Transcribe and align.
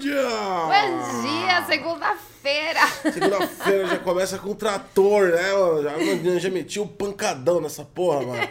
dia! 0.00 0.22
Bom 0.22 1.20
dia, 1.22 1.64
segunda-feira! 1.66 2.80
Segunda-feira 3.02 3.86
já 3.86 3.98
começa 3.98 4.38
com 4.38 4.54
trator, 4.54 5.28
né? 5.28 5.42
Já, 5.82 6.38
já 6.38 6.50
meti 6.50 6.80
o 6.80 6.86
pancadão 6.86 7.60
nessa 7.60 7.84
porra, 7.84 8.22
mano. 8.22 8.40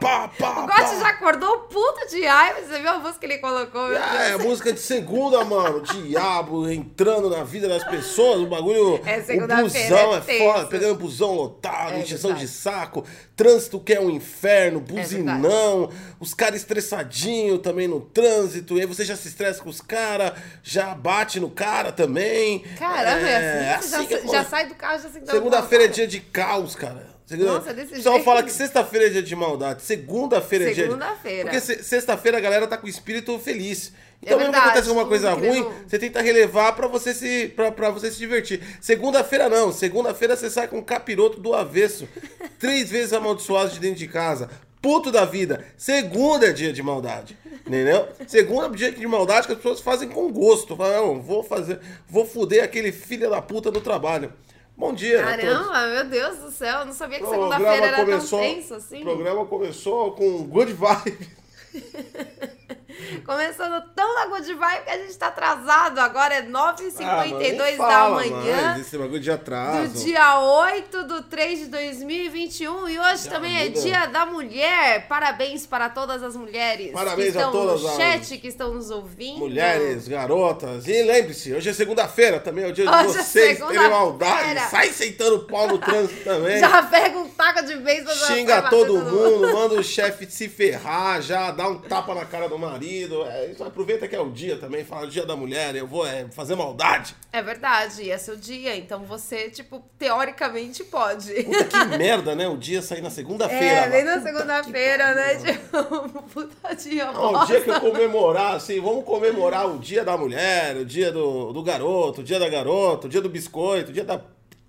Pá, 0.00 0.28
pá, 0.28 0.62
O 0.62 0.66
Gotti 0.66 0.98
já 0.98 1.10
acordou 1.10 1.58
puto 1.60 2.08
de 2.08 2.24
raiva. 2.24 2.60
Você 2.62 2.78
viu 2.78 2.88
a 2.88 2.98
música 2.98 3.18
que 3.20 3.26
ele 3.26 3.38
colocou? 3.38 3.92
é 3.92 4.30
Deus? 4.30 4.42
música 4.42 4.72
de 4.72 4.80
segunda, 4.80 5.44
mano. 5.44 5.82
Diabo 5.82 6.68
entrando 6.70 7.28
na 7.28 7.44
vida 7.44 7.68
das 7.68 7.84
pessoas. 7.84 8.40
O 8.40 8.46
bagulho. 8.46 8.98
É, 9.04 9.20
segunda-feira 9.22 9.88
busão 9.94 10.14
é 10.14 10.18
é, 10.18 10.38
foda. 10.38 10.66
Pegando 10.66 10.94
busão 10.94 11.34
lotado, 11.34 11.92
É 11.92 12.02
de 12.02 12.48
saco. 12.48 13.04
Trânsito 13.36 13.78
que 13.78 13.92
é 13.92 14.00
um 14.00 14.08
inferno. 14.08 14.80
verdade. 14.80 15.02
Buzinão. 15.02 15.90
os 16.18 16.32
caras 16.32 16.56
estressadinhos 16.60 17.60
também 17.60 17.86
no 17.86 18.00
trânsito. 18.00 18.78
E 18.78 18.80
aí 18.80 18.86
você 18.86 19.04
já 19.04 19.16
se 19.16 19.28
estressa 19.28 19.62
com 19.62 19.68
os 19.68 19.82
caras. 19.82 20.32
Já 20.62 20.94
bate 20.94 21.38
no 21.38 21.50
cara 21.50 21.92
também. 21.92 22.60
Caramba, 22.78 23.28
é 23.28 23.74
assim? 23.74 23.88
Você 23.88 23.96
assim 23.96 24.06
que 24.06 24.14
já, 24.14 24.18
é, 24.18 24.42
já 24.42 24.44
sai 24.44 24.66
do 24.66 24.74
carro 24.74 25.02
já 25.02 25.10
se 25.10 25.20
dá 25.20 25.32
Segunda-feira 25.32 25.84
é 25.84 25.88
dia 25.88 26.06
de 26.06 26.20
caos, 26.20 26.74
cara. 26.74 27.19
Nossa, 27.36 27.72
desse 27.74 27.92
O 27.92 27.96
pessoal 27.96 28.14
jeito? 28.16 28.24
fala 28.24 28.42
que 28.42 28.52
sexta-feira 28.52 29.06
é 29.06 29.08
dia 29.10 29.22
de 29.22 29.36
maldade. 29.36 29.82
Segunda-feira 29.82 30.64
é 30.70 30.72
dia 30.72 30.84
de... 30.84 30.90
Segunda-feira. 30.90 31.42
Porque 31.44 31.60
se- 31.60 31.82
sexta-feira 31.82 32.38
a 32.38 32.40
galera 32.40 32.66
tá 32.66 32.76
com 32.76 32.86
o 32.86 32.90
espírito 32.90 33.38
feliz. 33.38 33.92
Então, 34.22 34.36
mesmo 34.38 34.52
que 34.52 34.58
acontece 34.58 34.88
alguma 34.88 35.06
coisa 35.06 35.32
ruim, 35.32 35.66
você 35.86 35.98
tenta 35.98 36.20
relevar 36.20 36.74
pra 36.76 36.86
você 36.86 37.14
se 37.14 37.52
pra 37.56 37.90
você 37.90 38.10
se 38.10 38.18
divertir. 38.18 38.60
Segunda-feira 38.80 39.48
não. 39.48 39.72
Segunda-feira 39.72 40.36
você 40.36 40.50
sai 40.50 40.68
com 40.68 40.78
um 40.78 40.82
capiroto 40.82 41.40
do 41.40 41.54
avesso. 41.54 42.06
Três 42.58 42.90
vezes 42.90 43.12
amaldiçoado 43.12 43.70
de 43.70 43.78
dentro 43.80 43.98
de 43.98 44.08
casa. 44.08 44.50
Puto 44.82 45.10
da 45.12 45.24
vida. 45.24 45.64
Segunda 45.76 46.46
é 46.48 46.52
dia 46.52 46.72
de 46.72 46.82
maldade. 46.82 47.36
Entendeu? 47.66 48.08
Segunda 48.26 48.66
é 48.66 48.70
dia 48.70 48.92
de 48.92 49.06
maldade 49.06 49.46
que 49.46 49.52
as 49.52 49.58
pessoas 49.58 49.80
fazem 49.80 50.08
com 50.08 50.30
gosto. 50.32 50.76
Falam, 50.76 51.06
não, 51.14 51.22
vou 51.22 51.42
fazer, 51.42 51.78
vou 52.08 52.24
foder 52.26 52.64
aquele 52.64 52.90
filho 52.92 53.28
da 53.30 53.40
puta 53.42 53.70
do 53.70 53.80
trabalho. 53.80 54.32
Bom 54.80 54.94
dia. 54.94 55.22
Caramba, 55.22 55.88
meu 55.88 56.04
Deus 56.06 56.38
do 56.38 56.50
céu. 56.50 56.78
Eu 56.78 56.86
não 56.86 56.94
sabia 56.94 57.18
que 57.18 57.26
segunda-feira 57.26 57.86
era 57.86 57.96
começou, 57.98 58.38
tão 58.40 58.48
tenso 58.54 58.74
assim. 58.74 59.00
O 59.00 59.02
programa 59.02 59.44
começou 59.44 60.12
com 60.12 60.42
good 60.44 60.72
vibe. 60.72 61.28
Começando 63.24 63.82
tão 63.94 64.14
na 64.14 64.26
good 64.26 64.52
vibe 64.54 64.84
que 64.84 64.90
a 64.90 64.98
gente 64.98 65.16
tá 65.16 65.28
atrasado. 65.28 65.98
Agora 65.98 66.34
é 66.34 66.42
9h52 66.42 67.76
Ah, 67.80 67.88
da 67.88 68.08
manhã. 68.10 68.62
mais 68.62 68.80
Esse 68.80 68.98
bagulho 68.98 69.20
de 69.20 69.30
atraso. 69.30 69.88
Do 69.88 70.04
dia 70.04 70.40
8 70.40 71.04
do 71.04 71.22
3 71.22 71.58
de 71.60 71.66
2021 71.66 72.88
e 72.88 72.98
hoje 72.98 73.24
Já 73.24 73.30
também 73.30 73.56
é 73.56 73.68
muda. 73.68 73.80
dia 73.80 74.06
da 74.06 74.26
mulher. 74.26 75.06
Parabéns 75.08 75.66
para 75.66 75.88
todas 75.88 76.22
as 76.22 76.34
mulheres 76.36 76.92
Parabéns 76.92 77.36
a 77.36 77.48
todas 77.50 77.82
no 77.82 77.88
as 77.88 77.96
chat, 77.96 78.38
que 78.38 78.48
estão 78.48 78.74
nos 78.74 78.90
ouvindo. 78.90 79.38
Mulheres, 79.38 80.08
garotas. 80.08 80.86
E 80.86 81.02
lembre-se, 81.02 81.52
hoje 81.54 81.68
é 81.70 81.72
segunda-feira 81.72 82.40
também, 82.40 82.64
é 82.64 82.68
o 82.68 82.72
dia 82.72 82.86
de 82.86 82.90
Hoje 82.90 83.00
é 83.18 83.22
vocês 83.22 83.32
terem 83.32 83.56
segunda-feira. 83.56 83.88
maldade. 83.90 84.60
Sai 84.70 84.88
sentando 84.88 85.40
pau 85.40 85.66
no 85.68 85.78
trânsito 85.78 86.24
também. 86.24 86.58
Já 86.60 86.82
pega 86.82 87.18
um 87.18 87.28
taco 87.28 87.62
de 87.62 87.80
já 87.80 88.14
Xinga 88.26 88.62
todo 88.62 88.98
bater 88.98 89.12
mundo, 89.12 89.52
manda 89.52 89.74
o 89.74 89.82
chefe 89.82 90.26
se 90.30 90.48
ferrar, 90.48 91.20
já 91.22 91.50
dá 91.50 91.68
um 91.68 91.78
tapa 91.78 92.14
na 92.14 92.24
cara 92.24 92.48
do 92.48 92.58
marido. 92.58 92.79
É, 93.26 93.50
isso 93.50 93.62
aproveita 93.62 94.08
que 94.08 94.16
é 94.16 94.20
o 94.20 94.30
dia 94.30 94.56
também, 94.56 94.84
fala 94.84 95.06
dia 95.06 95.26
da 95.26 95.36
mulher, 95.36 95.74
eu 95.76 95.86
vou 95.86 96.06
é, 96.06 96.26
fazer 96.30 96.54
maldade. 96.54 97.14
É 97.32 97.42
verdade, 97.42 98.10
é 98.10 98.18
seu 98.18 98.36
dia, 98.36 98.76
então 98.76 99.04
você, 99.04 99.50
tipo, 99.50 99.84
teoricamente 99.98 100.84
pode. 100.84 101.32
Puta 101.44 101.64
que 101.64 101.84
merda, 101.98 102.34
né? 102.34 102.48
O 102.48 102.56
dia 102.56 102.82
sair 102.82 103.00
na 103.00 103.10
segunda-feira. 103.10 103.64
É, 103.64 103.90
bem 103.90 104.04
na 104.04 104.20
segunda-feira, 104.20 105.14
né? 105.14 105.34
Tipo, 105.36 106.22
puta 106.32 106.74
dia 106.74 107.12
Não, 107.12 107.42
o 107.42 107.46
dia 107.46 107.60
que 107.60 107.70
eu 107.70 107.80
comemorar, 107.80 108.56
assim, 108.56 108.80
vamos 108.80 109.04
comemorar 109.04 109.68
o 109.68 109.78
dia 109.78 110.04
da 110.04 110.16
mulher, 110.16 110.76
o 110.76 110.84
dia 110.84 111.12
do, 111.12 111.52
do 111.52 111.62
garoto, 111.62 112.20
o 112.20 112.24
dia 112.24 112.38
da 112.38 112.48
garota, 112.48 113.06
o 113.06 113.10
dia 113.10 113.20
do 113.20 113.28
biscoito, 113.28 113.90
o 113.90 113.92
dia 113.92 114.04
da, 114.04 114.20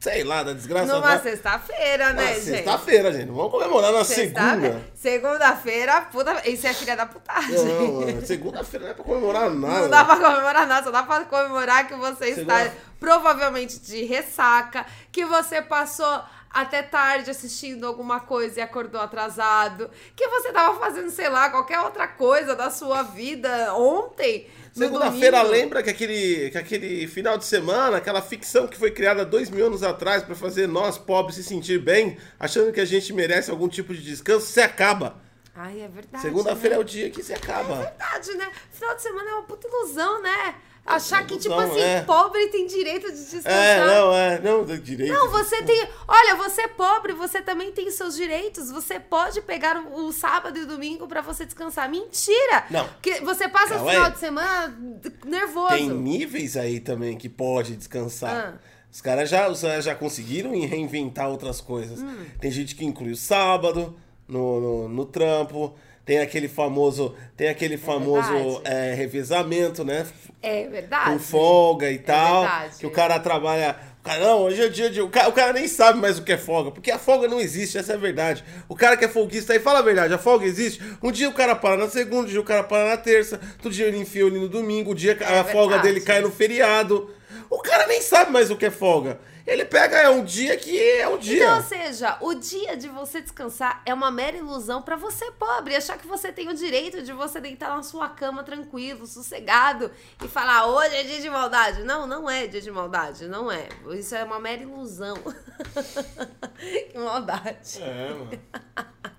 sei 0.02 0.24
lá, 0.24 0.42
da 0.44 0.54
desgraça. 0.54 0.94
Numa 0.94 1.20
sexta-feira, 1.20 2.12
né, 2.14 2.34
gente? 2.34 2.44
sexta-feira, 2.44 3.14
gente. 3.14 3.28
Não 3.28 3.36
vamos 3.36 3.52
comemorar 3.52 3.92
na 3.94 4.04
Sexta- 4.04 4.42
segunda. 4.52 4.82
Segunda-feira, 4.96 6.02
puta. 6.12 6.50
Isso 6.50 6.66
é 6.68 6.74
filha 6.74 6.96
da 6.98 7.06
putagem. 7.06 7.52
Não, 7.56 8.22
segunda-feira 8.26 8.86
não 8.86 8.92
é 8.92 8.96
pra 8.96 9.04
comemorar 9.06 9.50
nada. 9.52 9.82
Não 9.84 9.90
dá 9.90 10.04
pra 10.04 10.16
comemorar 10.18 10.68
nada, 10.68 10.84
só 10.84 10.92
dá 10.92 11.04
pra 11.04 11.24
comemorar 11.26 11.88
que 11.88 11.94
você 11.96 12.26
está 12.30 12.58
Segunda- 12.58 12.74
provavelmente 13.00 13.80
de 13.80 14.04
ressaca, 14.04 14.86
que 15.12 15.24
você 15.26 15.62
passou 15.62 16.22
até 16.54 16.84
tarde 16.84 17.30
assistindo 17.32 17.86
alguma 17.88 18.20
coisa 18.20 18.60
e 18.60 18.62
acordou 18.64 19.00
atrasado, 19.00 19.90
que 20.16 20.28
você 20.28 20.52
tava 20.52 20.78
fazendo, 20.80 21.10
sei 21.10 21.30
lá, 21.30 21.50
qualquer 21.50 21.80
outra 21.80 22.08
coisa 22.08 22.56
da 22.56 22.70
sua 22.70 23.04
vida 23.04 23.74
ontem. 23.76 24.48
Segunda-feira 24.74 25.42
lembra 25.42 25.84
que 25.84 25.90
aquele, 25.90 26.50
que 26.50 26.58
aquele 26.58 27.08
final 27.08 27.38
de 27.38 27.46
semana, 27.46 27.98
aquela 27.98 28.22
ficção 28.22 28.68
que 28.68 28.78
foi 28.78 28.92
criada 28.92 29.26
dois 29.26 29.50
mil 29.50 29.66
anos 29.66 29.84
atrás 29.84 30.24
pra 30.24 30.36
fazer 30.36 30.68
nós 30.68 30.98
pobres 30.98 31.36
se 31.36 31.44
sentir 31.44 31.80
bem, 31.80 32.18
achando 32.40 32.72
que 32.72 32.80
a 32.80 32.86
gente 32.86 33.12
merece 33.14 33.52
algum 33.52 33.68
tipo 33.68 33.94
de 33.94 34.02
descanso, 34.02 34.46
se 34.46 34.62
acaba. 34.62 35.18
Ai, 35.54 35.82
é 35.82 35.88
verdade. 35.90 36.22
Segunda-feira 36.22 36.76
né? 36.78 36.82
é 36.82 36.84
o 36.84 36.86
dia 36.86 37.10
que 37.10 37.22
se 37.22 37.34
É 37.34 37.36
acaba. 37.36 37.76
verdade, 37.76 38.34
né? 38.36 38.50
Final 38.72 38.96
de 38.96 39.02
semana 39.02 39.30
é 39.30 39.34
uma 39.34 39.44
puta 39.44 39.68
ilusão, 39.68 40.22
né? 40.22 40.56
Achar 40.86 41.26
que, 41.28 41.38
tipo 41.38 41.54
assim, 41.54 41.80
é. 41.80 42.02
pobre 42.02 42.48
tem 42.48 42.66
direito 42.66 43.12
de 43.12 43.18
descansar. 43.18 43.52
É, 43.52 43.86
não, 43.86 44.14
é, 44.14 44.40
não, 44.40 44.66
direito. 44.66 45.14
Não, 45.14 45.30
você 45.30 45.62
tem. 45.62 45.88
Olha, 46.08 46.36
você 46.36 46.62
é 46.64 46.68
pobre, 46.68 47.14
você 47.14 47.40
também 47.40 47.72
tem 47.72 47.90
seus 47.92 48.16
direitos. 48.16 48.72
Você 48.72 49.00
pode 49.00 49.42
pegar 49.42 49.78
o, 49.78 50.08
o 50.08 50.12
sábado 50.12 50.58
e 50.58 50.64
o 50.64 50.68
domingo 50.68 51.08
pra 51.08 51.22
você 51.22 51.46
descansar. 51.46 51.88
Mentira! 51.88 52.66
Não. 52.72 52.88
Porque 52.88 53.22
você 53.22 53.48
passa 53.48 53.76
o 53.76 53.88
final 53.88 54.06
aí. 54.06 54.12
de 54.12 54.20
semana 54.20 54.76
nervoso. 55.24 55.70
Tem 55.70 55.88
níveis 55.88 56.58
aí 56.58 56.80
também 56.80 57.16
que 57.16 57.30
pode 57.30 57.76
descansar. 57.76 58.56
Ah. 58.56 58.72
Os 58.92 59.00
caras 59.02 59.30
já, 59.30 59.48
os 59.48 59.62
já 59.62 59.96
conseguiram 59.96 60.52
reinventar 60.52 61.30
outras 61.30 61.62
coisas. 61.62 62.02
Hum. 62.02 62.26
Tem 62.40 62.50
gente 62.50 62.76
que 62.76 62.84
inclui 62.84 63.12
o 63.12 63.16
sábado 63.16 63.96
no, 64.28 64.60
no, 64.60 64.90
no 64.90 65.06
trampo. 65.06 65.76
Tem 66.06 66.20
aquele 66.20 66.48
famoso, 66.48 67.16
tem 67.38 67.48
aquele 67.48 67.78
famoso 67.78 68.28
verdade. 68.32 68.62
é, 68.66 68.94
revezamento, 68.96 69.84
né? 69.84 70.06
É 70.42 70.68
verdade. 70.68 71.12
Com 71.12 71.20
folga 71.20 71.92
e 71.92 72.00
tal. 72.00 72.42
verdade. 72.42 72.78
Que 72.80 72.86
o 72.88 72.92
cara 72.92 73.20
trabalha. 73.20 73.76
O 74.00 74.04
cara, 74.04 74.20
não, 74.20 74.40
hoje 74.42 74.60
é 74.64 74.68
dia 74.68 74.90
de. 74.90 75.00
O 75.00 75.10
cara, 75.10 75.30
o 75.30 75.32
cara 75.32 75.54
nem 75.54 75.68
sabe 75.68 76.00
mais 76.00 76.18
o 76.18 76.24
que 76.24 76.32
é 76.34 76.38
folga, 76.38 76.72
porque 76.72 76.90
a 76.90 76.98
folga 76.98 77.28
não 77.28 77.40
existe, 77.40 77.78
essa 77.78 77.92
é 77.92 77.96
a 77.96 78.00
verdade. 78.00 78.44
O 78.68 78.76
cara 78.76 78.98
que 78.98 79.06
é 79.06 79.08
folguista 79.08 79.54
aí 79.54 79.60
fala 79.60 79.78
a 79.78 79.84
verdade, 79.84 80.12
a 80.12 80.18
folga 80.18 80.44
existe. 80.44 80.82
Um 81.04 81.12
dia 81.12 81.30
o 81.30 81.34
cara 81.34 81.56
para 81.56 81.78
na 81.78 81.88
segunda, 81.88 82.24
um 82.24 82.32
dia 82.32 82.42
o 82.42 82.44
cara 82.44 82.64
para 82.64 82.90
na 82.90 82.98
terça, 82.98 83.40
outro 83.54 83.70
dia 83.70 83.86
ele 83.86 83.98
enfia 84.00 84.26
ali 84.26 84.40
no 84.40 84.50
domingo, 84.50 84.92
o 84.92 84.96
dia 84.96 85.14
que 85.14 85.24
a 85.24 85.28
É 85.38 85.44
folga 85.44 85.76
verdade. 85.76 85.94
dele 85.94 86.02
cai 86.06 86.20
no 86.20 86.32
feriado. 86.32 87.12
O 87.52 87.60
cara 87.60 87.86
nem 87.86 88.02
sabe 88.02 88.32
mais 88.32 88.50
o 88.50 88.56
que 88.56 88.68
é 88.68 88.72
folga. 88.72 89.20
Ele 89.46 89.66
pega, 89.66 89.98
é 89.98 90.10
um 90.10 90.24
dia 90.24 90.56
que 90.56 90.80
é 90.80 91.10
um 91.10 91.18
dia. 91.18 91.44
Então, 91.44 91.58
ou 91.58 91.62
seja, 91.62 92.18
o 92.22 92.34
dia 92.34 92.78
de 92.78 92.88
você 92.88 93.22
descansar 93.22 93.82
é 93.86 93.94
uma 93.94 94.10
mera 94.10 94.38
ilusão 94.38 94.82
pra 94.82 94.96
você 94.96 95.30
pobre, 95.32 95.76
achar 95.76 95.98
que 95.98 96.08
você 96.08 96.32
tem 96.32 96.48
o 96.48 96.56
direito 96.56 97.02
de 97.02 97.12
você 97.12 97.42
deitar 97.42 97.76
na 97.76 97.84
sua 97.84 98.08
cama 98.08 98.42
tranquilo, 98.42 99.06
sossegado 99.06 99.92
e 100.24 100.30
falar 100.30 100.68
hoje 100.68 100.96
é 100.96 101.04
dia 101.04 101.20
de 101.20 101.30
maldade. 101.30 101.84
Não, 101.84 102.08
não 102.08 102.30
é 102.30 102.48
dia 102.48 102.62
de 102.62 102.72
maldade, 102.72 103.28
não 103.28 103.52
é. 103.52 103.68
Isso 103.96 104.16
é 104.16 104.24
uma 104.24 104.40
mera 104.40 104.62
ilusão. 104.62 105.18
que 106.90 106.98
maldade. 106.98 107.82
É, 107.82 108.10
mano. 108.12 108.30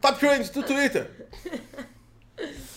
Top 0.00 0.18
Trends 0.18 0.48
do 0.48 0.62
Twitter. 0.62 1.28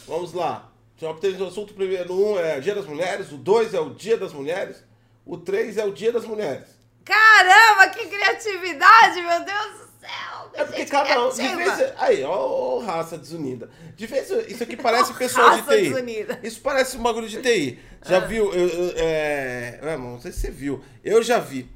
Vamos 0.05 0.33
lá. 0.33 0.69
Top 0.99 1.21
Trends 1.21 1.37
do 1.37 1.45
assunto 1.45 1.73
primeiro. 1.73 2.13
O 2.13 2.31
1 2.31 2.33
um 2.33 2.39
é 2.39 2.59
Dia 2.59 2.75
das 2.75 2.85
Mulheres, 2.85 3.31
o 3.31 3.37
2 3.37 3.73
é 3.73 3.79
o 3.79 3.91
Dia 3.91 4.17
das 4.17 4.33
Mulheres, 4.33 4.83
o 5.25 5.37
3 5.37 5.77
é 5.77 5.85
o 5.85 5.91
Dia 5.91 6.11
das 6.11 6.25
Mulheres. 6.25 6.67
Caramba, 7.03 7.89
que 7.89 8.07
criatividade, 8.07 9.21
meu 9.21 9.45
Deus 9.45 9.71
do 9.73 9.99
céu. 9.99 10.51
É 10.53 10.65
porque 10.65 10.85
cada 10.85 11.27
um. 11.27 11.31
Vez, 11.31 11.93
aí, 11.97 12.23
ó, 12.23 12.31
ó, 12.31 12.79
raça 12.79 13.17
desunida. 13.17 13.69
De 13.95 14.07
vez 14.07 14.29
isso 14.47 14.63
aqui 14.63 14.75
parece 14.77 15.13
pessoal 15.13 15.55
de 15.55 15.63
TI. 15.63 15.89
desunida. 15.89 16.39
Isso 16.41 16.61
parece 16.61 16.97
um 16.97 17.03
bagulho 17.03 17.27
de 17.27 17.41
TI. 17.41 17.79
Já 18.03 18.19
viu? 18.19 18.51
Eu, 18.53 18.67
eu, 18.67 18.93
é, 18.97 19.97
não 19.97 20.19
sei 20.19 20.31
se 20.31 20.39
você 20.41 20.51
viu. 20.51 20.83
Eu 21.03 21.21
já 21.21 21.39
vi. 21.39 21.69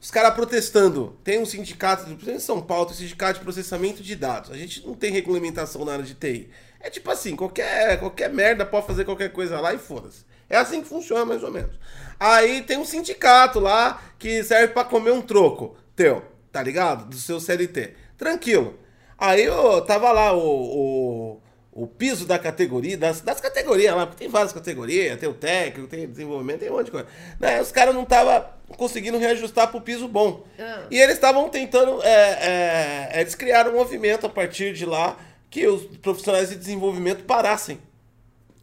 Os 0.00 0.10
caras 0.10 0.34
protestando. 0.34 1.18
Tem 1.22 1.38
um 1.38 1.46
sindicato, 1.46 2.10
em 2.10 2.38
São 2.38 2.60
Paulo, 2.60 2.86
tem 2.86 2.94
um 2.94 2.98
sindicato 2.98 3.38
de 3.38 3.44
processamento 3.44 4.02
de 4.02 4.14
dados. 4.16 4.50
A 4.50 4.56
gente 4.56 4.86
não 4.86 4.94
tem 4.94 5.10
regulamentação 5.10 5.84
na 5.84 5.92
área 5.92 6.04
de 6.04 6.14
TI. 6.14 6.50
É 6.80 6.90
tipo 6.90 7.10
assim, 7.10 7.34
qualquer, 7.34 7.98
qualquer 7.98 8.28
merda 8.28 8.66
pode 8.66 8.86
fazer 8.86 9.04
qualquer 9.04 9.32
coisa 9.32 9.60
lá 9.60 9.72
e 9.72 9.78
foda-se. 9.78 10.24
É 10.54 10.58
assim 10.58 10.80
que 10.80 10.88
funciona, 10.88 11.24
mais 11.24 11.42
ou 11.42 11.50
menos. 11.50 11.72
Aí 12.18 12.62
tem 12.62 12.78
um 12.78 12.84
sindicato 12.84 13.58
lá 13.58 14.00
que 14.20 14.44
serve 14.44 14.72
pra 14.72 14.84
comer 14.84 15.10
um 15.10 15.20
troco 15.20 15.76
teu, 15.96 16.22
tá 16.52 16.62
ligado? 16.62 17.06
Do 17.06 17.16
seu 17.16 17.40
CLT. 17.40 17.92
Tranquilo. 18.16 18.78
Aí 19.18 19.42
eu 19.42 19.80
tava 19.82 20.12
lá 20.12 20.32
o, 20.32 20.38
o, 20.38 21.40
o 21.72 21.86
piso 21.88 22.24
da 22.24 22.38
categoria, 22.38 22.96
das, 22.96 23.20
das 23.20 23.40
categorias 23.40 23.96
lá, 23.96 24.06
porque 24.06 24.22
tem 24.22 24.28
várias 24.28 24.52
categorias, 24.52 25.18
tem 25.18 25.28
o 25.28 25.34
técnico, 25.34 25.88
tem 25.88 26.08
desenvolvimento, 26.08 26.60
tem 26.60 26.70
um 26.70 26.76
monte 26.76 26.86
de 26.86 26.92
coisa. 26.92 27.08
Né? 27.40 27.60
Os 27.60 27.72
caras 27.72 27.92
não 27.92 28.04
estavam 28.04 28.44
conseguindo 28.76 29.18
reajustar 29.18 29.72
pro 29.72 29.80
piso 29.80 30.06
bom. 30.06 30.44
Ah. 30.56 30.84
E 30.88 31.00
eles 31.00 31.16
estavam 31.16 31.48
tentando. 31.48 32.00
É, 32.04 33.10
é, 33.12 33.20
eles 33.20 33.34
criaram 33.34 33.72
um 33.72 33.74
movimento 33.74 34.24
a 34.24 34.30
partir 34.30 34.72
de 34.72 34.86
lá 34.86 35.16
que 35.50 35.66
os 35.66 35.84
profissionais 35.98 36.50
de 36.50 36.54
desenvolvimento 36.54 37.24
parassem. 37.24 37.80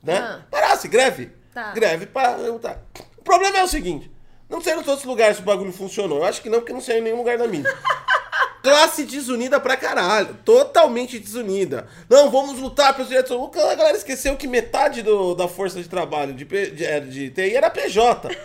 Né? 0.02 0.18
Ah. 0.18 0.46
Parasse, 0.50 0.88
greve. 0.88 1.41
Tá. 1.54 1.72
Greve 1.72 2.06
pra 2.06 2.36
lutar. 2.38 2.80
O 3.18 3.24
problema 3.24 3.58
é 3.58 3.64
o 3.64 3.68
seguinte: 3.68 4.10
não 4.50 4.62
sei 4.62 4.76
nos 4.76 4.88
outros 4.88 5.06
lugares 5.06 5.38
se 5.38 5.42
o 5.42 5.46
bagulho 5.46 5.72
funcionou. 5.74 6.20
Eu 6.20 6.26
acho 6.26 6.42
que 6.42 6.50
não, 6.50 6.60
porque 6.60 6.74
não 6.74 6.82
sei 6.82 7.00
em 7.00 7.02
nenhum 7.02 7.18
lugar 7.18 7.38
da 7.38 7.48
mídia. 7.48 7.72
Classe 8.64 9.06
desunida 9.06 9.60
pra 9.60 9.76
caralho. 9.76 10.36
Totalmente 10.46 11.18
desunida. 11.18 11.88
Não, 12.08 12.30
vamos 12.30 12.60
lutar 12.60 12.94
pelos 12.94 13.08
direitos 13.08 13.32
humanos. 13.32 13.58
A 13.58 13.74
galera 13.76 13.98
esqueceu 13.98 14.38
que 14.38 14.48
metade 14.48 15.02
do- 15.02 15.34
da 15.34 15.48
força 15.48 15.82
de 15.82 15.90
trabalho 15.90 16.32
de, 16.34 16.46
de, 16.46 16.86
é, 16.86 17.00
de 17.00 17.32
TI 17.32 17.56
era 17.56 17.72
PJ. 17.72 18.30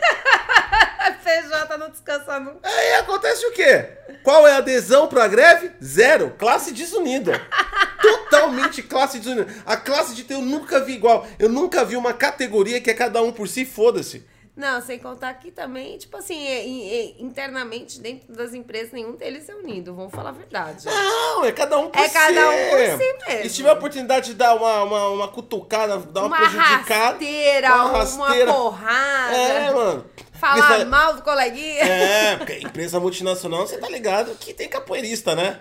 PJ 1.26 1.76
não 1.78 1.90
descansa 1.90 2.38
nunca. 2.38 2.60
Aí 2.68 2.94
acontece 2.94 3.44
o 3.46 3.52
quê? 3.52 3.88
Qual 4.22 4.46
é 4.46 4.52
a 4.52 4.58
adesão 4.58 5.08
pra 5.08 5.26
greve? 5.26 5.72
Zero. 5.82 6.34
Classe 6.38 6.72
desunida. 6.72 7.32
Totalmente 8.00 8.82
classe 8.82 9.18
desunida. 9.18 9.48
A 9.64 9.76
classe 9.76 10.14
de 10.14 10.22
TI 10.22 10.34
eu 10.34 10.40
nunca 10.42 10.78
vi 10.80 10.92
igual. 10.94 11.26
Eu 11.38 11.48
nunca 11.48 11.84
vi 11.84 11.96
uma 11.96 12.12
categoria 12.12 12.80
que 12.80 12.90
é 12.90 12.94
cada 12.94 13.20
um 13.22 13.32
por 13.32 13.48
si, 13.48 13.64
foda-se. 13.64 14.24
Não, 14.56 14.80
sem 14.80 14.98
contar 14.98 15.34
que 15.34 15.50
também, 15.50 15.98
tipo 15.98 16.16
assim, 16.16 16.46
é- 16.46 16.64
é- 16.64 17.14
internamente, 17.20 18.00
dentro 18.00 18.32
das 18.32 18.54
empresas, 18.54 18.90
nenhum 18.90 19.14
deles 19.14 19.46
é 19.50 19.54
unido. 19.54 19.94
Vamos 19.94 20.14
falar 20.14 20.30
a 20.30 20.32
verdade. 20.32 20.86
Não, 20.86 21.44
é 21.44 21.52
cada 21.52 21.76
um 21.78 21.90
por 21.90 22.00
É 22.00 22.08
si. 22.08 22.14
cada 22.14 22.48
um 22.48 22.70
por 22.70 22.78
si 22.78 22.96
mesmo. 22.96 23.44
E 23.44 23.50
se 23.50 23.56
tiver 23.56 23.68
a 23.68 23.74
oportunidade 23.74 24.28
de 24.30 24.34
dar 24.34 24.54
uma, 24.54 24.82
uma, 24.84 25.08
uma 25.10 25.28
cutucada, 25.28 25.98
dar 25.98 26.20
uma, 26.24 26.28
uma 26.28 26.36
prejudicada. 26.38 27.10
rasteira, 27.10 27.74
uma 27.74 27.84
uma, 27.84 27.98
rasteira. 27.98 28.52
porrada. 28.54 29.36
É, 29.36 29.70
mano. 29.74 30.06
Falar 30.40 30.58
Empresa- 30.58 30.84
mal 30.86 31.14
do 31.14 31.22
coleguinha. 31.22 31.82
É, 31.82 32.36
porque 32.36 32.58
empresa 32.58 33.00
multinacional, 33.00 33.66
você 33.66 33.78
tá 33.78 33.88
ligado 33.88 34.34
que 34.38 34.52
tem 34.54 34.68
capoeirista, 34.68 35.34
né? 35.34 35.60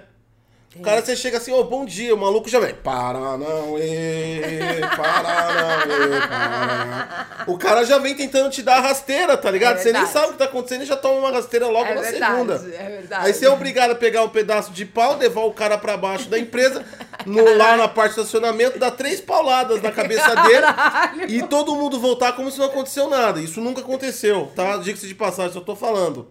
O 0.78 0.82
cara, 0.82 1.02
você 1.02 1.16
chega 1.16 1.38
assim, 1.38 1.54
ô, 1.54 1.64
bom 1.64 1.86
dia, 1.86 2.14
o 2.14 2.18
maluco 2.18 2.50
já 2.50 2.60
vem. 2.60 2.74
Para 2.76 3.38
não, 3.38 3.78
ê, 3.80 4.82
para 4.96 5.86
não, 5.86 6.16
ê, 6.16 6.20
para. 6.28 7.46
O 7.48 7.58
cara 7.58 7.86
já 7.86 7.98
vem 7.98 8.14
tentando 8.14 8.50
te 8.50 8.62
dar 8.62 8.78
a 8.78 8.82
rasteira, 8.82 9.38
tá 9.38 9.50
ligado? 9.50 9.78
É 9.78 9.82
você 9.82 9.94
nem 9.94 10.06
sabe 10.06 10.28
o 10.28 10.32
que 10.34 10.38
tá 10.38 10.46
acontecendo 10.46 10.82
e 10.82 10.86
já 10.86 10.98
toma 10.98 11.20
uma 11.20 11.32
rasteira 11.32 11.68
logo 11.68 11.86
É 11.86 11.96
na 11.96 12.02
verdade, 12.02 12.34
segunda. 12.34 12.54
é 12.56 12.90
verdade. 12.90 13.26
Aí 13.28 13.34
você 13.34 13.46
é 13.46 13.50
obrigado 13.50 13.92
a 13.92 13.96
pegar 13.96 14.24
um 14.24 14.30
pedaço 14.30 14.72
de 14.72 14.86
pau, 14.86 15.18
levar 15.18 15.42
o 15.46 15.54
cara 15.54 15.78
pra 15.78 15.96
baixo 15.96 16.28
da 16.28 16.38
empresa, 16.38 16.84
no, 17.26 17.56
lá 17.58 17.78
na 17.78 17.88
parte 17.88 18.16
do 18.16 18.22
estacionamento, 18.22 18.78
dar 18.78 18.92
três 18.92 19.22
pauladas 19.22 19.82
na 19.82 19.92
cabeça 19.92 20.36
dele 20.44 20.62
Caralho. 20.62 21.30
e 21.32 21.42
todo 21.44 21.76
mundo 21.76 22.00
voltar 22.00 22.34
como 22.34 22.52
se 22.52 22.60
não 22.60 22.66
aconteceu 22.66 23.10
nada. 23.10 23.40
Isso 23.40 23.62
nunca 23.62 23.80
aconteceu, 23.82 24.52
tá? 24.56 24.76
Diga-se 24.78 25.08
de 25.08 25.16
passagem, 25.16 25.54
só 25.54 25.62
tô 25.62 25.76
falando. 25.76 26.28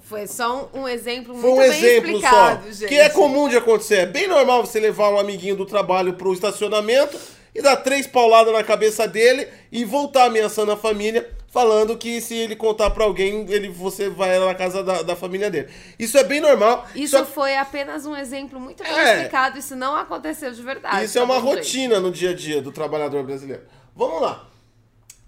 Foi 0.00 0.26
só 0.26 0.68
um, 0.74 0.86
exemplo 0.88 1.34
Foi 1.34 1.50
muito 1.50 1.54
um 1.66 1.68
bem 1.70 1.78
exemplo 1.84 2.10
só. 2.10 2.16
explicado, 2.16 2.72
gente. 2.72 2.88
Que 2.88 2.94
é 2.96 3.08
comum 3.08 3.48
de 3.48 3.56
acontecer. 3.56 3.96
É 3.96 4.06
bem 4.06 4.26
normal 4.26 4.64
você 4.66 4.80
levar 4.80 5.10
um 5.10 5.18
amiguinho 5.18 5.54
do 5.56 5.64
trabalho 5.64 6.14
pro 6.14 6.32
estacionamento 6.32 7.16
e 7.54 7.62
dar 7.62 7.76
três 7.76 8.06
pauladas 8.06 8.52
na 8.52 8.64
cabeça 8.64 9.06
dele 9.06 9.46
e 9.70 9.84
voltar 9.84 10.24
ameaçando 10.24 10.72
a 10.72 10.76
família, 10.76 11.30
falando 11.48 11.96
que 11.96 12.20
se 12.20 12.34
ele 12.34 12.56
contar 12.56 12.90
pra 12.90 13.04
alguém, 13.04 13.46
ele, 13.48 13.68
você 13.68 14.08
vai 14.10 14.38
na 14.38 14.54
casa 14.54 14.82
da, 14.82 15.02
da 15.02 15.14
família 15.14 15.50
dele. 15.50 15.68
Isso 15.98 16.18
é 16.18 16.24
bem 16.24 16.40
normal. 16.40 16.84
Isso 16.94 17.16
só- 17.16 17.24
foi 17.24 17.56
apenas 17.56 18.04
um 18.04 18.16
exemplo 18.16 18.58
muito 18.58 18.82
bem 18.82 18.92
É. 18.92 19.14
explicado. 19.16 19.58
Isso 19.58 19.76
não 19.76 19.94
aconteceu 19.94 20.50
de 20.52 20.62
verdade. 20.62 21.04
Isso 21.04 21.16
é 21.16 21.20
tá 21.20 21.24
uma 21.26 21.38
rotina 21.38 22.00
no 22.00 22.10
dia 22.10 22.30
a 22.30 22.34
dia 22.34 22.60
do 22.60 22.72
trabalhador 22.72 23.22
brasileiro. 23.22 23.62
Vamos 23.94 24.20
lá. 24.20 24.48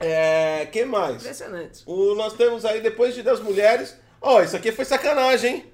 É, 0.00 0.67
quem 0.72 0.84
mais? 0.84 1.17
Impressionante. 1.22 1.82
O, 1.87 2.14
nós 2.17 2.32
temos 2.32 2.64
aí, 2.64 2.81
depois 2.81 3.14
de 3.14 3.22
das 3.22 3.40
mulheres. 3.40 4.02
Ó, 4.26 4.42
isso 4.42 4.56
aqui 4.56 4.72
foi 4.72 4.84
sacanagem, 4.84 5.54
hein? 5.56 5.64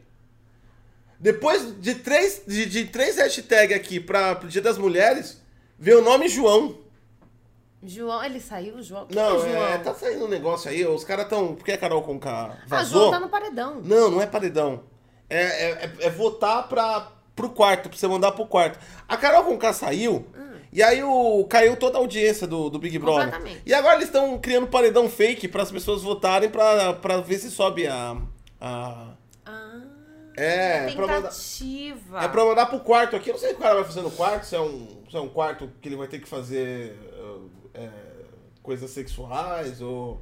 Depois 1.19 1.81
de 1.81 1.95
três, 1.97 2.43
de, 2.47 2.67
de 2.67 2.85
três 2.87 3.17
hashtags 3.17 3.77
aqui 3.77 4.01
para 4.01 4.35
pro 4.35 4.49
Dia 4.49 4.63
das 4.63 4.79
Mulheres, 4.79 5.41
veio 5.79 6.01
o 6.01 6.03
nome 6.05 6.29
João. 6.29 6.79
João, 7.83 8.23
ele 8.25 8.41
saiu, 8.41 8.83
João? 8.83 9.07
Quem 9.07 9.17
Não, 9.17 9.37
é 9.37 9.51
João? 9.51 9.65
é, 9.69 9.79
tá 9.79 9.95
saindo 9.95 10.25
um 10.25 10.29
negócio 10.29 10.71
aí, 10.71 10.85
os 10.87 11.05
caras 11.05 11.29
tão. 11.29 11.55
Por 11.55 11.65
que 11.65 11.73
a 11.73 11.79
Carol 11.79 12.03
com 12.03 12.19
K 12.19 12.31
Ah, 12.31 12.59
vazou? 12.67 13.01
João 13.03 13.11
tá 13.13 13.21
no 13.21 13.29
paredão. 13.29 13.81
Não, 13.83 14.11
não 14.11 14.21
é 14.21 14.27
paredão. 14.27 14.83
É, 15.29 15.43
é, 15.43 15.71
é- 15.71 16.07
é 16.07 16.11
votar 16.11 16.69
pra, 16.69 17.13
pro 17.37 17.51
quarto, 17.51 17.89
pra 17.89 17.97
você 17.99 18.07
mandar 18.09 18.33
pro 18.33 18.47
quarto. 18.47 18.79
A 19.09 19.17
Carol 19.17 19.45
com 19.45 19.57
K 19.59 19.73
saiu, 19.73 20.27
e 20.73 20.83
aí 20.83 21.03
o, 21.03 21.45
caiu 21.45 21.77
toda 21.77 21.97
a 21.99 22.01
audiência 22.01 22.47
do, 22.47 22.69
do 22.69 22.79
Big 22.79 22.99
Brother. 22.99 23.31
E 23.65 23.73
agora 23.73 23.95
eles 23.97 24.07
estão 24.09 24.39
criando 24.39 24.67
paredão 24.67 25.09
fake 25.09 25.49
para 25.49 25.63
as 25.63 25.71
pessoas 25.71 26.03
votarem 26.03 26.49
pra 26.51 26.93
ver 27.25 27.39
se 27.39 27.51
sobe 27.51 27.87
a. 27.87 28.17
a 28.61 29.15
Ah, 29.47 29.81
é, 30.37 30.93
pra 30.93 31.07
mandar, 31.07 31.29
tentativa. 31.31 32.23
é 32.25 32.29
pra 32.29 32.45
mandar 32.45 32.67
pro 32.67 32.81
quarto 32.81 33.17
aqui. 33.17 33.31
Eu 33.31 33.35
não 33.35 33.41
sei 33.41 33.51
o 33.51 33.55
que 33.55 33.61
o 33.61 33.63
cara 33.63 33.75
vai 33.77 33.85
fazer 33.85 34.03
no 34.03 34.11
quarto, 34.11 34.45
se 34.45 34.55
é 34.57 34.61
um, 34.61 35.03
se 35.11 35.17
é 35.17 35.21
um 35.21 35.29
quarto 35.29 35.71
que 35.81 35.89
ele 35.89 35.97
vai 35.97 36.07
ter 36.09 36.19
que 36.21 36.29
fazer 36.29 36.97
é, 37.75 37.89
coisas 38.63 38.91
sexuais 38.91 39.81
ou 39.81 40.21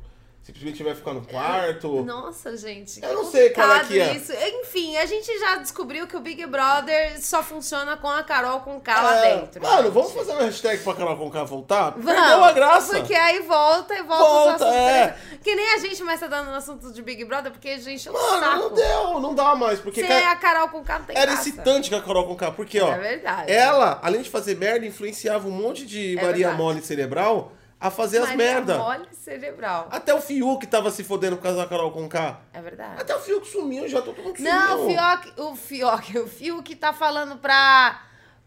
simplesmente 0.49 0.83
vai 0.83 0.95
ficar 0.95 1.12
no 1.12 1.21
quarto. 1.27 2.03
Nossa, 2.05 2.56
gente. 2.56 3.03
Eu 3.05 3.12
não 3.17 3.25
sei 3.31 3.50
qual 3.50 3.71
é 3.71 3.85
que 3.85 4.00
é. 4.00 4.17
Isso. 4.17 4.33
Enfim, 4.33 4.97
a 4.97 5.05
gente 5.05 5.39
já 5.39 5.56
descobriu 5.56 6.06
que 6.06 6.17
o 6.17 6.21
Big 6.21 6.47
Brother 6.47 7.21
só 7.23 7.43
funciona 7.43 7.99
com 7.99 8.09
a 8.09 8.23
Carol 8.23 8.61
com 8.61 8.81
K 8.81 8.99
lá 9.03 9.27
É, 9.27 9.37
dentro. 9.37 9.62
Mano, 9.62 9.83
gente. 9.83 9.93
vamos 9.93 10.12
fazer 10.12 10.33
uma 10.33 10.45
hashtag 10.45 10.83
pra 10.83 10.95
Carol 10.95 11.19
Conká 11.19 11.45
voltar? 11.45 11.91
Vamos, 11.91 12.05
Perdeu 12.06 12.45
a 12.45 12.53
graça. 12.53 12.97
Porque 12.97 13.15
aí 13.15 13.41
volta 13.43 13.95
e 13.95 14.03
volta, 14.03 14.65
Volta, 14.65 14.75
é. 14.75 15.19
Que 15.43 15.55
nem 15.55 15.75
a 15.75 15.79
gente 15.79 16.03
mais 16.03 16.19
tá 16.19 16.27
dando 16.27 16.47
no 16.50 16.56
assunto 16.56 16.91
de 16.95 17.03
Big 17.03 17.23
Brother, 17.27 17.53
porque 17.53 17.69
a 17.69 17.79
gente 17.79 18.09
é 18.09 18.11
Mano, 18.11 18.41
saco. 18.41 18.56
não 18.59 18.73
deu, 18.73 19.21
não 19.21 19.35
dá 19.35 19.55
mais. 19.55 19.79
Porque 19.81 20.00
Você 20.03 20.11
é 20.11 20.27
a 20.29 20.37
Carol 20.37 20.69
com 20.71 20.83
K, 20.83 20.99
não 21.00 21.05
tem 21.05 21.15
era 21.17 21.27
graça. 21.33 21.47
excitante 21.47 21.91
com 21.91 21.97
a 21.97 22.00
Carol 22.03 22.27
Conká. 22.27 22.50
Porque, 22.50 22.81
ó, 22.81 22.91
É 22.95 22.99
verdade. 22.99 23.53
ela, 23.53 24.00
além 24.03 24.23
de 24.23 24.31
fazer 24.31 24.56
merda, 24.56 24.87
influenciava 24.87 25.47
um 25.47 25.50
monte 25.50 25.85
de 25.85 26.12
É 26.19 26.23
Maria 26.23 26.37
verdade. 26.49 26.56
Mole 26.56 26.81
cerebral 26.83 27.53
a 27.80 27.90
fazer 27.90 28.19
as 28.19 28.30
Maria 28.30 28.36
merda. 28.36 28.78
mole 28.78 29.08
cerebral. 29.12 29.88
Até 29.90 30.12
o 30.12 30.20
Fiuk 30.20 30.66
tava 30.66 30.90
se 30.90 31.04
fodendo 31.04 31.36
por 31.36 31.42
causa 31.44 31.58
da 31.58 31.66
Carol 31.66 31.92
Conká. 31.92 32.40
É 32.52 32.60
verdade. 32.60 33.00
Até 33.00 33.14
o 33.14 33.20
Fiuk 33.20 33.46
sumiu, 33.46 33.88
já 33.88 34.02
todo 34.02 34.20
mundo 34.22 34.36
sumiu. 34.36 34.52
Não, 34.52 34.84
o 34.84 34.88
Fioc, 34.88 35.40
o 35.40 35.56
Fioc, 35.56 36.16
o 36.19 36.26
Fiuk 36.28 36.75
tá 36.76 36.92
falando 36.92 37.36
pra, 37.38 38.02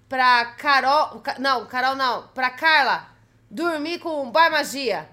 pra 0.09 0.45
Carol, 0.57 1.21
não, 1.39 1.65
Carol 1.65 1.95
não, 1.95 2.27
pra 2.29 2.49
Carla 2.49 3.07
dormir 3.49 3.99
com 3.99 4.27
o 4.27 4.31
Boy 4.31 4.49
Magia. 4.49 5.09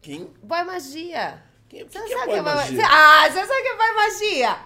Quem? 0.00 0.32
Boy 0.42 0.64
Magia. 0.64 1.42
Quem, 1.68 1.88
Você 1.88 1.98
que 2.00 2.12
é 2.12 2.18
sabe 2.18 2.32
que 2.32 2.38
é 2.38 2.42
Boy 2.42 2.54
Magia? 2.54 2.82
Magia? 2.82 2.88
Ah, 2.90 3.30
você 3.30 3.46
sabe 3.46 3.62
que 3.62 3.68
é 3.68 3.76
Boy 3.76 3.94
Magia? 3.94 4.56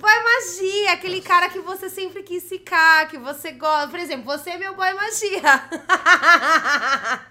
Boy 0.00 0.24
Magia, 0.24 0.92
aquele 0.92 1.20
cara 1.20 1.50
que 1.50 1.60
você 1.60 1.90
sempre 1.90 2.22
quis 2.22 2.48
ficar, 2.48 3.06
que 3.08 3.18
você 3.18 3.52
gosta. 3.52 3.88
Por 3.88 3.98
exemplo, 3.98 4.24
você 4.24 4.50
é 4.50 4.56
meu 4.56 4.74
Boy 4.74 4.94
Magia. 4.94 5.42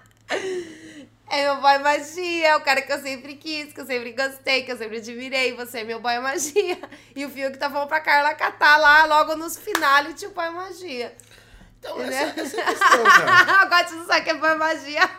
É 1.32 1.44
meu 1.44 1.60
boy 1.60 1.78
magia, 1.78 2.48
é 2.48 2.56
o 2.56 2.60
cara 2.60 2.82
que 2.82 2.92
eu 2.92 3.00
sempre 3.00 3.36
quis, 3.36 3.72
que 3.72 3.80
eu 3.80 3.86
sempre 3.86 4.12
gostei, 4.12 4.64
que 4.64 4.72
eu 4.72 4.76
sempre 4.76 4.96
admirei. 4.96 5.54
Você 5.54 5.78
é 5.78 5.84
meu 5.84 6.00
boy 6.00 6.18
magia. 6.18 6.76
E 7.14 7.24
o 7.24 7.30
Fio 7.30 7.52
que 7.52 7.58
tá 7.58 7.70
falando 7.70 7.86
pra 7.86 8.00
Carla 8.00 8.34
catar 8.34 8.76
lá 8.78 9.04
logo 9.04 9.36
nos 9.36 9.56
finales 9.56 10.16
de 10.16 10.26
boy 10.26 10.50
magia. 10.50 11.16
Então, 11.78 12.00
Ele 12.00 12.12
essa, 12.12 12.40
essa 12.40 12.56
é 12.56 12.62
a 12.62 12.66
questão, 12.66 13.04
cara. 13.06 13.60
Agora 13.62 13.88
você 13.88 13.94
não 13.94 14.06
sabe 14.06 14.24
que 14.24 14.30
é 14.30 14.34
boy 14.34 14.54
magia. 14.56 15.10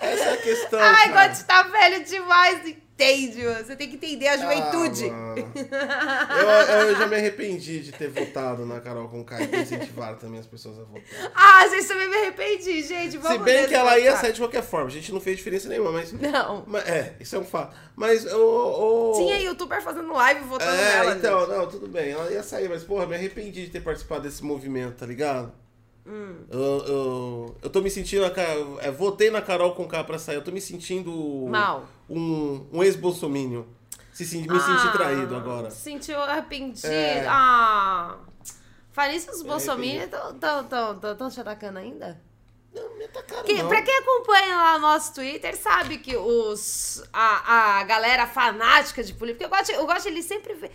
Essa 0.00 0.24
é 0.24 0.32
a 0.32 0.36
questão, 0.38 0.80
Ai. 0.80 1.08
Gotti 1.10 1.44
tá 1.44 1.62
velho 1.64 2.04
demais, 2.06 2.74
entende? 2.98 3.44
mano? 3.44 3.64
Você 3.64 3.76
tem 3.76 3.88
que 3.88 3.94
entender 3.94 4.26
a 4.28 4.36
juventude. 4.36 5.10
Ah, 5.10 6.68
eu, 6.80 6.88
eu 6.88 6.96
já 6.96 7.06
me 7.06 7.16
arrependi 7.16 7.80
de 7.80 7.92
ter 7.92 8.08
votado 8.08 8.66
na 8.66 8.80
Carol 8.80 9.08
Conká 9.08 9.40
e 9.40 9.46
ter 9.46 9.60
incentivado 9.62 10.18
também 10.18 10.40
as 10.40 10.46
pessoas 10.46 10.78
a 10.78 10.82
votar. 10.82 11.02
Ah, 11.34 11.66
gente, 11.68 11.86
também 11.86 12.08
me 12.08 12.16
arrependi, 12.16 12.82
gente. 12.82 13.16
Vamos 13.18 13.38
Se 13.38 13.44
bem 13.44 13.66
que 13.66 13.74
ela 13.74 13.98
ia 13.98 14.16
sair 14.16 14.32
de 14.32 14.40
qualquer 14.40 14.62
forma. 14.62 14.86
A 14.88 14.90
gente 14.90 15.12
não 15.12 15.20
fez 15.20 15.36
diferença 15.36 15.68
nenhuma, 15.68 15.92
mas... 15.92 16.12
Não. 16.12 16.64
mas- 16.66 16.88
é, 16.88 17.14
isso 17.20 17.36
é 17.36 17.38
um 17.38 17.44
fato. 17.44 17.76
Mas 17.94 18.24
o... 18.32 18.36
o- 18.38 19.12
Tinha 19.16 19.38
youtuber 19.40 19.80
fazendo 19.82 20.12
live 20.12 20.40
votando 20.44 20.70
É, 20.72 20.96
nela. 20.98 21.14
então, 21.16 21.40
gente. 21.40 21.50
não, 21.50 21.66
tudo 21.68 21.86
bem. 21.88 22.10
Ela 22.10 22.30
ia 22.32 22.42
sair, 22.42 22.68
mas, 22.68 22.82
porra, 22.82 23.06
me 23.06 23.14
arrependi 23.14 23.64
de 23.66 23.70
ter 23.70 23.80
participado 23.80 24.22
desse 24.22 24.44
movimento, 24.44 24.96
tá 24.96 25.06
ligado? 25.06 25.52
Hum. 26.06 26.36
Eu, 26.50 26.60
eu, 26.86 27.56
eu 27.64 27.70
tô 27.70 27.80
me 27.82 27.90
sentindo. 27.90 28.24
a 28.24 28.32
É, 28.82 28.90
votei 28.90 29.30
na 29.30 29.42
Carol 29.42 29.74
com 29.74 29.86
K 29.86 30.02
pra 30.04 30.18
sair. 30.18 30.36
Eu 30.36 30.42
tô 30.42 30.50
me 30.50 30.60
sentindo. 30.60 31.46
Mal. 31.48 31.86
Um, 32.08 32.66
um 32.72 32.82
ex-bolsominion. 32.82 33.64
Se, 34.12 34.24
sen- 34.24 34.40
me 34.42 34.60
senti 34.60 34.88
Ah, 34.88 34.92
traído 34.92 35.36
agora. 35.36 35.70
Se 35.70 35.80
sentiu 35.82 36.20
arrependido. 36.20 36.86
É. 36.88 37.24
Ah. 37.28 38.16
Fala 38.92 39.12
isso, 39.12 39.30
os 39.30 39.42
Me 39.42 39.48
bolsominions 39.48 40.04
estão 40.04 40.38
tão, 40.38 40.64
tão, 40.64 40.98
tão, 40.98 41.16
tão 41.16 41.30
te 41.30 41.40
atacando 41.40 41.78
ainda? 41.78 42.20
Não, 42.74 42.96
me 42.98 43.04
atacaram, 43.04 43.44
Que, 43.44 43.54
não. 43.62 43.68
pra 43.68 43.80
quem 43.82 43.96
acompanha 43.98 44.56
lá 44.56 44.76
o 44.76 44.78
nosso 44.80 45.14
Twitter, 45.14 45.56
sabe 45.56 45.98
que 45.98 46.16
os, 46.16 47.02
a, 47.12 47.78
a 47.78 47.84
galera 47.84 48.26
fanática 48.26 49.02
de 49.04 49.14
política, 49.14 49.44
eu 49.44 49.48
gosto, 49.48 49.70
eu 49.70 49.86
gosto 49.86 50.06
ele 50.06 50.22
sempre 50.22 50.52
vê. 50.54 50.70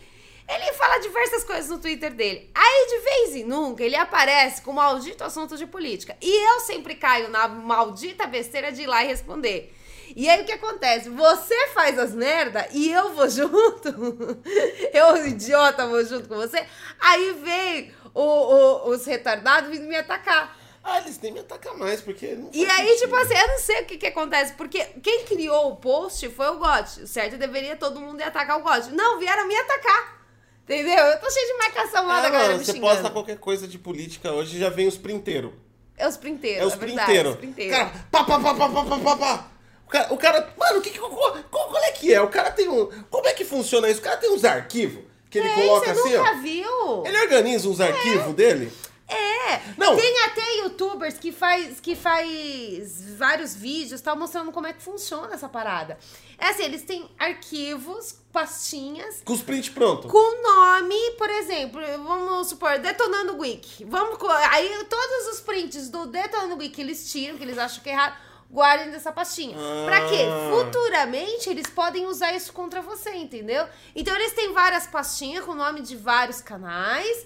Ele 0.47 0.73
fala 0.73 0.99
diversas 0.99 1.43
coisas 1.43 1.69
no 1.69 1.79
Twitter 1.79 2.13
dele. 2.13 2.49
Aí, 2.55 2.87
de 2.89 2.97
vez 3.03 3.35
em 3.35 3.43
nunca, 3.45 3.83
ele 3.83 3.95
aparece 3.95 4.61
com 4.61 4.73
maldito 4.73 5.23
assunto 5.23 5.55
de 5.57 5.65
política. 5.65 6.17
E 6.21 6.49
eu 6.53 6.59
sempre 6.61 6.95
caio 6.95 7.29
na 7.29 7.47
maldita 7.47 8.25
besteira 8.27 8.71
de 8.71 8.81
ir 8.83 8.87
lá 8.87 9.03
e 9.03 9.07
responder. 9.07 9.73
E 10.15 10.29
aí 10.29 10.41
o 10.41 10.45
que 10.45 10.51
acontece? 10.51 11.09
Você 11.09 11.67
faz 11.69 11.97
as 11.97 12.13
merda 12.13 12.67
e 12.71 12.91
eu 12.91 13.13
vou 13.13 13.29
junto. 13.29 13.89
eu, 14.93 15.27
idiota, 15.27 15.87
vou 15.87 16.03
junto 16.05 16.27
com 16.27 16.35
você. 16.35 16.65
Aí 16.99 17.33
vem 17.43 17.91
o, 18.13 18.21
o, 18.21 18.89
os 18.89 19.05
retardados 19.05 19.69
vindo 19.69 19.87
me 19.87 19.95
atacar. 19.95 20.57
Ah, 20.83 20.99
eles 20.99 21.19
nem 21.21 21.31
me 21.31 21.39
atacam 21.39 21.77
mais, 21.77 22.01
porque. 22.01 22.37
e 22.51 22.65
aí, 22.65 22.87
sentido. 22.87 22.99
tipo 22.99 23.15
assim, 23.15 23.33
eu 23.33 23.47
não 23.47 23.59
sei 23.59 23.81
o 23.81 23.85
que, 23.85 23.97
que 23.97 24.07
acontece, 24.07 24.53
porque 24.53 24.83
quem 25.01 25.23
criou 25.23 25.71
o 25.71 25.75
post 25.77 26.27
foi 26.29 26.47
o 26.49 26.59
God. 26.59 26.85
certo? 26.85 27.35
É 27.35 27.37
deveria 27.37 27.77
todo 27.77 28.01
mundo 28.01 28.19
ir 28.19 28.23
atacar 28.23 28.59
o 28.59 28.63
God. 28.63 28.87
Não, 28.87 29.17
vieram 29.17 29.47
me 29.47 29.55
atacar. 29.55 30.21
Entendeu? 30.63 30.97
Eu 30.97 31.19
tô 31.19 31.29
cheio 31.29 31.47
de 31.47 31.53
marcação 31.57 32.05
lá 32.05 32.19
é, 32.19 32.21
da 32.21 32.29
galera. 32.29 32.53
Mano, 32.53 32.65
você 32.65 32.79
posta 32.79 33.09
qualquer 33.09 33.37
coisa 33.37 33.67
de 33.67 33.77
política 33.77 34.31
hoje 34.31 34.59
já 34.59 34.69
vem 34.69 34.87
os 34.87 34.97
printeiros. 34.97 35.51
É 35.97 36.07
os 36.07 36.17
printeiros. 36.17 36.63
É 36.63 36.65
os 36.65 36.73
é 36.73 36.75
é 36.75 36.79
printeiros. 36.79 37.33
É 37.33 37.37
printeiros. 37.37 37.77
Cara, 37.77 37.91
pá, 38.11 38.23
pá, 38.23 38.39
pá, 38.39 38.53
pá, 38.53 38.69
pá, 38.69 38.99
pá, 38.99 39.17
pá 39.17 39.52
cara, 39.93 40.13
o 40.13 40.17
cara 40.17 40.53
mano, 40.57 40.81
que, 40.81 40.89
que, 40.89 40.99
qual, 40.99 41.11
qual, 41.11 41.69
qual 41.69 41.83
é 41.83 41.91
que 41.91 42.13
é? 42.13 42.21
O 42.21 42.27
cara 42.27 42.51
tem 42.51 42.67
um. 42.67 42.89
Como 43.09 43.27
é 43.27 43.33
que 43.33 43.45
funciona 43.45 43.89
isso? 43.89 43.99
O 43.99 44.03
cara 44.03 44.17
tem 44.17 44.31
uns 44.31 44.43
arquivos 44.43 45.03
que 45.29 45.39
ele 45.39 45.49
Tem, 45.49 45.67
coloca 45.67 45.93
você 45.93 45.99
assim, 45.99 46.17
nunca 46.17 46.31
ó. 46.31 46.41
viu? 46.41 47.05
Ele 47.05 47.17
organiza 47.21 47.67
uns 47.69 47.79
arquivos 47.79 48.35
dele. 48.35 48.71
É, 49.07 49.59
Não. 49.77 49.95
tem 49.95 50.19
até 50.23 50.55
youtubers 50.63 51.17
que 51.17 51.31
faz, 51.31 51.79
que 51.79 51.95
faz 51.95 53.15
vários 53.17 53.53
vídeos, 53.53 53.99
tal, 54.01 54.15
mostrando 54.15 54.51
como 54.51 54.65
é 54.65 54.73
que 54.73 54.81
funciona 54.81 55.33
essa 55.33 55.47
parada. 55.49 55.99
É 56.39 56.47
assim, 56.47 56.63
eles 56.63 56.81
têm 56.83 57.07
arquivos, 57.19 58.15
pastinhas, 58.31 59.21
Com 59.23 59.33
os 59.33 59.41
print 59.41 59.71
pronto. 59.71 60.07
com 60.07 60.41
nome, 60.41 61.11
por 61.17 61.29
exemplo, 61.29 61.79
vamos 62.03 62.47
supor, 62.47 62.79
Detonando 62.79 63.37
Wiki. 63.37 63.85
Vamos, 63.85 64.17
aí 64.51 64.83
todos 64.85 65.27
os 65.33 65.41
prints 65.41 65.89
do 65.89 66.07
Detonando 66.07 66.57
Wiki 66.57 66.81
eles 66.81 67.11
tiram, 67.11 67.37
que 67.37 67.43
eles 67.43 67.57
acham 67.57 67.83
que 67.83 67.89
é 67.89 67.93
errado, 67.93 68.15
guardem 68.53 68.91
dessa 68.91 69.11
pastinha. 69.11 69.57
Pra 69.85 70.07
quê? 70.07 70.23
Ah. 70.29 70.49
Futuramente 70.51 71.49
eles 71.49 71.67
podem 71.67 72.05
usar 72.05 72.33
isso 72.33 72.53
contra 72.53 72.81
você, 72.81 73.09
entendeu? 73.15 73.67
Então 73.95 74.15
eles 74.15 74.31
têm 74.33 74.53
várias 74.53 74.85
pastinhas 74.87 75.43
com 75.43 75.53
nome 75.55 75.81
de 75.81 75.95
vários 75.97 76.39
canais. 76.39 77.25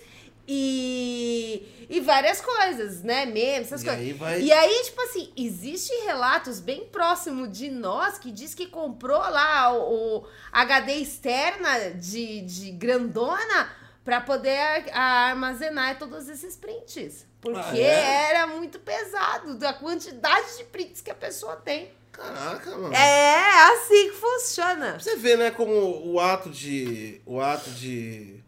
E, 0.50 1.88
e 1.90 2.00
várias 2.00 2.40
coisas, 2.40 3.04
né? 3.04 3.26
Memes, 3.26 3.68
essas 3.68 3.82
E 3.82 3.86
coisas. 3.86 4.02
aí 4.02 4.14
vai- 4.14 4.42
E 4.42 4.52
aí, 4.52 4.82
tipo 4.86 5.02
assim, 5.02 5.30
existem 5.36 6.06
relatos 6.06 6.62
bem 6.62 6.86
próximo 6.86 7.50
de 7.50 7.70
nós 7.70 8.18
que 8.18 8.32
diz 8.32 8.56
que 8.56 8.66
comprou 8.66 9.20
lá 9.20 9.74
o, 9.74 10.20
o 10.20 10.28
HD 10.54 10.94
externa 10.96 11.92
de, 11.92 12.44
de 12.44 12.72
grandona 12.72 13.70
pra 14.06 14.22
poder 14.22 14.58
ar- 14.58 15.30
armazenar 15.32 16.00
todos 16.00 16.30
esses 16.30 16.56
prints. 16.56 17.27
Porque 17.42 17.60
Ah, 17.60 17.78
é? 17.78 18.30
era 18.32 18.48
muito 18.48 18.80
pesado 18.80 19.56
da 19.56 19.74
quantidade 19.74 20.58
de 20.58 20.64
prints 20.66 21.02
que 21.02 21.12
a 21.12 21.16
pessoa 21.16 21.56
tem. 21.56 21.92
Caraca, 22.12 22.72
mano. 22.72 22.94
É 22.96 23.74
assim 23.74 24.10
que 24.10 24.16
funciona. 24.16 25.00
Você 25.00 25.16
vê, 25.18 25.38
né, 25.38 25.52
como 25.52 25.72
o 26.12 26.20
ato 26.20 26.50
de. 26.50 27.22
O 27.26 27.40
ato 27.40 27.70
de. 27.70 28.44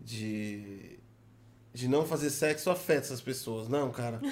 De. 0.00 0.98
De 1.72 1.88
não 1.88 2.06
fazer 2.06 2.30
sexo 2.30 2.70
afeta 2.70 3.02
essas 3.06 3.20
pessoas. 3.20 3.68
Não, 3.68 3.92
cara. 3.92 4.18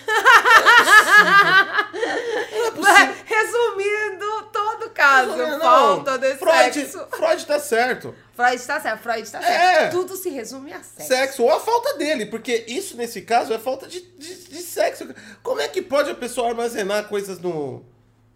Não 1.92 2.66
é 2.66 2.70
possível. 2.70 3.14
Resumindo 3.26 4.42
todo 4.52 4.86
o 4.86 4.90
caso, 4.90 5.36
Não, 5.36 5.60
falta 5.60 6.18
de 6.18 6.34
Freud, 6.36 6.72
sexo. 6.74 7.06
Freud 7.10 7.46
tá 7.46 7.58
certo. 7.60 8.14
Freud 8.34 8.62
tá 8.66 8.80
certo, 8.80 9.02
Freud 9.02 9.30
tá 9.30 9.38
É. 9.38 9.42
certo. 9.42 9.92
Tudo 9.92 10.16
se 10.16 10.28
resume 10.30 10.72
a 10.72 10.82
sexo. 10.82 11.08
Sexo 11.08 11.42
ou 11.44 11.50
a 11.52 11.60
falta 11.60 11.96
dele, 11.96 12.26
porque 12.26 12.64
isso 12.68 12.96
nesse 12.96 13.22
caso 13.22 13.52
é 13.52 13.58
falta 13.58 13.86
de, 13.86 14.00
de, 14.00 14.34
de 14.48 14.62
sexo. 14.62 15.06
Como 15.42 15.60
é 15.60 15.68
que 15.68 15.80
pode 15.82 16.10
a 16.10 16.14
pessoa 16.14 16.48
armazenar 16.48 17.08
coisas 17.08 17.38
no. 17.38 17.84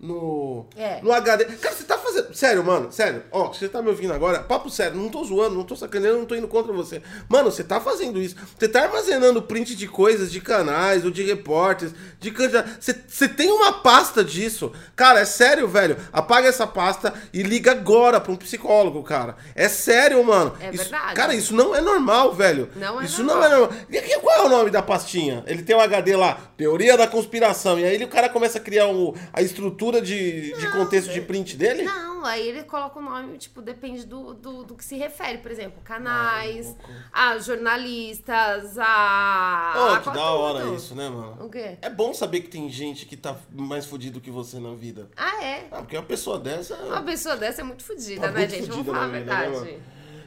No. 0.00 0.66
É. 0.76 1.00
No 1.02 1.12
HD. 1.12 1.44
Cara, 1.44 1.74
você 1.74 1.82
tá 1.82 1.98
fazendo. 1.98 2.32
Sério, 2.32 2.62
mano, 2.64 2.92
sério. 2.92 3.24
Ó, 3.32 3.48
você 3.52 3.68
tá 3.68 3.82
me 3.82 3.88
ouvindo 3.88 4.12
agora? 4.12 4.38
Papo 4.40 4.70
sério, 4.70 4.96
não 4.96 5.08
tô 5.08 5.24
zoando, 5.24 5.56
não 5.56 5.64
tô 5.64 5.74
sacaneando, 5.74 6.18
não 6.18 6.24
tô 6.26 6.36
indo 6.36 6.46
contra 6.46 6.72
você. 6.72 7.02
Mano, 7.28 7.50
você 7.50 7.64
tá 7.64 7.80
fazendo 7.80 8.20
isso. 8.20 8.36
Você 8.56 8.68
tá 8.68 8.82
armazenando 8.84 9.42
print 9.42 9.74
de 9.74 9.88
coisas, 9.88 10.30
de 10.30 10.40
canais, 10.40 11.04
ou 11.04 11.10
de 11.10 11.24
repórteres, 11.24 11.94
de 12.20 12.30
candidatos. 12.30 12.74
Você, 12.78 12.94
você 13.08 13.28
tem 13.28 13.50
uma 13.50 13.72
pasta 13.72 14.22
disso. 14.22 14.70
Cara, 14.94 15.20
é 15.20 15.24
sério, 15.24 15.66
velho. 15.66 15.96
Apaga 16.12 16.46
essa 16.46 16.66
pasta 16.66 17.12
e 17.32 17.42
liga 17.42 17.72
agora 17.72 18.20
pra 18.20 18.30
um 18.30 18.36
psicólogo, 18.36 19.02
cara. 19.02 19.34
É 19.54 19.68
sério, 19.68 20.22
mano. 20.24 20.54
É 20.60 20.70
Isso- 20.70 20.84
verdade. 20.84 21.14
Cara, 21.14 21.34
isso 21.34 21.54
não 21.54 21.74
é 21.74 21.80
normal, 21.80 22.32
velho. 22.34 22.70
Não 22.76 23.00
é 23.00 23.04
isso 23.04 23.24
normal. 23.24 23.48
não 23.50 23.56
é 23.56 23.60
normal. 23.60 23.78
E 23.90 24.18
qual 24.20 24.36
é 24.36 24.42
o 24.46 24.48
nome 24.48 24.70
da 24.70 24.80
pastinha? 24.82 25.42
Ele 25.46 25.62
tem 25.64 25.74
um 25.74 25.80
HD 25.80 26.14
lá, 26.14 26.38
Teoria 26.58 26.96
da 26.96 27.06
Conspiração. 27.06 27.78
E 27.78 27.84
aí 27.84 28.02
o 28.04 28.08
cara 28.08 28.28
começa 28.28 28.58
a 28.58 28.60
criar 28.60 28.88
o- 28.88 29.14
a 29.32 29.40
estrutura 29.40 30.02
de, 30.02 30.52
de 30.58 30.72
contexto 30.72 31.12
de 31.12 31.20
print 31.20 31.56
dele? 31.56 31.84
Não, 31.84 32.24
aí 32.24 32.46
ele 32.48 32.64
coloca 32.64 32.98
o 32.98 33.02
nome, 33.02 33.38
tipo, 33.38 33.62
depende 33.62 34.04
do, 34.04 34.34
do, 34.34 34.64
do 34.64 34.74
que 34.74 34.84
se 34.84 34.96
refere. 34.96 35.38
Por 35.38 35.52
exemplo, 35.52 35.80
canais, 35.84 36.66
louco. 36.66 36.90
a 37.12 37.38
jornalistas, 37.38 38.76
a. 38.76 39.74
Oh, 39.76 39.92
a 39.94 39.98
que 40.00 40.06
da 40.06 40.12
tudo. 40.12 40.20
hora 40.20 40.74
isso, 40.74 40.94
né, 40.96 41.08
mano? 41.08 41.46
O 41.46 41.48
quê? 41.48 41.78
É 41.80 41.88
bom 41.88 42.12
saber 42.12 42.40
que 42.40 42.48
tem 42.48 42.68
gente 42.68 43.06
que 43.06 43.16
tá 43.16 43.36
mais 43.52 43.86
fudido 43.86 44.20
que 44.20 44.30
você 44.30 44.58
na 44.58 44.74
vida. 44.74 45.08
Ah, 45.16 45.44
é. 45.44 45.68
Ah, 45.70 45.76
porque 45.78 45.96
uma 45.96 46.02
pessoa 46.02 46.40
dessa. 46.40 46.74
Uma 46.74 47.02
pessoa 47.02 47.36
dessa 47.36 47.60
é 47.60 47.64
muito 47.64 47.84
fodida, 47.84 48.20
Tá 48.22 48.32
né, 48.32 48.40
muito 48.40 48.50
gente? 48.50 48.60
Vamos 48.68 48.76
fodida 48.84 48.92
falar 48.92 49.04
a 49.04 49.08
na 49.08 49.18
vida, 49.20 49.32
né, 49.32 49.46
verdade. 49.50 49.78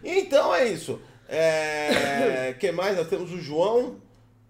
Então 0.02 0.56
é 0.56 0.70
isso. 0.70 0.98
É. 1.28 2.56
que 2.60 2.72
mais? 2.72 2.96
Nós 2.96 3.08
temos 3.08 3.32
o 3.34 3.38
João. 3.38 3.98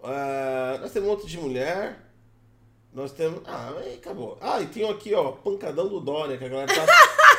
É, 0.04 0.78
nós 0.80 0.92
temos 0.92 1.10
outro 1.10 1.28
de 1.28 1.38
mulher. 1.38 1.98
Nós 2.94 3.12
temos. 3.12 3.42
Ah, 3.46 3.72
aí 3.78 3.96
acabou. 3.96 4.38
Ah, 4.42 4.60
e 4.60 4.68
tem 4.68 4.90
aqui, 4.90 5.14
ó, 5.14 5.32
pancadão 5.32 5.88
do 5.88 6.00
Dória, 6.02 6.38
que 6.38 6.46
a 6.46 6.50
galera 6.50 6.74
tá. 6.74 6.86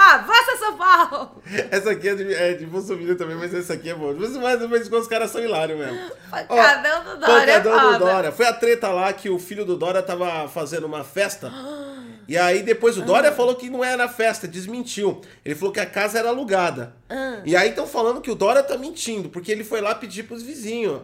Ah, 0.00 0.18
Vossa 0.18 0.56
São 0.56 0.78
Paulo! 0.78 1.42
essa 1.70 1.90
aqui 1.90 2.08
é 2.08 2.14
de, 2.14 2.32
é 2.32 2.54
de 2.54 2.64
Bolsonaro 2.64 3.14
também, 3.16 3.36
mas 3.36 3.52
essa 3.52 3.74
aqui 3.74 3.90
é 3.90 3.94
boa. 3.94 4.14
Mas, 4.14 4.34
mas, 4.36 4.62
mas 4.66 4.90
os 4.90 5.06
caras 5.06 5.30
são 5.30 5.42
hilários 5.42 5.78
mesmo. 5.78 5.98
Pancadão 6.30 7.04
do 7.04 7.20
Dória 7.20 7.52
é 7.52 7.60
Pancadão 7.60 7.74
do 7.74 7.92
foda. 7.92 7.98
Dória. 7.98 8.32
Foi 8.32 8.46
a 8.46 8.52
treta 8.54 8.88
lá 8.88 9.12
que 9.12 9.28
o 9.28 9.38
filho 9.38 9.66
do 9.66 9.76
Dória 9.76 10.02
tava 10.02 10.48
fazendo 10.48 10.86
uma 10.86 11.04
festa. 11.04 11.52
E 12.28 12.36
aí 12.36 12.62
depois 12.62 12.98
o 12.98 13.02
Dória 13.02 13.32
falou 13.32 13.56
que 13.56 13.70
não 13.70 13.82
era 13.82 14.06
festa, 14.06 14.46
desmentiu. 14.46 15.22
Ele 15.42 15.54
falou 15.54 15.72
que 15.72 15.80
a 15.80 15.86
casa 15.86 16.18
era 16.18 16.28
alugada. 16.28 16.94
Ah. 17.08 17.40
E 17.42 17.56
aí 17.56 17.70
estão 17.70 17.86
falando 17.86 18.20
que 18.20 18.30
o 18.30 18.34
Dória 18.34 18.62
tá 18.62 18.76
mentindo, 18.76 19.30
porque 19.30 19.50
ele 19.50 19.64
foi 19.64 19.80
lá 19.80 19.94
pedir 19.94 20.24
pros 20.24 20.42
vizinhos. 20.42 21.00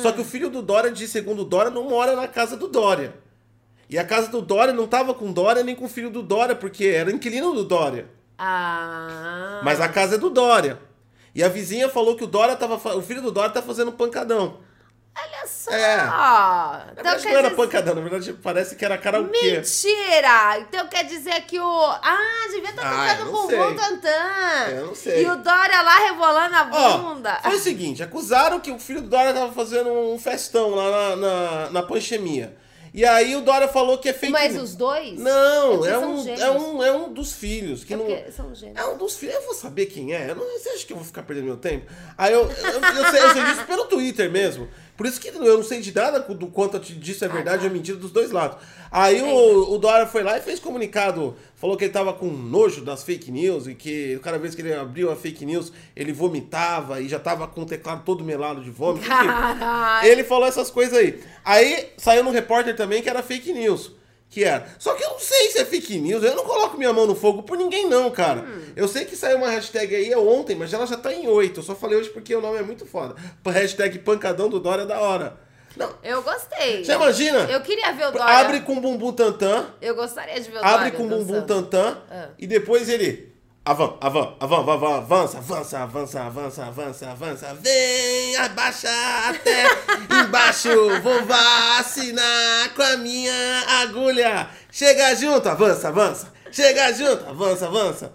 Só 0.00 0.12
que 0.12 0.20
o 0.20 0.24
filho 0.24 0.48
do 0.48 0.62
Dória, 0.62 0.92
de 0.92 1.08
segundo 1.08 1.42
o 1.42 1.44
Dória, 1.44 1.70
não 1.70 1.88
mora 1.88 2.14
na 2.14 2.28
casa 2.28 2.56
do 2.56 2.68
Dória. 2.68 3.14
E 3.88 3.98
a 3.98 4.04
casa 4.04 4.28
do 4.28 4.40
Dória 4.40 4.72
não 4.72 4.86
tava 4.86 5.12
com 5.12 5.30
o 5.30 5.32
Dória 5.32 5.64
nem 5.64 5.74
com 5.74 5.86
o 5.86 5.88
filho 5.88 6.10
do 6.10 6.22
Dória, 6.22 6.54
porque 6.54 6.84
era 6.84 7.10
inquilino 7.10 7.52
do 7.52 7.64
Dória. 7.64 8.06
Ah. 8.38 9.60
Mas 9.64 9.80
a 9.80 9.88
casa 9.88 10.14
é 10.14 10.18
do 10.18 10.30
Dória. 10.30 10.78
E 11.34 11.42
a 11.42 11.48
vizinha 11.48 11.88
falou 11.88 12.14
que 12.14 12.22
o 12.22 12.28
Dória 12.28 12.54
tava. 12.54 12.76
O 12.96 13.02
filho 13.02 13.22
do 13.22 13.32
Dória 13.32 13.50
tá 13.50 13.60
fazendo 13.60 13.90
pancadão. 13.90 14.58
Olha 15.16 15.46
só! 15.46 15.70
É. 15.72 15.94
Então, 15.96 16.06
Na 16.06 16.92
verdade, 16.94 17.22
quer 17.22 17.30
não 17.32 17.38
era 17.38 17.48
dizer- 17.50 17.56
pancadão, 17.56 17.94
na 17.94 18.00
verdade 18.00 18.32
parece 18.34 18.76
que 18.76 18.84
era 18.84 18.96
karaokê. 18.96 19.52
Mentira! 19.58 20.58
Então 20.60 20.86
quer 20.88 21.04
dizer 21.04 21.42
que 21.42 21.58
o. 21.58 21.86
Ah, 22.02 22.48
devia 22.50 22.70
estar 22.70 22.82
Ah, 22.82 23.14
tocando 23.14 23.18
eu 23.20 23.32
não 23.32 23.32
bumbum 23.48 23.76
tantã. 23.76 24.68
Eu 24.70 24.86
não 24.86 24.94
sei. 24.94 25.22
E 25.24 25.26
o 25.26 25.36
Dória 25.36 25.82
lá 25.82 25.98
rebolando 25.98 26.56
a 26.56 26.64
bunda. 26.64 27.38
foi 27.42 27.56
o 27.56 27.60
seguinte, 27.60 28.02
acusaram 28.02 28.60
que 28.60 28.70
o 28.70 28.78
filho 28.78 29.02
do 29.02 29.08
Dória 29.08 29.34
tava 29.34 29.52
fazendo 29.52 29.90
um 29.90 30.18
festão 30.18 30.70
lá 30.70 30.90
na, 30.90 31.16
na, 31.16 31.70
na 31.70 31.82
panchemia. 31.82 32.56
E 32.92 33.04
aí 33.04 33.36
o 33.36 33.40
Dória 33.40 33.68
falou 33.68 33.98
que 33.98 34.08
é 34.08 34.12
fake 34.12 34.32
Mas 34.32 34.52
news. 34.54 34.70
os 34.70 34.74
dois? 34.76 35.16
Não, 35.16 35.86
é 35.86 35.90
são 35.92 36.12
um, 36.14 36.22
gêmeos. 36.24 36.40
é, 36.40 36.50
um, 36.50 36.82
é 36.82 36.90
um 36.92 37.12
dos 37.12 37.32
filhos. 37.32 37.84
Que 37.84 37.94
É 37.94 37.96
não, 37.96 38.32
são 38.32 38.52
gêmeos. 38.52 38.76
É 38.80 38.84
um 38.84 38.96
dos 38.98 39.16
filhos. 39.16 39.36
Eu 39.36 39.42
vou 39.42 39.54
saber 39.54 39.86
quem 39.86 40.12
é. 40.12 40.30
Eu 40.30 40.34
não, 40.34 40.44
você 40.44 40.70
acha 40.70 40.84
que 40.84 40.92
eu 40.92 40.96
vou 40.96 41.06
ficar 41.06 41.22
perdendo 41.22 41.44
meu 41.44 41.56
tempo? 41.56 41.86
Aí 42.18 42.32
eu, 42.32 42.40
eu, 42.50 42.80
eu 42.80 43.10
sei, 43.12 43.22
eu 43.22 43.30
sei 43.32 43.44
disso 43.44 43.64
pelo 43.64 43.84
Twitter 43.84 44.28
mesmo. 44.28 44.68
Por 45.00 45.06
isso 45.06 45.18
que 45.18 45.28
eu 45.28 45.56
não 45.56 45.62
sei 45.62 45.80
de 45.80 45.94
nada 45.94 46.20
do 46.20 46.46
quanto 46.48 46.78
disso 46.78 47.24
é 47.24 47.28
verdade 47.28 47.64
ou 47.64 47.72
mentira 47.72 47.96
dos 47.96 48.10
dois 48.10 48.30
lados. 48.30 48.58
Aí 48.92 49.22
o, 49.22 49.72
o 49.72 49.78
Dória 49.78 50.06
foi 50.06 50.22
lá 50.22 50.36
e 50.36 50.42
fez 50.42 50.60
comunicado. 50.60 51.34
Falou 51.56 51.74
que 51.74 51.84
ele 51.84 51.92
tava 51.92 52.12
com 52.12 52.26
nojo 52.26 52.84
das 52.84 53.02
fake 53.02 53.32
news 53.32 53.66
e 53.66 53.74
que 53.74 54.20
cada 54.22 54.38
vez 54.38 54.54
que 54.54 54.60
ele 54.60 54.74
abriu 54.74 55.10
a 55.10 55.16
fake 55.16 55.46
news, 55.46 55.72
ele 55.96 56.12
vomitava 56.12 57.00
e 57.00 57.08
já 57.08 57.18
tava 57.18 57.48
com 57.48 57.62
o 57.62 57.64
teclado 57.64 58.02
todo 58.04 58.22
melado 58.22 58.62
de 58.62 58.70
vômito. 58.70 59.06
Ele 60.04 60.22
falou 60.22 60.46
essas 60.46 60.70
coisas 60.70 60.98
aí. 60.98 61.18
Aí 61.42 61.88
saiu 61.96 62.22
no 62.22 62.30
repórter 62.30 62.76
também 62.76 63.00
que 63.00 63.08
era 63.08 63.22
fake 63.22 63.54
news. 63.54 63.92
Que 64.30 64.44
era. 64.44 64.64
Só 64.78 64.94
que 64.94 65.02
eu 65.02 65.10
não 65.10 65.18
sei 65.18 65.50
se 65.50 65.58
é 65.58 65.64
fake 65.64 65.98
news. 65.98 66.22
Eu 66.22 66.36
não 66.36 66.44
coloco 66.44 66.78
minha 66.78 66.92
mão 66.92 67.04
no 67.04 67.16
fogo 67.16 67.42
por 67.42 67.58
ninguém, 67.58 67.88
não, 67.88 68.10
cara. 68.12 68.46
Eu 68.76 68.86
sei 68.86 69.04
que 69.04 69.16
saiu 69.16 69.38
uma 69.38 69.50
hashtag 69.50 69.94
aí 69.94 70.12
é 70.12 70.16
ontem, 70.16 70.54
mas 70.54 70.72
ela 70.72 70.86
já 70.86 70.96
tá 70.96 71.12
em 71.12 71.26
oito. 71.26 71.58
Eu 71.58 71.64
só 71.64 71.74
falei 71.74 71.98
hoje 71.98 72.10
porque 72.10 72.34
o 72.34 72.40
nome 72.40 72.58
é 72.58 72.62
muito 72.62 72.86
foda. 72.86 73.16
Hashtag 73.44 73.98
pancadão 73.98 74.48
do 74.48 74.60
Dória 74.60 74.82
é 74.82 74.86
da 74.86 75.00
hora. 75.00 75.36
Não. 75.76 75.92
Eu 76.02 76.22
gostei. 76.22 76.84
Você 76.84 76.92
imagina? 76.92 77.38
Eu 77.50 77.60
queria 77.60 77.92
ver 77.92 78.06
o 78.06 78.10
Dória. 78.12 78.38
Abre 78.38 78.60
com 78.60 78.80
bumbum 78.80 79.12
tantã. 79.12 79.66
Eu 79.80 79.94
gostaria 79.94 80.40
de 80.40 80.48
ver 80.50 80.58
o 80.58 80.64
Abre 80.64 80.90
Dória 80.90 80.92
com 80.92 81.08
bumbum 81.08 81.42
tantã. 81.42 81.98
Ah. 82.10 82.28
E 82.38 82.46
depois 82.46 82.88
ele. 82.88 83.29
Avan, 83.70 83.94
avan, 84.00 84.34
avan, 84.40 84.72
avan, 84.72 84.96
avança, 84.96 85.38
avança, 85.38 85.78
avança, 85.78 86.20
avança, 86.24 86.64
avança, 86.64 87.10
avança. 87.10 87.54
Vem, 87.60 88.36
abaixa 88.36 88.88
até 89.28 89.64
embaixo. 90.24 91.00
Vou 91.00 91.24
vacinar 91.24 92.74
com 92.74 92.82
a 92.82 92.96
minha 92.96 93.32
agulha. 93.82 94.48
Chega 94.72 95.14
junto, 95.14 95.48
avança, 95.48 95.86
avança. 95.86 96.32
Chega 96.50 96.92
junto, 96.92 97.28
avança, 97.28 97.66
avança. 97.66 98.12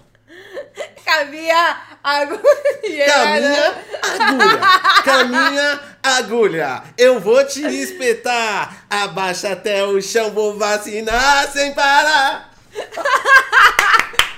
Com 1.05 1.12
a 1.21 1.24
minha 1.24 1.77
Agulha. 2.03 3.05
Caminha, 3.05 3.75
agulha. 4.03 4.62
Caminha, 5.05 5.79
agulha. 6.03 6.83
Eu 6.97 7.21
vou 7.21 7.45
te 7.45 7.62
espetar. 7.62 8.85
Abaixa 8.89 9.53
até 9.53 9.85
o 9.85 10.01
chão, 10.01 10.31
vou 10.31 10.57
vacinar 10.57 11.47
sem 11.47 11.74
parar. 11.74 12.51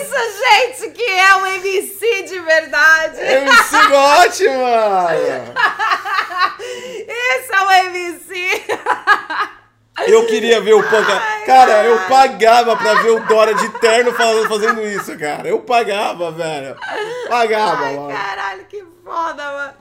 Isso, 0.00 0.14
gente, 0.38 0.90
que 0.92 1.02
é 1.02 1.36
um 1.36 1.46
MC 1.46 2.22
de 2.22 2.38
verdade. 2.40 3.20
MC 3.20 3.88
mano. 4.48 5.54
Isso 7.08 7.52
é 7.52 7.62
um 7.62 7.70
MC. 7.70 8.64
Eu 10.08 10.26
queria 10.26 10.60
ver 10.60 10.74
o 10.74 10.82
Panca. 10.82 11.20
Cara, 11.46 11.84
eu 11.84 11.98
pagava 12.08 12.76
pra 12.76 12.94
ver 12.94 13.10
o 13.10 13.20
Dora 13.26 13.54
de 13.54 13.68
terno 13.78 14.12
fazendo, 14.12 14.82
isso, 14.82 15.16
cara. 15.18 15.46
Eu 15.48 15.60
pagava, 15.60 16.32
velho. 16.32 16.76
Pagava, 17.28 17.84
Ai, 17.84 17.96
mano. 17.96 18.08
caralho, 18.12 18.64
que 18.64 18.84
foda, 19.04 19.44
mano. 19.52 19.74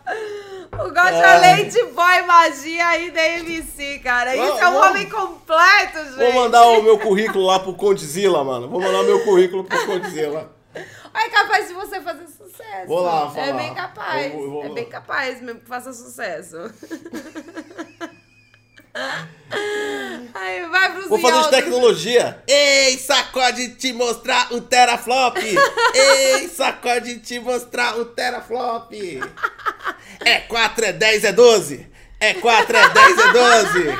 O 0.73 0.89
God 0.89 0.97
Ai. 0.97 1.23
além 1.23 1.67
de 1.67 1.83
boy 1.85 2.21
magia 2.27 2.87
ainda 2.89 3.19
é 3.19 3.39
MC, 3.39 3.99
cara. 4.03 4.35
Isso 4.35 4.59
é 4.59 4.69
um 4.69 4.75
homem 4.87 5.09
completo, 5.09 5.97
gente. 6.05 6.15
Vou 6.17 6.33
mandar 6.33 6.63
o 6.67 6.81
meu 6.83 6.99
currículo 6.99 7.45
lá 7.45 7.59
pro 7.59 7.73
Condzilla, 7.73 8.43
mano. 8.43 8.69
Vou 8.69 8.79
mandar 8.81 9.01
meu 9.03 9.23
currículo 9.23 9.63
pro 9.63 9.85
Condzilla. 9.85 10.51
É 10.75 11.29
capaz 11.29 11.67
de 11.67 11.73
você 11.75 12.01
fazer 12.01 12.25
sucesso. 12.27 12.87
Vou 12.87 13.01
lá 13.01 13.31
É 13.35 13.45
falar. 13.47 13.57
bem 13.57 13.73
capaz. 13.73 14.31
Vou- 14.33 14.49
vou- 14.49 14.65
É 14.65 14.69
bem 14.69 14.85
capaz 14.85 15.41
mesmo 15.41 15.59
que 15.61 15.67
faça 15.67 15.91
sucesso. 15.93 16.57
Aí 20.33 20.67
vai 20.67 20.91
pros 20.91 21.07
Vou 21.07 21.19
fazer 21.19 21.43
de 21.43 21.49
tecnologia. 21.49 22.43
Ei, 22.47 22.97
sacode 22.97 23.69
te 23.75 23.91
mostrar 23.91 24.53
o 24.53 24.61
teraflop. 24.61 25.37
Ei, 25.93 26.47
sacode 26.49 27.19
te 27.19 27.39
mostrar 27.39 27.97
o 27.97 28.05
teraflop. 28.05 28.93
É 30.23 30.39
4, 30.39 30.85
é 30.85 30.93
10, 30.93 31.23
é 31.23 31.31
12. 31.31 31.87
É 32.19 32.33
4, 32.35 32.77
é 32.77 32.89
10, 32.89 33.17
é 33.17 33.31
12. 33.31 33.97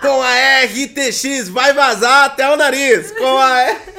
Com 0.00 0.22
a 0.22 0.64
RTX 0.64 1.48
vai 1.48 1.72
vazar 1.72 2.24
até 2.24 2.48
o 2.50 2.56
nariz. 2.56 3.12
Com 3.12 3.38
a 3.38 3.60
R... 3.60 3.96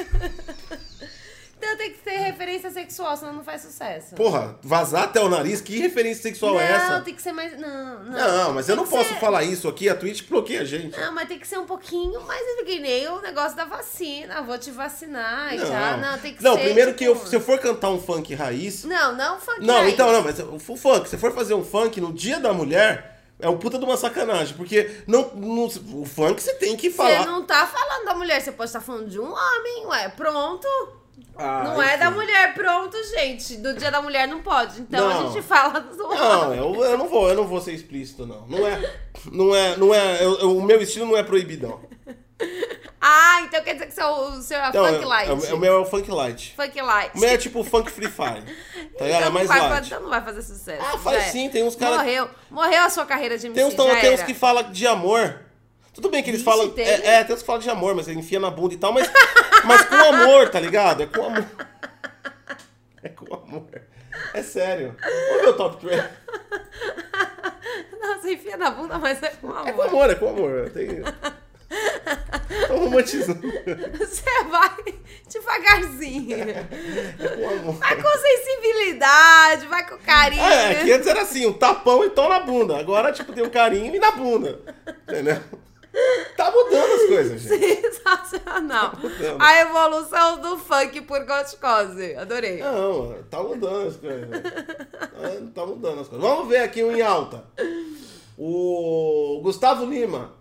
Então 1.68 1.76
tem 1.76 1.90
que 1.92 1.98
ter 1.98 2.16
referência 2.16 2.70
sexual, 2.70 3.14
senão 3.16 3.34
não 3.34 3.44
faz 3.44 3.60
sucesso. 3.62 4.14
Porra, 4.14 4.58
vazar 4.62 5.04
até 5.04 5.20
o 5.20 5.28
nariz? 5.28 5.60
Que 5.60 5.78
referência 5.78 6.22
sexual 6.22 6.54
não, 6.54 6.60
é 6.60 6.72
essa? 6.72 7.00
tem 7.02 7.14
que 7.14 7.20
ser 7.20 7.32
mais. 7.32 7.58
Não, 7.60 8.04
não. 8.04 8.12
Não, 8.12 8.54
mas 8.54 8.68
eu 8.68 8.74
Tem 8.74 8.84
não 8.84 8.90
que 8.90 8.96
posso 8.96 9.10
ser- 9.10 9.20
falar 9.20 9.42
isso 9.44 9.68
aqui. 9.68 9.88
A 9.88 9.94
Twitch 9.94 10.22
bloqueia 10.28 10.62
a 10.62 10.64
gente. 10.64 10.98
Não, 10.98 11.12
mas 11.14 11.28
tem 11.28 11.38
que 11.38 11.46
ser 11.46 11.58
um 11.58 11.66
pouquinho 11.66 12.20
mais 12.22 12.42
que 12.64 12.78
nem 12.78 13.06
o 13.08 13.20
negócio 13.20 13.54
da 13.56 13.66
vacina. 13.66 14.40
Vou 14.42 14.56
te 14.58 14.70
vacinar 14.70 15.54
e 15.54 15.58
já. 15.58 15.96
Não, 15.98 16.18
tem 16.18 16.34
que 16.34 16.42
não 16.42 16.54
ser. 16.56 16.62
primeiro 16.64 16.94
que 16.94 17.04
eu, 17.04 17.14
tipo- 17.14 17.26
se 17.28 17.36
eu 17.36 17.40
for 17.40 17.58
cantar 17.58 17.90
um 17.90 18.00
funk 18.00 18.34
raiz, 18.34 18.84
Não, 18.84 19.14
não 19.14 19.38
funk 19.38 19.60
Não, 19.64 19.74
raiz. 19.80 19.92
então 19.92 20.10
não, 20.10 20.22
mas 20.22 20.38
o 20.40 20.58
funk, 20.76 21.08
se 21.08 21.18
for 21.18 21.32
fazer 21.32 21.52
um 21.54 21.64
funk 21.64 22.00
no 22.00 22.12
dia 22.12 22.40
da 22.40 22.52
mulher, 22.52 23.20
é 23.40 23.48
um 23.48 23.56
puta 23.58 23.78
de 23.78 23.84
uma 23.84 23.96
sacanagem, 23.96 24.56
porque 24.56 24.90
não, 25.06 25.30
não- 25.34 25.66
o 25.66 26.04
funk 26.06 26.42
você 26.42 26.54
tem 26.54 26.76
que 26.76 26.90
Você 26.90 26.96
falar. 26.96 27.26
não 27.26 27.44
tá 27.44 27.66
falando 27.66 28.04
da 28.06 28.14
mulher, 28.14 28.40
você 28.40 28.52
pode 28.52 28.68
estar 28.70 28.80
falando 28.80 29.08
de 29.08 29.20
um 29.20 29.30
homem, 29.32 29.86
ué, 29.86 30.08
pronto. 30.08 30.66
Ah, 31.36 31.62
não 31.64 31.82
é 31.82 31.96
da 31.96 32.10
mulher, 32.10 32.52
pronto, 32.54 32.96
gente. 33.14 33.56
Do 33.58 33.74
dia 33.74 33.90
da 33.90 34.02
mulher 34.02 34.26
não 34.26 34.40
pode. 34.42 34.80
Então 34.80 35.08
a 35.08 35.14
Não. 35.14 35.32
gente 35.32 35.42
fala 35.42 35.80
do 35.80 35.96
Não, 35.96 36.46
homem. 36.48 36.58
eu, 36.58 36.84
eu 36.84 36.98
não 36.98 37.08
vou, 37.08 37.28
eu 37.28 37.34
não 37.36 37.46
vou 37.46 37.60
ser 37.60 37.72
explícito 37.72 38.26
não. 38.26 38.46
Não 38.48 38.66
é, 38.66 38.94
não 39.30 39.54
é, 39.54 39.76
não 39.76 39.94
é, 39.94 40.24
eu- 40.24 40.38
eu- 40.40 40.56
o 40.58 40.62
meu 40.62 40.80
estilo 40.82 41.06
não 41.06 41.16
é 41.16 41.22
proibidão. 41.22 41.80
Ah, 43.00 43.42
então 43.44 43.62
quer 43.62 43.74
dizer 43.74 43.86
que 43.86 43.94
seu, 43.94 44.08
o 44.08 44.42
seu 44.42 44.58
é 44.58 44.68
Então, 44.68 44.84
funk 44.84 45.02
é- 45.02 45.06
light. 45.06 45.30
é- 45.30 45.54
o 45.54 45.58
meu 45.58 45.72
é 45.72 45.78
o 45.78 45.84
funk 45.84 46.10
light. 46.10 46.54
Funk 46.56 46.80
light. 46.82 47.16
O 47.16 47.20
meu 47.20 47.28
é 47.30 47.36
tipo 47.38 47.62
funk 47.62 47.90
free 47.92 48.08
fire. 48.08 48.42
Tá 48.98 49.04
ligado? 49.04 49.20
então, 49.20 49.28
É 49.28 49.30
mais 49.30 49.48
não 49.48 49.56
vai, 49.56 49.70
light. 49.70 49.86
então 49.86 50.00
não 50.02 50.08
vai 50.10 50.20
fazer 50.20 50.42
sucesso. 50.42 50.84
Ah, 50.84 50.98
faz 50.98 51.16
é. 51.18 51.30
sim, 51.30 51.48
tem 51.48 51.62
uns 51.62 51.76
caras- 51.76 51.98
Morreu. 51.98 52.28
Morreu 52.50 52.82
a 52.82 52.90
sua 52.90 53.06
carreira 53.06 53.38
de 53.38 53.46
MC, 53.46 53.54
Tem 53.60 53.68
uns, 53.68 53.74
tem 53.74 54.12
uns 54.12 54.18
era. 54.20 54.24
que 54.24 54.34
falam 54.34 54.70
de 54.72 54.84
amor. 54.86 55.40
Tudo 55.98 56.10
bem 56.10 56.22
que 56.22 56.30
eles 56.30 56.42
Vixe, 56.42 56.56
falam. 56.56 56.72
É, 56.76 57.14
é, 57.14 57.24
tem 57.24 57.34
uns 57.34 57.40
que 57.40 57.46
falam 57.46 57.60
de 57.60 57.68
amor, 57.68 57.92
mas 57.92 58.06
ele 58.06 58.20
enfia 58.20 58.38
na 58.38 58.52
bunda 58.52 58.72
e 58.72 58.76
tal, 58.76 58.92
mas, 58.92 59.10
mas 59.64 59.84
com 59.84 59.96
amor, 59.96 60.48
tá 60.48 60.60
ligado? 60.60 61.02
É 61.02 61.06
com 61.06 61.24
amor. 61.24 61.44
É 63.02 63.08
com 63.08 63.34
amor. 63.34 63.66
É 64.32 64.40
sério. 64.40 64.94
Ver 65.40 65.48
o 65.48 65.54
top 65.54 65.76
3. 65.78 66.04
Não, 68.00 68.20
você 68.20 68.34
enfia 68.34 68.56
na 68.56 68.70
bunda, 68.70 68.96
mas 68.96 69.20
é 69.20 69.30
com 69.30 69.50
amor. 69.50 69.68
É 69.68 69.72
com 69.72 69.82
amor, 69.82 70.10
é 70.10 70.14
com 70.14 70.28
amor. 70.28 70.70
Tem... 70.70 70.88
Tô 72.68 72.76
romantizando. 72.76 73.40
Você 73.98 74.44
vai 74.44 74.94
devagarzinho. 75.28 76.36
É 76.38 77.28
com 77.28 77.48
amor. 77.48 77.74
Vai 77.74 78.00
com 78.00 78.08
sensibilidade, 78.18 79.66
vai 79.66 79.88
com 79.88 79.98
carinho. 79.98 80.44
É, 80.44 80.76
que 80.76 80.92
antes 80.92 81.08
era 81.08 81.22
assim, 81.22 81.44
um 81.44 81.52
tapão 81.52 82.04
e 82.04 82.10
tom 82.10 82.28
na 82.28 82.38
bunda. 82.38 82.78
Agora, 82.78 83.10
tipo, 83.10 83.32
tem 83.32 83.44
um 83.44 83.50
carinho 83.50 83.96
e 83.96 83.98
na 83.98 84.12
bunda. 84.12 84.60
Entendeu? 85.08 85.42
Tá 86.36 86.50
mudando 86.50 86.92
as 86.92 87.06
coisas, 87.08 87.42
gente. 87.42 87.58
Sensacional. 87.92 88.92
mudando. 88.96 89.40
A 89.42 89.60
evolução 89.60 90.40
do 90.40 90.58
funk 90.58 91.00
por 91.02 91.24
Gotkose. 91.24 92.14
Adorei. 92.16 92.58
Não, 92.58 93.22
tá 93.30 93.42
mudando 93.42 93.88
as 93.88 93.96
coisas. 93.96 94.28
Tá, 94.30 95.50
tá 95.54 95.66
mudando 95.66 96.00
as 96.00 96.08
coisas. 96.08 96.28
Vamos 96.28 96.48
ver 96.48 96.58
aqui 96.58 96.82
um 96.84 96.96
em 96.96 97.02
alta. 97.02 97.44
O 98.36 99.40
Gustavo 99.42 99.84
Lima. 99.84 100.32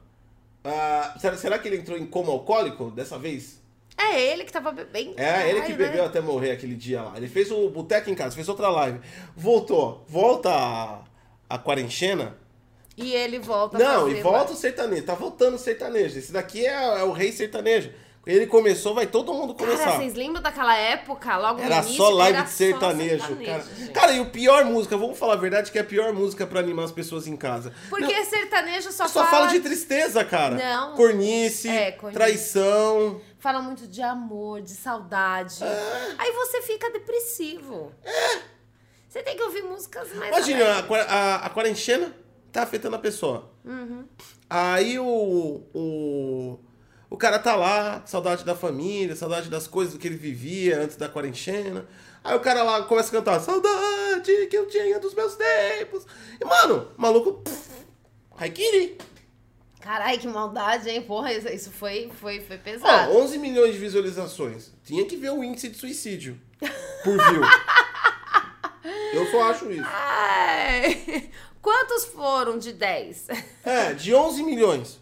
ah, 0.63 1.15
será, 1.19 1.35
será 1.37 1.59
que 1.59 1.67
ele 1.67 1.77
entrou 1.77 1.97
em 1.97 2.05
coma 2.05 2.31
alcoólico 2.31 2.91
dessa 2.91 3.17
vez? 3.17 3.59
É 3.97 4.21
ele 4.21 4.43
que 4.43 4.51
tava 4.51 4.71
bebendo. 4.71 5.15
É, 5.17 5.49
ele 5.49 5.61
que 5.61 5.71
né? 5.71 5.77
bebeu 5.77 6.05
até 6.05 6.21
morrer 6.21 6.51
aquele 6.51 6.75
dia 6.75 7.01
lá. 7.01 7.13
Ele 7.17 7.27
fez 7.27 7.49
o 7.51 7.67
Boteco 7.69 8.09
em 8.11 8.15
casa, 8.15 8.35
fez 8.35 8.47
outra 8.47 8.69
live. 8.69 8.99
Voltou. 9.35 10.05
Volta 10.07 10.51
a, 10.51 10.99
a 11.49 11.57
quarentena. 11.57 12.37
E 12.97 13.13
ele 13.13 13.37
volta 13.37 13.77
Não, 13.77 14.09
e 14.09 14.21
volta 14.21 14.53
o 14.53 14.55
sertanejo. 14.55 15.03
Tá 15.03 15.13
voltando 15.13 15.53
o 15.53 15.59
sertanejo. 15.59 16.17
Esse 16.17 16.31
daqui 16.31 16.65
é, 16.65 16.73
é 16.99 17.03
o 17.03 17.11
rei 17.11 17.31
sertanejo. 17.31 17.91
Ele 18.25 18.45
começou, 18.45 18.93
vai 18.93 19.07
todo 19.07 19.33
mundo 19.33 19.53
começar. 19.53 19.85
Cara, 19.85 19.97
vocês 19.99 20.13
lembram 20.13 20.41
daquela 20.41 20.75
época, 20.75 21.37
logo 21.37 21.61
Era 21.61 21.75
no 21.77 21.81
início? 21.83 21.95
só 21.95 22.09
live 22.09 22.37
era 22.37 22.45
de 22.45 22.51
sertanejo, 22.51 23.19
só 23.19 23.25
sertanejo, 23.27 23.45
cara. 23.63 23.75
gente. 23.77 23.91
Cara, 23.93 24.11
e 24.13 24.19
o 24.19 24.29
pior 24.29 24.65
música, 24.65 24.97
vamos 24.97 25.17
falar 25.17 25.33
a 25.35 25.37
verdade, 25.37 25.71
que 25.71 25.77
é 25.77 25.81
a 25.81 25.85
pior 25.85 26.11
música 26.11 26.45
pra 26.45 26.59
animar 26.59 26.83
as 26.83 26.91
pessoas 26.91 27.25
em 27.25 27.37
casa. 27.37 27.71
Porque 27.89 28.13
Não, 28.13 28.25
sertanejo 28.25 28.91
só, 28.91 29.07
só 29.07 29.25
fala 29.27 29.45
de 29.47 29.61
tristeza, 29.61 30.25
cara. 30.25 30.55
Não. 30.57 30.95
Cornice, 30.97 31.69
É, 31.69 31.91
cornice. 31.93 32.19
traição. 32.19 33.21
Fala 33.39 33.61
muito 33.61 33.87
de 33.87 34.01
amor, 34.01 34.61
de 34.61 34.71
saudade. 34.71 35.63
É. 35.63 36.15
Aí 36.17 36.31
você 36.33 36.61
fica 36.63 36.89
depressivo. 36.91 37.93
Você 39.07 39.23
tem 39.23 39.37
que 39.37 39.43
ouvir 39.43 39.61
músicas 39.63 40.13
mais 40.13 40.35
Imagina, 40.35 40.65
a, 40.65 40.79
a, 40.79 41.35
a 41.45 41.49
quarentena 41.49 42.13
tá 42.57 42.63
afetando 42.63 42.95
a 42.95 42.99
pessoa. 42.99 43.49
Uhum. 43.63 44.03
Aí 44.49 44.97
o, 44.99 45.61
o. 45.73 46.59
O 47.09 47.15
cara 47.15 47.39
tá 47.39 47.55
lá, 47.55 48.01
saudade 48.05 48.43
da 48.43 48.53
família, 48.53 49.15
saudade 49.15 49.49
das 49.49 49.65
coisas 49.65 49.97
que 49.97 50.05
ele 50.07 50.17
vivia 50.17 50.81
antes 50.81 50.97
da 50.97 51.07
quarentena. 51.07 51.85
Aí 52.21 52.35
o 52.35 52.39
cara 52.41 52.63
lá 52.63 52.83
começa 52.83 53.07
a 53.09 53.11
cantar, 53.11 53.39
saudade 53.39 54.47
que 54.49 54.57
eu 54.57 54.67
tinha 54.67 54.99
dos 54.99 55.13
meus 55.13 55.35
tempos. 55.35 56.05
E, 56.41 56.43
mano, 56.43 56.91
o 56.97 57.01
maluco. 57.01 57.33
pff, 57.43 57.69
Haikiri. 58.37 58.97
Caralho, 59.79 60.19
que 60.19 60.27
maldade, 60.27 60.89
hein? 60.89 61.01
Porra, 61.01 61.31
isso- 61.31 61.71
foi, 61.71 62.11
foi, 62.19 62.41
foi 62.41 62.57
Ó, 62.57 62.59
pesado. 62.59 63.13
11 63.13 63.37
milhões 63.37 63.71
de 63.73 63.79
visualizações. 63.79 64.73
Tinha 64.83 65.05
que 65.05 65.15
ver 65.15 65.29
o 65.29 65.41
índice 65.41 65.69
de 65.69 65.77
suicídio 65.77 66.37
por 67.05 67.13
view. 67.29 67.41
Eu 69.13 69.25
só 69.31 69.49
acho 69.49 69.71
isso. 69.71 69.85
Ai. 69.85 71.29
Quantos 71.67 72.05
foram 72.05 72.57
de 72.57 72.71
10? 72.71 73.27
É, 73.65 73.93
de 73.93 74.15
11 74.15 74.41
milhões. 74.41 75.01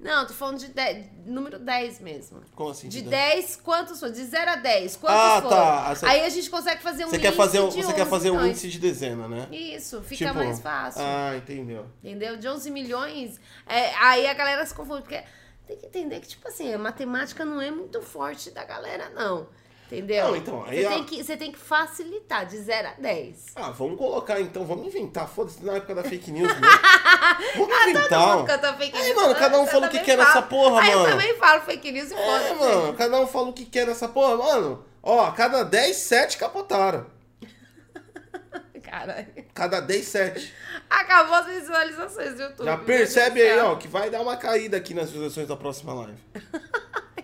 Não, 0.00 0.26
tô 0.26 0.34
falando 0.34 0.58
de 0.58 0.66
10, 0.66 1.06
número 1.24 1.60
10 1.60 2.00
mesmo. 2.00 2.40
Como 2.56 2.70
assim? 2.70 2.88
De 2.88 3.02
de 3.02 3.08
10, 3.08 3.54
quantos 3.62 4.00
foram? 4.00 4.12
De 4.12 4.24
0 4.24 4.50
a 4.50 4.56
10, 4.56 4.96
quantos 4.96 5.16
Ah, 5.20 5.40
foram? 5.42 5.56
tá. 5.56 5.86
Ah, 5.90 5.94
cê- 5.94 6.06
Aí 6.06 6.24
a 6.24 6.28
gente 6.28 6.50
consegue 6.50 6.82
fazer 6.82 7.04
um 7.04 7.08
Você 7.10 7.20
quer 7.20 7.28
índice 7.28 7.36
fazer, 7.36 7.60
um- 7.60 7.68
de 7.68 7.76
você 7.76 7.92
quer 7.92 8.00
11 8.00 8.10
fazer 8.10 8.30
um 8.32 8.44
índice 8.44 8.68
de 8.68 8.80
dezena, 8.80 9.28
né? 9.28 9.46
Isso, 9.52 10.02
fica 10.02 10.26
Tipo, 10.26 10.38
mais 10.40 10.58
fácil. 10.58 11.02
Ah, 11.04 11.36
entendeu. 11.36 11.86
Entendeu? 12.02 12.36
De 12.36 12.48
11 12.48 12.68
milhões, 12.72 13.40
é, 13.64 13.94
aí 13.94 14.26
a 14.26 14.34
galera 14.34 14.66
se 14.66 14.74
confunde, 14.74 15.02
porque 15.02 15.22
tem 15.68 15.76
que 15.76 15.86
entender 15.86 16.18
que, 16.18 16.26
tipo 16.26 16.48
assim, 16.48 16.74
a 16.74 16.78
matemática 16.78 17.44
não 17.44 17.60
é 17.60 17.70
muito 17.70 18.02
forte 18.02 18.50
da 18.50 18.64
galera, 18.64 19.08
não. 19.10 19.46
Entendeu? 19.92 20.28
Não, 20.28 20.36
então, 20.36 20.64
aí 20.66 20.80
você, 20.80 20.86
a- 20.86 20.90
tem 20.90 21.04
que, 21.04 21.22
você 21.24 21.36
tem 21.36 21.52
que 21.52 21.58
facilitar 21.58 22.46
de 22.46 22.56
0 22.58 22.88
a 22.88 22.92
10. 23.00 23.46
Ah, 23.54 23.70
vamos 23.70 23.98
colocar 23.98 24.40
então, 24.40 24.64
vamos 24.64 24.86
inventar. 24.86 25.28
Foda-se 25.28 25.62
na 25.64 25.74
época 25.74 25.94
da 25.94 26.02
fake 26.02 26.30
news, 26.30 26.48
né? 26.48 26.60
Vamos 27.56 27.68
Todo 27.76 27.88
inventar. 27.90 28.36
mundo 28.36 28.46
canta 28.46 28.74
fake 28.74 28.96
Aí, 28.96 29.04
news. 29.12 29.16
mano, 29.22 29.34
cada 29.34 29.60
um 29.60 29.66
fala 29.66 29.86
o 29.86 29.90
que 29.90 29.98
quer 30.00 30.16
nessa 30.16 30.32
falo. 30.32 30.46
porra, 30.46 30.80
Aí 30.82 30.90
mano. 30.94 31.04
eu 31.06 31.10
também 31.10 31.36
falo 31.36 31.60
fake 31.62 31.92
news 31.92 32.10
e 32.10 32.14
É, 32.14 32.16
foda-se. 32.16 32.54
mano, 32.54 32.94
cada 32.94 33.20
um 33.20 33.26
fala 33.26 33.48
o 33.48 33.52
que 33.52 33.64
quer 33.66 33.86
nessa 33.86 34.08
porra. 34.08 34.36
Mano, 34.36 34.84
ó, 35.02 35.30
cada 35.32 35.62
10, 35.62 35.96
7 35.96 36.38
capotaram. 36.38 37.06
Caralho. 38.82 39.26
Cada 39.54 39.80
10, 39.80 40.06
7. 40.06 40.54
Acabou 40.90 41.34
as 41.34 41.46
visualizações 41.46 42.34
do 42.34 42.42
YouTube. 42.42 42.64
Já 42.64 42.76
percebe 42.78 43.40
aí, 43.42 43.58
ó, 43.60 43.76
que 43.76 43.88
vai 43.88 44.10
dar 44.10 44.20
uma 44.20 44.36
caída 44.36 44.76
aqui 44.76 44.92
nas 44.94 45.06
visualizações 45.10 45.48
da 45.48 45.56
próxima 45.56 45.94
live. 45.94 46.18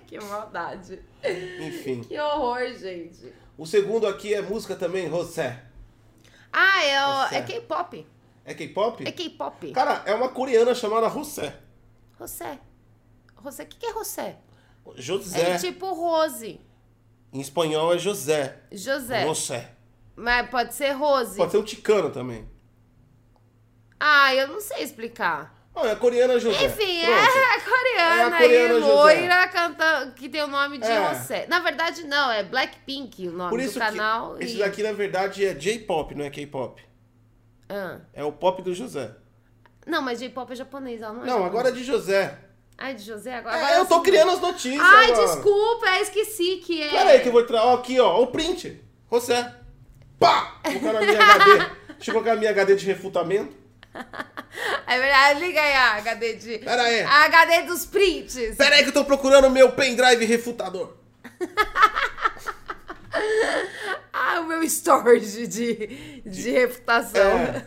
que 0.08 0.18
maldade. 0.24 0.98
Enfim. 1.60 2.00
Que 2.02 2.18
horror, 2.18 2.72
gente. 2.74 3.30
O 3.58 3.66
segundo 3.66 4.06
aqui 4.06 4.32
é 4.32 4.40
música 4.40 4.74
também, 4.74 5.08
José. 5.10 5.62
Ah, 6.52 6.82
é, 6.82 7.06
o- 7.06 7.34
é 7.34 7.42
K-pop. 7.42 8.06
É 8.44 8.54
K-pop? 8.54 9.06
É 9.06 9.12
K-pop. 9.12 9.72
Cara, 9.72 10.02
é 10.06 10.14
uma 10.14 10.30
coreana 10.30 10.74
chamada 10.74 11.08
José. 11.10 11.54
José. 12.18 12.58
José, 13.44 13.62
o 13.62 13.66
que, 13.66 13.76
que 13.76 13.86
é 13.86 13.92
José? 13.92 14.38
José. 14.96 15.50
É 15.52 15.58
tipo 15.58 15.92
Rose. 15.92 16.58
Em 17.30 17.40
espanhol 17.40 17.94
é 17.94 17.98
José. 17.98 18.58
José. 18.72 19.26
José. 19.26 19.70
Mas 20.16 20.48
pode 20.48 20.72
ser 20.74 20.92
Rose. 20.92 21.36
Pode 21.36 21.50
ser 21.52 21.58
um 21.58 21.62
ticano 21.64 22.08
também. 22.10 22.48
Ah, 24.00 24.34
eu 24.34 24.48
não 24.48 24.60
sei 24.60 24.82
explicar. 24.82 25.54
Não, 25.82 25.86
é 25.88 25.94
coreana 25.96 26.38
José. 26.40 26.64
Enfim, 26.66 27.04
Pronto. 27.04 27.38
é 27.38 27.56
a 27.56 27.60
coreana, 27.60 28.22
É 28.22 28.24
a 28.24 28.38
coreana 28.38 28.74
José. 28.80 28.92
loira 28.92 29.48
canta, 29.48 30.12
que 30.16 30.28
tem 30.28 30.42
o 30.42 30.48
nome 30.48 30.78
de 30.78 30.86
É. 30.86 31.14
José. 31.14 31.46
Na 31.48 31.60
verdade, 31.60 32.04
não, 32.04 32.30
é 32.32 32.42
Blackpink 32.42 33.28
o 33.28 33.32
nome 33.32 33.50
Por 33.50 33.58
do 33.60 33.64
isso 33.64 33.78
canal. 33.78 34.34
que 34.36 34.44
esse 34.44 34.56
e- 34.56 34.58
daqui, 34.58 34.82
na 34.82 34.92
verdade, 34.92 35.46
é 35.46 35.54
J-pop, 35.54 36.14
não 36.14 36.24
é 36.24 36.30
K-pop. 36.30 36.82
Ah. 37.68 37.98
É 38.12 38.24
o 38.24 38.32
pop 38.32 38.60
do 38.62 38.74
José. 38.74 39.12
Não, 39.86 40.02
mas 40.02 40.18
J-pop 40.18 40.52
é 40.52 40.56
japonês, 40.56 41.00
ela 41.00 41.12
não 41.12 41.22
é 41.22 41.26
Não, 41.26 41.32
japonesa. 41.34 41.50
agora 41.50 41.68
é 41.68 41.72
de 41.72 41.84
José. 41.84 42.38
Ai, 42.76 42.94
de 42.94 43.02
José, 43.02 43.34
agora. 43.34 43.56
É, 43.56 43.60
agora 43.62 43.76
eu 43.78 43.86
tô 43.86 43.96
sim. 43.96 44.02
criando 44.02 44.30
as 44.32 44.40
notícias 44.40 44.80
Ai, 44.84 45.10
agora. 45.12 45.26
desculpa, 45.26 45.86
eu 45.86 46.02
esqueci 46.02 46.56
que 46.64 46.82
é. 46.82 46.90
Pera 46.90 47.10
aí 47.10 47.20
que 47.20 47.28
eu 47.28 47.32
vou 47.32 47.40
entrar. 47.40 47.64
Ó, 47.64 47.74
aqui, 47.74 47.98
ó. 48.00 48.20
O 48.22 48.26
print. 48.28 48.80
José. 49.10 49.54
Pá! 50.18 50.60
Vou 50.64 50.80
colocar 50.80 50.92
na 51.00 51.06
minha 51.06 51.20
HD. 51.22 51.58
Deixa 51.94 52.10
eu 52.10 52.12
colocar 52.14 52.32
a 52.32 52.36
minha 52.36 52.50
HD 52.50 52.76
de 52.76 52.86
refutamento. 52.86 53.56
É 54.86 54.98
verdade, 54.98 55.40
liga 55.40 55.60
aí 55.60 55.72
a 55.74 55.94
HD 55.96 56.34
de. 56.34 56.58
Pera 56.58 56.82
aí. 56.82 57.02
A 57.02 57.24
HD 57.24 57.62
dos 57.62 57.86
prints. 57.86 58.56
Pera 58.56 58.76
aí 58.76 58.82
que 58.82 58.88
eu 58.88 58.92
tô 58.94 59.04
procurando 59.04 59.46
o 59.46 59.50
meu 59.50 59.72
pendrive 59.72 60.24
refutador. 60.24 60.96
Ah, 64.12 64.40
o 64.40 64.44
meu 64.46 64.62
storage 64.64 65.46
de, 65.46 66.20
de 66.26 66.50
reputação. 66.50 67.20
É. 67.22 67.64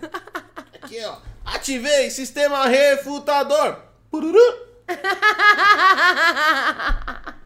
Aqui, 0.82 1.04
ó. 1.06 1.18
Ativei 1.46 2.10
sistema 2.10 2.66
refutador. 2.68 3.78
Pururu. 4.10 4.40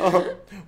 Ó, 0.00 0.18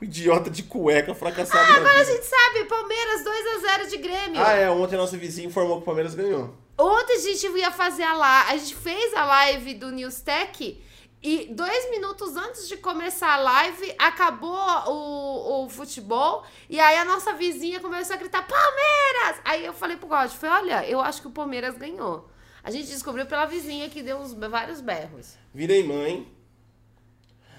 o 0.00 0.04
idiota 0.04 0.50
de 0.50 0.62
cueca 0.64 1.14
fracassado 1.14 1.72
Ah, 1.72 1.76
agora 1.76 2.00
a 2.00 2.02
vida. 2.02 2.12
gente 2.12 2.26
sabe, 2.26 2.64
Palmeiras 2.64 3.22
2x0 3.22 3.86
de 3.88 3.96
Grêmio. 3.98 4.40
Ah, 4.42 4.52
é. 4.52 4.68
Ontem 4.70 4.96
a 4.96 4.98
nossa 4.98 5.16
vizinha 5.16 5.46
informou 5.48 5.76
que 5.76 5.82
o 5.82 5.86
Palmeiras 5.86 6.14
ganhou. 6.14 6.54
Ontem 6.80 7.16
a 7.16 7.20
gente 7.20 7.46
ia 7.58 7.70
fazer 7.70 8.04
a 8.04 8.14
live, 8.14 8.52
a 8.52 8.56
gente 8.56 8.74
fez 8.74 9.12
a 9.12 9.26
live 9.26 9.74
do 9.74 9.90
News 9.90 10.22
Tech 10.22 10.82
e 11.22 11.46
dois 11.52 11.90
minutos 11.90 12.34
antes 12.36 12.66
de 12.66 12.78
começar 12.78 13.34
a 13.34 13.36
live, 13.36 13.94
acabou 13.98 14.56
o, 14.86 15.64
o 15.64 15.68
futebol 15.68 16.42
e 16.70 16.80
aí 16.80 16.96
a 16.96 17.04
nossa 17.04 17.34
vizinha 17.34 17.80
começou 17.80 18.16
a 18.16 18.18
gritar 18.18 18.46
Palmeiras! 18.48 19.42
Aí 19.44 19.66
eu 19.66 19.74
falei 19.74 19.98
pro 19.98 20.08
Godfrey, 20.08 20.50
olha, 20.50 20.88
eu 20.88 21.02
acho 21.02 21.20
que 21.20 21.28
o 21.28 21.30
Palmeiras 21.30 21.76
ganhou. 21.76 22.30
A 22.64 22.70
gente 22.70 22.88
descobriu 22.88 23.26
pela 23.26 23.44
vizinha 23.44 23.90
que 23.90 24.02
deu 24.02 24.16
uns, 24.16 24.32
vários 24.32 24.80
berros. 24.80 25.36
Virei 25.52 25.82
mãe. 25.82 26.26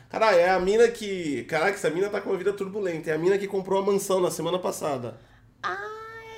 Caralho, 0.09 0.39
é 0.39 0.49
a 0.49 0.59
mina 0.59 0.87
que. 0.87 1.43
Caraca, 1.43 1.75
essa 1.75 1.89
mina 1.91 2.09
tá 2.09 2.19
com 2.21 2.29
uma 2.29 2.37
vida 2.37 2.53
turbulenta. 2.53 3.11
É 3.11 3.13
a 3.13 3.17
mina 3.17 3.37
que 3.37 3.47
comprou 3.47 3.79
a 3.79 3.85
mansão 3.85 4.19
na 4.19 4.29
semana 4.29 4.59
passada. 4.59 5.19
Ah, 5.63 5.77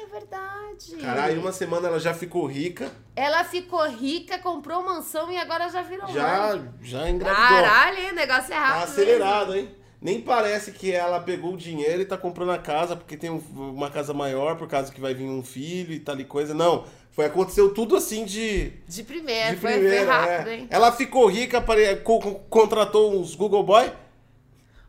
é 0.01 0.05
verdade. 0.05 0.62
Caralho, 1.01 1.39
uma 1.41 1.51
semana 1.51 1.87
ela 1.87 1.99
já 1.99 2.13
ficou 2.13 2.45
rica. 2.45 2.91
Ela 3.15 3.43
ficou 3.43 3.87
rica, 3.89 4.37
comprou 4.39 4.83
mansão 4.83 5.31
e 5.31 5.37
agora 5.37 5.69
já 5.69 5.81
virou 5.81 6.07
Já, 6.11 6.55
mãe. 6.55 6.69
já 6.81 7.09
engravidou. 7.09 7.47
Caralho, 7.47 8.09
o 8.11 8.15
negócio 8.15 8.53
é 8.53 8.57
rápido. 8.57 8.77
Tá 8.77 8.83
acelerado, 8.83 9.55
hein? 9.55 9.69
Nem 10.01 10.19
parece 10.19 10.71
que 10.73 10.91
ela 10.91 11.19
pegou 11.21 11.53
o 11.53 11.57
dinheiro 11.57 12.01
e 12.01 12.05
tá 12.05 12.17
comprando 12.17 12.51
a 12.51 12.57
casa 12.57 12.95
porque 12.95 13.15
tem 13.15 13.29
um- 13.29 13.41
uma 13.55 13.89
casa 13.89 14.13
maior, 14.13 14.57
por 14.57 14.67
causa 14.67 14.91
que 14.91 14.99
vai 14.99 15.13
vir 15.13 15.23
um 15.23 15.41
filho 15.41 15.93
e 15.93 15.99
tal 15.99 16.19
e 16.19 16.25
coisa. 16.25 16.53
Não, 16.53 16.83
foi 17.11 17.25
aconteceu 17.25 17.73
tudo 17.73 17.95
assim 17.95 18.25
de, 18.25 18.71
De 18.85 19.03
primeira, 19.03 19.51
de 19.55 19.61
foi, 19.61 19.71
foi 19.71 19.79
primeira. 19.79 20.11
rápido, 20.11 20.49
é. 20.49 20.55
hein? 20.55 20.67
Ela 20.69 20.91
ficou 20.91 21.27
rica, 21.27 21.61
pare- 21.61 21.95
co- 21.97 22.19
co- 22.19 22.35
contratou 22.49 23.17
uns 23.17 23.33
Google 23.33 23.63
Boy 23.63 23.93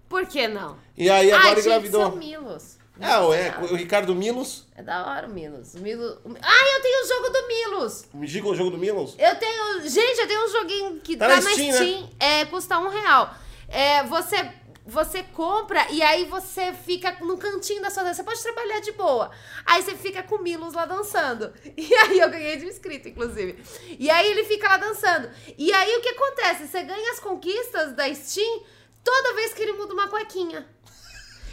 Por 0.08 0.26
que 0.26 0.48
não? 0.48 0.76
e 0.96 1.08
aí 1.08 1.30
Ai, 1.30 1.38
agora 1.38 1.54
gente, 1.56 1.66
engravidou. 1.66 2.02
são 2.10 2.16
Milos. 2.16 2.78
É, 3.00 3.18
o- 3.18 3.34
é, 3.34 3.50
Milos 3.56 3.70
o 3.70 3.74
Ricardo 3.74 4.14
Milos. 4.14 4.66
É 4.76 4.82
da 4.82 5.06
hora 5.06 5.26
o 5.26 5.30
Milos. 5.30 5.74
O 5.74 5.78
Milos... 5.80 6.18
Ah, 6.40 6.76
eu 6.76 6.82
tenho 6.82 7.04
o 7.04 7.08
jogo 7.08 7.28
do 7.30 7.46
Milos. 7.48 8.04
Me 8.14 8.26
diga 8.26 8.48
o 8.48 8.54
jogo 8.54 8.70
do 8.70 8.78
Milos. 8.78 9.14
Eu 9.18 9.34
tenho... 9.36 9.88
Gente, 9.88 10.20
eu 10.20 10.28
tenho 10.28 10.44
um 10.44 10.48
joguinho 10.48 11.00
que 11.00 11.16
Tá 11.16 11.26
tá, 11.28 11.36
na 11.36 11.42
na 11.42 11.50
Steam, 11.50 11.72
Steam. 11.74 12.02
né? 12.02 12.08
É, 12.20 12.44
custa 12.44 12.78
um 12.78 12.88
real. 12.88 13.34
É, 13.68 14.02
você... 14.04 14.48
Você 14.86 15.22
compra 15.22 15.86
e 15.90 16.02
aí 16.02 16.26
você 16.26 16.70
fica 16.74 17.16
no 17.22 17.38
cantinho 17.38 17.80
da 17.80 17.88
sua 17.88 18.02
dança. 18.02 18.16
Você 18.16 18.22
pode 18.22 18.42
trabalhar 18.42 18.80
de 18.80 18.92
boa. 18.92 19.30
Aí 19.64 19.82
você 19.82 19.94
fica 19.96 20.22
com 20.22 20.34
o 20.34 20.42
Milos 20.42 20.74
lá 20.74 20.84
dançando. 20.84 21.54
E 21.74 21.94
aí 21.94 22.20
eu 22.20 22.28
ganhei 22.28 22.58
de 22.58 22.66
um 22.66 22.68
inscrito, 22.68 23.08
inclusive. 23.08 23.58
E 23.98 24.10
aí 24.10 24.30
ele 24.30 24.44
fica 24.44 24.68
lá 24.68 24.76
dançando. 24.76 25.30
E 25.56 25.72
aí 25.72 25.96
o 25.96 26.02
que 26.02 26.10
acontece? 26.10 26.66
Você 26.68 26.82
ganha 26.82 27.12
as 27.12 27.18
conquistas 27.18 27.94
da 27.94 28.14
Steam 28.14 28.62
toda 29.02 29.32
vez 29.34 29.54
que 29.54 29.62
ele 29.62 29.72
muda 29.72 29.94
uma 29.94 30.06
cuequinha. 30.08 30.66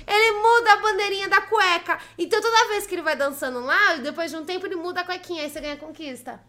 Ele 0.07 0.31
muda 0.39 0.73
a 0.73 0.77
bandeirinha 0.77 1.27
da 1.29 1.41
cueca. 1.41 1.99
Então 2.17 2.41
toda 2.41 2.67
vez 2.69 2.87
que 2.87 2.95
ele 2.95 3.01
vai 3.01 3.15
dançando 3.15 3.59
lá, 3.59 3.95
depois 3.95 4.31
de 4.31 4.37
um 4.37 4.45
tempo 4.45 4.65
ele 4.65 4.75
muda 4.75 5.01
a 5.01 5.03
cuequinha, 5.03 5.43
aí 5.43 5.49
você 5.49 5.59
ganha 5.61 5.77
conquista. 5.77 6.39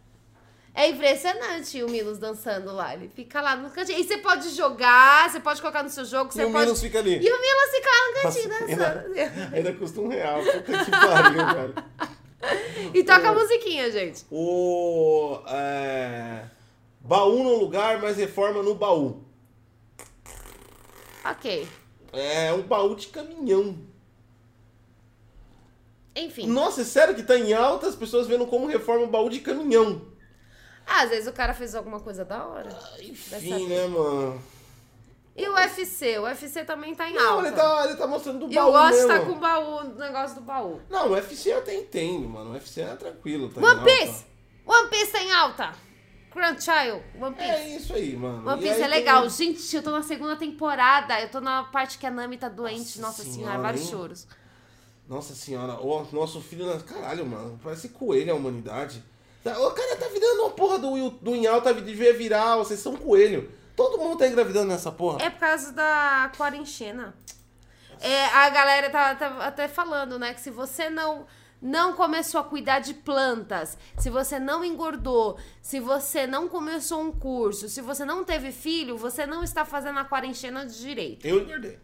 É 0.75 0.88
impressionante 0.88 1.83
o 1.83 1.88
Milos 1.88 2.17
dançando 2.19 2.73
lá. 2.73 2.95
Ele 2.95 3.07
fica 3.09 3.43
lá 3.43 3.55
no 3.55 3.69
cantinho. 3.71 3.99
E 3.99 4.05
você 4.05 4.17
pode 4.19 4.49
jogar, 4.51 5.31
você 5.31 5.38
pode 5.38 5.61
colocar 5.61 5.83
no 5.83 5.91
seu 5.91 6.05
jogo, 6.05 6.33
você 6.33 6.41
E 6.41 6.45
o 6.47 6.51
pode. 6.51 6.65
Milos 6.65 6.81
fica 6.81 6.99
ali. 6.99 7.17
E 7.17 7.31
o 7.31 7.41
Milos 7.41 7.71
fica 7.71 7.91
lá 7.91 8.07
no 8.09 8.23
cantinho 8.23 8.49
Nossa, 8.49 8.67
dançando. 8.67 9.15
ainda, 9.15 9.51
ainda 9.57 9.73
custa 9.75 10.01
um 10.01 10.09
real. 10.09 10.41
Puta 10.43 10.85
que 10.85 10.91
pariu, 10.91 11.45
cara. 11.45 11.75
E 12.95 13.05
toca 13.05 13.29
a 13.29 13.35
musiquinha, 13.35 13.91
gente. 13.91 14.25
O. 14.31 15.41
É, 15.47 16.45
baú 17.01 17.43
no 17.45 17.57
lugar, 17.57 18.01
mas 18.01 18.17
reforma 18.17 18.62
no 18.62 18.75
baú. 18.75 19.23
Ok. 21.25 21.69
É 22.12 22.53
um 22.53 22.62
baú 22.62 22.94
de 22.94 23.09
caminhão. 23.09 23.77
Enfim. 26.14 26.46
Nossa, 26.46 26.83
é 26.83 26.85
sério 26.85 27.14
que 27.14 27.22
tá 27.22 27.37
em 27.38 27.53
alta 27.55 27.87
as 27.88 27.94
pessoas 27.96 28.27
vendo 28.27 28.46
como 28.46 28.66
reforma 28.66 29.05
um 29.07 29.11
baú 29.11 29.31
de 29.31 29.40
caminhão. 29.40 30.03
Ah, 30.87 31.03
às 31.05 31.11
vezes 31.11 31.27
o 31.29 31.33
cara 31.33 31.55
fez 31.55 31.75
alguma 31.75 32.01
coisa 32.01 32.25
da 32.25 32.44
hora. 32.46 32.68
Enfim, 33.01 33.66
né, 33.68 33.87
mano? 33.87 34.42
E 35.35 35.48
o 35.48 35.55
UFC? 35.55 36.18
O 36.18 36.25
UFC 36.25 36.64
também 36.64 36.94
tá 36.94 37.09
em 37.09 37.14
Não, 37.14 37.37
alta. 37.37 37.46
ele 37.46 37.57
tá, 37.57 37.85
ele 37.87 37.96
tá 37.96 38.07
mostrando 38.07 38.40
do 38.46 38.53
E 38.53 38.59
o 38.59 38.61
baú 38.61 38.72
Gosto 38.72 38.94
mesmo. 38.94 39.09
tá 39.09 39.20
com 39.20 39.33
o 39.33 39.37
baú, 39.37 39.77
o 39.79 39.85
negócio 39.94 40.35
do 40.35 40.42
baú. 40.42 40.81
Não, 40.90 41.09
o 41.09 41.12
UFC 41.12 41.51
eu 41.53 41.59
até 41.59 41.75
entendo, 41.75 42.29
mano. 42.29 42.51
O 42.51 42.53
UFC 42.53 42.83
é 42.83 42.94
tranquilo. 42.96 43.48
Tá 43.48 43.61
em 43.61 43.64
One. 43.64 43.83
Piece! 43.85 44.27
One 44.66 44.90
Piece 44.90 45.12
tá 45.12 45.22
em 45.22 45.33
alta! 45.33 45.72
Crunchild, 46.33 47.03
One 47.21 47.35
Piece. 47.35 47.51
É 47.51 47.77
isso 47.77 47.92
aí, 47.95 48.16
mano. 48.16 48.49
One 48.49 48.59
Piece 48.61 48.75
é 48.75 48.79
tem- 48.81 48.88
legal. 48.88 49.29
Gente, 49.29 49.77
eu 49.77 49.83
tô 49.83 49.90
na 49.90 50.03
segunda 50.03 50.37
temporada. 50.37 51.21
Eu 51.21 51.31
tô 51.31 51.40
na 51.40 51.64
parte 51.64 51.99
que 51.99 52.07
a 52.07 52.11
Nami 52.11 52.37
tá 52.38 52.49
doente. 52.49 53.01
Nossa 53.01 53.01
Nossa, 53.01 53.23
senhora, 53.25 53.35
senhora, 53.53 53.62
vários 53.62 53.83
hein? 53.83 53.88
choros. 53.90 54.27
Nossa 55.09 55.35
senhora, 55.35 55.75
o 55.81 56.07
nosso 56.12 56.40
filho. 56.40 56.66
Caralho, 56.85 57.27
mano. 57.27 57.61
Parece 57.62 57.90
coelho 57.90 58.33
a 58.33 58.37
humanidade. 58.37 59.03
Tá- 59.45 59.59
O 59.59 59.71
cara 59.73 59.97
tá 59.97 60.09
virando 60.09 60.42
uma 60.42 60.51
porra 60.51 60.79
do, 60.79 61.11
do 61.11 61.35
Inhal, 61.37 61.61
tá, 61.61 61.73
devia 61.73 62.16
virar. 62.16 62.57
Vocês 62.57 62.81
são 62.81 62.97
coelho. 62.97 63.51
Todo 63.77 63.99
mundo 63.99 64.18
tá 64.18 64.27
engravidando 64.27 64.68
nessa 64.68 64.92
porra. 64.92 65.23
É 65.23 65.31
por 65.31 65.40
causa 65.40 65.73
da 65.73 66.31
quarentena. 66.37 67.14
É, 68.01 68.27
a 68.27 68.49
galera 68.51 68.90
tá, 68.90 69.14
tá 69.14 69.27
até 69.47 69.68
falando, 69.68 70.18
né? 70.18 70.35
Que 70.35 70.40
se 70.40 70.51
você 70.51 70.88
não 70.90 71.27
não 71.62 71.92
começou 71.94 72.40
a 72.40 72.44
cuidar 72.44 72.81
de 72.81 72.92
plantas, 72.92 73.79
se 73.96 74.11
você 74.11 74.40
não 74.40 74.64
engordou, 74.64 75.38
se 75.62 75.79
você 75.79 76.27
não 76.27 76.48
começou 76.48 77.01
um 77.01 77.12
curso, 77.12 77.68
se 77.68 77.81
você 77.81 78.05
não 78.05 78.25
teve 78.25 78.51
filho, 78.51 78.98
você 78.98 79.25
não 79.25 79.44
está 79.44 79.64
fazendo 79.64 80.01
a 80.01 80.05
quarentena 80.05 80.66
de 80.66 80.77
direito. 80.79 81.25
Eu 81.25 81.40
engordei. 81.40 81.79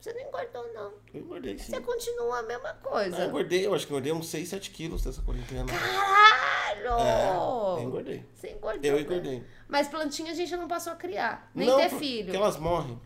Você 0.00 0.12
não 0.12 0.20
engordou, 0.20 0.74
não. 0.74 0.92
Eu 1.14 1.20
engordei, 1.20 1.56
sim. 1.58 1.70
Você 1.70 1.80
continua 1.80 2.40
a 2.40 2.42
mesma 2.42 2.74
coisa. 2.74 3.18
eu 3.18 3.28
engordei, 3.28 3.64
eu 3.64 3.72
acho 3.72 3.86
que 3.86 3.92
eu 3.92 3.98
engordei 3.98 4.12
uns 4.12 4.26
6, 4.26 4.48
7 4.48 4.70
quilos 4.72 5.04
dessa 5.04 5.22
quarentena. 5.22 5.66
Caralho! 5.66 6.98
É, 6.98 7.80
eu 7.80 7.88
engordei. 7.88 8.26
Você 8.34 8.50
engordou. 8.50 8.80
Eu 8.82 8.96
né? 8.96 9.00
engordei. 9.02 9.44
Mas 9.68 9.86
plantinha 9.86 10.32
a 10.32 10.34
gente 10.34 10.56
não 10.56 10.66
passou 10.66 10.92
a 10.92 10.96
criar. 10.96 11.48
Nem 11.54 11.68
Não, 11.68 11.76
ter 11.76 11.90
porque 11.90 12.04
filho. 12.04 12.34
elas 12.34 12.56
morrem. 12.56 13.00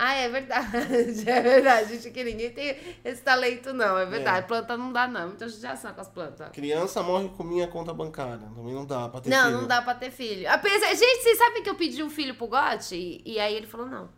Ah, 0.00 0.14
é 0.14 0.28
verdade. 0.28 0.68
É 1.28 1.40
verdade, 1.40 1.94
gente. 1.94 2.10
Que 2.12 2.22
ninguém 2.22 2.50
tem 2.50 2.76
esse 3.04 3.20
talento, 3.20 3.72
não. 3.74 3.98
É 3.98 4.06
verdade. 4.06 4.38
É. 4.38 4.42
Planta 4.42 4.76
não 4.76 4.92
dá, 4.92 5.08
não. 5.08 5.26
Muita 5.28 5.48
judiação 5.48 5.92
com 5.92 6.00
as 6.00 6.08
plantas. 6.08 6.50
Criança 6.50 7.02
morre 7.02 7.28
com 7.36 7.42
minha 7.42 7.66
conta 7.66 7.92
bancária. 7.92 8.38
Também 8.54 8.72
não 8.72 8.86
dá 8.86 9.08
pra 9.08 9.20
ter 9.20 9.28
Não, 9.28 9.46
filho. 9.46 9.56
não 9.58 9.66
dá 9.66 9.82
pra 9.82 9.94
ter 9.94 10.12
filho. 10.12 10.48
Apesar, 10.48 10.94
gente, 10.94 11.22
vocês 11.22 11.36
sabem 11.38 11.64
que 11.64 11.68
eu 11.68 11.74
pedi 11.74 12.00
um 12.04 12.08
filho 12.10 12.36
pro 12.36 12.46
Gotti? 12.46 12.94
E, 12.94 13.32
e 13.34 13.40
aí 13.40 13.54
ele 13.54 13.66
falou 13.66 13.86
não. 13.88 14.08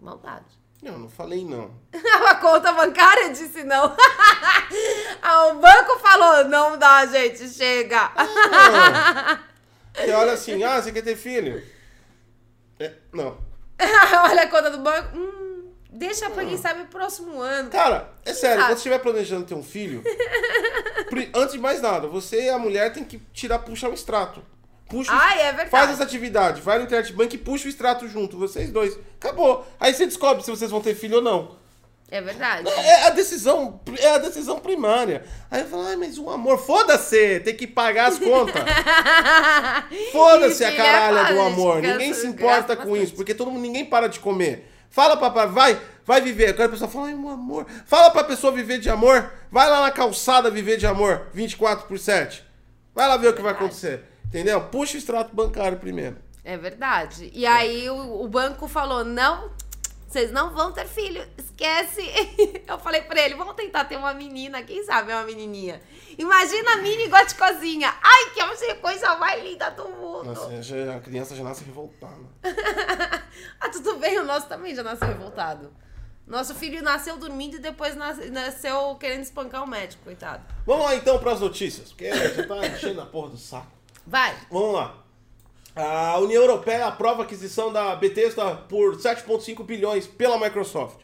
Maldade. 0.00 0.60
Não, 0.82 0.98
não 0.98 1.08
falei 1.08 1.44
não. 1.44 1.70
A 2.28 2.34
conta 2.34 2.72
bancária 2.72 3.30
disse 3.30 3.62
não. 3.62 3.94
Ah, 5.22 5.46
o 5.48 5.60
banco 5.60 5.98
falou, 6.00 6.48
não 6.48 6.76
dá, 6.76 7.06
gente, 7.06 7.48
chega. 7.48 8.10
Não. 8.16 9.38
Você 9.94 10.10
olha 10.12 10.32
assim, 10.32 10.64
ah, 10.64 10.80
você 10.82 10.90
quer 10.90 11.02
ter 11.02 11.14
filho? 11.14 11.62
É, 12.80 12.92
não. 13.12 13.38
Olha 14.30 14.42
a 14.42 14.46
conta 14.48 14.70
do 14.70 14.78
banco. 14.78 15.16
Hum, 15.16 15.70
deixa 15.90 16.28
pra 16.30 16.44
quem 16.44 16.56
sabe 16.56 16.82
o 16.82 16.86
próximo 16.86 17.40
ano. 17.40 17.70
Cara, 17.70 18.10
é 18.24 18.32
sério, 18.32 18.56
sabe? 18.56 18.62
quando 18.62 18.68
você 18.68 18.74
estiver 18.74 18.98
planejando 18.98 19.44
ter 19.46 19.54
um 19.54 19.62
filho, 19.62 20.02
antes 21.34 21.52
de 21.54 21.58
mais 21.60 21.80
nada, 21.80 22.06
você 22.06 22.44
e 22.44 22.48
a 22.50 22.58
mulher 22.58 22.92
tem 22.92 23.04
que 23.04 23.18
tirar, 23.32 23.58
puxar 23.60 23.88
um 23.90 23.94
extrato. 23.94 24.42
Puxa, 24.88 25.10
o- 25.12 25.16
Ai, 25.16 25.40
é 25.40 25.44
verdade. 25.46 25.70
Faz 25.70 25.90
essa 25.90 26.02
atividade, 26.02 26.60
vai 26.60 26.78
no 26.78 26.84
internet 26.84 27.12
bank 27.14 27.34
e 27.34 27.38
puxa 27.38 27.66
o 27.66 27.70
extrato 27.70 28.06
junto, 28.08 28.36
vocês 28.38 28.70
dois. 28.70 28.98
Acabou. 29.20 29.66
Aí 29.80 29.94
você 29.94 30.04
descobre 30.06 30.42
se 30.44 30.50
vocês 30.50 30.70
vão 30.70 30.80
ter 30.80 30.94
filho 30.94 31.16
ou 31.16 31.22
não. 31.22 31.56
É 32.12 32.20
verdade. 32.20 32.68
É 32.68 33.06
a 33.06 33.08
decisão, 33.08 33.80
é 33.98 34.10
a 34.10 34.18
decisão 34.18 34.60
primária. 34.60 35.24
Aí 35.50 35.62
eu 35.62 35.66
falo, 35.66 35.86
ai, 35.86 35.96
mas 35.96 36.18
o 36.18 36.28
amor, 36.28 36.58
foda-se, 36.58 37.40
tem 37.40 37.56
que 37.56 37.66
pagar 37.66 38.08
as 38.08 38.18
contas. 38.18 38.62
Foda-se 40.12 40.62
a 40.62 40.74
é 40.74 40.76
caralha 40.76 41.32
do 41.32 41.40
amor. 41.40 41.80
Ninguém 41.80 42.12
se 42.12 42.26
importa 42.26 42.76
com 42.76 42.82
bastante. 42.82 43.02
isso, 43.04 43.14
porque 43.14 43.34
todo 43.34 43.50
mundo, 43.50 43.62
ninguém 43.62 43.86
para 43.86 44.10
de 44.10 44.20
comer. 44.20 44.70
Fala 44.90 45.16
pra, 45.16 45.46
vai, 45.46 45.80
vai 46.04 46.20
viver. 46.20 46.50
Agora 46.50 46.66
a 46.66 46.72
pessoa 46.72 46.90
fala, 46.90 47.06
ai, 47.06 47.14
o 47.14 47.30
amor. 47.30 47.66
Fala 47.86 48.10
pra 48.10 48.24
pessoa 48.24 48.52
viver 48.52 48.78
de 48.78 48.90
amor. 48.90 49.32
Vai 49.50 49.70
lá 49.70 49.80
na 49.80 49.90
calçada 49.90 50.50
viver 50.50 50.76
de 50.76 50.86
amor, 50.86 51.28
24 51.32 51.86
por 51.86 51.98
7. 51.98 52.44
Vai 52.94 53.08
lá 53.08 53.16
ver 53.16 53.28
o 53.28 53.32
que 53.32 53.40
vai 53.40 53.52
acontecer. 53.52 54.04
Entendeu? 54.26 54.60
Puxa 54.64 54.96
o 54.96 54.98
extrato 54.98 55.34
bancário 55.34 55.78
primeiro. 55.78 56.18
É 56.44 56.58
verdade. 56.58 57.30
E 57.32 57.46
aí 57.46 57.88
o, 57.88 58.22
o 58.22 58.28
banco 58.28 58.68
falou: 58.68 59.02
não, 59.02 59.50
vocês 60.12 60.30
não 60.30 60.52
vão 60.52 60.72
ter 60.72 60.86
filho, 60.86 61.26
esquece. 61.38 62.02
Eu 62.68 62.78
falei 62.78 63.02
pra 63.02 63.20
ele: 63.22 63.34
vamos 63.34 63.54
tentar 63.54 63.84
ter 63.86 63.96
uma 63.96 64.12
menina, 64.12 64.62
quem 64.62 64.84
sabe 64.84 65.10
é 65.10 65.14
uma 65.16 65.24
menininha. 65.24 65.80
Imagina 66.18 66.72
a 66.74 66.76
mini 66.76 67.08
goticozinha. 67.08 67.94
Ai, 68.02 68.30
que 68.34 68.40
é 68.40 68.70
a 68.72 68.74
coisa 68.76 69.16
mais 69.16 69.42
linda 69.42 69.70
do 69.70 69.88
mundo. 69.88 70.24
Nossa, 70.24 70.48
a 70.96 71.00
criança 71.00 71.34
já 71.34 71.42
nasce 71.42 71.64
revoltada. 71.64 72.12
Ah, 73.58 73.68
tudo 73.68 73.96
bem, 73.96 74.18
o 74.18 74.24
nosso 74.24 74.46
também 74.48 74.74
já 74.74 74.82
nasceu 74.82 75.08
revoltado. 75.08 75.72
Nosso 76.26 76.54
filho 76.54 76.82
nasceu 76.82 77.16
dormindo 77.16 77.56
e 77.56 77.58
depois 77.58 77.94
nas- 77.96 78.30
nasceu 78.30 78.94
querendo 78.96 79.22
espancar 79.22 79.64
o 79.64 79.66
médico, 79.66 80.02
coitado. 80.04 80.42
Vamos 80.66 80.84
lá 80.84 80.94
então 80.94 81.18
pras 81.18 81.40
notícias, 81.40 81.88
porque 81.88 82.12
já 82.12 82.46
tá 82.46 82.66
enchendo 82.66 83.00
a 83.00 83.06
porra 83.06 83.30
do 83.30 83.36
saco. 83.38 83.66
Vai. 84.06 84.36
Vamos 84.50 84.74
lá. 84.74 85.01
A 85.74 86.18
União 86.18 86.42
Europeia 86.42 86.86
aprova 86.86 87.22
a 87.22 87.24
aquisição 87.24 87.72
da 87.72 87.96
Bethesda 87.96 88.54
por 88.54 88.96
7,5 88.96 89.64
bilhões 89.64 90.06
pela 90.06 90.38
Microsoft. 90.38 90.98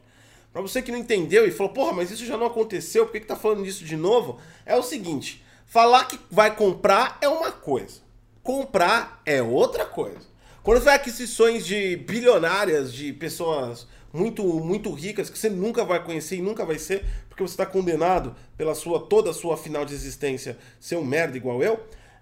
Pra 0.52 0.60
você 0.60 0.82
que 0.82 0.92
não 0.92 0.98
entendeu 0.98 1.46
e 1.46 1.50
falou, 1.50 1.72
porra, 1.72 1.94
mas 1.94 2.10
isso 2.10 2.26
já 2.26 2.36
não 2.36 2.46
aconteceu, 2.46 3.06
por 3.06 3.12
que, 3.12 3.20
que 3.20 3.26
tá 3.26 3.36
falando 3.36 3.64
disso 3.64 3.82
de 3.82 3.96
novo? 3.96 4.38
É 4.66 4.76
o 4.76 4.82
seguinte: 4.82 5.42
falar 5.64 6.04
que 6.04 6.18
vai 6.30 6.54
comprar 6.54 7.16
é 7.22 7.28
uma 7.28 7.50
coisa, 7.50 8.00
comprar 8.42 9.22
é 9.24 9.42
outra 9.42 9.86
coisa. 9.86 10.26
Quando 10.62 10.82
vai 10.82 10.96
aquisições 10.96 11.64
de 11.64 11.96
bilionárias, 11.96 12.92
de 12.92 13.10
pessoas 13.14 13.86
muito, 14.12 14.44
muito 14.44 14.92
ricas, 14.92 15.30
que 15.30 15.38
você 15.38 15.48
nunca 15.48 15.82
vai 15.82 16.04
conhecer 16.04 16.36
e 16.36 16.42
nunca 16.42 16.66
vai 16.66 16.78
ser, 16.78 17.06
porque 17.28 17.42
você 17.42 17.54
está 17.54 17.64
condenado 17.64 18.36
pela 18.54 18.74
sua 18.74 19.00
toda 19.00 19.30
a 19.30 19.34
sua 19.34 19.56
final 19.56 19.86
de 19.86 19.94
existência 19.94 20.58
ser 20.78 20.96
um 20.96 21.04
merda 21.04 21.38
igual 21.38 21.62
eu. 21.62 21.80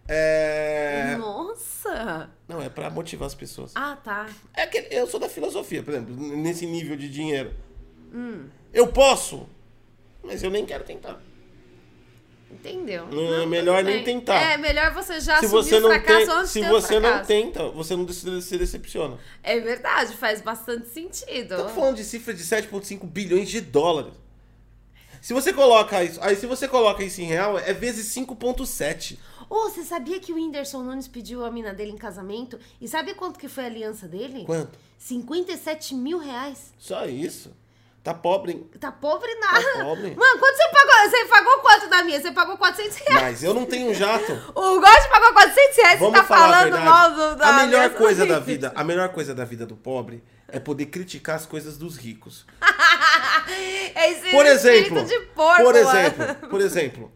É... 0.09 1.16
Nossa! 1.19 2.31
Não, 2.49 2.62
é 2.62 2.69
pra 2.69 2.90
motivar 2.90 3.27
as 3.27 3.35
pessoas. 3.35 3.73
Ah, 3.75 3.97
tá. 4.03 4.29
É 4.55 4.66
que 4.66 4.87
eu 4.90 5.07
sou 5.07 5.19
da 5.19 5.29
filosofia, 5.29 5.83
por 5.83 5.92
exemplo, 5.95 6.14
nesse 6.16 6.66
nível 6.66 6.97
de 6.97 7.09
dinheiro. 7.09 7.53
Eu 8.73 8.88
posso, 8.88 9.49
mas 10.23 10.42
eu 10.42 10.51
nem 10.51 10.64
quero 10.64 10.85
tentar. 10.85 11.21
Entendeu? 12.51 13.07
Não, 13.09 13.35
é 13.35 13.38
Não, 13.38 13.47
melhor 13.47 13.79
tudo 13.79 13.90
nem 13.90 14.05
tentar. 14.05 14.40
É, 14.40 14.57
melhor 14.57 14.92
você 14.92 15.21
já 15.21 15.40
se 15.40 15.49
você 15.49 15.81
não 15.81 15.90
fracasso 15.90 16.27
tem, 16.27 16.35
antes 16.37 16.51
se 16.53 16.61
você 16.62 16.95
não 16.95 17.09
fracasso. 17.09 17.29
tenta, 17.29 17.69
você 17.71 17.97
não 17.97 18.09
se 18.09 18.42
se 18.42 18.57
decepciona. 18.57 19.19
É 19.42 19.59
verdade, 19.61 20.16
faz 20.16 20.40
bastante 20.40 20.88
sentido. 20.88 21.57
Tô 21.57 21.69
falando 21.69 21.97
de 21.97 22.05
cifra 22.05 22.33
de 22.33 22.42
7,5 22.42 23.05
bilhões 23.05 23.49
de 23.49 23.61
dólares. 23.61 24.12
Se 25.21 25.35
você 25.35 25.53
coloca 25.53 26.05
isso, 26.05 26.21
aí 26.23 26.37
se 26.37 26.47
você 26.47 26.69
coloca 26.69 27.03
isso 27.03 27.21
em 27.21 27.25
real, 27.25 27.59
é 27.59 27.73
vezes 27.73 28.14
5,7. 28.14 29.19
Ô, 29.48 29.68
você 29.68 29.82
sabia 29.82 30.18
que 30.18 30.32
o 30.32 30.37
Whindersson 30.37 30.82
Nunes 30.82 31.06
pediu 31.09 31.44
a 31.44 31.50
mina 31.50 31.72
dele 31.72 31.92
em 31.92 31.96
casamento? 31.96 32.59
E 32.80 32.88
sabe 32.88 33.14
quanto 33.14 33.38
que 33.38 33.48
foi 33.48 33.64
a 33.64 33.66
aliança 33.68 34.09
dele? 34.09 34.44
Quanto? 34.44 34.78
57 34.98 35.94
mil 35.94 36.18
reais. 36.18 36.72
Só 36.78 37.06
isso. 37.06 37.54
Tá 38.02 38.14
pobre, 38.14 38.52
hein? 38.52 38.70
Tá 38.78 38.92
pobre 38.92 39.35
nada. 39.40 39.61
Tá 39.61 39.85
pobre. 39.85 40.14
Mano, 40.14 40.38
quanto 40.38 40.56
você 40.56 40.68
pagou? 40.68 41.11
Você 41.11 41.24
pagou 41.24 41.59
quanto 41.59 41.90
da 41.90 42.04
minha? 42.04 42.20
Você 42.20 42.30
pagou 42.30 42.56
400 42.56 42.96
reais. 42.98 43.22
Mas 43.22 43.42
eu 43.42 43.52
não 43.52 43.66
tenho 43.66 43.92
jato. 43.92 44.32
O 44.54 44.80
Gosto 44.80 45.09
pagou 45.11 45.32
400 45.32 45.76
reais. 45.76 45.98
Vamos 45.98 46.14
você 46.14 46.20
tá 46.22 46.28
falar 46.28 46.46
a 46.46 46.50
falando 46.52 46.72
verdade. 46.72 46.85
mal 46.85 47.37
do, 47.37 47.42
a 47.42 47.52
melhor 47.64 47.90
coisa 47.90 48.24
da 48.24 48.38
vida, 48.38 48.72
a 48.76 48.85
melhor 48.85 49.09
coisa 49.09 49.35
da 49.35 49.44
vida 49.44 49.66
do 49.66 49.74
pobre 49.76 50.22
é 50.46 50.61
poder 50.61 50.87
criticar 50.87 51.35
as 51.35 51.46
coisas 51.46 51.76
dos 51.76 51.96
ricos. 51.96 52.46
É 53.96 54.11
esse 54.12 54.30
Por 54.30 54.46
exemplo, 54.46 55.04
de 55.04 55.18
porco, 55.35 55.64
por 55.64 55.74
mano. 55.74 55.88
exemplo, 55.88 56.48
por 56.48 56.61
exemplo, 56.61 57.12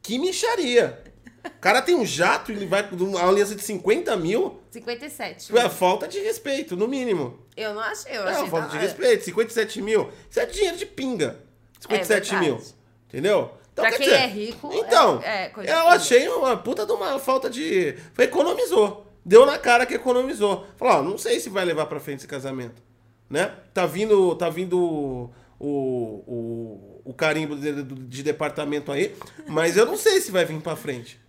que 0.00 0.20
micharia. 0.20 1.02
O 1.44 1.60
cara 1.60 1.80
tem 1.82 1.94
um 1.94 2.04
jato 2.04 2.50
e 2.52 2.54
ele 2.54 2.66
vai 2.66 2.88
com 2.88 2.96
uma 2.96 3.26
aliança 3.26 3.54
de 3.54 3.62
50 3.62 4.16
mil. 4.16 4.60
57. 4.70 5.56
É 5.56 5.68
falta 5.68 6.06
de 6.08 6.18
respeito, 6.20 6.76
no 6.76 6.86
mínimo. 6.88 7.38
Eu 7.56 7.74
não 7.74 7.80
achei, 7.80 8.16
eu 8.16 8.22
É 8.22 8.30
achei 8.30 8.42
uma 8.42 8.48
falta 8.50 8.68
de 8.68 8.78
respeito. 8.78 9.24
57 9.24 9.82
mil. 9.82 10.10
Isso 10.30 10.40
é 10.40 10.46
dinheiro 10.46 10.76
de 10.76 10.86
pinga. 10.86 11.38
57 11.80 12.34
É 12.34 12.40
mil. 12.40 12.60
Entendeu? 13.08 13.52
Então, 13.72 13.84
Pra 13.84 13.96
quem 13.96 14.06
dizer, 14.08 14.20
é 14.20 14.26
rico, 14.26 14.70
Então, 14.74 15.20
é- 15.22 15.52
é 15.56 15.72
eu 15.72 15.88
achei 15.88 16.28
uma 16.28 16.56
puta 16.56 16.84
de 16.84 16.92
uma 16.92 17.18
falta 17.18 17.48
de. 17.48 17.94
Foi, 18.12 18.24
economizou. 18.24 19.06
Deu 19.24 19.46
na 19.46 19.58
cara 19.58 19.86
que 19.86 19.94
economizou. 19.94 20.66
Falou, 20.76 20.94
ó, 20.94 21.02
não 21.02 21.16
sei 21.16 21.38
se 21.38 21.48
vai 21.48 21.64
levar 21.64 21.86
pra 21.86 22.00
frente 22.00 22.18
esse 22.20 22.26
casamento. 22.26 22.82
Né? 23.30 23.52
Tá 23.72 23.86
vindo, 23.86 24.34
tá 24.34 24.48
vindo 24.50 25.30
o, 25.60 26.22
o, 26.26 27.00
o 27.04 27.14
carimbo 27.14 27.56
de, 27.56 27.82
de 27.82 28.22
departamento 28.22 28.90
aí, 28.90 29.14
mas 29.46 29.76
eu 29.76 29.84
não 29.86 29.96
sei 29.96 30.20
se 30.20 30.30
vai 30.30 30.44
vir 30.44 30.60
pra 30.60 30.76
frente. 30.76 31.20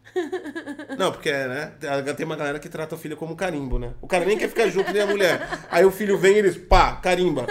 Não, 0.98 1.12
porque, 1.12 1.32
né? 1.32 1.72
Tem 2.16 2.26
uma 2.26 2.36
galera 2.36 2.60
que 2.60 2.68
trata 2.70 2.96
o 2.96 2.98
filho 2.98 3.16
como 3.16 3.36
carimbo, 3.36 3.78
né? 3.80 3.94
O 4.02 4.08
cara 4.08 4.26
nem 4.26 4.38
quer 4.38 4.50
ficar 4.50 4.68
junto, 4.68 4.92
nem 4.92 5.02
a 5.02 5.06
mulher. 5.08 5.48
Aí 5.70 5.86
o 5.86 5.92
filho 5.92 6.18
vem 6.18 6.36
e 6.36 6.40
eles, 6.40 6.58
pá, 6.58 6.96
carimba. 6.96 7.46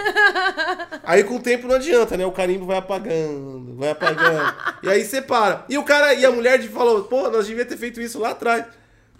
Aí 1.03 1.23
com 1.23 1.35
o 1.35 1.39
tempo 1.41 1.67
não 1.67 1.75
adianta, 1.75 2.15
né? 2.17 2.25
O 2.25 2.31
carimbo 2.31 2.65
vai 2.65 2.77
apagando, 2.77 3.75
vai 3.75 3.89
apagando. 3.91 4.53
E 4.83 4.89
aí 4.89 5.03
separa. 5.05 5.65
E 5.69 5.77
o 5.77 5.83
cara, 5.83 6.13
e 6.13 6.25
a 6.25 6.31
mulher 6.31 6.59
de- 6.59 6.67
falou, 6.69 7.03
pô, 7.05 7.29
nós 7.29 7.47
devíamos 7.47 7.71
ter 7.71 7.77
feito 7.77 7.99
isso 8.01 8.19
lá 8.19 8.31
atrás. 8.31 8.65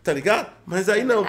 Tá 0.03 0.13
ligado? 0.13 0.51
Mas 0.65 0.87
aí 0.89 1.01
É 1.01 1.03
não. 1.03 1.25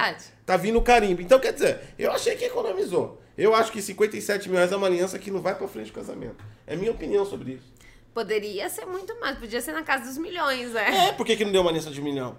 Tá 0.46 0.56
vindo 0.56 0.78
o 0.78 0.82
carimbo. 0.82 1.20
Então, 1.22 1.38
quer 1.38 1.52
dizer, 1.52 1.80
eu 1.98 2.10
achei 2.12 2.34
que 2.36 2.44
economizou. 2.44 3.20
Eu 3.38 3.54
acho 3.54 3.72
que 3.72 3.80
57 3.80 4.48
mil 4.48 4.56
reais 4.58 4.70
é 4.72 4.76
uma 4.76 4.86
aliança 4.86 5.18
que 5.18 5.30
não 5.30 5.40
vai 5.40 5.54
pra 5.54 5.66
frente 5.66 5.86
do 5.86 5.94
casamento. 5.94 6.36
É 6.66 6.76
minha 6.76 6.90
opinião 6.90 7.24
sobre 7.24 7.52
isso. 7.52 7.72
Poderia 8.14 8.68
ser 8.68 8.84
muito 8.86 9.18
mais, 9.20 9.38
podia 9.38 9.60
ser 9.60 9.72
na 9.72 9.82
casa 9.82 10.04
dos 10.04 10.18
milhões, 10.18 10.72
né? 10.72 11.08
É, 11.08 11.12
por 11.12 11.24
que, 11.24 11.36
que 11.36 11.44
não 11.44 11.52
deu 11.52 11.60
uma 11.62 11.70
aliança 11.70 11.90
de 11.90 12.00
um 12.00 12.04
milhão? 12.04 12.36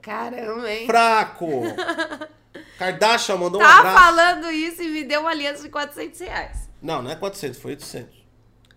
Caramba, 0.00 0.70
hein? 0.70 0.86
Fraco! 0.86 1.46
Kardashian 2.78 3.36
mandou 3.36 3.60
um 3.60 3.64
Tá 3.64 3.78
abraço. 3.78 3.98
falando 3.98 4.50
isso 4.50 4.82
e 4.82 4.88
me 4.88 5.04
deu 5.04 5.20
uma 5.20 5.30
aliança 5.30 5.62
de 5.62 5.68
400 5.68 6.20
reais. 6.20 6.68
Não, 6.80 7.02
não 7.02 7.10
é 7.10 7.16
400, 7.16 7.58
foi 7.60 7.72
800. 7.72 8.24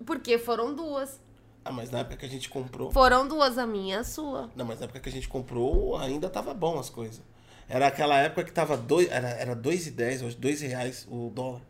Porque 0.05 0.37
foram 0.37 0.73
duas. 0.73 1.19
Ah, 1.65 1.71
mas 1.71 1.89
na 1.91 1.99
época 1.99 2.17
que 2.17 2.25
a 2.25 2.29
gente 2.29 2.49
comprou. 2.49 2.91
Foram 2.91 3.27
duas, 3.27 3.57
a 3.57 3.67
minha 3.67 3.97
e 3.97 3.99
a 3.99 4.03
sua. 4.03 4.49
Não, 4.55 4.65
mas 4.65 4.79
na 4.79 4.85
época 4.85 4.99
que 4.99 5.09
a 5.09 5.11
gente 5.11 5.27
comprou, 5.27 5.97
ainda 5.97 6.29
tava 6.29 6.53
bom 6.53 6.79
as 6.79 6.89
coisas. 6.89 7.21
Era 7.67 7.87
aquela 7.87 8.17
época 8.17 8.45
que 8.45 8.51
tava 8.51 8.77
dois, 8.77 9.09
era, 9.11 9.27
era 9.29 9.55
2,10, 9.55 10.25
hoje 10.25 10.37
2 10.37 10.61
reais 10.61 11.05
o 11.09 11.29
dólar. 11.29 11.61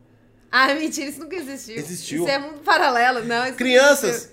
Ah, 0.50 0.74
mentira, 0.74 1.10
isso 1.10 1.20
nunca 1.20 1.36
existiu. 1.36 1.76
Existiu. 1.76 2.22
Isso 2.22 2.32
é 2.32 2.38
mundo 2.38 2.60
paralelo, 2.60 3.24
não. 3.24 3.52
Crianças, 3.52 4.30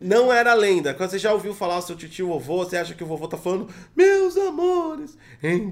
não 0.00 0.32
era 0.32 0.54
lenda. 0.54 0.94
Quando 0.94 1.10
você 1.10 1.18
já 1.18 1.32
ouviu 1.32 1.52
falar 1.52 1.78
o 1.78 1.82
seu 1.82 1.96
tio 1.96 2.28
vovô, 2.28 2.64
você 2.64 2.76
acha 2.76 2.94
que 2.94 3.04
o 3.04 3.06
vovô 3.06 3.28
tá 3.28 3.36
falando, 3.36 3.68
meus 3.94 4.36
amores, 4.36 5.16
em 5.42 5.68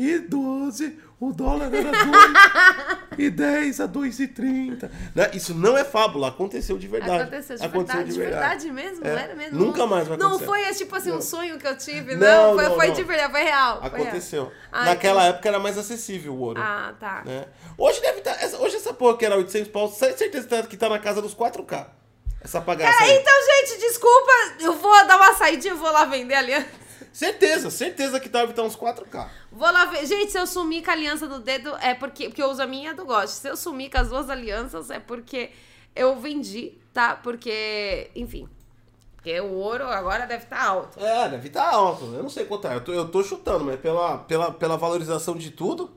2012 0.00 0.98
o 1.20 1.32
dólar 1.34 1.66
era 1.74 1.90
2,10 1.92 3.84
a 3.84 3.88
2,30. 3.88 4.90
Né? 5.14 5.30
Isso 5.34 5.52
não 5.54 5.76
é 5.76 5.84
fábula, 5.84 6.28
aconteceu 6.28 6.78
de 6.78 6.88
verdade. 6.88 7.22
Aconteceu 7.24 7.56
de 7.58 7.68
verdade, 7.68 8.10
de 8.12 8.18
verdade 8.18 8.70
mesmo, 8.72 9.06
É. 9.06 9.24
era 9.24 9.34
mesmo. 9.34 9.58
Nunca 9.58 9.80
Não- 9.80 9.86
mais 9.86 10.08
vai 10.08 10.16
Não 10.16 10.28
acontecer. 10.28 10.46
foi 10.46 10.62
é, 10.62 10.72
tipo 10.72 10.96
assim 10.96 11.10
um 11.10 11.16
Não. 11.16 11.20
sonho 11.22 11.58
que 11.58 11.66
eu 11.66 11.76
tive, 11.76 12.14
Não, 12.16 12.48
não. 12.48 12.54
Foi, 12.54 12.64
não, 12.68 12.74
foi 12.76 12.86
não. 12.88 12.94
de 12.94 13.02
verdade, 13.02 13.32
foi 13.32 13.42
real. 13.42 13.80
foi 13.82 13.90
real. 13.90 14.02
Aconteceu. 14.02 14.52
Ah, 14.72 14.84
Naquela 14.86 15.20
entendi. 15.20 15.34
época 15.34 15.48
era 15.50 15.58
mais 15.58 15.76
acessível 15.76 16.32
o 16.34 16.38
ouro. 16.40 16.58
Ah, 16.62 16.94
tá. 16.98 17.22
né? 17.26 17.44
Hoje 17.76 18.00
deve 18.00 18.18
estar. 18.20 18.32
essa, 18.42 18.56
hoje 18.58 18.76
essa 18.76 18.94
porra 18.94 19.18
que 19.18 19.26
era 19.26 19.36
800 19.36 19.70
pau, 19.70 19.88
certeza 19.92 20.30
que 20.30 20.48
tá- 20.48 20.62
que 20.62 20.76
tá 20.78 20.88
na 20.88 20.98
casa 20.98 21.20
dos 21.20 21.34
4K. 21.34 21.86
Essa 22.42 22.58
pagaça 22.62 22.98
aí. 23.04 23.10
então, 23.18 23.34
gente, 23.44 23.78
desculpa. 23.80 24.32
Eu 24.60 24.72
vou 24.72 25.06
dar 25.06 25.18
uma 25.18 25.34
saidinha, 25.34 25.74
eu 25.74 25.76
vou 25.76 25.92
lá 25.92 26.06
vender 26.06 26.32
a 26.32 26.38
aliança. 26.38 26.66
Certeza, 27.12 27.70
certeza 27.70 28.20
que 28.20 28.28
deve 28.28 28.50
estar 28.50 28.62
uns 28.62 28.76
4K. 28.76 29.28
Vou 29.50 29.70
lá 29.70 29.86
ver. 29.86 30.06
Gente, 30.06 30.32
se 30.32 30.38
eu 30.38 30.46
sumir 30.46 30.84
com 30.84 30.90
a 30.90 30.94
aliança 30.94 31.26
do 31.26 31.38
dedo, 31.38 31.74
é 31.80 31.94
porque, 31.94 32.28
porque 32.28 32.42
eu 32.42 32.50
uso 32.50 32.62
a 32.62 32.66
minha 32.66 32.88
e 32.88 32.92
a 32.92 32.94
do 32.94 33.04
Gosto. 33.04 33.34
Se 33.34 33.48
eu 33.48 33.56
sumir 33.56 33.90
com 33.90 33.98
as 33.98 34.08
duas 34.08 34.28
alianças, 34.30 34.90
é 34.90 34.98
porque 34.98 35.50
eu 35.94 36.16
vendi, 36.16 36.78
tá? 36.92 37.16
Porque, 37.16 38.10
enfim. 38.14 38.48
Porque 39.16 39.38
o 39.40 39.52
ouro 39.52 39.84
agora 39.84 40.26
deve 40.26 40.44
estar 40.44 40.64
alto. 40.64 40.98
É, 40.98 41.28
deve 41.28 41.48
estar 41.48 41.68
alto. 41.68 42.04
Eu 42.06 42.22
não 42.22 42.30
sei 42.30 42.46
quanto 42.46 42.66
é. 42.66 42.74
Eu 42.74 42.80
tô, 42.82 42.92
eu 42.92 43.08
tô 43.08 43.22
chutando, 43.22 43.64
mas 43.64 43.78
pela, 43.78 44.18
pela, 44.18 44.50
pela 44.50 44.78
valorização 44.78 45.36
de 45.36 45.50
tudo, 45.50 45.90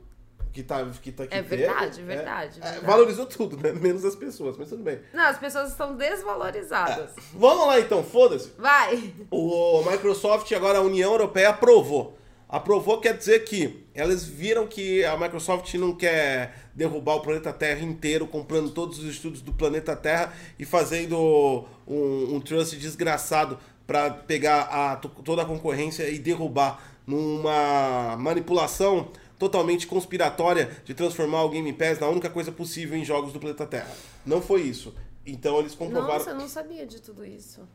que 0.53 0.61
tá 0.61 0.85
que 1.01 1.11
tá 1.11 1.25
que 1.25 1.33
É 1.33 1.41
verdade, 1.41 2.01
é, 2.01 2.03
verdade, 2.03 2.59
é, 2.59 2.63
verdade. 2.63 2.85
valorizou 2.85 3.25
tudo, 3.25 3.57
né? 3.57 3.73
Menos 3.81 4.05
as 4.05 4.15
pessoas, 4.15 4.55
mas 4.55 4.69
tudo 4.69 4.83
bem. 4.83 4.99
Não, 5.11 5.23
as 5.23 5.39
pessoas 5.39 5.71
estão 5.71 5.95
desvalorizadas. 5.95 7.09
Vamos 7.33 7.65
lá 7.65 7.79
então, 7.79 8.03
foda-se. 8.03 8.51
Vai. 8.57 9.13
O 9.31 9.81
Microsoft, 9.89 10.51
agora 10.51 10.77
a 10.77 10.81
União 10.81 11.11
Europeia 11.11 11.49
aprovou. 11.49 12.17
Aprovou 12.47 13.01
quer 13.01 13.17
dizer 13.17 13.45
que 13.45 13.83
elas 13.95 14.23
viram 14.25 14.67
que 14.67 15.03
a 15.03 15.17
Microsoft 15.17 15.73
não 15.73 15.95
quer 15.95 16.55
derrubar 16.75 17.15
o 17.15 17.21
planeta 17.21 17.51
Terra 17.51 17.81
inteiro, 17.81 18.27
comprando 18.27 18.69
todos 18.69 18.99
os 18.99 19.05
estudos 19.05 19.41
do 19.41 19.51
planeta 19.51 19.95
Terra 19.95 20.31
e 20.59 20.63
fazendo 20.63 21.65
um, 21.87 22.35
um 22.35 22.39
trust 22.39 22.77
desgraçado 22.77 23.57
para 23.87 24.11
pegar 24.11 24.61
a, 24.69 24.95
toda 24.97 25.41
a 25.41 25.45
concorrência 25.45 26.07
e 26.07 26.19
derrubar 26.19 26.79
numa 27.07 28.15
manipulação 28.17 29.09
totalmente 29.43 29.85
conspiratória 29.85 30.69
de 30.85 30.93
transformar 30.93 31.43
o 31.43 31.49
Game 31.49 31.73
Pass 31.73 31.99
na 31.99 32.07
única 32.07 32.29
coisa 32.29 32.49
possível 32.51 32.97
em 32.97 33.03
jogos 33.03 33.33
do 33.33 33.39
planeta 33.39 33.65
Terra. 33.65 33.91
Não 34.25 34.41
foi 34.41 34.61
isso. 34.61 34.93
Então 35.25 35.59
eles 35.59 35.75
comprovaram. 35.75 36.13
Nossa, 36.19 36.29
eu 36.29 36.35
não 36.35 36.47
sabia 36.47 36.85
de 36.85 37.01
tudo 37.01 37.25
isso. 37.25 37.67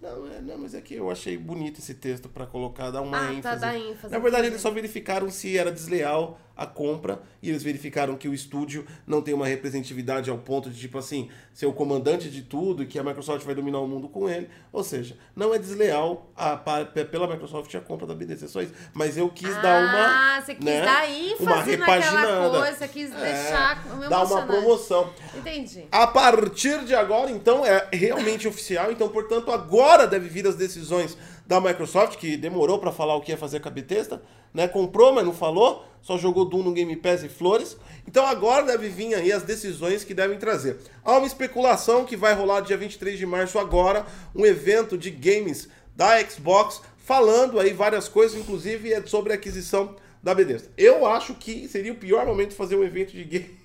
Não, 0.00 0.26
é, 0.26 0.40
não, 0.40 0.58
mas 0.58 0.74
é 0.74 0.80
que 0.80 0.94
eu 0.94 1.10
achei 1.10 1.36
bonito 1.36 1.78
esse 1.80 1.94
texto 1.94 2.28
pra 2.28 2.44
colocar, 2.46 2.90
dar 2.90 3.02
uma 3.02 3.16
Ah, 3.16 3.26
tá, 3.26 3.32
ênfase. 3.34 3.60
dá 3.60 3.78
ênfase, 3.78 4.12
Na 4.12 4.18
verdade, 4.18 4.46
eles 4.48 4.60
só 4.60 4.70
verificaram 4.70 5.30
se 5.30 5.56
era 5.56 5.70
desleal 5.70 6.40
a 6.56 6.66
compra 6.66 7.20
e 7.42 7.48
eles 7.48 7.62
verificaram 7.62 8.16
que 8.16 8.28
o 8.28 8.34
estúdio 8.34 8.86
não 9.06 9.20
tem 9.22 9.32
uma 9.34 9.46
representatividade 9.46 10.30
ao 10.30 10.38
ponto 10.38 10.70
de, 10.70 10.78
tipo 10.78 10.98
assim, 10.98 11.28
ser 11.52 11.66
o 11.66 11.72
comandante 11.72 12.30
de 12.30 12.42
tudo 12.42 12.82
e 12.82 12.86
que 12.86 12.98
a 12.98 13.02
Microsoft 13.04 13.44
vai 13.44 13.54
dominar 13.54 13.80
o 13.80 13.86
mundo 13.88 14.08
com 14.08 14.28
ele. 14.28 14.48
Ou 14.72 14.84
seja, 14.84 15.16
não 15.34 15.52
é 15.54 15.58
desleal 15.58 16.30
a, 16.36 16.56
pa- 16.56 16.84
pela 16.84 17.26
Microsoft 17.26 17.74
a 17.74 17.80
compra 17.80 18.06
da 18.06 18.14
BDC, 18.14 18.48
só 18.48 18.60
isso. 18.62 18.72
Mas 18.94 19.16
eu 19.16 19.28
quis 19.30 19.54
dar 19.62 19.82
uma. 19.82 20.36
Ah, 20.36 20.40
você 20.40 20.54
quis 20.54 20.64
né, 20.64 20.82
dar 20.82 21.10
ênfase 21.10 21.42
uma 21.42 21.56
naquela 21.56 21.70
repaginada. 21.96 22.50
coisa, 22.50 22.76
você 22.76 22.88
quis 22.88 23.12
É, 23.12 23.16
deixar 23.16 23.84
dar 24.08 24.24
uma 24.24 24.42
promoção. 24.46 25.10
Entendi. 25.36 25.86
A 25.90 26.06
partir 26.06 26.84
de 26.84 26.94
agora, 26.94 27.30
então, 27.30 27.64
é 27.64 27.88
realmente 27.92 28.46
oficial. 28.46 28.92
Então, 28.92 29.08
portanto, 29.08 29.50
agora 29.50 30.06
deve 30.06 30.28
vir 30.28 30.46
as 30.46 30.54
decisões 30.54 31.16
da 31.46 31.60
Microsoft, 31.60 32.16
que 32.18 32.36
demorou 32.36 32.78
para 32.78 32.92
falar 32.92 33.16
o 33.16 33.20
que 33.20 33.32
ia 33.32 33.36
fazer 33.36 33.60
com 33.60 33.68
a 33.68 33.72
Bethesda, 33.72 34.22
né? 34.52 34.68
Comprou, 34.68 35.12
mas 35.12 35.24
não 35.24 35.32
falou, 35.32 35.84
só 36.00 36.18
jogou 36.18 36.44
Doom 36.44 36.62
no 36.62 36.72
Game 36.72 36.94
Pass 36.96 37.22
e 37.22 37.28
flores. 37.28 37.76
Então, 38.06 38.26
agora 38.26 38.66
deve 38.66 38.88
vir 38.88 39.14
aí 39.14 39.32
as 39.32 39.42
decisões 39.42 40.04
que 40.04 40.14
devem 40.14 40.38
trazer. 40.38 40.78
Há 41.04 41.18
uma 41.18 41.26
especulação 41.26 42.04
que 42.04 42.16
vai 42.16 42.34
rolar 42.34 42.60
dia 42.60 42.76
23 42.76 43.18
de 43.18 43.26
março 43.26 43.58
agora, 43.58 44.04
um 44.34 44.44
evento 44.44 44.98
de 44.98 45.10
games 45.10 45.68
da 45.94 46.18
Xbox, 46.24 46.82
falando 46.98 47.60
aí 47.60 47.72
várias 47.72 48.08
coisas, 48.08 48.38
inclusive 48.38 48.92
é 48.92 49.06
sobre 49.06 49.32
a 49.32 49.36
aquisição 49.36 49.96
da 50.22 50.34
Bethesda. 50.34 50.70
Eu 50.76 51.06
acho 51.06 51.34
que 51.34 51.68
seria 51.68 51.92
o 51.92 51.96
pior 51.96 52.26
momento 52.26 52.54
fazer 52.54 52.76
um 52.76 52.84
evento 52.84 53.12
de 53.12 53.24
game 53.24 53.62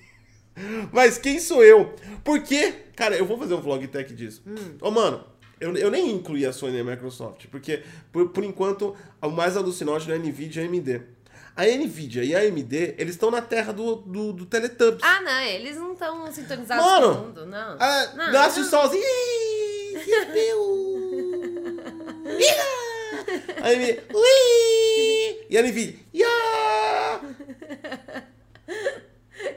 mas 0.92 1.18
quem 1.18 1.40
sou 1.40 1.64
eu? 1.64 1.94
Porque, 2.24 2.74
cara, 2.96 3.16
eu 3.16 3.26
vou 3.26 3.38
fazer 3.38 3.54
um 3.54 3.62
vlog 3.62 3.86
tech 3.88 4.14
disso. 4.14 4.44
Ô, 4.82 4.92
mano, 4.92 5.24
eu, 5.60 5.76
eu 5.76 5.92
nem 5.92 6.12
incluí 6.12 6.46
a 6.46 6.54
Sony 6.54 6.78
e 6.78 6.80
a 6.80 6.84
Microsoft, 6.84 7.48
porque, 7.48 7.84
por, 8.12 8.30
por 8.30 8.44
enquanto, 8.44 8.96
o 9.22 9.30
mais 9.30 9.58
alucinógeno 9.58 10.14
é 10.14 10.16
a 10.16 10.20
NVIDIA 10.20 10.64
e 10.64 10.66
a 10.66 10.70
AMD. 10.70 11.02
A 11.56 11.66
NVIDIA 11.66 12.24
e 12.24 12.36
a 12.36 12.40
AMD, 12.40 12.96
eles 12.98 13.16
estão 13.16 13.32
na 13.32 13.42
terra 13.42 13.74
do, 13.74 13.96
do, 13.96 14.34
do 14.34 14.46
Teletubbies. 14.46 15.04
Ah, 15.04 15.22
não, 15.22 15.40
eles 15.42 15.76
não 15.78 15.94
estão 15.94 16.32
sintonizados 16.32 16.86
Mano, 16.86 17.16
com 17.16 17.22
o 17.22 17.26
mundo, 17.26 17.46
não. 17.48 17.78
Ah, 17.80 18.14
não, 18.16 18.32
nasce 18.32 18.60
não. 18.60 18.68
o 18.68 18.70
solzinho. 18.70 19.04
A 23.62 23.70
AMD. 23.70 24.04
Ui. 24.14 25.46
E 25.50 25.58
a 25.58 25.62
NVIDIA. 25.64 26.00
Ya. 26.14 26.28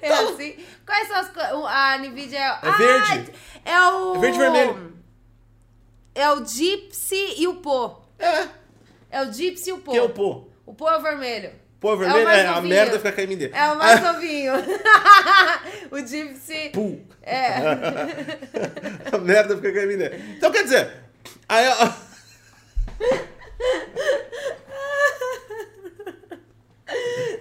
É 0.03 0.13
assim. 0.13 0.57
Quais 0.87 1.09
são 1.09 1.17
as 1.17 1.29
coisas? 1.29 1.53
A 1.53 1.99
Nvidia 1.99 2.39
é. 2.39 2.59
É 2.63 2.73
verde. 2.73 3.33
É 3.65 3.81
o. 3.81 4.17
É 4.17 4.19
verde 4.19 4.37
e 4.37 4.41
vermelho. 4.41 5.00
É 6.15 6.31
o 6.31 6.45
Gypsy 6.45 7.35
e 7.39 7.47
o 7.49 7.55
Pô. 7.57 7.97
É, 8.19 8.49
É 9.11 9.23
o 9.23 9.33
Gypsy 9.33 9.71
e 9.71 9.73
o 9.73 9.79
Pô. 9.79 9.93
que 9.93 9.99
é 9.99 10.03
o 10.03 10.09
pô. 10.11 10.49
O 10.67 10.75
Pô 10.75 10.89
é 10.89 10.97
o 10.97 11.03
vermelho. 11.03 11.53
Pô 11.81 11.95
É 11.95 11.97
vermelho, 11.97 12.21
o 12.21 12.25
mais 12.25 12.39
é, 12.41 12.47
a 12.47 12.61
merda 12.61 12.99
fica 13.01 13.21
a 13.23 13.25
AMD. 13.25 13.51
É 13.55 13.71
o 13.73 13.77
mais 13.79 14.03
novinho. 14.05 14.53
o 15.91 15.99
Gypsy. 15.99 16.71
Pô. 16.75 16.99
É. 17.23 17.57
a 19.13 19.19
merda 19.19 19.57
fica 19.57 19.81
a 19.81 19.83
AMD. 19.85 20.35
Então, 20.37 20.51
quer 20.53 20.65
dizer, 20.65 20.93
aí, 21.49 21.65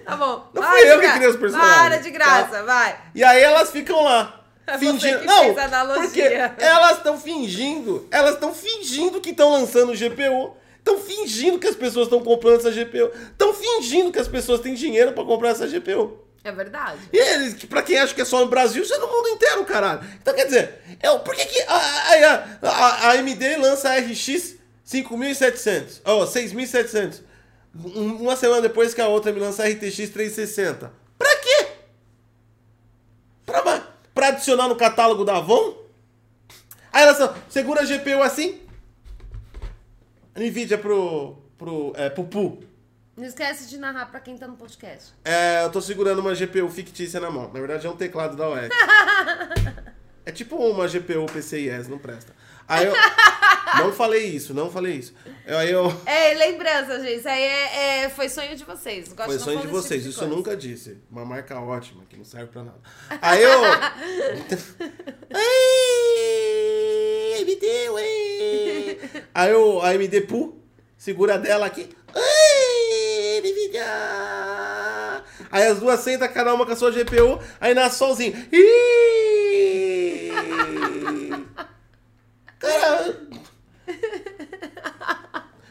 Tá 0.04 0.16
bom. 0.16 0.48
Não 0.54 0.62
fui 0.62 0.90
eu 0.90 1.00
que 1.00 1.10
criei 1.12 1.28
os 1.28 1.36
personagens, 1.36 1.76
Para 1.78 1.96
de 1.98 2.10
graça, 2.10 2.62
vai. 2.64 2.98
e 3.14 3.22
aí 3.22 3.42
elas 3.42 3.70
ficam 3.70 4.02
lá. 4.02 4.39
É 4.66 4.78
Fingindo. 4.78 5.24
Não, 5.24 5.54
porque 5.54 6.22
elas 6.22 6.98
estão 6.98 7.18
fingindo, 7.18 8.06
elas 8.10 8.34
estão 8.34 8.54
fingindo 8.54 9.20
que 9.20 9.30
estão 9.30 9.50
lançando 9.50 9.92
GPU. 9.94 10.54
Estão 10.78 10.98
fingindo 10.98 11.58
que 11.58 11.66
as 11.66 11.76
pessoas 11.76 12.06
estão 12.06 12.20
comprando 12.22 12.60
essa 12.60 12.70
GPU. 12.70 13.10
Estão 13.32 13.52
fingindo 13.52 14.10
que 14.12 14.18
as 14.18 14.28
pessoas 14.28 14.60
têm 14.60 14.74
dinheiro 14.74 15.12
pra 15.12 15.24
comprar 15.24 15.50
essa 15.50 15.66
GPU. 15.66 16.18
É 16.42 16.50
verdade. 16.50 17.00
E 17.12 17.18
eles, 17.18 17.54
pra 17.64 17.82
quem 17.82 17.98
acha 17.98 18.14
que 18.14 18.22
é 18.22 18.24
só 18.24 18.40
no 18.40 18.46
Brasil, 18.46 18.82
isso 18.82 18.94
é 18.94 18.98
no 18.98 19.06
mundo 19.08 19.28
inteiro, 19.28 19.62
caralho. 19.66 20.00
Então 20.22 20.32
quer 20.34 20.46
dizer, 20.46 20.80
é, 21.00 21.18
por 21.18 21.34
que, 21.34 21.44
que 21.44 21.60
a, 21.62 21.74
a, 21.76 22.44
a, 22.62 23.08
a 23.08 23.10
AMD 23.12 23.56
lança 23.56 23.90
a 23.90 23.98
RX 23.98 24.54
5700? 24.82 26.00
Ó, 26.04 26.24
6700. 26.24 27.22
Um- 27.94 28.22
Uma 28.22 28.36
semana 28.36 28.62
depois 28.62 28.94
que 28.94 29.00
a 29.02 29.08
outra 29.08 29.32
me 29.32 29.38
lança 29.40 29.64
a 29.64 29.68
RTX 29.68 29.96
360. 30.10 30.90
Pra 31.18 31.36
quê? 31.36 31.66
Pra, 33.44 33.82
pra 34.20 34.28
adicionar 34.28 34.68
no 34.68 34.76
catálogo 34.76 35.24
da 35.24 35.38
Avon? 35.38 35.78
Aí 36.92 37.04
elas 37.04 37.16
só, 37.16 37.34
segura 37.48 37.80
a 37.80 37.84
GPU 37.86 38.22
assim. 38.22 38.60
NVIDIA 40.36 40.76
pro, 40.76 41.38
pro, 41.56 41.94
é, 41.96 42.10
pro 42.10 42.24
Pu. 42.24 42.62
Não 43.16 43.24
esquece 43.24 43.66
de 43.66 43.78
narrar 43.78 44.10
pra 44.10 44.20
quem 44.20 44.36
tá 44.36 44.46
no 44.46 44.56
podcast. 44.56 45.14
É, 45.24 45.64
eu 45.64 45.70
tô 45.70 45.80
segurando 45.80 46.18
uma 46.18 46.34
GPU 46.34 46.68
fictícia 46.68 47.18
na 47.18 47.30
mão. 47.30 47.50
Na 47.50 47.60
verdade 47.60 47.86
é 47.86 47.90
um 47.90 47.96
teclado 47.96 48.36
da 48.36 48.46
UX. 48.50 48.68
é 50.26 50.30
tipo 50.30 50.56
uma 50.56 50.86
GPU 50.86 51.24
PCIe, 51.24 51.88
não 51.88 51.98
presta. 51.98 52.34
Aí 52.70 52.86
eu. 52.86 52.92
Não 53.78 53.92
falei 53.92 54.24
isso, 54.26 54.52
não 54.52 54.68
falei 54.68 54.94
isso. 54.94 55.14
Eu- 55.46 55.56
Aí 55.58 55.70
eu. 55.70 55.94
É, 56.04 56.34
lembrança, 56.34 56.98
gente. 57.00 57.18
Isso 57.20 57.28
aí 57.28 57.40
é, 57.40 58.02
é- 58.04 58.08
foi 58.08 58.28
sonho 58.28 58.56
de 58.56 58.64
vocês. 58.64 59.12
Gosto 59.12 59.28
Foi 59.28 59.38
sonho 59.38 59.58
de 59.58 59.66
desse 59.68 59.72
vocês, 59.72 60.00
tipo 60.02 60.10
isso 60.10 60.18
eu 60.18 60.26
coisa. 60.28 60.36
nunca 60.36 60.56
disse. 60.56 60.98
Uma 61.08 61.24
marca 61.24 61.58
ótima, 61.60 62.02
que 62.10 62.16
não 62.16 62.24
serve 62.24 62.48
pra 62.48 62.64
nada. 62.64 62.78
Aí 63.22 63.40
eu. 63.44 63.60
Ai, 66.50 67.42
AMD, 67.42 67.90
ué. 67.90 68.96
Aí 69.34 69.50
eu, 69.52 69.80
a 69.82 69.90
AMD 69.90 70.20
Pu, 70.22 70.58
segura 70.96 71.38
dela 71.38 71.66
aqui. 71.66 71.88
Ai, 72.14 73.40
NVIDIA. 73.40 73.84
Aí 75.52 75.62
as 75.64 75.78
duas 75.78 76.00
sentam 76.00 76.26
cada 76.28 76.52
uma 76.54 76.66
com 76.66 76.72
a 76.72 76.76
sua 76.76 76.90
GPU, 76.90 77.38
aí 77.60 77.72
nasce 77.74 77.98
solzinho. 77.98 78.34
Ih! 78.52 80.30
Cara. 82.58 83.16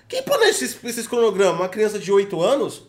Quem 0.07 0.23
planeja 0.23 0.48
esses, 0.65 0.83
esses 0.83 1.07
cronogramas? 1.07 1.59
Uma 1.59 1.69
criança 1.69 1.97
de 1.99 2.11
8 2.11 2.41
anos? 2.41 2.83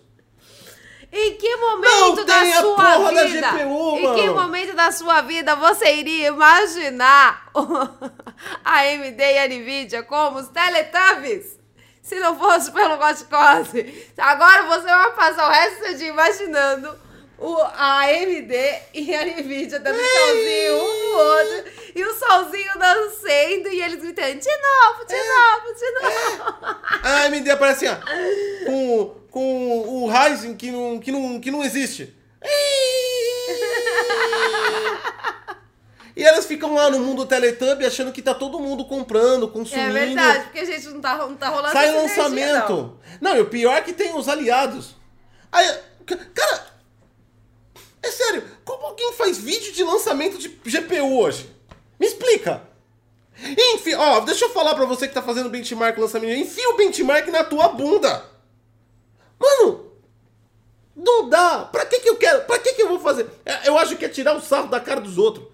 Em 1.13 1.37
que 1.37 1.57
Não 1.57 1.71
momento 1.71 2.25
da 2.25 2.39
tem 2.41 2.53
a 2.53 2.61
sua 2.61 2.77
porra 2.77 3.13
da 3.13 3.25
vida? 3.25 3.51
GPU, 3.51 3.97
em 3.99 4.15
que 4.15 4.27
mano. 4.27 4.35
momento 4.35 4.77
da 4.77 4.93
sua 4.93 5.21
vida 5.23 5.57
você 5.57 5.93
iria 5.97 6.29
imaginar 6.29 7.51
a 8.65 8.79
AMD 8.79 9.21
e 9.21 9.39
a 9.39 9.49
Nvidia 9.49 10.03
como 10.05 10.39
os 10.39 10.49
Teletubbies? 10.49 11.59
Se 12.01 12.15
não 12.21 12.39
fosse 12.39 12.71
pelo 12.71 12.97
Gotcose. 12.97 14.09
Agora 14.17 14.63
você 14.65 14.87
vai 14.87 15.13
passar 15.15 15.49
o 15.49 15.51
resto 15.51 15.79
do 15.81 15.87
seu 15.87 15.95
dia 15.99 16.09
imaginando 16.09 16.97
o, 17.41 17.57
a 17.57 18.01
AMD 18.05 18.53
e 18.95 19.15
a 19.15 19.25
Nvidia 19.25 19.81
dando 19.81 19.99
tchauzinho 19.99 20.75
um 20.75 21.11
no 21.13 21.19
outro. 21.19 21.73
E 21.95 22.05
o 22.05 22.15
solzinho 22.15 22.73
dançando 22.79 23.69
e 23.73 23.83
eles 23.83 24.01
gritando 24.01 24.39
de 24.39 24.49
novo, 24.49 25.07
de 25.07 25.17
novo, 25.17 25.75
de 25.75 25.91
novo. 25.93 26.77
A 27.03 27.23
AMD 27.25 27.51
aparece 27.51 27.87
assim, 27.89 27.99
ó, 27.99 28.67
com, 28.67 29.17
com 29.31 29.79
o 29.89 30.07
Ryzen 30.09 30.55
que 30.55 30.71
não, 30.71 30.99
que 31.01 31.11
não, 31.11 31.41
que 31.41 31.51
não 31.51 31.65
existe. 31.65 32.15
E 36.17 36.23
elas 36.25 36.45
ficam 36.45 36.75
lá 36.75 36.91
no 36.91 36.99
mundo 36.99 37.25
Teletubby 37.25 37.87
achando 37.87 38.13
que 38.13 38.21
tá 38.21 38.35
todo 38.35 38.59
mundo 38.61 38.85
comprando, 38.85 39.49
consumindo. 39.49 39.97
É 39.97 40.07
verdade, 40.07 40.45
porque 40.45 40.59
a 40.59 40.65
gente 40.67 40.87
não 40.89 41.01
tá, 41.01 41.17
não 41.17 41.35
tá 41.37 41.49
rolando 41.49 41.73
Sai 41.73 41.87
essa 41.89 41.97
energia, 41.97 42.23
lançamento. 42.53 42.73
não. 42.73 43.31
Não. 43.31 43.37
e 43.37 43.41
o 43.41 43.47
pior 43.47 43.77
é 43.77 43.81
que 43.81 43.93
tem 43.93 44.15
os 44.15 44.29
aliados. 44.29 44.97
Aí, 45.51 45.67
ca- 46.05 46.19
cara, 46.35 46.67
é 48.03 48.11
sério, 48.11 48.45
como 48.65 48.87
alguém 48.87 49.13
faz 49.13 49.39
vídeo 49.39 49.73
de 49.73 49.83
lançamento 49.85 50.39
de 50.39 50.49
GPU 50.49 51.19
hoje? 51.19 51.49
Me 51.99 52.07
explica. 52.07 52.63
Enfim, 53.43 53.95
ó, 53.95 54.21
deixa 54.21 54.45
eu 54.45 54.51
falar 54.51 54.75
pra 54.75 54.85
você 54.85 55.09
que 55.09 55.15
tá 55.15 55.23
fazendo 55.23 55.49
benchmark 55.49 55.99
lançamento. 55.99 56.39
Enfia 56.39 56.69
o 56.71 56.77
benchmark 56.77 57.29
na 57.29 57.45
tua 57.45 57.69
bunda. 57.69 58.25
Mano, 59.39 59.91
não 60.95 61.29
dá. 61.29 61.69
Pra 61.71 61.87
que 61.87 62.01
que 62.01 62.09
eu 62.09 62.17
quero? 62.17 62.45
Pra 62.45 62.59
que 62.59 62.75
que 62.75 62.83
eu 62.83 62.89
vou 62.89 63.01
eu 63.65 63.79
acho 63.79 63.97
que 63.97 64.05
é 64.05 64.09
tirar 64.09 64.37
o 64.37 64.41
sarro 64.41 64.69
da 64.69 64.81
cara 64.81 65.01
dos 65.01 65.17
outros. 65.17 65.47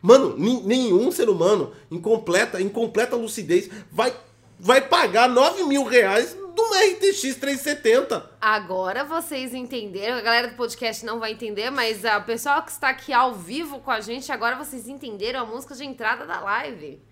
Mano, 0.00 0.36
nenhum 0.36 1.10
ser 1.10 1.28
humano 1.30 1.72
em 1.90 1.98
completa, 1.98 2.60
em 2.60 2.68
completa 2.68 3.16
lucidez 3.16 3.70
vai, 3.90 4.14
vai 4.60 4.82
pagar 4.82 5.28
9 5.28 5.64
mil 5.64 5.84
reais 5.84 6.36
de 6.54 6.60
uma 6.60 6.76
RTX 6.78 7.36
370. 7.36 8.30
Agora 8.40 9.04
vocês 9.04 9.52
entenderam, 9.52 10.16
a 10.18 10.20
galera 10.20 10.48
do 10.48 10.56
podcast 10.56 11.04
não 11.04 11.18
vai 11.18 11.32
entender, 11.32 11.70
mas 11.70 12.04
ah, 12.04 12.18
o 12.18 12.24
pessoal 12.24 12.62
que 12.62 12.70
está 12.70 12.88
aqui 12.90 13.12
ao 13.12 13.34
vivo 13.34 13.80
com 13.80 13.90
a 13.90 14.00
gente, 14.00 14.30
agora 14.30 14.56
vocês 14.56 14.88
entenderam 14.88 15.40
a 15.40 15.44
música 15.46 15.74
de 15.74 15.84
entrada 15.84 16.24
da 16.26 16.40
live. 16.40 17.02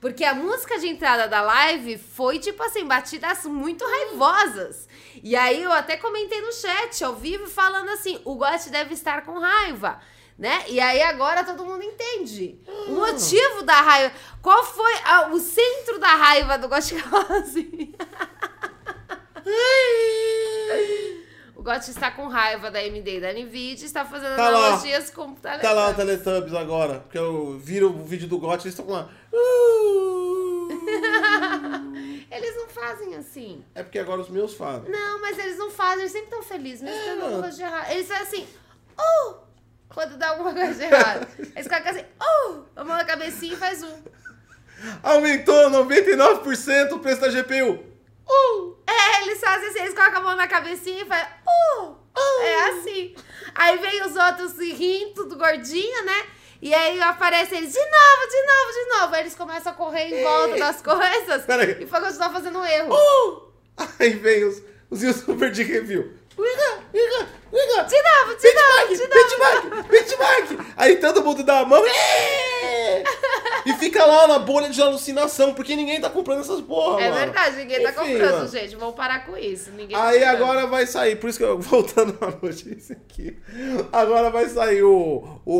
Porque 0.00 0.24
a 0.24 0.34
música 0.34 0.78
de 0.78 0.88
entrada 0.88 1.26
da 1.26 1.40
live 1.40 1.96
foi, 1.98 2.38
tipo 2.38 2.62
assim, 2.62 2.84
batidas 2.84 3.44
muito 3.44 3.84
raivosas. 3.84 4.86
E 5.22 5.34
aí 5.34 5.62
eu 5.62 5.72
até 5.72 5.96
comentei 5.96 6.40
no 6.42 6.52
chat, 6.52 7.02
ao 7.02 7.14
vivo, 7.16 7.46
falando 7.46 7.88
assim, 7.90 8.20
o 8.24 8.34
Gotti 8.36 8.68
deve 8.70 8.92
estar 8.94 9.24
com 9.24 9.38
raiva. 9.38 9.98
Né? 10.38 10.64
E 10.68 10.78
aí 10.78 11.00
agora 11.02 11.42
todo 11.44 11.64
mundo 11.64 11.82
entende. 11.82 12.60
O 12.88 12.90
motivo 12.92 13.62
da 13.62 13.80
raiva. 13.80 14.14
Qual 14.42 14.62
foi 14.66 14.92
a- 15.02 15.28
o 15.28 15.40
centro 15.40 15.98
da 15.98 16.08
raiva 16.14 16.58
do 16.58 16.68
Gotti 16.68 16.94
Close? 17.02 17.94
O 21.54 21.62
Gotti 21.62 21.90
está 21.90 22.10
com 22.10 22.28
raiva 22.28 22.70
da 22.70 22.78
AMD 22.78 23.16
e 23.16 23.20
da 23.20 23.32
Nvidia, 23.32 23.86
está 23.86 24.04
fazendo 24.04 24.36
Tá 24.36 24.48
lá. 24.50 24.58
analogias 24.68 25.10
com 25.10 25.28
o 25.30 25.34
Tá 25.36 25.72
lá 25.72 25.90
o 25.90 25.94
Teletubbies 25.94 26.54
agora, 26.54 27.00
porque 27.00 27.18
eu 27.18 27.58
viro 27.58 27.90
o 27.90 28.04
vídeo 28.04 28.28
do 28.28 28.38
GOT, 28.38 28.64
eles 28.66 28.78
estão 28.78 28.88
lá. 28.88 29.08
Eles 32.30 32.56
não 32.56 32.68
fazem 32.68 33.14
assim. 33.14 33.64
É 33.74 33.82
porque 33.82 33.98
agora 33.98 34.20
os 34.20 34.28
meus 34.28 34.52
fazem. 34.54 34.90
Não, 34.90 35.20
mas 35.20 35.38
eles 35.38 35.56
não 35.56 35.70
fazem, 35.70 36.00
eles 36.00 36.12
sempre 36.12 36.26
estão 36.28 36.42
felizes, 36.42 36.82
mesmo 36.82 36.98
É, 37.00 37.10
alguma 37.12 37.42
coisa 37.42 37.56
de 37.56 37.62
errado. 37.62 37.90
Eles 37.92 38.08
fazem 38.08 38.22
assim, 38.26 38.46
uh! 38.98 39.34
Quando 39.88 40.16
dá 40.18 40.30
alguma 40.30 40.52
coisa 40.52 40.74
de 40.74 40.82
errado. 40.82 41.26
Eles 41.38 41.68
colocam 41.68 41.92
assim, 41.92 42.00
uh! 42.20 42.64
A 42.74 42.84
mão 42.84 42.96
na 42.96 43.04
cabecinha 43.04 43.54
e 43.54 43.56
faz 43.56 43.82
um. 43.82 44.02
Aumentou 45.02 45.70
99% 45.70 46.92
o 46.92 46.98
preço 46.98 47.20
da 47.22 47.28
GPU. 47.28 47.82
Uh! 48.28 48.75
Eles 49.26 49.40
fazem 49.40 49.68
assim, 49.68 49.80
eles 49.80 49.94
colocam 49.94 50.18
a 50.20 50.22
mão 50.22 50.36
na 50.36 50.46
cabecinha 50.46 51.02
e 51.02 51.06
fazem, 51.06 51.26
uh! 51.46 51.96
É 52.40 52.68
assim. 52.70 53.14
Aí 53.54 53.76
vem 53.78 54.02
os 54.04 54.16
outros 54.16 54.58
rindo, 54.58 55.14
tudo 55.14 55.36
gordinho, 55.36 56.04
né? 56.04 56.26
E 56.62 56.72
aí 56.72 57.00
aparece 57.02 57.54
eles 57.54 57.72
de 57.72 57.78
novo, 57.78 58.30
de 58.30 58.42
novo, 58.42 58.72
de 58.72 58.98
novo. 58.98 59.14
Aí 59.14 59.20
eles 59.22 59.34
começam 59.34 59.72
a 59.72 59.74
correr 59.74 60.08
em 60.08 60.22
volta 60.22 60.56
das 60.56 60.80
coisas 60.80 61.44
Peraí. 61.44 61.76
e 61.80 61.86
foi 61.86 62.00
continuar 62.00 62.30
fazendo 62.30 62.58
um 62.58 62.64
erro. 62.64 62.94
Uh! 62.94 63.52
Aí 63.98 64.10
vem 64.10 64.44
os, 64.44 64.62
os 64.88 65.02
youtubers 65.02 65.54
de 65.54 65.62
review. 65.62 66.12
Wiga. 67.52 67.84
De 67.84 68.02
novo, 68.02 68.36
de 68.36 68.42
Benchmark, 68.42 69.64
novo. 69.64 69.88
benchmark, 69.88 69.88
benchmark. 70.48 70.74
Aí 70.76 70.96
todo 70.96 71.22
mundo 71.24 71.42
dá 71.42 71.60
a 71.60 71.64
mão. 71.64 71.82
E 73.64 73.72
fica 73.74 74.04
lá 74.04 74.28
na 74.28 74.38
bolha 74.38 74.68
de 74.70 74.80
alucinação, 74.80 75.52
porque 75.52 75.74
ninguém 75.74 76.00
tá 76.00 76.08
comprando 76.08 76.40
essas 76.40 76.60
porra, 76.60 77.00
É 77.02 77.10
mano. 77.10 77.20
verdade, 77.24 77.56
ninguém 77.56 77.82
tá 77.82 77.90
Enfim, 77.90 78.12
comprando, 78.12 78.32
mano. 78.36 78.48
gente. 78.48 78.76
Vamos 78.76 78.94
parar 78.94 79.26
com 79.26 79.36
isso. 79.36 79.70
Ninguém 79.72 79.88
tá 79.96 80.06
Aí 80.06 80.20
comprando. 80.20 80.34
agora 80.42 80.66
vai 80.68 80.86
sair, 80.86 81.16
por 81.16 81.28
isso 81.30 81.38
que 81.38 81.44
eu 81.44 81.58
voltando 81.60 82.16
à 82.20 82.30
notícia 82.46 82.96
aqui. 82.96 83.36
Agora 83.92 84.30
vai 84.30 84.48
sair 84.48 84.82
o. 84.84 85.40
o, 85.44 85.56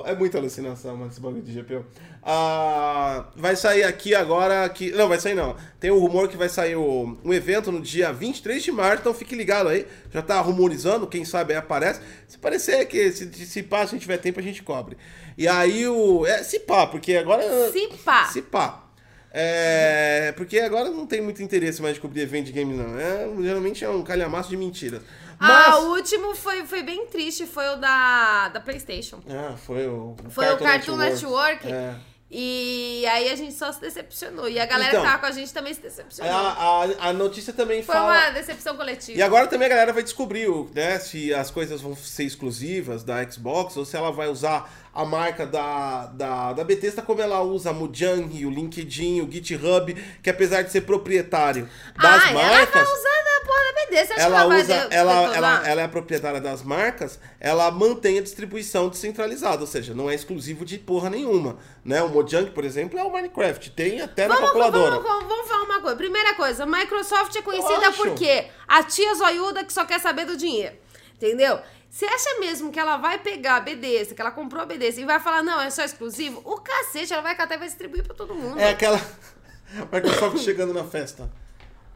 o- 0.00 0.02
é 0.06 0.14
muita 0.14 0.38
alucinação, 0.38 0.96
mano, 0.96 1.10
esse 1.10 1.20
bagulho 1.20 1.42
de 1.42 1.52
GPU. 1.60 1.84
Ah, 2.22 3.26
vai 3.36 3.54
sair 3.54 3.84
aqui 3.84 4.14
agora 4.14 4.66
que. 4.70 4.90
Não, 4.92 5.08
vai 5.08 5.18
sair 5.20 5.34
não. 5.34 5.56
Tem 5.78 5.90
um 5.90 5.98
rumor 5.98 6.28
que 6.28 6.36
vai 6.36 6.48
sair 6.48 6.74
o, 6.76 7.16
um 7.24 7.32
evento 7.34 7.70
no 7.70 7.80
dia 7.80 8.12
23 8.12 8.62
de 8.62 8.72
março, 8.72 9.00
então 9.00 9.14
fique 9.14 9.34
ligado 9.34 9.68
aí. 9.68 9.86
Já 10.10 10.22
tá 10.22 10.40
rumorizando, 10.40 11.06
quem 11.06 11.24
sabe 11.24 11.52
aí 11.52 11.58
aparece. 11.58 12.00
Se 12.26 12.38
parecer 12.38 12.86
que 12.86 13.10
se, 13.12 13.30
se 13.32 13.62
pá, 13.62 13.78
se 13.78 13.84
a 13.84 13.90
gente 13.90 14.02
tiver 14.02 14.18
tempo, 14.18 14.40
a 14.40 14.42
gente 14.42 14.62
cobre. 14.62 14.96
E 15.36 15.46
aí 15.46 15.86
o. 15.86 16.26
É, 16.26 16.42
se 16.42 16.60
pá, 16.60 16.86
porque 16.86 17.16
agora. 17.16 17.42
Se 17.70 17.88
pá. 18.04 18.24
Se 18.26 18.42
pá. 18.42 18.84
É, 19.30 20.32
porque 20.36 20.58
agora 20.58 20.90
não 20.90 21.06
tem 21.06 21.20
muito 21.20 21.42
interesse 21.42 21.82
mais 21.82 21.94
de 21.94 22.00
cobrir 22.00 22.22
evento 22.22 22.46
de 22.46 22.52
game, 22.52 22.74
não. 22.74 22.98
É, 22.98 23.28
geralmente 23.42 23.84
é 23.84 23.88
um 23.88 24.02
calhamaço 24.02 24.48
de 24.48 24.56
mentiras. 24.56 25.02
Mas. 25.38 25.74
Ah, 25.74 25.78
o 25.80 25.90
último 25.94 26.34
foi, 26.34 26.64
foi 26.66 26.82
bem 26.82 27.06
triste, 27.06 27.46
foi 27.46 27.68
o 27.68 27.76
da, 27.76 28.48
da 28.48 28.60
PlayStation. 28.60 29.20
Ah, 29.28 29.54
foi 29.56 29.86
o. 29.86 30.16
Foi 30.30 30.52
o 30.52 30.58
Cartoon 30.58 30.96
Network. 30.96 31.70
É. 31.70 31.94
E 32.30 33.06
aí 33.06 33.30
a 33.30 33.36
gente 33.36 33.54
só 33.54 33.72
se 33.72 33.80
decepcionou. 33.80 34.48
E 34.48 34.60
a 34.60 34.66
galera 34.66 34.90
Então, 34.90 35.00
que 35.02 35.06
tava 35.08 35.18
com 35.20 35.26
a 35.26 35.32
gente 35.32 35.52
também 35.52 35.72
se 35.72 35.80
decepcionou. 35.80 36.32
A, 36.34 36.84
a, 36.84 37.08
a 37.08 37.12
notícia 37.12 37.54
também 37.54 37.82
Foi 37.82 37.94
fala. 37.94 38.12
uma 38.12 38.30
decepção 38.30 38.76
coletiva. 38.76 39.18
E 39.18 39.22
agora 39.22 39.46
também 39.46 39.64
a 39.66 39.70
galera 39.70 39.92
vai 39.94 40.02
descobrir 40.02 40.46
né, 40.74 40.98
se 40.98 41.32
as 41.32 41.50
coisas 41.50 41.80
vão 41.80 41.96
ser 41.96 42.24
exclusivas 42.24 43.02
da 43.02 43.28
Xbox 43.30 43.76
ou 43.78 43.84
se 43.86 43.96
ela 43.96 44.12
vai 44.12 44.28
usar 44.28 44.70
a 45.00 45.04
marca 45.04 45.46
da, 45.46 46.06
da, 46.06 46.52
da 46.54 46.64
Bethesda 46.64 47.02
como 47.02 47.22
ela 47.22 47.40
usa 47.40 47.70
a 47.70 47.72
Mojang, 47.72 48.44
o 48.44 48.50
LinkedIn, 48.50 49.20
o 49.20 49.30
GitHub, 49.30 49.94
que 50.22 50.28
apesar 50.28 50.62
de 50.62 50.72
ser 50.72 50.80
proprietário 50.80 51.68
das 51.96 52.24
ah, 52.24 52.30
ela 52.30 52.40
vai 52.40 52.56
marcas. 52.56 52.82
usar 52.88 53.22
da 53.24 53.46
porra 53.46 53.72
da. 53.72 53.78
Você 53.88 54.12
acha 54.12 54.22
ela 54.22 54.30
que 54.36 54.36
ela 54.42 54.46
vai 54.48 54.60
usa, 54.60 54.74
de- 54.88 54.94
ela, 54.94 55.36
ela, 55.36 55.68
ela 55.68 55.80
é 55.80 55.84
a 55.84 55.88
proprietária 55.88 56.40
das 56.40 56.62
marcas, 56.62 57.18
ela 57.40 57.70
mantém 57.70 58.18
a 58.18 58.22
distribuição 58.22 58.88
descentralizada, 58.88 59.60
ou 59.62 59.66
seja, 59.66 59.94
não 59.94 60.10
é 60.10 60.14
exclusivo 60.14 60.64
de 60.64 60.78
porra 60.78 61.08
nenhuma, 61.08 61.56
né? 61.84 62.02
O 62.02 62.08
Mojang, 62.08 62.50
por 62.50 62.64
exemplo, 62.64 62.98
é 62.98 63.02
o 63.02 63.10
Minecraft, 63.10 63.70
tem 63.70 64.00
até 64.02 64.26
na 64.28 64.34
Vamos, 64.34 64.50
calculadora. 64.50 64.90
vamos, 64.90 65.04
vamos, 65.08 65.28
vamos 65.28 65.48
falar 65.48 65.64
uma 65.64 65.80
coisa. 65.80 65.96
Primeira 65.96 66.34
coisa, 66.34 66.66
Microsoft 66.66 67.34
é 67.36 67.42
conhecida 67.42 67.88
acho. 67.88 67.96
por 68.02 68.14
quê? 68.14 68.48
A 68.66 68.82
tia 68.82 69.14
zoiuda 69.14 69.64
que 69.64 69.72
só 69.72 69.84
quer 69.84 70.00
saber 70.00 70.26
do 70.26 70.36
dinheiro. 70.36 70.74
Entendeu? 71.14 71.58
Você 71.90 72.04
acha 72.04 72.38
mesmo 72.40 72.70
que 72.70 72.78
ela 72.78 72.96
vai 72.98 73.18
pegar 73.18 73.56
a 73.56 73.60
BDS, 73.60 74.12
que 74.12 74.20
ela 74.20 74.30
comprou 74.30 74.62
a 74.62 74.66
BDS 74.66 74.98
e 74.98 75.04
vai 75.04 75.18
falar, 75.18 75.42
não, 75.42 75.60
é 75.60 75.70
só 75.70 75.82
exclusivo? 75.82 76.40
O 76.44 76.60
cacete, 76.60 77.12
ela 77.12 77.22
vai 77.22 77.34
catar 77.34 77.54
e 77.54 77.58
vai 77.58 77.66
distribuir 77.68 78.04
pra 78.04 78.14
todo 78.14 78.34
mundo. 78.34 78.58
É 78.58 78.70
aquela 78.70 79.00
Microsoft 79.92 80.38
chegando 80.38 80.74
na 80.74 80.84
festa. 80.84 81.30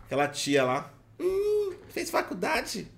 Aquela 0.07 0.29
tia 0.29 0.65
lá. 0.65 0.91
Hum, 1.21 1.75
fez 1.91 2.11
faculdade. 2.11 2.91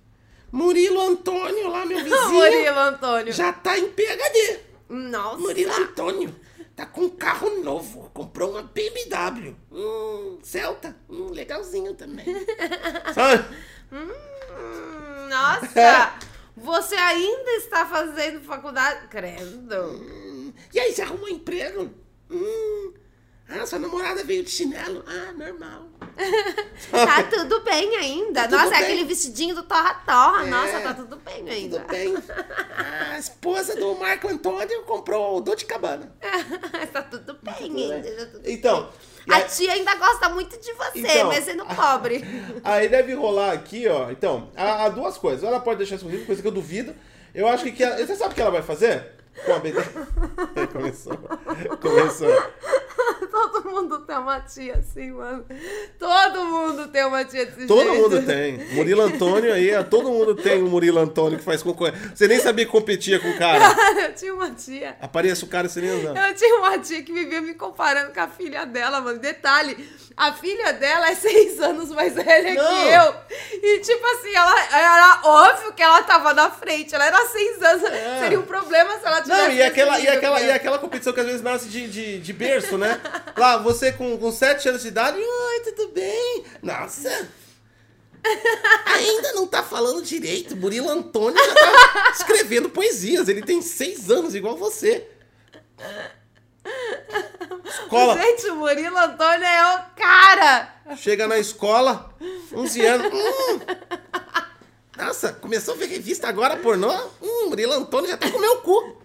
Murilo 0.53 1.01
Antônio 1.01 1.68
lá, 1.68 1.84
meu 1.84 1.99
vizinho. 2.03 2.28
Murilo 2.30 2.78
Antônio. 2.78 3.32
Já 3.32 3.53
tá 3.53 3.76
em 3.76 3.90
PHD. 3.90 4.61
Nossa. 4.88 5.38
Murilo 5.38 5.72
Antônio 5.74 6.34
tá 6.76 6.86
com 6.86 7.03
um 7.03 7.11
carro 7.11 7.62
novo. 7.62 8.09
Comprou 8.14 8.53
uma 8.53 8.62
BMW. 8.62 9.57
Hum, 9.72 10.38
Celta. 10.42 10.97
Hum, 11.11 11.30
legalzinho 11.32 11.95
também. 11.95 12.24
Sabe? 13.12 13.45
Hum, 13.92 15.28
nossa. 15.28 16.14
Você 16.57 16.95
ainda 16.95 17.51
está 17.57 17.85
fazendo 17.87 18.41
faculdade? 18.41 19.09
Credo. 19.09 19.75
Hum, 19.75 20.53
e 20.73 20.79
aí, 20.79 20.93
você 20.93 21.03
arrumou 21.03 21.29
emprego? 21.29 21.91
Hum, 22.31 22.95
ah, 23.49 23.67
sua 23.67 23.79
namorada 23.79 24.25
veio 24.25 24.45
de 24.45 24.51
chinelo. 24.51 25.05
Ah, 25.07 25.33
normal. 25.33 25.89
Tá 26.91 27.23
tudo 27.25 27.61
bem 27.65 27.97
ainda. 27.97 28.43
Tá 28.43 28.49
tudo 28.49 28.59
Nossa, 28.59 28.75
é 28.75 28.79
bem. 28.79 28.83
aquele 28.85 29.05
vestidinho 29.05 29.55
do 29.55 29.62
torra-torra. 29.62 30.45
É. 30.47 30.51
Nossa, 30.51 30.81
tá 30.81 30.95
tudo 30.95 31.17
bem 31.17 31.49
ainda. 31.49 31.81
Tudo 31.81 31.89
bem. 31.91 32.15
A 33.12 33.19
esposa 33.19 33.75
do 33.77 33.95
Marco 33.97 34.29
Antônio 34.29 34.83
comprou 34.83 35.37
o 35.37 35.41
Dolce 35.41 35.65
Cabana. 35.65 36.12
tá 36.93 37.03
tudo 37.03 37.37
bem 37.43 37.55
Tudo 37.55 37.75
bem. 37.75 37.93
ainda. 37.93 38.12
tá 38.27 38.27
tudo 38.33 38.51
Então, 38.51 38.89
e 39.27 39.33
A 39.33 39.37
aí, 39.37 39.45
tia 39.45 39.73
ainda 39.73 39.95
gosta 39.97 40.29
muito 40.29 40.59
de 40.61 40.73
você, 40.75 40.99
Então. 40.99 41.29
mas 41.29 41.45
sendo 41.45 41.65
pobre. 41.67 42.25
aí 42.62 42.89
deve 42.89 43.15
rolar 43.15 43.53
aqui, 43.53 43.89
ó. 43.89 44.11
Então, 44.11 44.51
há, 44.57 44.85
há 44.85 44.89
duas 44.91 45.17
coisas. 45.19 45.43
Ela 45.43 45.61
pode 45.61 45.79
deixar 45.79 45.97
exclusivo, 45.97 46.27
coisa 46.27 46.43
que 46.43 46.49
eu 46.49 46.53
duvido. 46.53 46.95
Eu 47.35 47.49
acho 47.49 47.65
que, 47.65 47.73
que 47.73 47.83
ela- 47.83 47.97
você 47.97 48.15
sabe 48.15 48.33
o 48.33 48.35
que 48.35 48.41
ela 48.41 48.51
vai 48.51 48.62
fazer? 48.62 49.14
Com 49.45 49.53
a 49.55 49.59
BD. 49.59 49.78
Começou. 50.72 51.16
Começou. 51.80 52.43
Todo 53.30 53.68
mundo 53.68 53.99
tem 54.01 54.16
uma 54.16 54.41
tia 54.41 54.76
assim, 54.76 55.11
mano. 55.11 55.45
Todo 55.99 56.45
mundo 56.45 56.89
tem 56.89 57.05
uma 57.05 57.24
tia 57.24 57.47
desse 57.47 57.66
Todo 57.66 57.82
jeito. 57.82 58.01
mundo 58.03 58.22
tem. 58.24 58.59
Murilo 58.74 59.03
Antônio 59.03 59.53
aí, 59.53 59.70
todo 59.85 60.09
mundo 60.11 60.35
tem 60.35 60.62
o 60.62 60.66
Murilo 60.66 61.01
Antônio 61.01 61.39
que 61.39 61.45
faz 61.45 61.62
concorrência. 61.62 62.12
Você 62.14 62.28
nem 62.28 62.39
sabia 62.39 62.64
que 62.64 62.70
competia 62.70 63.18
com 63.18 63.28
o 63.30 63.39
cara. 63.39 63.64
eu 64.07 64.14
tinha 64.14 64.32
uma 64.32 64.51
tia. 64.51 64.97
Apareça 65.01 65.45
o 65.45 65.49
cara 65.49 65.68
sem 65.68 65.82
nem 65.82 65.91
andar. 66.09 66.28
Eu 66.28 66.35
tinha 66.35 66.59
uma 66.59 66.78
tia 66.78 67.03
que 67.03 67.12
vivia 67.12 67.43
me 67.43 67.55
comparando 67.55 68.12
com 68.12 68.20
a 68.20 68.28
filha 68.28 68.64
dela, 68.64 69.01
mano. 69.01 69.18
Detalhe, 69.18 69.89
a 70.16 70.32
filha 70.32 70.72
dela 70.72 71.11
é 71.11 71.14
seis 71.14 71.59
anos 71.61 71.91
mais 71.91 72.14
velha 72.14 72.55
Não. 72.55 72.64
que 72.70 72.89
eu. 72.89 73.14
E, 73.62 73.80
tipo 73.80 74.07
assim, 74.07 74.35
ela 74.35 74.61
era 74.78 75.20
óbvio 75.24 75.72
que 75.72 75.82
ela 75.82 76.03
tava 76.03 76.32
na 76.32 76.51
frente. 76.51 76.95
Ela 76.95 77.07
era 77.07 77.26
seis 77.26 77.61
anos. 77.62 77.82
É. 77.85 78.20
Seria 78.20 78.39
um 78.39 78.45
problema 78.45 78.99
se 78.99 79.07
ela. 79.07 79.24
Não, 79.27 79.51
e 79.51 79.62
aquela, 79.62 79.99
e, 80.01 80.09
aquela, 80.09 80.39
que 80.39 80.47
e 80.47 80.51
aquela 80.51 80.79
competição 80.79 81.12
que 81.12 81.20
às 81.20 81.27
vezes 81.27 81.43
nasce 81.43 81.68
de, 81.68 81.89
de, 81.89 82.18
de 82.20 82.33
berço, 82.33 82.79
né? 82.79 83.01
Lá, 83.37 83.57
você 83.59 83.93
com, 83.93 84.16
com 84.18 84.33
7 84.33 84.68
anos 84.68 84.83
de 84.83 84.89
idade, 84.89 85.18
oi, 85.18 85.61
tudo 85.64 85.93
bem? 85.93 86.45
Nossa! 86.62 87.29
Ainda 88.87 89.33
não 89.35 89.47
tá 89.47 89.62
falando 89.62 90.03
direito. 90.03 90.57
Murilo 90.57 90.89
Antônio 90.89 91.39
já 91.45 91.55
tá 91.55 92.12
escrevendo 92.16 92.70
poesias. 92.70 93.29
Ele 93.29 93.43
tem 93.43 93.61
6 93.61 94.11
anos, 94.11 94.35
igual 94.35 94.57
você. 94.57 95.07
Escola. 97.64 98.18
Gente, 98.18 98.47
o 98.49 98.57
Murilo 98.57 98.97
Antônio 98.97 99.45
é 99.45 99.77
o 99.77 99.83
cara. 99.95 100.75
Chega 100.97 101.27
na 101.27 101.39
escola, 101.39 102.14
11 102.53 102.87
anos. 102.87 103.12
Hum. 103.12 103.61
Nossa, 104.97 105.32
começou 105.32 105.74
a 105.74 105.76
ver 105.76 105.86
revista 105.86 106.28
agora 106.28 106.57
pornô? 106.57 106.92
Hum, 107.20 107.49
Murilo 107.49 107.72
Antônio 107.72 108.09
já 108.09 108.16
tá 108.16 108.30
com 108.30 108.38
meu 108.38 108.59
cu. 108.59 108.97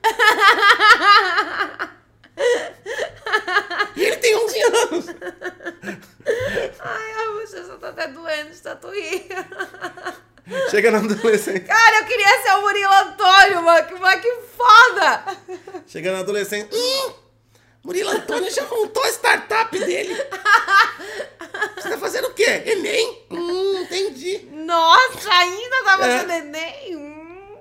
e 3.95 4.03
ele 4.03 4.17
tem 4.17 4.35
11 4.35 4.61
anos. 4.61 5.05
Ai, 6.79 7.11
a 7.13 7.31
bochecha 7.33 7.77
tá 7.79 7.89
até 7.89 8.07
doendo 8.07 8.51
de 8.51 8.99
rir. 8.99 9.27
Chega 10.69 10.91
na 10.91 10.99
adolescência. 10.99 11.59
Cara, 11.61 11.99
eu 11.99 12.05
queria 12.05 12.41
ser 12.41 12.51
o 12.53 12.61
Murilo 12.61 12.93
Antônio, 12.93 13.63
mano. 13.63 13.87
Que, 13.87 13.93
mano, 13.95 14.21
que 14.21 14.41
foda! 14.55 15.23
Chega 15.87 16.11
na 16.11 16.19
adolescência. 16.19 16.69
Hum, 16.71 17.13
Murilo 17.83 18.09
Antônio 18.09 18.51
já 18.53 18.65
montou 18.67 19.03
a 19.03 19.09
startup 19.09 19.77
dele. 19.79 20.13
Você 21.75 21.89
tá 21.89 21.97
fazendo 21.97 22.27
o 22.27 22.33
quê? 22.33 22.63
Enem? 22.65 23.23
Hum, 23.31 23.81
entendi. 23.81 24.47
Nossa, 24.51 25.29
ainda 25.31 25.83
tá 25.83 25.93
É. 25.93 25.97
fazendo 25.97 26.31
Enem? 26.31 26.95
Hum. 26.95 27.55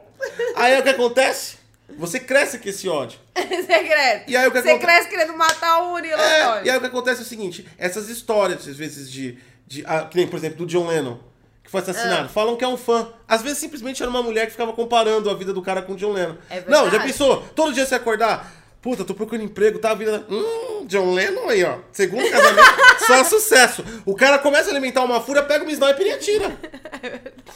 Aí 0.57 0.79
o 0.79 0.83
que 0.83 0.89
acontece? 0.91 1.57
Você 1.97 2.21
cresce 2.21 2.59
com 2.59 2.69
esse 2.69 2.89
ódio. 2.89 3.19
Você 3.35 3.79
cresce. 3.85 4.25
E 4.29 4.37
aí 4.37 4.47
o 4.47 4.51
que 4.53 4.61
Você 4.61 4.71
aconte- 4.71 4.85
cresce 4.85 5.09
querendo 5.09 5.33
matar 5.37 5.83
o 5.83 5.91
Murilo 5.91 6.21
É, 6.21 6.43
Antônio. 6.43 6.67
e 6.67 6.71
aí 6.71 6.77
o 6.77 6.81
que 6.81 6.87
acontece 6.87 7.21
é 7.21 7.25
o 7.25 7.27
seguinte: 7.27 7.67
essas 7.79 8.09
histórias, 8.09 8.67
às 8.69 8.77
vezes, 8.77 9.11
de. 9.11 9.39
de 9.67 9.85
ah, 9.87 10.05
que 10.05 10.17
nem, 10.17 10.27
por 10.27 10.37
exemplo, 10.37 10.59
do 10.59 10.67
John 10.67 10.87
Lennon, 10.89 11.19
que 11.65 11.71
foi 11.71 11.81
assassinado, 11.81 12.27
Ah. 12.27 12.29
falam 12.29 12.57
que 12.57 12.65
é 12.65 12.69
um 12.69 12.77
fã. 12.77 13.11
Às 13.27 13.41
vezes 13.43 13.59
simplesmente 13.59 14.03
era 14.03 14.11
uma 14.11 14.23
mulher 14.23 14.45
que 14.47 14.53
ficava 14.53 14.73
comparando 14.75 15.31
a 15.31 15.35
vida 15.35 15.53
do 15.53 15.63
cara 15.63 15.81
com 15.81 15.95
o 15.95 15.97
John 15.97 16.13
Lennon. 16.13 16.37
É 16.51 16.61
Não, 16.69 16.85
já 16.85 16.91
verdade. 16.91 17.13
pensou? 17.13 17.43
Todo 17.55 17.73
dia 17.73 17.87
você 17.87 17.95
acordar. 17.95 18.53
Puta, 18.81 19.05
tô 19.05 19.13
procurando 19.15 19.45
emprego, 19.45 19.79
tá? 19.79 19.91
A 19.91 19.95
vida. 19.95 20.25
Hum, 20.31 20.87
John 20.87 21.13
Lennon 21.13 21.49
aí, 21.49 21.65
ó. 21.65 21.79
Segundo 21.93 22.29
casamento, 22.31 22.63
só 23.07 23.25
sucesso. 23.25 23.85
O 24.07 24.15
cara 24.15 24.39
começa 24.39 24.69
a 24.69 24.73
alimentar 24.73 25.03
uma 25.05 25.21
fúria, 25.21 25.43
pega 25.43 25.65
uma 25.65 25.73
sniper 25.73 26.07
e 26.07 26.11
atira. 26.13 26.57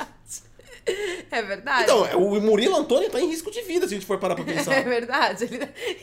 É 1.30 1.40
verdade. 1.42 1.84
Então, 1.84 2.02
o 2.18 2.40
Murilo 2.40 2.74
Antônio 2.76 3.08
tá 3.08 3.20
em 3.20 3.28
risco 3.28 3.52
de 3.52 3.62
vida 3.62 3.86
se 3.86 3.94
a 3.94 3.96
gente 3.96 4.06
for 4.06 4.18
parar 4.18 4.34
pra 4.34 4.42
É 4.50 4.52
pensar. 4.56 4.82
verdade. 4.82 5.44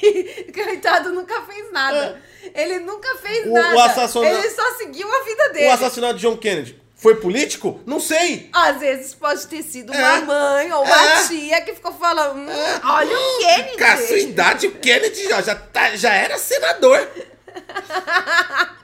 Ele... 0.02 0.54
Coitado, 0.54 1.12
nunca 1.12 1.42
fez 1.42 1.70
nada. 1.74 2.22
Ele 2.56 2.80
nunca 2.80 3.14
fez 3.18 3.46
É. 3.46 3.50
O- 3.50 3.54
nada. 3.54 3.76
o 3.76 3.80
assassina- 3.82 4.26
Ele 4.30 4.50
só 4.50 4.78
seguiu 4.78 5.06
a 5.14 5.24
vida 5.26 5.50
dele. 5.50 5.68
O 5.68 5.72
assassinato 5.72 6.14
de 6.16 6.22
John 6.22 6.38
Kennedy 6.38 6.82
foi 7.00 7.16
político? 7.16 7.80
Não 7.86 8.00
sei. 8.00 8.50
Às 8.54 8.80
vezes 8.80 9.16
pode 9.16 9.48
ter 9.48 9.64
sido 9.64 9.92
uma 9.92 10.18
É. 10.18 10.22
mãe 10.22 10.72
ou 10.72 10.84
uma 10.84 11.04
É. 11.04 11.28
tia 11.28 11.62
que 11.62 11.74
ficou 11.74 11.94
falando: 11.94 12.38
hum, 12.38 12.80
olha 12.84 13.18
o 13.18 13.40
Kennedy. 13.40 13.78
Com 13.78 13.84
a 13.86 13.98
sua 13.98 14.18
idade, 14.20 14.68
o 14.68 14.72
Kennedy 14.80 15.28
já, 15.30 15.42
já, 15.42 15.56
tá- 15.56 15.96
já 15.96 16.14
era 16.14 16.38
senador. 16.38 17.08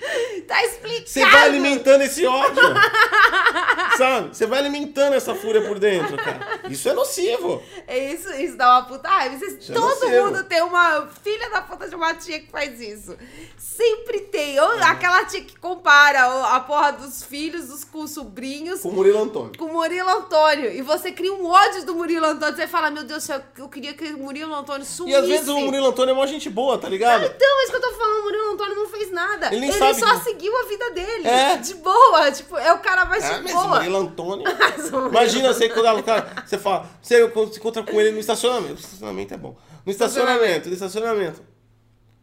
Tá 0.46 0.62
explicado. 0.64 1.08
Você 1.08 1.24
vai 1.26 1.44
alimentando 1.46 2.02
esse 2.02 2.24
ódio. 2.24 2.62
Sabe? 3.96 4.28
Você 4.28 4.46
vai 4.46 4.58
alimentando 4.60 5.14
essa 5.14 5.34
fúria 5.34 5.60
por 5.62 5.78
dentro, 5.78 6.16
cara. 6.16 6.60
Isso 6.70 6.88
é 6.88 6.92
nocivo. 6.92 7.62
É 7.86 8.12
Isso, 8.12 8.32
isso 8.34 8.56
dá 8.56 8.70
uma 8.78 8.82
puta 8.84 9.08
raiva. 9.08 9.34
Isso 9.34 9.72
é 9.72 9.74
todo 9.74 9.88
nocivo. 9.88 10.26
mundo 10.26 10.44
tem 10.44 10.62
uma 10.62 11.08
filha 11.24 11.50
da 11.50 11.62
puta 11.62 11.88
de 11.88 11.94
uma 11.96 12.14
tia 12.14 12.38
que 12.40 12.50
faz 12.50 12.80
isso. 12.80 13.16
Sempre 13.58 14.20
tem. 14.20 14.58
Ou 14.60 14.70
aquela 14.82 15.24
tia 15.24 15.40
que 15.42 15.58
compara 15.58 16.24
a 16.54 16.60
porra 16.60 16.92
dos 16.92 17.24
filhos 17.24 17.66
dos, 17.68 17.84
com 17.84 18.00
os 18.02 18.12
sobrinhos 18.12 18.80
Com 18.82 18.90
o 18.90 18.92
Murilo 18.92 19.22
Antônio. 19.22 19.52
com 19.58 19.64
o 19.64 19.72
Murilo 19.72 20.08
Antônio. 20.08 20.70
E 20.72 20.82
você 20.82 21.10
cria 21.10 21.32
um 21.32 21.46
ódio 21.46 21.84
do 21.84 21.94
Murilo 21.94 22.26
Antônio. 22.26 22.54
Você 22.54 22.68
fala, 22.68 22.90
meu 22.90 23.02
Deus 23.04 23.24
do 23.24 23.26
céu, 23.26 23.42
eu 23.58 23.68
queria 23.68 23.94
que 23.94 24.04
o 24.12 24.18
Murilo 24.18 24.54
Antônio 24.54 24.82
E 24.82 24.86
sumisse. 24.86 25.16
às 25.16 25.26
vezes 25.26 25.48
o 25.48 25.58
Murilo 25.58 25.86
Antônio 25.88 26.12
é 26.12 26.14
uma 26.14 26.26
gente 26.26 26.48
boa, 26.48 26.78
tá 26.78 26.88
ligado? 26.88 27.24
Então, 27.24 27.60
é 27.60 27.62
isso 27.64 27.72
que 27.72 27.76
eu 27.76 27.80
tô 27.80 27.92
falando, 27.92 28.20
o 28.20 28.22
Murilo 28.24 28.52
Antônio 28.52 28.76
não 28.76 28.88
fez 28.88 29.10
nada. 29.10 29.46
Ele 29.48 29.60
nem 29.60 29.70
Ele 29.70 29.78
sabe 29.94 30.00
só 30.00 30.18
que- 30.18 30.24
seguiu 30.24 30.56
a 30.56 30.64
vida 30.68 30.90
dele. 30.90 31.28
É. 31.28 31.56
De 31.58 31.74
boa. 31.74 32.30
Tipo, 32.32 32.56
é 32.56 32.72
o 32.72 32.78
cara 32.80 33.04
mais 33.04 33.24
Ah, 33.24 33.38
de 33.38 33.44
mas 33.44 33.52
o 33.52 33.54
boa. 33.56 33.68
Murilo 33.76 33.96
Antônio. 33.98 34.44
Mas 34.58 34.92
o 34.92 35.06
Imagina 35.08 35.52
você 35.54 35.68
quando 35.68 35.98
o 35.98 36.02
cara. 36.02 36.44
Você 36.46 36.58
fala, 36.58 36.88
você 37.02 37.16
se 37.52 37.58
encontra 37.58 37.82
com 37.82 38.00
ele 38.00 38.10
no 38.12 38.18
estacionamento. 38.18 38.74
O 38.74 38.80
estacionamento 38.80 39.34
é 39.34 39.36
bom. 39.36 39.56
No 39.84 39.92
estacionamento, 39.92 40.68
no 40.68 40.74
estacionamento. 40.74 41.42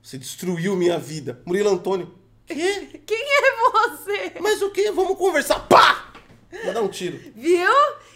Você 0.02 0.18
destruiu 0.18 0.76
minha 0.76 0.98
vida. 1.00 1.42
Murilo 1.46 1.70
Antônio. 1.70 2.14
Quê? 2.46 3.02
Quem 3.08 3.18
é 3.22 3.72
você? 3.72 4.34
Mas 4.42 4.62
o 4.62 4.70
quê? 4.70 4.92
Vamos 4.92 5.18
conversar. 5.18 5.60
Pá! 5.68 6.12
Vou 6.64 6.74
dar 6.74 6.82
um 6.82 6.88
tiro. 6.90 7.20
Viu? 7.36 7.72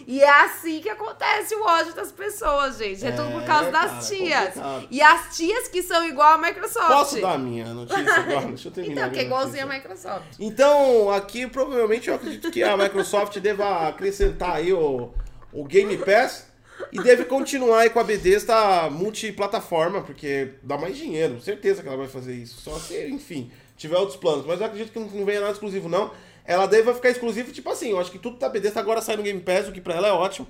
E 0.10 0.22
é 0.22 0.30
assim 0.46 0.80
que 0.80 0.88
acontece 0.88 1.54
o 1.54 1.66
ódio 1.66 1.94
das 1.94 2.14
pessoas, 2.14 2.78
gente. 2.78 3.06
É, 3.06 3.12
tudo 3.12 3.30
por 3.30 3.44
É, 3.44 3.46
causa 3.46 3.70
das 3.70 3.92
cara, 3.92 4.02
tias. 4.04 4.54
complicado. 4.54 4.88
E 4.90 5.02
as 5.02 5.36
tias 5.36 5.68
que 5.68 5.84
são 5.84 6.08
igual 6.08 6.36
a 6.36 6.38
Microsoft. 6.38 6.88
Posso 6.88 7.20
dar 7.20 7.34
a 7.34 7.38
minha 7.38 7.66
notícia 7.74 8.14
agora? 8.14 8.48
Deixa 8.48 8.70
eu 8.70 8.72
terminar. 8.72 9.02
Então, 9.02 9.10
que 9.12 9.20
é 9.20 9.24
igualzinho 9.24 9.64
a. 9.66 9.68
Microsoft. 9.68 10.26
Então, 10.40 11.12
aqui 11.12 11.46
provavelmente 11.46 12.08
eu 12.08 12.16
acredito 12.16 12.50
que 12.50 12.64
a 12.64 12.78
Microsoft 12.78 13.38
deva 13.42 13.90
acrescentar 13.90 14.56
aí 14.56 14.72
o, 14.72 15.12
o 15.52 15.66
Game 15.66 15.98
Pass 15.98 16.48
e 16.90 17.02
deve 17.04 17.26
continuar 17.26 17.80
aí 17.82 17.90
com 17.90 18.00
a 18.00 18.04
Bethesda 18.06 18.90
multiplataforma, 18.90 20.02
porque 20.04 20.54
dá 20.64 20.78
mais 20.78 20.96
dinheiro. 20.96 21.42
Certeza 21.42 21.82
que 21.82 21.88
ela 21.90 21.98
vai 21.98 22.08
fazer 22.08 22.34
isso. 22.34 22.62
Só 22.62 22.80
se, 22.80 23.10
enfim, 23.10 23.52
tiver 23.76 23.98
outros 23.98 24.16
planos. 24.18 24.46
Mas 24.46 24.62
eu 24.62 24.68
acredito 24.68 24.94
que 24.94 25.00
não 25.00 25.26
venha 25.26 25.42
nada 25.42 25.52
exclusivo, 25.52 25.90
não. 25.90 26.12
Ela 26.48 26.66
deve 26.66 26.94
ficar 26.94 27.10
exclusivo, 27.10 27.52
tipo 27.52 27.70
assim, 27.70 27.90
eu 27.92 28.00
acho 28.00 28.10
que 28.10 28.18
tudo 28.18 28.38
da 28.40 28.48
Bethesda 28.48 28.80
agora 28.80 29.02
sai 29.02 29.18
no 29.18 29.22
Game 29.24 29.42
Pass, 29.42 29.68
o 29.68 29.72
que 29.74 29.82
pra 29.82 29.96
ela 29.96 30.08
é 30.08 30.12
ótimo. 30.14 30.48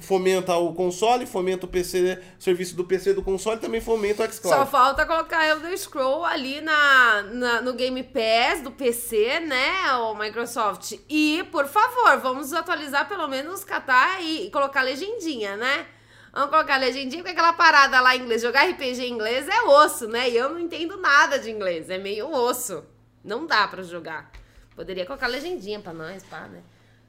Fomenta 0.00 0.56
o 0.56 0.72
console, 0.72 1.26
fomenta 1.26 1.66
o 1.66 1.68
PC, 1.68 2.18
o 2.38 2.42
serviço 2.42 2.74
do 2.74 2.84
PC 2.84 3.12
do 3.12 3.22
console, 3.22 3.60
também 3.60 3.80
fomenta 3.80 4.22
o 4.24 4.26
Só 4.26 4.32
xCloud. 4.32 4.70
falta 4.70 5.04
colocar 5.04 5.46
Elder 5.46 5.76
Scroll 5.76 6.24
ali 6.24 6.62
na, 6.62 7.22
na- 7.24 7.60
no 7.60 7.74
Game 7.74 8.02
Pass 8.04 8.62
do 8.62 8.70
PC, 8.70 9.40
né, 9.40 9.92
o 10.00 10.14
Microsoft. 10.14 10.94
E, 11.08 11.44
por 11.52 11.66
favor, 11.66 12.18
vamos 12.20 12.54
atualizar 12.54 13.06
pelo 13.06 13.28
menos, 13.28 13.64
catar 13.64 14.22
e, 14.22 14.46
e 14.46 14.50
colocar 14.50 14.80
legendinha, 14.80 15.56
né? 15.58 15.86
Vamos 16.32 16.50
colocar 16.50 16.76
legendinha, 16.78 17.22
porque 17.22 17.32
aquela 17.38 17.52
parada 17.52 18.00
lá 18.00 18.16
em 18.16 18.20
inglês, 18.20 18.40
jogar 18.40 18.64
RPG 18.66 19.02
em 19.02 19.12
inglês 19.12 19.46
é 19.48 19.62
osso, 19.64 20.08
né? 20.08 20.30
E 20.30 20.36
eu 20.36 20.48
não 20.48 20.58
entendo 20.60 20.96
nada 20.98 21.38
de 21.38 21.50
inglês, 21.50 21.90
é 21.90 21.98
meio 21.98 22.30
osso. 22.32 22.82
Não 23.24 23.46
dá 23.46 23.66
pra 23.68 23.82
jogar. 23.82 24.30
Poderia 24.78 25.04
colocar 25.04 25.26
legendinha 25.26 25.80
pra 25.80 25.92
nós, 25.92 26.22
pá, 26.22 26.42
né? 26.46 26.62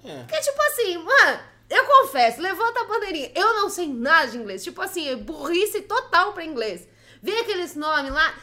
É. 0.04 0.24
Porque, 0.24 0.42
tipo 0.42 0.60
assim, 0.64 0.98
mano, 0.98 1.40
eu 1.70 1.86
confesso, 1.86 2.42
levanta 2.42 2.80
a 2.82 2.86
bandeirinha. 2.88 3.32
Eu 3.36 3.54
não 3.58 3.70
sei 3.70 3.88
nada 3.88 4.32
de 4.32 4.38
inglês. 4.40 4.64
Tipo 4.64 4.82
assim, 4.82 5.16
burrice 5.18 5.82
total 5.82 6.34
pra 6.34 6.44
inglês. 6.44 6.88
Vê 7.22 7.32
aqueles 7.42 7.76
nomes 7.76 8.12
lá, 8.12 8.34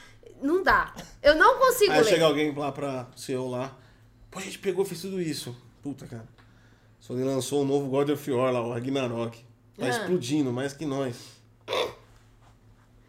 não 0.40 0.62
dá. 0.62 0.94
Eu 1.20 1.34
não 1.34 1.58
consigo 1.58 1.90
Aí 1.90 2.02
ler. 2.02 2.08
chega 2.08 2.24
alguém 2.24 2.54
lá 2.54 2.70
pra 2.70 3.08
CEO 3.16 3.50
lá. 3.50 3.76
Pô, 4.30 4.38
a 4.38 4.42
gente 4.42 4.60
pegou 4.60 4.84
fez 4.84 5.00
tudo 5.00 5.20
isso. 5.20 5.56
Puta, 5.82 6.06
cara. 6.06 6.28
Ele 7.10 7.24
lançou 7.24 7.62
um 7.62 7.64
novo 7.66 7.88
God 7.88 8.10
of 8.10 8.30
War 8.30 8.52
lá, 8.52 8.60
o 8.60 8.72
Ragnarok. 8.72 9.44
Tá 9.76 9.86
Ah. 9.86 9.88
explodindo, 9.88 10.52
mais 10.52 10.72
que 10.72 10.86
nós. 10.86 11.16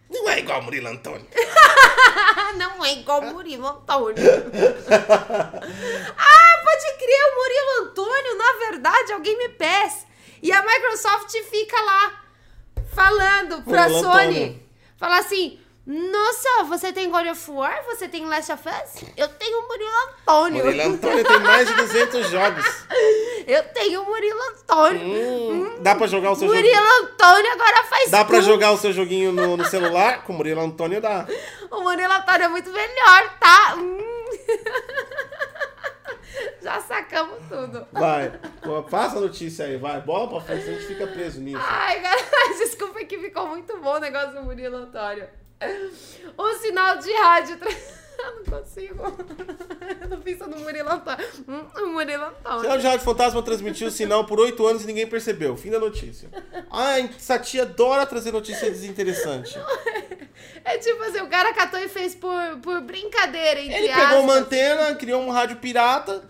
Não 0.10 0.30
é 0.30 0.40
igual 0.40 0.62
Murilo 0.62 0.88
Antônio. 0.88 1.28
Não 2.58 2.84
é 2.84 2.94
igual 2.94 3.22
Murilo 3.22 3.68
Antônio. 3.68 4.24
ah, 6.18 6.64
pode 6.64 6.98
crer, 6.98 7.24
o 7.24 7.36
Murilo 7.36 7.90
Antônio, 7.90 8.38
na 8.38 8.54
verdade, 8.70 9.12
é 9.12 9.16
o 9.16 9.22
Game 9.22 9.50
Pass. 9.50 10.08
E 10.42 10.52
a 10.52 10.62
Microsoft 10.62 11.32
fica 11.50 11.80
lá 11.82 12.24
falando 12.94 13.62
pra 13.64 13.84
Murilo 13.84 14.00
Sony. 14.04 14.44
Antônio. 14.44 14.68
Fala 14.98 15.20
assim, 15.20 15.60
nossa, 15.90 16.66
você 16.66 16.92
tem 16.92 17.10
God 17.10 17.26
of 17.28 17.50
War? 17.50 17.82
Você 17.86 18.10
tem 18.10 18.26
Last 18.26 18.52
of 18.52 18.62
Us? 18.68 19.06
Eu 19.16 19.30
tenho 19.30 19.60
o 19.60 19.68
Murilo 19.70 19.90
Antônio. 20.10 20.66
Murilo 20.66 20.84
Antônio 20.94 21.24
tem 21.24 21.40
mais 21.40 21.66
de 21.66 21.74
200 21.76 22.28
jogos. 22.30 22.66
Eu 23.48 23.64
tenho 23.70 24.02
o 24.02 24.06
Murilo 24.06 24.38
Antônio. 24.50 25.00
Hum, 25.02 25.78
dá 25.80 25.96
pra 25.96 26.06
jogar 26.08 26.32
o 26.32 26.36
seu 26.36 26.50
Murilo 26.50 26.68
joguinho. 26.68 27.04
Antônio 27.04 27.52
agora 27.54 27.84
faz 27.86 28.12
Dá 28.12 28.26
pra 28.26 28.40
tudo. 28.40 28.48
jogar 28.48 28.72
o 28.72 28.78
seu 28.78 28.92
joguinho 28.92 29.32
no, 29.32 29.56
no 29.56 29.64
celular? 29.64 30.26
Com 30.26 30.34
o 30.34 30.36
Murilo 30.36 30.60
Antônio 30.60 31.00
dá. 31.00 31.26
O 31.72 31.80
Murilo 31.80 32.12
Antônio 32.12 32.44
é 32.44 32.48
muito 32.50 32.70
melhor, 32.70 33.38
tá? 33.40 33.76
Hum. 33.78 33.98
Já 36.62 36.82
sacamos 36.82 37.40
tudo. 37.48 37.88
Vai. 37.94 38.34
Passa 38.92 39.20
a 39.20 39.22
notícia 39.22 39.64
aí, 39.66 39.78
vai. 39.78 40.02
Bola 40.02 40.28
pra 40.28 40.42
frente, 40.42 40.70
a 40.70 40.74
gente 40.74 40.86
fica 40.86 41.08
preso 41.08 41.40
nisso. 41.40 41.64
Ai, 41.66 42.00
cara, 42.04 42.20
desculpa 42.60 43.06
que 43.06 43.18
ficou 43.18 43.48
muito 43.48 43.78
bom 43.78 43.96
o 43.96 44.00
negócio 44.00 44.34
do 44.34 44.44
Murilo 44.44 44.76
Antônio. 44.76 45.30
Um 46.38 46.60
sinal 46.60 46.98
de 46.98 47.12
rádio. 47.14 47.58
tra- 47.58 47.72
não 48.18 48.60
consigo. 48.60 49.04
Eu 50.02 50.10
não 50.10 50.22
penso 50.22 50.48
no 50.48 50.60
Murilo 50.60 50.90
Antônio. 50.92 51.28
Hum, 51.48 51.66
o 51.84 51.88
Murilo 51.88 52.24
Antônio. 52.26 52.62
Sinal 52.62 52.78
de 52.78 52.88
Rádio 52.88 53.06
Fantasma 53.06 53.42
transmitiu 53.44 53.88
o 53.88 53.92
sinal 53.92 54.26
por 54.26 54.40
oito 54.40 54.66
anos 54.66 54.84
e 54.84 54.88
ninguém 54.88 55.08
percebeu. 55.08 55.56
Fim 55.58 55.70
da 55.72 55.80
notícia. 55.80 56.30
Ai, 56.72 57.10
essa 57.16 57.40
tia 57.40 57.64
adora 57.64 58.06
trazer 58.06 58.32
notícia 58.32 58.70
desinteressante. 58.70 59.58
É 60.64 60.78
tipo 60.78 61.02
assim, 61.04 61.22
o 61.22 61.28
cara 61.30 61.54
catou 61.54 61.80
e 61.80 61.88
fez 61.88 62.14
por, 62.14 62.58
por 62.62 62.82
brincadeira, 62.82 63.60
entre 63.62 63.76
Ele 63.78 63.88
pegou 63.94 64.22
uma 64.22 64.34
aspas. 64.34 64.38
antena, 64.48 64.96
criou 64.96 65.22
um 65.22 65.30
rádio 65.32 65.58
pirata 65.58 66.24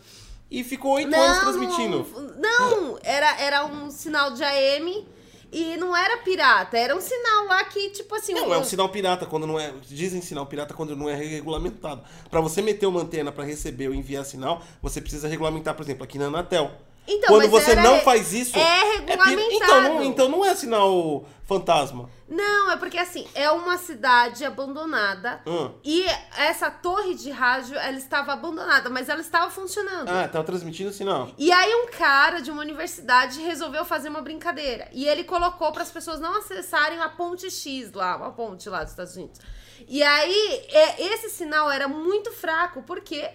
e 0.50 0.64
ficou 0.64 0.94
oito 0.94 1.14
anos 1.16 1.40
transmitindo. 1.40 2.08
Não, 2.38 2.98
era, 3.04 3.42
era 3.42 3.66
um 3.66 3.90
sinal 3.90 4.32
de 4.32 4.44
AM 4.44 5.08
e 5.52 5.78
não 5.78 5.96
era 5.96 6.18
pirata. 6.18 6.78
Era 6.78 6.96
um 6.96 7.02
sinal 7.02 7.46
lá 7.46 7.64
que, 7.66 7.90
tipo 7.90 8.14
assim... 8.16 8.34
Não, 8.34 8.54
é 8.54 8.58
um 8.58 8.64
sinal 8.64 8.90
pirata 8.90 9.26
quando 9.26 9.48
não 9.48 9.60
é. 9.60 9.74
Dizem 9.88 10.22
sinal 10.22 10.46
pirata 10.46 10.74
quando 10.74 10.96
não 10.96 11.10
é 11.10 11.16
regulamentado. 11.16 12.04
Pra 12.30 12.42
você 12.42 12.62
meter 12.62 12.86
uma 12.86 13.02
antena 13.02 13.32
pra 13.32 13.44
receber 13.44 13.88
ou 13.88 13.94
enviar 13.94 14.26
sinal, 14.26 14.62
você 14.82 15.02
precisa 15.02 15.28
regulamentar, 15.28 15.76
por 15.76 15.84
exemplo, 15.84 16.04
aqui 16.04 16.18
na 16.18 16.26
Anatel. 16.26 16.72
Então, 17.08 17.30
Quando 17.30 17.50
você 17.50 17.72
era- 17.72 17.82
não 17.82 18.00
faz 18.02 18.34
isso. 18.34 18.58
é 18.58 18.98
regulamentado. 18.98 19.54
então, 19.56 19.82
não, 19.82 20.04
então 20.04 20.30
não 20.30 20.44
é 20.46 20.54
sinal 20.56 21.26
fantasma. 21.46 22.10
Não, 22.28 22.70
é 22.70 22.76
porque 22.76 22.98
assim, 22.98 23.26
é 23.34 23.50
uma 23.50 23.78
cidade 23.78 24.44
abandonada 24.44 25.42
Hum. 25.48 25.72
e 25.82 26.04
essa 26.38 26.70
torre 26.70 27.16
de 27.16 27.32
rádio, 27.32 27.78
ela 27.78 27.98
estava 27.98 28.34
abandonada, 28.34 28.90
mas 28.90 29.08
ela 29.08 29.22
estava 29.22 29.50
funcionando. 29.50 30.10
Ah, 30.10 30.28
tava 30.28 30.44
transmitindo 30.44 30.92
sinal. 30.92 31.30
E 31.38 31.50
aí 31.50 31.74
um 31.76 31.88
cara 31.90 32.42
de 32.42 32.52
uma 32.52 32.62
universidade 32.62 33.40
resolveu 33.40 33.86
fazer 33.86 34.10
uma 34.10 34.22
brincadeira. 34.22 34.90
E 34.92 35.08
ele 35.08 35.24
colocou 35.24 35.72
para 35.72 35.84
as 35.84 35.90
pessoas 35.92 36.20
não 36.20 36.38
acessarem 36.38 37.00
a 37.00 37.08
ponte 37.08 37.50
X 37.50 37.94
lá, 37.94 38.18
uma 38.18 38.32
ponte 38.34 38.68
lá 38.68 38.84
dos 38.84 38.92
Estados 38.92 39.16
Unidos. 39.16 39.40
E 39.88 40.04
aí 40.04 40.66
é, 40.70 41.02
esse 41.14 41.30
sinal 41.30 41.72
era 41.72 41.88
muito 41.88 42.30
fraco, 42.34 42.84
porque 42.84 43.30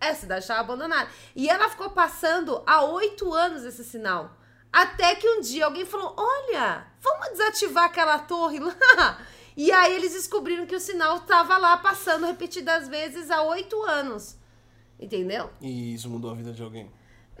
a 0.00 0.14
cidade 0.14 0.42
estava 0.42 0.60
abandonada. 0.60 1.08
E 1.34 1.48
ela 1.48 1.68
ficou 1.68 1.90
passando 1.90 2.62
há 2.66 2.84
oito 2.84 3.32
anos 3.32 3.64
esse 3.64 3.84
sinal. 3.84 4.36
Até 4.72 5.14
que 5.14 5.28
um 5.28 5.40
dia 5.40 5.66
alguém 5.66 5.84
falou: 5.84 6.14
Olha, 6.16 6.86
vamos 7.00 7.30
desativar 7.30 7.84
aquela 7.84 8.18
torre 8.18 8.58
lá. 8.60 9.20
E 9.56 9.70
aí 9.70 9.94
eles 9.94 10.14
descobriram 10.14 10.66
que 10.66 10.74
o 10.74 10.80
sinal 10.80 11.18
estava 11.18 11.56
lá 11.56 11.76
passando 11.76 12.26
repetidas 12.26 12.88
vezes 12.88 13.30
há 13.30 13.40
oito 13.42 13.80
anos. 13.84 14.36
Entendeu? 14.98 15.48
E 15.60 15.94
isso 15.94 16.10
mudou 16.10 16.32
a 16.32 16.34
vida 16.34 16.52
de 16.52 16.60
alguém. 16.60 16.90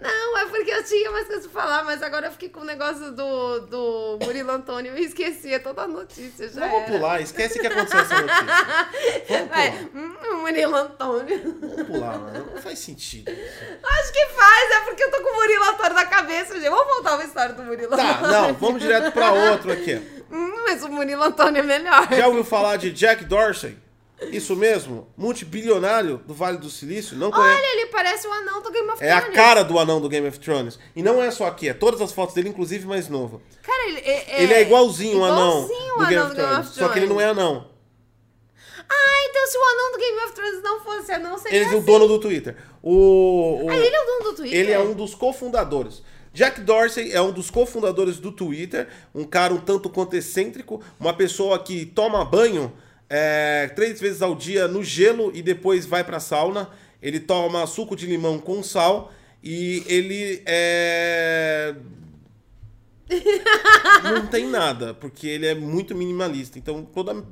Não, 0.04 0.38
é 0.38 0.46
porque 0.46 0.70
eu 0.70 0.84
tinha 0.84 1.10
mais 1.10 1.26
coisas 1.26 1.46
pra 1.46 1.62
falar, 1.62 1.84
mas 1.84 2.02
agora 2.02 2.26
eu 2.26 2.32
fiquei 2.32 2.48
com 2.50 2.60
o 2.60 2.64
negócio 2.64 3.10
do, 3.12 3.60
do 3.60 4.18
Murilo 4.22 4.50
Antônio 4.52 4.96
e 4.96 5.04
esqueci 5.04 5.52
é 5.54 5.58
toda 5.58 5.82
a 5.82 5.88
notícia 5.88 6.48
já. 6.48 6.60
Vamos 6.60 6.82
era. 6.82 6.92
pular, 6.92 7.20
esquece 7.22 7.58
que 7.58 7.66
aconteceu 7.66 8.00
essa 8.00 8.20
notícia. 8.20 8.44
Vamos 9.28 9.48
Vai, 9.48 9.70
pular. 9.72 10.04
hum, 10.04 10.36
Murilo 10.42 10.76
Antônio. 10.76 11.56
Vamos 11.60 11.82
pular, 11.86 12.18
mano. 12.18 12.50
Não 12.54 12.62
faz 12.62 12.78
sentido. 12.78 13.30
Acho 13.30 14.12
que 14.12 14.26
faz, 14.28 14.70
é 14.72 14.80
porque 14.80 15.02
eu 15.04 15.10
tô 15.10 15.22
com 15.22 15.30
o 15.30 15.34
Murilo 15.36 15.64
Antônio 15.64 15.94
na 15.94 16.04
cabeça, 16.06 16.54
gente. 16.54 16.68
Vamos 16.68 16.86
voltar 16.94 17.14
uma 17.14 17.24
história 17.24 17.54
do 17.54 17.62
Murilo 17.62 17.96
Tá, 17.96 18.10
Antônio. 18.18 18.32
não, 18.32 18.54
vamos 18.54 18.82
direto 18.82 19.10
pra 19.12 19.32
outro 19.32 19.72
aqui. 19.72 19.94
Hum, 20.30 20.64
mas 20.66 20.82
o 20.82 20.88
Murilo 20.88 21.22
Antônio 21.22 21.60
é 21.60 21.62
melhor. 21.62 22.08
Já 22.12 22.26
ouviu 22.26 22.44
falar 22.44 22.76
de 22.76 22.90
Jack 22.92 23.24
Dorsey? 23.24 23.76
Isso 24.30 24.54
mesmo? 24.56 25.08
Multibilionário 25.16 26.18
do 26.26 26.32
Vale 26.32 26.56
do 26.58 26.70
Silício? 26.70 27.16
Não 27.16 27.30
conhece? 27.30 27.58
Olha, 27.58 27.72
ele 27.80 27.86
parece 27.86 28.26
o 28.26 28.32
anão 28.32 28.62
do 28.62 28.70
Game 28.70 28.88
of 28.90 29.02
É 29.04 29.10
a 29.10 29.20
Thrones. 29.20 29.36
cara 29.36 29.62
do 29.64 29.78
anão 29.78 30.00
do 30.00 30.08
Game 30.08 30.26
of 30.26 30.38
Thrones. 30.38 30.78
E 30.94 31.02
não 31.02 31.22
é 31.22 31.30
só 31.30 31.46
aqui, 31.46 31.68
é 31.68 31.74
todas 31.74 32.00
as 32.00 32.12
fotos 32.12 32.34
dele, 32.34 32.48
inclusive 32.48 32.86
mais 32.86 33.08
novo. 33.08 33.42
Cara, 33.62 33.88
ele 33.88 33.98
é, 34.00 34.42
Ele 34.42 34.52
é 34.54 34.62
igualzinho 34.62 35.18
o 35.18 35.24
anão 35.24 35.64
igualzinho 35.64 35.94
o 35.94 35.98
do 35.98 36.06
Game 36.06 36.14
anão 36.16 36.26
of 36.26 36.34
do 36.34 36.36
Game 36.36 36.48
Thrones. 36.48 36.68
of 36.70 36.78
Só 36.78 36.88
que 36.88 36.98
ele 37.00 37.06
não 37.06 37.20
é 37.20 37.24
Thrones. 37.32 37.42
anão. 37.42 37.70
Ah, 38.88 39.26
então 39.28 39.46
se 39.46 39.58
o 39.58 39.62
anão 39.62 39.92
do 39.92 39.98
Game 39.98 40.18
of 40.24 40.32
Thrones 40.32 40.62
não 40.62 40.80
fosse 40.80 41.12
anão, 41.12 41.38
seria 41.38 41.58
Ele 41.58 41.64
é 41.64 41.74
o 41.74 41.78
assim. 41.78 41.86
dono 41.86 42.08
do 42.08 42.18
Twitter. 42.20 42.56
O, 42.82 43.64
o- 43.64 43.70
Ah, 43.70 43.76
ele 43.76 43.94
é 43.96 44.00
o 44.00 44.06
dono 44.06 44.24
do 44.30 44.36
Twitter? 44.36 44.58
Ele 44.60 44.72
é 44.72 44.78
um 44.78 44.92
dos 44.94 45.14
cofundadores. 45.14 46.02
Jack 46.32 46.60
Dorsey 46.62 47.12
é 47.12 47.20
um 47.20 47.30
dos 47.30 47.48
cofundadores 47.50 48.18
do 48.18 48.32
Twitter, 48.32 48.88
um 49.14 49.24
cara 49.24 49.54
um 49.54 49.60
tanto 49.60 49.88
quanto 49.88 50.16
excêntrico, 50.16 50.82
uma 50.98 51.14
pessoa 51.14 51.58
que 51.58 51.86
toma 51.86 52.24
banho 52.24 52.72
é, 53.08 53.68
três 53.74 54.00
vezes 54.00 54.22
ao 54.22 54.34
dia 54.34 54.66
no 54.66 54.82
gelo 54.82 55.30
e 55.34 55.42
depois 55.42 55.86
vai 55.86 56.04
pra 56.04 56.20
sauna. 56.20 56.70
Ele 57.02 57.20
toma 57.20 57.66
suco 57.66 57.94
de 57.94 58.06
limão 58.06 58.38
com 58.38 58.62
sal 58.62 59.12
e 59.42 59.84
ele 59.86 60.42
é. 60.46 61.74
Não 64.02 64.26
tem 64.26 64.48
nada, 64.48 64.94
porque 64.94 65.26
ele 65.26 65.46
é 65.46 65.54
muito 65.54 65.94
minimalista. 65.94 66.58
Então 66.58 66.84
toda 66.84 67.24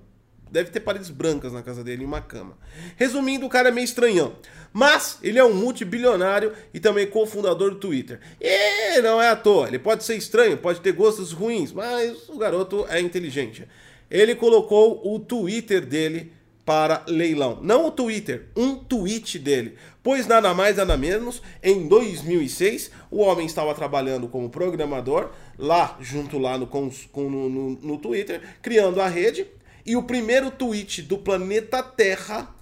Deve 0.52 0.70
ter 0.70 0.80
paredes 0.80 1.08
brancas 1.08 1.50
na 1.50 1.62
casa 1.62 1.82
dele 1.82 2.02
e 2.02 2.06
uma 2.06 2.20
cama. 2.20 2.58
Resumindo, 2.96 3.46
o 3.46 3.48
cara 3.48 3.70
é 3.70 3.72
meio 3.72 3.86
estranhão. 3.86 4.34
Mas 4.70 5.18
ele 5.22 5.38
é 5.38 5.44
um 5.44 5.54
multibilionário 5.54 6.52
e 6.74 6.78
também 6.78 7.06
cofundador 7.06 7.70
do 7.70 7.76
Twitter. 7.76 8.20
E 8.38 9.00
não 9.00 9.20
é 9.20 9.30
à 9.30 9.36
toa. 9.36 9.66
Ele 9.66 9.78
pode 9.78 10.04
ser 10.04 10.14
estranho, 10.14 10.58
pode 10.58 10.82
ter 10.82 10.92
gostos 10.92 11.32
ruins, 11.32 11.72
mas 11.72 12.28
o 12.28 12.36
garoto 12.36 12.84
é 12.90 13.00
inteligente. 13.00 13.66
Ele 14.12 14.34
colocou 14.34 15.00
o 15.02 15.18
Twitter 15.18 15.86
dele 15.86 16.30
para 16.66 17.02
leilão. 17.08 17.58
Não 17.62 17.86
o 17.86 17.90
Twitter, 17.90 18.48
um 18.54 18.74
tweet 18.76 19.38
dele. 19.38 19.74
Pois 20.02 20.26
nada 20.26 20.52
mais, 20.52 20.76
nada 20.76 20.98
menos, 20.98 21.40
em 21.62 21.88
2006, 21.88 22.90
o 23.10 23.20
homem 23.22 23.46
estava 23.46 23.74
trabalhando 23.74 24.28
como 24.28 24.50
programador, 24.50 25.30
lá, 25.58 25.96
junto 25.98 26.38
lá 26.38 26.58
no, 26.58 26.68
no, 27.16 27.48
no, 27.48 27.70
no 27.70 27.98
Twitter, 27.98 28.42
criando 28.60 29.00
a 29.00 29.08
rede. 29.08 29.46
E 29.86 29.96
o 29.96 30.02
primeiro 30.02 30.50
tweet 30.50 31.00
do 31.00 31.16
planeta 31.16 31.82
Terra 31.82 32.54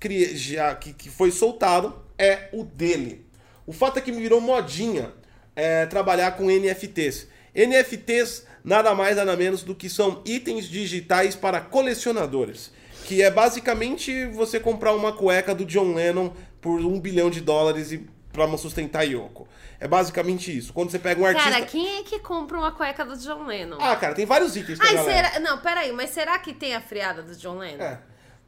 cri- 0.00 0.36
já, 0.36 0.74
que, 0.74 0.92
que 0.92 1.08
foi 1.08 1.30
soltado 1.30 1.94
é 2.18 2.48
o 2.52 2.64
dele. 2.64 3.24
O 3.64 3.72
fato 3.72 3.98
é 3.98 4.02
que 4.02 4.10
me 4.10 4.20
virou 4.20 4.40
modinha 4.40 5.12
é, 5.54 5.86
trabalhar 5.86 6.32
com 6.32 6.50
NFTs. 6.50 7.28
NFTs 7.54 8.44
nada 8.64 8.94
mais 8.94 9.16
nada 9.16 9.36
menos 9.36 9.62
do 9.62 9.74
que 9.74 9.88
são 9.88 10.22
itens 10.24 10.66
digitais 10.66 11.34
para 11.34 11.60
colecionadores. 11.60 12.72
Que 13.04 13.22
é 13.22 13.30
basicamente 13.30 14.26
você 14.26 14.60
comprar 14.60 14.94
uma 14.94 15.12
cueca 15.12 15.54
do 15.54 15.64
John 15.64 15.94
Lennon 15.94 16.30
por 16.60 16.80
um 16.80 17.00
bilhão 17.00 17.30
de 17.30 17.40
dólares 17.40 17.90
e 17.92 18.06
para 18.32 18.56
sustentar 18.56 19.02
Yoko. 19.02 19.48
É 19.80 19.88
basicamente 19.88 20.56
isso. 20.56 20.72
Quando 20.72 20.90
você 20.90 20.98
pega 20.98 21.20
um 21.20 21.24
artista. 21.24 21.50
Cara, 21.50 21.64
quem 21.64 21.98
é 21.98 22.02
que 22.02 22.18
compra 22.20 22.58
uma 22.58 22.70
cueca 22.70 23.04
do 23.04 23.16
John 23.16 23.46
Lennon? 23.46 23.78
Ah, 23.80 23.96
cara, 23.96 24.14
tem 24.14 24.26
vários 24.26 24.54
itens 24.54 24.78
pra 24.78 24.86
Ai, 24.86 24.98
será... 25.04 25.40
Não, 25.40 25.58
peraí, 25.58 25.90
mas 25.90 26.10
será 26.10 26.38
que 26.38 26.52
tem 26.52 26.74
a 26.74 26.80
friada 26.80 27.22
do 27.22 27.34
John 27.34 27.58
Lennon? 27.58 27.82
É. 27.82 27.98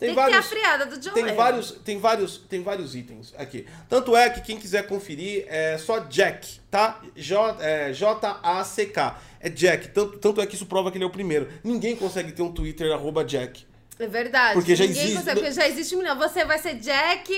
Tem, 0.06 0.14
que 0.14 0.24
ter 0.30 0.34
a 0.34 0.42
friada 0.42 0.86
do 0.86 0.98
John 0.98 1.12
tem 1.12 1.24
Lennon. 1.24 1.36
vários, 1.36 1.70
tem 1.84 1.98
vários, 1.98 2.38
tem 2.38 2.62
vários 2.62 2.94
itens 2.94 3.32
aqui. 3.36 3.66
Tanto 3.88 4.16
é 4.16 4.28
que 4.30 4.40
quem 4.40 4.56
quiser 4.58 4.86
conferir 4.86 5.44
é 5.48 5.78
só 5.78 6.00
Jack, 6.00 6.60
tá? 6.70 7.00
J, 7.16 7.56
é, 7.60 7.92
J-A-C-K. 7.92 9.20
É 9.40 9.48
Jack. 9.48 9.88
Tanto, 9.88 10.18
tanto 10.18 10.40
é 10.40 10.46
que 10.46 10.54
isso 10.54 10.66
prova 10.66 10.90
que 10.90 10.96
ele 10.98 11.04
é 11.04 11.06
o 11.06 11.10
primeiro. 11.10 11.48
Ninguém 11.64 11.96
consegue 11.96 12.32
ter 12.32 12.42
um 12.42 12.52
Twitter 12.52 12.92
arroba 12.92 13.24
Jack. 13.24 13.64
É 13.98 14.06
verdade. 14.06 14.54
Porque 14.54 14.74
já 14.74 14.84
Ninguém 14.84 15.02
existe- 15.02 15.18
Consegue, 15.18 15.40
porque 15.40 15.52
já 15.52 15.68
existe 15.68 15.94
um 15.94 15.98
milhão. 15.98 16.18
Você 16.18 16.44
vai 16.44 16.58
ser 16.58 16.74
Jack 16.76 17.30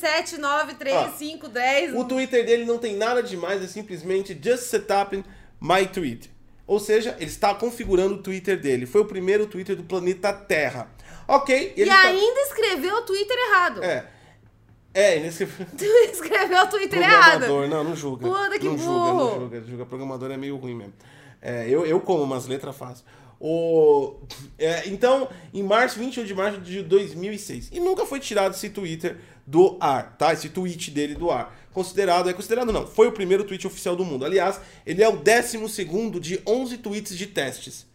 7935510. 0.00 1.94
O 1.94 2.04
Twitter 2.04 2.44
dele 2.44 2.64
não 2.64 2.78
tem 2.78 2.96
nada 2.96 3.22
demais, 3.22 3.62
é 3.62 3.66
simplesmente 3.66 4.38
just 4.42 4.64
set 4.64 4.86
up 4.92 5.22
my 5.60 5.86
tweet. 5.86 6.30
Ou 6.66 6.80
seja, 6.80 7.14
ele 7.20 7.30
está 7.30 7.54
configurando 7.54 8.14
o 8.14 8.18
Twitter 8.22 8.58
dele. 8.60 8.86
Foi 8.86 9.00
o 9.02 9.04
primeiro 9.04 9.46
Twitter 9.46 9.76
do 9.76 9.84
planeta 9.84 10.32
Terra. 10.32 10.88
Ok, 11.28 11.74
E 11.76 11.80
ele 11.80 11.90
tá- 11.90 12.02
ainda 12.02 12.40
escreveu 12.40 12.96
o 12.96 13.02
Twitter 13.02 13.36
errado. 13.36 13.82
É. 13.82 14.06
É, 14.94 15.20
nesse... 15.20 15.44
escreveu 16.10 16.62
o 16.62 16.66
Twitter 16.68 17.00
errado. 17.00 17.44
Programador, 17.44 17.68
não, 17.68 17.84
não 17.84 17.96
julga. 17.96 18.26
Puta, 18.26 18.58
que 18.58 18.64
não 18.66 18.78
julga, 18.78 19.12
burro. 19.12 19.24
não 19.24 19.40
julga, 19.40 19.60
julga. 19.62 19.86
Programador 19.86 20.30
é 20.30 20.36
meio 20.36 20.56
ruim 20.56 20.74
mesmo. 20.74 20.94
É, 21.42 21.68
eu, 21.68 21.84
eu 21.84 22.00
como 22.00 22.22
umas 22.22 22.46
letras 22.46 22.74
fácil. 22.76 23.04
O, 23.38 24.16
é, 24.58 24.88
então, 24.88 25.28
em 25.52 25.62
março, 25.62 25.98
21 25.98 26.24
de 26.24 26.34
março 26.34 26.60
de 26.60 26.82
2006. 26.82 27.68
E 27.72 27.80
nunca 27.80 28.06
foi 28.06 28.18
tirado 28.18 28.54
esse 28.54 28.70
Twitter 28.70 29.18
do 29.46 29.76
ar, 29.78 30.16
tá? 30.16 30.32
Esse 30.32 30.48
tweet 30.48 30.90
dele 30.90 31.14
do 31.14 31.30
ar. 31.30 31.54
Considerado, 31.72 32.30
é 32.30 32.32
considerado 32.32 32.72
não, 32.72 32.86
foi 32.86 33.06
o 33.06 33.12
primeiro 33.12 33.44
tweet 33.44 33.66
oficial 33.66 33.94
do 33.94 34.04
mundo. 34.04 34.24
Aliás, 34.24 34.58
ele 34.86 35.02
é 35.02 35.08
o 35.08 35.16
12 35.16 35.68
segundo 35.68 36.18
de 36.18 36.40
11 36.46 36.78
tweets 36.78 37.16
de 37.16 37.26
testes. 37.26 37.86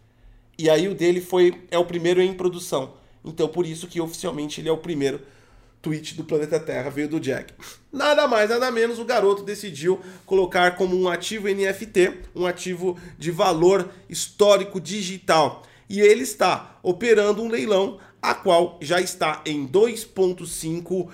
E 0.58 0.70
aí 0.70 0.88
o 0.88 0.94
dele 0.94 1.20
foi 1.20 1.64
é 1.72 1.78
o 1.80 1.86
primeiro 1.86 2.22
em 2.22 2.34
produção. 2.34 2.94
Então 3.24 3.48
por 3.48 3.66
isso 3.66 3.88
que 3.88 4.02
oficialmente 4.02 4.62
ele 4.62 4.70
é 4.70 4.72
o 4.72 4.78
primeiro 4.78 5.22
tweet 5.82 6.16
do 6.16 6.24
planeta 6.24 6.60
Terra 6.60 6.90
veio 6.90 7.08
do 7.08 7.20
Jack. 7.20 7.54
Nada 7.92 8.28
mais, 8.28 8.50
nada 8.50 8.72
menos, 8.72 9.00
o 9.00 9.06
garoto 9.06 9.44
decidiu 9.44 10.00
colocar 10.26 10.76
como 10.76 10.96
um 10.96 11.10
ativo 11.10 11.48
NFT, 11.48 12.20
um 12.36 12.46
ativo 12.46 12.98
de 13.18 13.32
valor 13.32 13.90
histórico 14.10 14.80
digital. 14.80 15.64
E 15.90 16.00
ele 16.00 16.22
está 16.22 16.80
operando 16.84 17.42
um 17.42 17.50
leilão 17.50 18.00
a 18.22 18.34
qual 18.34 18.78
já 18.82 19.02
está 19.02 19.42
em 19.46 19.68
2.5 19.68 21.10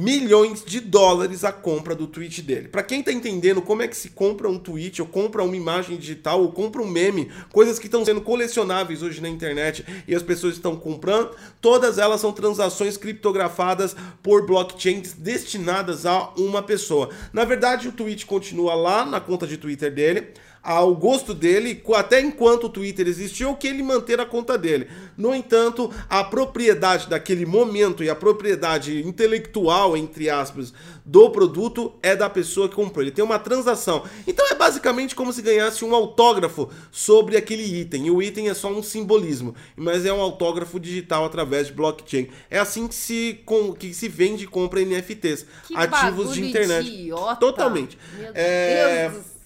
milhões 0.00 0.64
de 0.64 0.80
dólares 0.80 1.44
a 1.44 1.52
compra 1.52 1.94
do 1.94 2.06
tweet 2.06 2.40
dele. 2.40 2.68
Pra 2.68 2.82
quem 2.82 3.02
tá 3.02 3.12
entendendo 3.12 3.60
como 3.60 3.82
é 3.82 3.88
que 3.88 3.96
se 3.96 4.08
compra 4.08 4.48
um 4.48 4.58
tweet, 4.58 5.02
ou 5.02 5.06
compra 5.06 5.44
uma 5.44 5.54
imagem 5.54 5.98
digital, 5.98 6.40
ou 6.40 6.50
compra 6.50 6.80
um 6.80 6.86
meme, 6.86 7.30
coisas 7.52 7.78
que 7.78 7.84
estão 7.84 8.02
sendo 8.02 8.22
colecionáveis 8.22 9.02
hoje 9.02 9.20
na 9.20 9.28
internet 9.28 9.84
e 10.08 10.14
as 10.14 10.22
pessoas 10.22 10.54
estão 10.54 10.74
comprando, 10.74 11.32
todas 11.60 11.98
elas 11.98 12.20
são 12.20 12.32
transações 12.32 12.96
criptografadas 12.96 13.94
por 14.22 14.46
blockchains 14.46 15.12
destinadas 15.12 16.06
a 16.06 16.30
uma 16.38 16.62
pessoa. 16.62 17.10
Na 17.30 17.44
verdade, 17.44 17.88
o 17.88 17.92
tweet 17.92 18.24
continua 18.24 18.74
lá 18.74 19.04
na 19.04 19.20
conta 19.20 19.46
de 19.46 19.58
Twitter 19.58 19.92
dele. 19.92 20.28
Ao 20.62 20.94
gosto 20.94 21.32
dele, 21.32 21.82
até 21.94 22.20
enquanto 22.20 22.64
o 22.64 22.68
Twitter 22.68 23.08
existiu, 23.08 23.54
que 23.54 23.66
ele 23.66 23.82
manter 23.82 24.20
a 24.20 24.26
conta 24.26 24.58
dele. 24.58 24.88
No 25.16 25.34
entanto, 25.34 25.90
a 26.08 26.22
propriedade 26.22 27.08
daquele 27.08 27.46
momento 27.46 28.04
e 28.04 28.10
a 28.10 28.14
propriedade 28.14 29.02
intelectual, 29.06 29.96
entre 29.96 30.28
aspas, 30.28 30.72
do 31.04 31.30
produto 31.30 31.92
é 32.02 32.14
da 32.14 32.28
pessoa 32.28 32.68
que 32.68 32.74
comprou. 32.74 33.02
Ele 33.02 33.10
tem 33.10 33.24
uma 33.24 33.38
transação. 33.38 34.04
Então 34.26 34.46
é 34.48 34.54
basicamente 34.54 35.14
como 35.14 35.32
se 35.32 35.42
ganhasse 35.42 35.84
um 35.84 35.94
autógrafo 35.94 36.68
sobre 36.92 37.36
aquele 37.36 37.64
item. 37.80 38.06
E 38.06 38.10
o 38.10 38.22
item 38.22 38.48
é 38.48 38.54
só 38.54 38.68
um 38.68 38.82
simbolismo, 38.82 39.54
mas 39.74 40.04
é 40.04 40.12
um 40.12 40.20
autógrafo 40.20 40.78
digital 40.78 41.24
através 41.24 41.68
de 41.68 41.72
blockchain. 41.72 42.28
É 42.50 42.58
assim 42.58 42.86
que 42.86 42.94
se, 42.94 43.40
com, 43.44 43.72
que 43.72 43.94
se 43.94 44.08
vende 44.08 44.44
e 44.44 44.46
compra 44.46 44.80
NFTs, 44.84 45.46
Que 45.66 45.76
ativos 45.76 46.34
de 46.34 46.46
internet. 46.46 46.86
Idiota. 46.86 47.36
Totalmente. 47.36 47.98
Meu 48.12 48.30
É, 48.34 49.08
Deus 49.08 49.12
do 49.14 49.22
céu. 49.24 49.39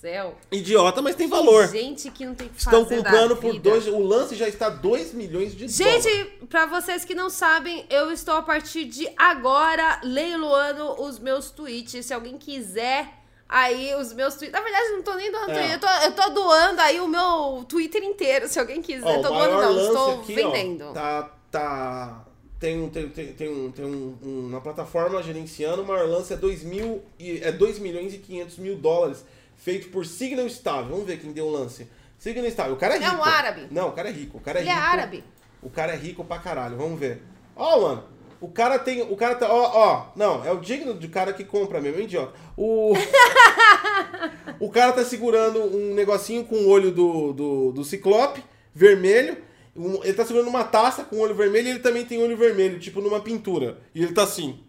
Idiota, 0.51 1.01
mas 1.01 1.17
tem 1.17 1.27
valor. 1.29 1.69
Gente 1.69 2.11
que 2.11 2.27
não 2.27 2.35
tem 2.35 2.49
que 2.49 2.59
Estão 2.59 2.85
comprando 2.85 3.37
por 3.37 3.59
dois. 3.59 3.87
O 3.87 3.99
lance 4.01 4.35
já 4.35 4.49
está 4.49 4.69
2 4.69 5.13
milhões 5.15 5.55
de 5.57 5.67
dólares. 5.67 6.05
Gente, 6.05 6.25
pra 6.49 6.67
vocês 6.67 7.05
que 7.05 7.15
não 7.15 7.31
sabem, 7.31 7.85
eu 7.89 8.11
estou 8.13 8.35
a 8.37 8.43
partir 8.43 8.85
de 8.85 9.09
agora 9.17 10.01
leiloando 10.03 11.03
os 11.03 11.19
meus 11.19 11.51
tweets. 11.51 12.05
Se 12.07 12.13
alguém 12.15 12.37
quiser 12.39 13.09
aí 13.49 13.95
os 13.95 14.13
meus 14.13 14.35
tweets. 14.35 14.53
Na 14.53 14.61
verdade, 14.61 14.87
eu 14.89 14.97
não 14.97 15.03
tô 15.03 15.15
nem 15.15 15.31
doando 15.31 15.51
É. 15.53 15.75
Eu 15.75 15.79
tô, 15.81 15.87
eu 15.87 16.13
tô 16.13 16.31
doando 16.31 16.81
aí 16.81 17.01
o 17.01 17.07
meu 17.09 17.65
Twitter 17.69 18.03
inteiro, 18.03 18.49
se 18.49 18.59
alguém 18.59 18.83
quiser. 18.83 19.07
Ó, 19.07 19.23
tô 19.23 19.29
doando, 19.29 19.61
não, 19.61 19.87
estou 19.87 20.21
aqui, 20.21 20.35
vendendo. 20.35 20.85
Ó, 20.87 20.93
tá, 20.93 21.31
tá. 21.51 22.25
Tem, 22.59 22.81
um, 22.81 22.89
tem, 22.89 23.09
tem, 23.11 23.33
tem, 23.35 23.49
um, 23.49 23.71
tem 23.71 23.85
um, 23.85 24.17
um- 24.23 24.47
uma 24.49 24.61
plataforma 24.61 25.23
gerenciando, 25.23 25.83
o 25.83 25.87
maior 25.87 26.09
lance 26.09 26.33
é 26.33 26.37
2 26.37 26.63
mil 26.63 27.03
e, 27.19 27.39
é 27.43 27.53
2 27.53 27.79
milhões 27.79 28.15
e 28.15 28.19
500 28.19 28.57
mil 28.59 28.77
dólares, 28.77 29.23
feito 29.65 29.89
por 29.89 30.05
Signal 30.05 30.47
Stable. 30.47 30.91
Vamos 30.91 31.07
ver 31.07 31.19
quem 31.19 31.33
deu 31.33 31.47
o 31.47 31.51
lance. 31.51 31.89
Signal 32.19 32.47
Stable. 32.49 32.73
O 32.75 32.77
cara 32.77 32.95
é 32.95 32.99
É 32.99 33.09
rico. 33.09 33.17
um 33.17 33.25
árabe. 33.25 33.67
Não, 33.71 33.89
o 33.89 33.93
cara 33.93 34.09
é 34.11 34.13
rico. 34.13 34.37
O 34.39 34.41
cara 34.41 34.59
é 34.59 34.63
Ele 34.63 34.69
é 34.71 34.75
rico. 34.75 34.87
árabe. 34.87 35.25
O 35.63 35.71
cara 35.71 35.93
é 35.95 35.97
rico 35.97 36.23
pra 36.25 36.39
caralho. 36.39 36.77
Vamos 36.77 37.01
ver. 37.01 37.23
Ó, 37.57 37.81
mano. 37.81 38.05
O 38.41 38.49
cara 38.49 38.79
tem. 38.79 39.01
O 39.01 39.17
cara 39.17 39.35
tá. 39.37 39.51
Ó, 39.51 39.71
ó. 39.75 40.07
Não, 40.15 40.45
é 40.45 40.53
o 40.53 40.61
digno 40.61 40.93
do 40.93 41.09
cara 41.09 41.33
que 41.33 41.45
compra 41.45 41.81
mesmo, 41.81 41.99
é 41.99 42.03
um 42.03 42.05
idiota. 42.05 42.35
O. 42.57 42.93
o 44.61 44.69
cara 44.71 44.93
tá 44.93 45.05
segurando 45.05 45.61
um 45.61 45.95
negocinho 45.95 46.45
com 46.45 46.57
o 46.57 46.69
olho 46.69 46.91
do, 46.91 47.33
do, 47.33 47.73
do 47.73 47.85
ciclope, 47.85 48.45
vermelho. 48.75 49.39
Um- 49.77 50.03
ele 50.05 50.13
tá 50.13 50.25
segurando 50.25 50.49
uma 50.49 50.65
taça 50.65 51.05
com 51.05 51.19
olho 51.19 51.35
vermelho 51.35 51.67
e 51.69 51.71
ele 51.71 51.79
também 51.81 52.05
tem 52.05 52.23
olho 52.23 52.37
vermelho, 52.37 52.79
tipo 52.79 53.01
numa 53.01 53.21
pintura. 53.21 53.79
E 53.95 54.03
ele 54.03 54.13
tá 54.13 54.23
assim. 54.25 54.61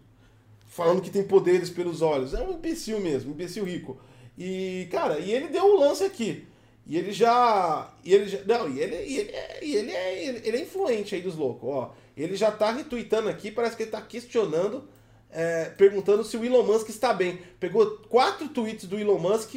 Falando 0.66 1.00
que 1.00 1.10
tem 1.10 1.22
poderes 1.22 1.70
pelos 1.70 2.02
olhos. 2.02 2.34
É 2.34 2.40
um 2.42 2.52
imbecil 2.52 2.98
mesmo, 3.00 3.30
um 3.30 3.34
imbecil 3.34 3.64
rico. 3.64 3.98
E, 4.36 4.88
cara, 4.90 5.18
e 5.18 5.32
ele 5.32 5.48
deu 5.48 5.64
o 5.64 5.80
lance 5.80 6.04
aqui. 6.04 6.46
E 6.86 6.96
ele 6.96 7.12
já. 7.12 7.92
E 8.04 8.14
ele 8.14 8.28
já. 8.28 8.38
Não, 8.44 8.68
e 8.68 8.80
ele, 8.80 8.96
e 9.04 9.18
ele, 9.18 9.30
é, 9.30 9.58
e 9.62 9.74
ele, 9.74 9.90
é, 9.90 10.24
ele 10.24 10.56
é 10.56 10.62
influente 10.62 11.14
aí 11.14 11.20
dos 11.20 11.34
loucos, 11.34 11.68
ó. 11.68 11.94
Ele 12.16 12.36
já 12.36 12.50
tá 12.50 12.70
retweetando 12.70 13.28
aqui, 13.28 13.50
parece 13.50 13.76
que 13.76 13.82
ele 13.82 13.90
tá 13.90 14.00
questionando, 14.00 14.88
é, 15.30 15.66
perguntando 15.76 16.24
se 16.24 16.36
o 16.36 16.44
Elon 16.44 16.62
Musk 16.62 16.88
está 16.88 17.12
bem. 17.12 17.40
Pegou 17.58 17.98
quatro 18.08 18.48
tweets 18.48 18.86
do 18.86 18.98
Elon 18.98 19.18
Musk 19.18 19.56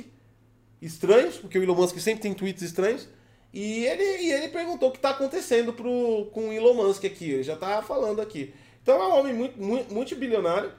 estranhos, 0.81 1.37
porque 1.37 1.59
o 1.59 1.63
Elon 1.63 1.75
Musk 1.75 1.97
sempre 1.99 2.21
tem 2.21 2.33
tweets 2.33 2.63
estranhos. 2.63 3.07
E 3.53 3.85
ele, 3.85 4.03
e 4.03 4.31
ele 4.31 4.49
perguntou 4.49 4.89
o 4.89 4.91
que 4.91 4.99
tá 4.99 5.11
acontecendo 5.11 5.73
pro, 5.73 6.29
com 6.33 6.49
o 6.49 6.53
Elon 6.53 6.73
Musk 6.73 7.05
aqui. 7.05 7.29
Ele 7.29 7.43
já 7.43 7.55
tá 7.55 7.81
falando 7.81 8.21
aqui. 8.21 8.53
Então 8.81 9.01
é 9.01 9.07
um 9.07 9.19
homem 9.19 9.33
muito, 9.33 9.61
muito, 9.61 9.93
multibilionário, 9.93 10.71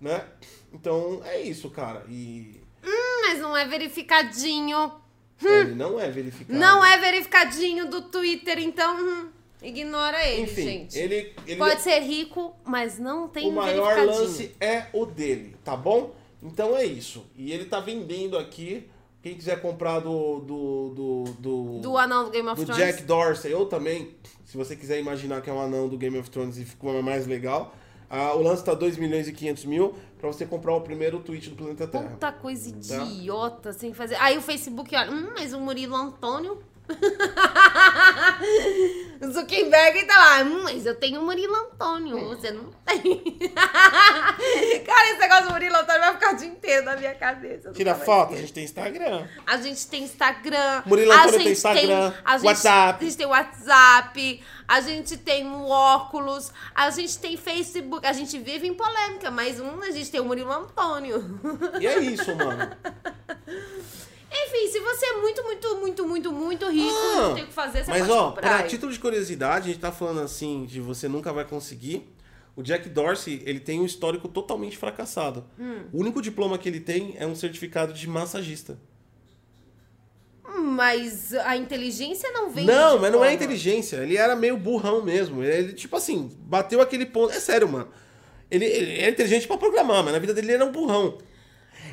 né? 0.00 0.24
Então 0.72 1.22
é 1.24 1.40
isso, 1.40 1.70
cara. 1.70 2.04
E 2.08 2.61
Hum, 2.84 3.20
mas 3.26 3.38
não 3.38 3.56
é 3.56 3.64
verificadinho. 3.66 4.92
ele 5.42 5.74
não 5.74 5.98
é 5.98 6.10
verificado. 6.10 6.58
Não 6.58 6.84
é 6.84 6.98
verificadinho 6.98 7.88
do 7.88 8.02
Twitter, 8.02 8.58
então 8.58 8.96
hum, 8.96 9.28
ignora 9.62 10.26
ele, 10.26 10.42
Enfim, 10.42 10.62
gente. 10.62 10.98
ele, 10.98 11.34
ele 11.46 11.56
Pode 11.56 11.80
ser 11.82 12.00
rico, 12.00 12.54
mas 12.64 12.98
não 12.98 13.28
tem 13.28 13.48
o 13.48 13.52
maior 13.52 14.04
lance 14.04 14.54
é 14.60 14.86
o 14.92 15.06
dele, 15.06 15.56
tá 15.64 15.76
bom? 15.76 16.14
Então 16.42 16.76
é 16.76 16.84
isso. 16.84 17.24
E 17.36 17.52
ele 17.52 17.66
tá 17.66 17.78
vendendo 17.80 18.36
aqui. 18.36 18.88
Quem 19.22 19.36
quiser 19.36 19.60
comprar 19.62 20.00
do. 20.00 20.40
do. 20.40 20.88
do. 20.88 21.24
do, 21.38 21.78
Do 21.80 21.96
anão 21.96 22.24
do 22.24 22.30
Game 22.30 22.48
of 22.48 22.60
do 22.60 22.66
Thrones. 22.66 22.84
Jack 22.84 23.04
Dorsey, 23.04 23.54
ou 23.54 23.66
também, 23.66 24.16
se 24.44 24.56
você 24.56 24.74
quiser 24.74 24.98
imaginar 24.98 25.40
que 25.40 25.48
é 25.48 25.52
um 25.52 25.60
anão 25.60 25.88
do 25.88 25.96
Game 25.96 26.18
of 26.18 26.28
Thrones 26.28 26.58
e 26.58 26.64
ficou 26.64 27.00
mais 27.00 27.26
legal. 27.26 27.72
Ah, 28.14 28.34
o 28.34 28.42
lance 28.42 28.62
tá 28.62 28.74
2 28.74 28.98
milhões 28.98 29.26
e 29.26 29.32
500 29.32 29.64
mil 29.64 29.94
pra 30.18 30.28
você 30.28 30.44
comprar 30.44 30.74
o 30.74 30.82
primeiro 30.82 31.18
tweet 31.20 31.48
do 31.48 31.56
planeta 31.56 31.86
Terra. 31.86 32.10
Puta 32.10 32.30
coisa 32.30 32.68
idiota, 32.68 33.72
sem 33.72 33.94
fazer. 33.94 34.16
Aí 34.16 34.36
o 34.36 34.42
Facebook 34.42 34.94
olha, 34.94 35.10
hum, 35.10 35.30
mas 35.34 35.54
o 35.54 35.58
Murilo 35.58 35.96
Antônio. 35.96 36.58
Zuckerberg 39.32 40.04
tá 40.04 40.18
lá, 40.18 40.42
hum, 40.42 40.62
mas 40.64 40.84
eu 40.84 40.94
tenho 40.94 41.20
o 41.20 41.24
Murilo 41.24 41.54
Antônio, 41.54 42.28
você 42.28 42.50
não 42.50 42.70
tem. 42.84 43.22
Cara, 44.84 45.10
esse 45.10 45.20
negócio 45.20 45.46
do 45.46 45.52
Murilo 45.52 45.76
Antônio 45.76 46.00
vai 46.00 46.12
ficar 46.14 46.34
o 46.34 46.36
dia 46.36 46.48
inteiro 46.48 46.84
na 46.84 46.96
minha 46.96 47.14
cabeça. 47.14 47.70
Tira 47.72 47.94
foto, 47.94 48.34
a 48.34 48.36
gente 48.36 48.52
tem 48.52 48.64
Instagram. 48.64 49.26
A 49.46 49.56
gente 49.58 49.86
tem 49.86 50.02
Instagram. 50.02 50.82
Murilo 50.86 51.12
Antônio 51.12 51.38
tem 51.38 51.52
Instagram, 51.52 52.12
a 52.24 52.36
gente, 52.36 52.46
WhatsApp. 52.46 53.04
A 53.04 53.04
gente 53.04 53.16
tem 53.16 53.26
WhatsApp. 53.26 54.44
A 54.66 54.80
gente 54.80 55.16
tem 55.18 55.46
o 55.46 55.68
óculos. 55.68 56.50
A 56.74 56.90
gente 56.90 57.18
tem 57.18 57.36
Facebook. 57.36 58.06
A 58.06 58.12
gente 58.12 58.38
vive 58.38 58.66
em 58.66 58.74
polêmica, 58.74 59.30
mas 59.30 59.60
um, 59.60 59.82
a 59.82 59.90
gente 59.90 60.10
tem 60.10 60.20
o 60.20 60.24
Murilo 60.24 60.52
Antônio. 60.52 61.40
E 61.80 61.86
é 61.86 61.98
isso, 62.00 62.34
mano. 62.34 62.74
Se 64.72 64.80
você 64.80 65.06
é 65.06 65.16
muito, 65.20 65.42
muito, 65.42 65.76
muito, 65.76 66.06
muito, 66.08 66.32
muito 66.32 66.70
rico, 66.70 66.96
Ah, 67.14 67.20
não 67.28 67.34
tem 67.34 67.44
o 67.44 67.46
que 67.46 67.52
fazer, 67.52 67.84
você 67.84 67.90
Mas, 67.90 68.00
pode 68.06 68.12
ó, 68.12 68.28
comprar. 68.28 68.40
para 68.42 68.56
aí. 68.64 68.68
título 68.68 68.90
de 68.92 68.98
curiosidade, 68.98 69.68
a 69.68 69.72
gente 69.72 69.80
tá 69.80 69.92
falando 69.92 70.20
assim 70.20 70.64
de 70.64 70.80
você 70.80 71.08
nunca 71.08 71.32
vai 71.32 71.44
conseguir. 71.44 72.08
O 72.56 72.62
Jack 72.62 72.88
Dorsey, 72.88 73.42
ele 73.46 73.60
tem 73.60 73.80
um 73.80 73.84
histórico 73.84 74.28
totalmente 74.28 74.76
fracassado. 74.76 75.44
Hum. 75.58 75.84
O 75.92 76.00
único 76.00 76.20
diploma 76.20 76.58
que 76.58 76.68
ele 76.68 76.80
tem 76.80 77.14
é 77.18 77.26
um 77.26 77.34
certificado 77.34 77.92
de 77.92 78.08
massagista. 78.08 78.78
Mas 80.58 81.32
a 81.34 81.56
inteligência 81.56 82.30
não 82.32 82.50
vem 82.50 82.64
não, 82.66 82.98
mas 82.98 83.12
não 83.12 83.24
é 83.24 83.32
inteligência. 83.32 83.96
Ele 83.96 84.16
era 84.16 84.36
meio 84.36 84.56
burrão 84.56 85.02
mesmo. 85.02 85.42
Ele, 85.42 85.72
tipo 85.72 85.96
assim, 85.96 86.30
bateu 86.40 86.80
aquele 86.80 87.06
ponto. 87.06 87.32
É 87.32 87.40
sério, 87.40 87.68
mano. 87.68 87.88
Ele, 88.50 88.64
ele 88.66 89.00
é 89.00 89.08
inteligente 89.08 89.46
pra 89.46 89.56
programar, 89.56 90.02
mas 90.04 90.12
na 90.12 90.18
vida 90.18 90.34
dele 90.34 90.48
ele 90.48 90.54
era 90.54 90.64
um 90.64 90.72
burrão. 90.72 91.18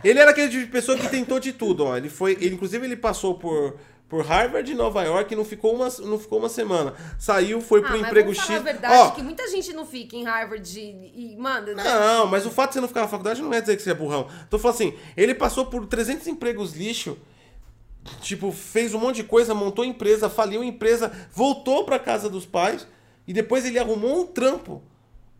Ele 0.04 0.20
era 0.20 0.32
aquele 0.32 0.50
tipo 0.50 0.64
de 0.66 0.72
pessoa 0.72 0.98
que 0.98 1.08
tentou 1.10 1.40
de 1.40 1.54
tudo, 1.54 1.86
ó. 1.86 1.96
Ele 1.98 2.10
foi. 2.10 2.34
Ele, 2.34 2.56
inclusive, 2.56 2.86
ele 2.86 2.96
passou 2.98 3.36
por. 3.36 3.78
Por 4.08 4.26
Harvard 4.26 4.72
e 4.72 4.74
Nova 4.74 5.04
York 5.04 5.32
e 5.32 5.38
não 5.38 5.46
ficou 5.46 5.76
uma, 5.76 5.88
não 6.00 6.18
ficou 6.18 6.40
uma 6.40 6.50
semana. 6.50 6.96
Saiu, 7.20 7.62
foi 7.62 7.80
Ah, 7.82 7.84
pro 7.84 7.92
mas 8.00 8.08
emprego 8.08 8.34
X. 8.34 8.50
a 8.50 8.58
verdade 8.58 8.92
Ó, 8.96 9.12
que 9.12 9.22
muita 9.22 9.48
gente 9.48 9.72
não 9.72 9.86
fica 9.86 10.16
em 10.16 10.24
Harvard 10.24 10.80
e, 10.80 11.36
e 11.36 11.38
manda... 11.38 11.76
né? 11.76 11.84
Não, 11.84 12.26
mas 12.26 12.44
o 12.44 12.50
fato 12.50 12.70
de 12.70 12.74
você 12.74 12.82
não 12.82 12.88
ficar 12.88 13.02
na 13.02 13.08
faculdade 13.08 13.40
não 13.40 13.54
é 13.54 13.62
dizer 13.62 13.78
que 13.78 13.84
você 13.84 13.92
é 13.92 13.94
burrão. 13.94 14.28
Tô 14.50 14.58
falando 14.58 14.74
assim, 14.78 14.96
ele 15.16 15.36
passou 15.36 15.68
por 15.68 15.86
300 15.86 16.26
empregos 16.26 16.74
lixo, 16.74 17.20
tipo, 18.22 18.52
fez 18.52 18.96
um 18.96 19.00
monte 19.00 19.18
de 19.18 19.26
coisa, 19.26 19.54
montou 19.54 19.86
empresa, 19.86 20.28
faliu 20.28 20.64
empresa, 20.64 21.12
voltou 21.32 21.84
pra 21.86 22.00
casa 22.00 22.28
dos 22.28 22.48
pais 22.48 22.88
e 23.28 23.32
depois 23.32 23.64
ele 23.64 23.78
arrumou 23.78 24.22
um 24.22 24.26
trampo 24.26 24.82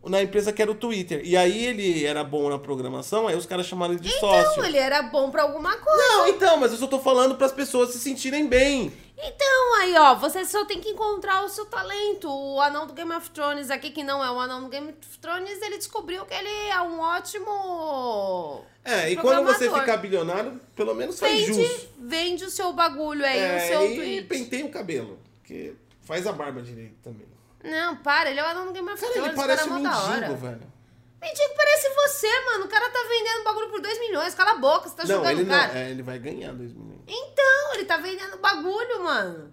na 0.04 0.22
empresa 0.22 0.52
que 0.52 0.62
era 0.62 0.70
o 0.70 0.74
Twitter. 0.74 1.20
E 1.24 1.36
aí 1.36 1.66
ele 1.66 2.04
era 2.04 2.24
bom 2.24 2.48
na 2.48 2.58
programação, 2.58 3.28
aí 3.28 3.36
os 3.36 3.46
caras 3.46 3.66
chamaram 3.66 3.92
ele 3.94 4.02
de 4.02 4.10
sócio. 4.18 4.52
Então, 4.52 4.64
ele 4.64 4.78
era 4.78 5.02
bom 5.02 5.30
pra 5.30 5.42
alguma 5.42 5.76
coisa. 5.76 6.02
Não, 6.08 6.28
então, 6.28 6.56
mas 6.56 6.72
eu 6.72 6.78
só 6.78 6.86
tô 6.86 6.98
falando 6.98 7.34
para 7.34 7.46
as 7.46 7.52
pessoas 7.52 7.90
se 7.90 7.98
sentirem 7.98 8.46
bem. 8.46 8.92
Então, 9.22 9.74
aí, 9.80 9.94
ó, 9.98 10.14
você 10.14 10.46
só 10.46 10.64
tem 10.64 10.80
que 10.80 10.88
encontrar 10.88 11.44
o 11.44 11.48
seu 11.50 11.66
talento. 11.66 12.26
O 12.30 12.58
anão 12.62 12.86
do 12.86 12.94
Game 12.94 13.12
of 13.12 13.28
Thrones 13.30 13.70
aqui, 13.70 13.90
que 13.90 14.02
não 14.02 14.24
é 14.24 14.30
o 14.30 14.40
anão 14.40 14.62
do 14.62 14.70
Game 14.70 14.88
of 14.88 15.18
Thrones, 15.18 15.60
ele 15.60 15.76
descobriu 15.76 16.24
que 16.24 16.32
ele 16.32 16.48
é 16.70 16.80
um 16.80 16.98
ótimo. 17.00 18.64
É, 18.82 19.10
e 19.10 19.16
quando 19.16 19.44
você 19.44 19.70
ficar 19.70 19.98
bilionário, 19.98 20.58
pelo 20.74 20.94
menos 20.94 21.20
faz 21.20 21.46
Vende, 21.46 21.62
jus. 21.66 21.88
vende 21.98 22.44
o 22.46 22.50
seu 22.50 22.72
bagulho 22.72 23.22
aí, 23.24 23.38
o 23.38 23.42
É, 23.42 23.60
seu 23.68 23.92
e 23.92 23.94
tweet. 23.94 24.26
penteia 24.26 24.64
o 24.64 24.70
cabelo, 24.70 25.18
porque 25.38 25.74
faz 26.00 26.26
a 26.26 26.32
barba 26.32 26.62
direito 26.62 26.94
também. 27.04 27.26
Não, 27.62 27.96
para, 27.96 28.30
ele 28.30 28.40
é 28.40 28.42
o 28.42 28.46
anão 28.46 28.66
do 28.66 28.72
Game 28.72 28.90
of 28.90 29.00
Cara, 29.00 29.12
Thrones. 29.12 29.28
ele 29.28 29.36
parece 29.36 29.68
cara, 29.68 29.80
um 29.80 29.86
é 29.86 29.94
hora. 29.94 30.20
mendigo, 30.20 30.36
velho. 30.36 30.72
Mendigo 31.20 31.54
parece 31.54 31.88
você, 31.94 32.40
mano. 32.46 32.64
O 32.64 32.68
cara 32.68 32.88
tá 32.88 32.98
vendendo 33.08 33.44
bagulho 33.44 33.68
por 33.68 33.80
2 33.82 34.00
milhões. 34.00 34.34
Cala 34.34 34.52
a 34.52 34.58
boca, 34.58 34.88
você 34.88 34.96
tá 34.96 35.02
não, 35.04 35.16
jogando 35.16 35.30
ele 35.32 35.42
o 35.42 35.46
não. 35.46 35.54
cara. 35.58 35.78
É, 35.78 35.90
ele 35.90 36.02
vai 36.02 36.18
ganhar 36.18 36.52
2 36.52 36.72
milhões. 36.72 37.00
Então, 37.06 37.74
ele 37.74 37.84
tá 37.84 37.98
vendendo 37.98 38.38
bagulho, 38.38 39.02
mano. 39.04 39.52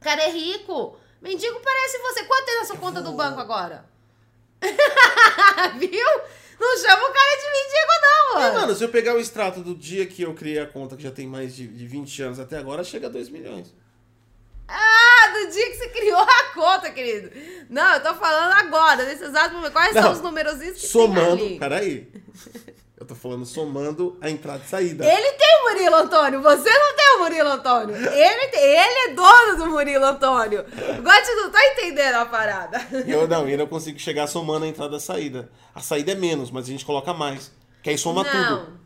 O 0.00 0.04
cara 0.04 0.22
é 0.22 0.30
rico. 0.30 0.96
Mendigo 1.20 1.58
parece 1.60 1.98
você. 1.98 2.22
Quanto 2.24 2.44
tem 2.44 2.58
na 2.60 2.64
sua 2.64 2.76
conta 2.76 3.00
do 3.00 3.08
vou- 3.08 3.16
banco 3.16 3.40
agora? 3.40 3.84
Viu? 5.78 6.20
Não 6.58 6.78
chama 6.78 7.08
o 7.08 7.12
cara 7.12 7.36
de 7.36 7.50
mendigo, 7.50 7.92
não, 8.02 8.34
mano. 8.40 8.60
mano, 8.60 8.74
se 8.74 8.82
eu 8.84 8.88
pegar 8.88 9.14
o 9.14 9.20
extrato 9.20 9.60
do 9.60 9.74
dia 9.74 10.06
que 10.06 10.22
eu 10.22 10.34
criei 10.34 10.58
a 10.58 10.66
conta, 10.66 10.96
que 10.96 11.02
já 11.02 11.10
tem 11.10 11.26
mais 11.26 11.54
de, 11.54 11.66
de 11.66 11.86
20 11.86 12.22
anos 12.22 12.40
até 12.40 12.56
agora, 12.56 12.82
chega 12.82 13.08
a 13.08 13.10
2 13.10 13.28
milhões. 13.28 13.74
Ah, 14.68 15.28
do 15.32 15.50
dia 15.52 15.70
que 15.70 15.76
você 15.76 15.88
criou 15.88 16.18
a 16.20 16.44
conta, 16.54 16.90
querido. 16.90 17.30
Não, 17.70 17.94
eu 17.94 18.02
tô 18.02 18.14
falando 18.14 18.52
agora, 18.52 19.04
nesse 19.04 19.24
exato 19.24 19.54
momento. 19.54 19.72
Quais 19.72 19.94
Não. 19.94 20.02
são 20.02 20.12
os 20.12 20.20
números 20.20 20.58
que 20.58 20.74
Somando. 20.86 21.36
tem 21.36 21.46
ali? 21.46 21.58
Peraí. 21.58 22.08
Eu 22.98 23.06
tô 23.06 23.14
falando 23.14 23.44
somando 23.44 24.16
a 24.22 24.30
entrada 24.30 24.62
e 24.64 24.68
saída. 24.68 25.04
Ele 25.04 25.32
tem 25.32 25.46
o 25.60 25.68
Murilo 25.70 25.96
Antônio, 25.96 26.42
você 26.42 26.70
não 26.70 26.96
tem 26.96 27.14
o 27.16 27.18
Murilo 27.20 27.48
Antônio. 27.50 27.94
Ele, 27.94 28.46
tem- 28.48 28.60
ele 28.62 29.10
é 29.10 29.14
dono 29.14 29.56
do 29.58 29.66
Murilo 29.70 30.04
Antônio. 30.04 30.60
O 30.62 31.02
Gotti 31.02 31.30
não 31.36 31.50
tá 31.50 31.64
entendendo 31.66 32.14
a 32.16 32.26
parada. 32.26 32.80
Eu 33.06 33.28
não, 33.28 33.46
eu 33.48 33.58
não 33.58 33.66
consigo 33.66 33.98
chegar 33.98 34.26
somando 34.26 34.64
a 34.64 34.68
entrada 34.68 34.94
e 34.94 34.96
a 34.96 35.00
saída. 35.00 35.50
A 35.74 35.80
saída 35.80 36.12
é 36.12 36.14
menos, 36.14 36.50
mas 36.50 36.64
a 36.64 36.68
gente 36.68 36.84
coloca 36.86 37.12
mais. 37.12 37.52
Que 37.82 37.90
aí 37.90 37.98
soma 37.98 38.24
tudo. 38.24 38.78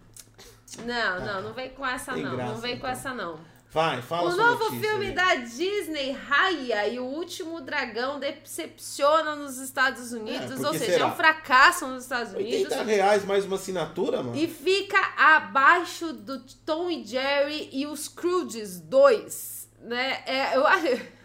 Não, 0.84 1.20
não, 1.24 1.42
não 1.42 1.52
vem 1.54 1.70
com 1.70 1.86
essa 1.86 2.14
não. 2.14 2.36
graça, 2.36 2.52
não 2.52 2.60
vem 2.60 2.72
com 2.72 2.78
então. 2.78 2.90
essa 2.90 3.14
não. 3.14 3.38
Vai, 3.72 4.02
fala 4.02 4.30
O 4.30 4.36
novo 4.36 4.64
notícia 4.64 4.88
filme 4.88 5.06
aí. 5.06 5.12
da 5.12 5.34
Disney, 5.36 6.10
Raya 6.10 6.88
e 6.88 6.98
o 6.98 7.04
Último 7.04 7.60
Dragão, 7.60 8.18
decepciona 8.18 9.36
nos 9.36 9.58
Estados 9.58 10.12
Unidos, 10.12 10.60
É, 10.62 10.66
ou 10.66 10.72
seja, 10.72 10.84
será? 10.92 11.04
é 11.04 11.06
um 11.06 11.14
fracasso 11.14 11.86
nos 11.86 12.02
Estados 12.02 12.32
Unidos. 12.32 12.64
80 12.72 12.82
reais 12.82 13.24
mais 13.24 13.44
uma 13.44 13.54
assinatura, 13.54 14.24
mano? 14.24 14.36
E 14.36 14.48
fica 14.48 14.98
abaixo 15.16 16.12
do 16.12 16.40
Tom 16.66 16.90
e 16.90 17.04
Jerry 17.04 17.68
e 17.72 17.86
os 17.86 18.06
Scrooges 18.06 18.80
2, 18.80 19.68
né? 19.82 20.22
É, 20.26 20.56
eu 20.56 20.66
acho... 20.66 20.86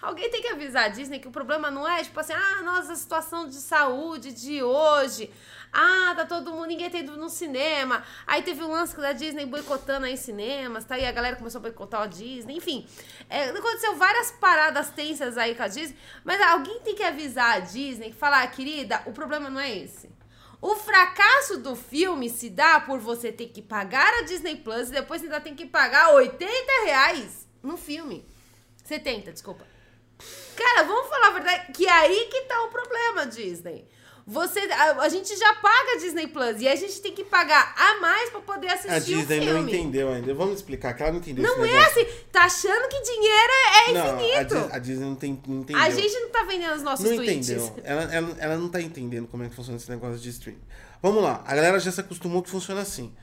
Alguém 0.00 0.30
tem 0.30 0.40
que 0.42 0.48
avisar 0.48 0.84
a 0.84 0.88
Disney 0.88 1.18
que 1.18 1.26
o 1.26 1.32
problema 1.32 1.70
não 1.72 1.88
é, 1.88 2.04
tipo 2.04 2.20
assim, 2.20 2.32
ah, 2.32 2.62
nossa, 2.62 2.92
a 2.92 2.96
situação 2.96 3.48
de 3.48 3.56
saúde 3.56 4.32
de 4.32 4.62
hoje. 4.62 5.28
Ah, 5.72 6.14
tá 6.16 6.24
todo 6.24 6.52
mundo, 6.52 6.66
ninguém 6.66 6.90
tá 6.90 6.98
indo 6.98 7.16
no 7.16 7.28
cinema. 7.28 8.02
Aí 8.26 8.42
teve 8.42 8.62
o 8.62 8.68
lance 8.68 8.96
da 8.96 9.12
Disney 9.12 9.46
boicotando 9.46 10.06
aí 10.06 10.16
cinemas, 10.16 10.84
tá? 10.84 10.98
E 10.98 11.06
a 11.06 11.12
galera 11.12 11.36
começou 11.36 11.58
a 11.58 11.62
boicotar 11.62 12.02
a 12.02 12.06
Disney. 12.06 12.56
Enfim, 12.56 12.86
é, 13.28 13.50
aconteceu 13.50 13.96
várias 13.96 14.30
paradas 14.32 14.90
tensas 14.90 15.36
aí 15.36 15.54
com 15.54 15.62
a 15.62 15.68
Disney. 15.68 15.96
Mas 16.24 16.40
alguém 16.40 16.80
tem 16.80 16.94
que 16.94 17.02
avisar 17.02 17.56
a 17.56 17.60
Disney, 17.60 18.12
falar, 18.12 18.46
querida, 18.50 19.02
o 19.06 19.12
problema 19.12 19.50
não 19.50 19.60
é 19.60 19.76
esse. 19.76 20.10
O 20.60 20.74
fracasso 20.74 21.58
do 21.58 21.76
filme 21.76 22.28
se 22.28 22.50
dá 22.50 22.80
por 22.80 22.98
você 22.98 23.30
ter 23.30 23.46
que 23.46 23.62
pagar 23.62 24.12
a 24.14 24.22
Disney 24.22 24.56
Plus 24.56 24.88
e 24.88 24.92
depois 24.92 25.22
ainda 25.22 25.40
tem 25.40 25.54
que 25.54 25.66
pagar 25.66 26.14
80 26.14 26.48
reais 26.84 27.46
no 27.62 27.76
filme. 27.76 28.26
70, 28.84 29.32
desculpa. 29.32 29.64
Cara, 30.56 30.82
vamos 30.82 31.08
falar 31.08 31.28
a 31.28 31.30
verdade, 31.30 31.72
que 31.72 31.86
é 31.86 31.92
aí 31.92 32.28
que 32.28 32.40
tá 32.42 32.60
o 32.64 32.68
problema, 32.68 33.26
Disney. 33.26 33.86
Você, 34.30 34.60
a, 34.60 35.00
a 35.00 35.08
gente 35.08 35.34
já 35.34 35.54
paga 35.54 35.92
a 35.94 35.98
Disney 36.00 36.26
Plus 36.26 36.60
e 36.60 36.68
a 36.68 36.76
gente 36.76 37.00
tem 37.00 37.12
que 37.12 37.24
pagar 37.24 37.74
a 37.74 37.98
mais 37.98 38.28
pra 38.28 38.40
poder 38.42 38.68
assistir 38.68 38.90
A 38.92 38.98
o 38.98 39.00
Disney 39.00 39.40
filme. 39.40 39.52
não 39.52 39.68
entendeu 39.68 40.12
ainda. 40.12 40.34
Vamos 40.34 40.56
explicar, 40.56 40.92
que 40.92 41.02
ela 41.02 41.12
não 41.12 41.18
entendeu 41.18 41.44
Não 41.44 41.64
é 41.64 41.78
assim, 41.86 42.04
tá 42.30 42.44
achando 42.44 42.88
que 42.88 43.00
dinheiro 43.00 43.52
é, 43.52 43.90
é 43.90 43.92
Não, 43.94 44.18
a, 44.18 44.22
infinito. 44.22 44.68
A 44.70 44.78
Disney 44.78 45.04
não, 45.06 45.14
tem, 45.14 45.42
não 45.46 45.60
entendeu. 45.60 45.82
A 45.82 45.88
gente 45.88 46.12
não 46.20 46.28
tá 46.28 46.42
vendendo 46.44 46.74
os 46.76 46.82
nossos 46.82 47.08
não 47.08 47.16
tweets. 47.16 47.48
entendeu. 47.48 47.76
Ela, 47.82 48.02
ela, 48.14 48.36
ela 48.38 48.56
não 48.58 48.68
tá 48.68 48.82
entendendo 48.82 49.26
como 49.28 49.44
é 49.44 49.48
que 49.48 49.54
funciona 49.54 49.78
esse 49.78 49.88
negócio 49.88 50.18
de 50.18 50.28
streaming. 50.28 50.60
Vamos 51.02 51.22
lá, 51.22 51.42
a 51.46 51.54
galera 51.56 51.80
já 51.80 51.90
se 51.90 52.00
acostumou 52.00 52.42
que 52.42 52.50
funciona 52.50 52.82
assim. 52.82 53.14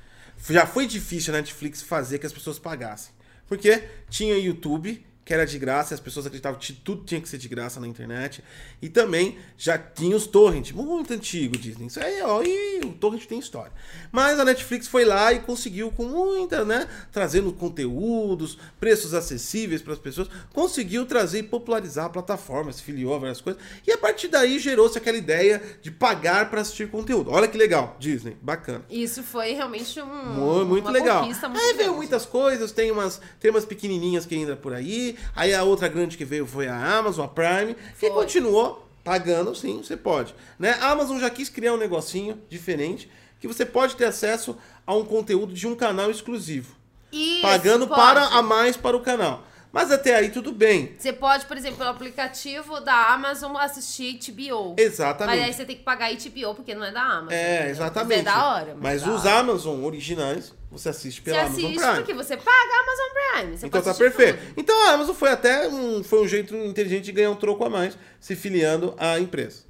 Já 0.50 0.66
foi 0.66 0.88
difícil 0.88 1.34
a 1.36 1.38
Netflix 1.38 1.84
fazer 1.84 2.18
que 2.18 2.26
as 2.26 2.34
pessoas 2.34 2.58
pagassem. 2.58 3.14
Porque 3.48 3.84
tinha 4.10 4.36
YouTube, 4.38 5.06
que 5.26 5.34
era 5.34 5.44
de 5.44 5.58
graça, 5.58 5.96
as 5.96 6.00
pessoas 6.00 6.28
acreditavam 6.28 6.60
que 6.60 6.72
tudo 6.72 7.04
tinha 7.04 7.20
que 7.20 7.28
ser 7.28 7.40
de 7.40 7.48
graça 7.50 7.80
na 7.80 7.88
internet. 7.88 8.44
E 8.80 8.88
também 8.88 9.40
já 9.58 9.76
tinha 9.76 10.16
os 10.16 10.28
torrent, 10.28 10.72
muito 10.72 11.12
antigo 11.14 11.58
Disney. 11.58 11.88
Isso 11.88 12.00
aí, 12.00 12.22
ó, 12.22 12.44
e 12.44 12.82
o 12.86 12.94
torrent 12.94 13.26
tem 13.26 13.40
história. 13.40 13.72
Mas 14.12 14.40
a 14.40 14.46
Netflix 14.46 14.88
foi 14.88 15.04
lá 15.04 15.34
e 15.34 15.40
conseguiu 15.40 15.90
com 15.92 16.06
muita, 16.06 16.64
né, 16.64 16.88
trazendo 17.12 17.52
conteúdos, 17.52 18.58
preços 18.80 19.14
acessíveis 19.16 19.82
para 19.82 19.94
as 19.94 20.00
pessoas, 20.00 20.28
conseguiu 20.54 21.06
trazer 21.06 21.40
e 21.40 21.44
popularizar 21.44 22.06
a 22.06 22.10
plataforma, 22.10 22.72
se 22.72 22.84
filiou 22.84 23.16
a 23.16 23.18
várias 23.18 23.42
coisas. 23.42 23.62
E 23.88 23.92
a 23.92 23.98
partir 23.98 24.28
daí 24.28 24.60
gerou-se 24.60 24.98
aquela 24.98 25.18
ideia 25.18 25.62
de 25.82 25.90
pagar 25.90 26.50
para 26.52 26.62
assistir 26.62 26.88
conteúdo. 26.90 27.32
Olha 27.32 27.48
que 27.48 27.58
legal, 27.58 27.96
Disney, 28.00 28.38
bacana. 28.42 28.86
Isso 28.90 29.24
foi 29.24 29.54
realmente 29.54 30.00
um, 30.00 30.06
Mu- 30.34 30.66
Muito 30.66 30.86
uma 30.86 30.92
legal. 30.92 31.24
muito 31.26 31.46
aí 31.58 31.74
veio 31.74 31.96
muitas 31.96 32.26
coisas, 32.28 32.72
tem 32.72 32.92
umas, 32.92 33.20
tem 33.40 33.50
umas 33.50 33.66
pequenininhas 33.66 34.26
que 34.26 34.36
ainda 34.36 34.56
por 34.56 34.72
aí. 34.74 35.15
Aí 35.36 35.54
a 35.54 35.64
outra 35.64 35.88
grande 35.88 36.18
que 36.18 36.26
veio 36.26 36.46
foi 36.46 36.68
a 36.68 36.98
Amazon, 36.98 37.26
a 37.26 37.28
Prime, 37.28 37.76
Foi. 37.96 38.10
que 38.10 38.16
continuou 38.16 38.88
pagando, 39.04 39.54
sim, 39.56 39.78
você 39.84 39.96
pode. 39.96 40.34
Né? 40.58 40.72
A 40.82 40.90
Amazon 40.90 41.20
já 41.20 41.30
quis 41.30 41.48
criar 41.48 41.74
um 41.74 41.78
negocinho 41.78 42.42
diferente, 42.50 43.10
que 43.40 43.48
você 43.48 43.66
pode 43.66 43.96
ter 43.96 44.06
acesso 44.06 44.58
a 44.86 44.96
um 44.96 45.06
conteúdo 45.06 45.54
de 45.54 45.68
um 45.68 45.76
canal 45.76 46.10
exclusivo. 46.10 46.76
Isso, 47.12 47.42
pagando 47.42 47.88
pode. 47.88 48.00
para 48.00 48.26
a 48.26 48.42
mais 48.42 48.76
para 48.76 48.98
o 48.98 49.02
canal. 49.02 49.46
Mas 49.76 49.92
até 49.92 50.16
aí 50.16 50.30
tudo 50.30 50.54
bem. 50.54 50.96
Você 50.98 51.12
pode, 51.12 51.46
por 51.48 51.58
exemplo, 51.58 51.80
pelo 51.80 51.90
aplicativo 51.90 52.80
da 52.80 53.10
Amazon 53.14 53.58
assistir 53.58 54.18
HBO. 54.32 54.74
Exatamente. 54.78 55.36
Mas 55.38 55.46
aí 55.50 55.54
você 55.54 55.66
tem 55.66 55.76
que 55.76 55.84
pagar 55.84 56.10
HBO 56.14 56.56
porque 56.56 56.74
não 56.74 56.86
é 56.86 56.94
da 56.94 57.02
Amazon. 57.02 57.34
É, 57.34 57.56
entendeu? 57.56 57.72
exatamente. 57.72 58.20
É 58.22 58.24
da 58.24 58.48
hora. 58.48 58.78
Mas 58.80 59.02
da 59.04 59.14
os 59.14 59.26
hora. 59.26 59.40
Amazon 59.40 59.84
originais, 59.84 60.54
você 60.72 60.88
assiste 60.88 61.18
Você 61.20 61.26
pela 61.26 61.42
Amazon 61.42 61.66
assiste 61.66 61.78
Prime. 61.82 61.96
porque 61.98 62.14
você 62.14 62.38
paga 62.38 62.50
a 62.52 62.84
Amazon 62.84 63.06
Prime. 63.42 63.58
Você 63.58 63.66
Então 63.68 63.82
tá 63.82 63.94
perfeito. 63.94 64.38
tudo. 64.40 64.54
Então 64.62 64.88
a 64.88 64.92
Amazon 64.94 65.14
foi 65.14 65.30
até 65.32 65.68
um, 65.68 66.02
foi 66.06 66.22
um 66.24 66.28
jeito 66.30 66.56
inteligente 66.56 67.04
de 67.04 67.12
ganhar 67.12 67.32
um 67.32 67.36
troco 67.36 67.66
a 67.66 67.70
mais, 67.70 67.98
se 68.18 68.34
filiando 68.34 68.96
à 68.98 69.20
empresa. 69.20 69.64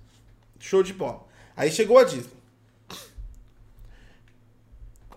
Show 0.59 0.83
de 0.83 0.93
bola. 0.93 1.25
Aí 1.57 1.71
chegou 1.71 1.97
a 1.97 2.03
Disney. 2.03 2.29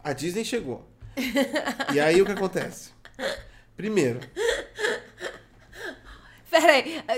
A 0.03 0.15
Disney 0.15 0.47
chegou. 0.47 0.89
E 1.93 2.01
aí 2.01 2.23
o 2.23 2.25
que 2.25 2.33
acontece? 2.33 2.91
Primeiro, 3.77 4.21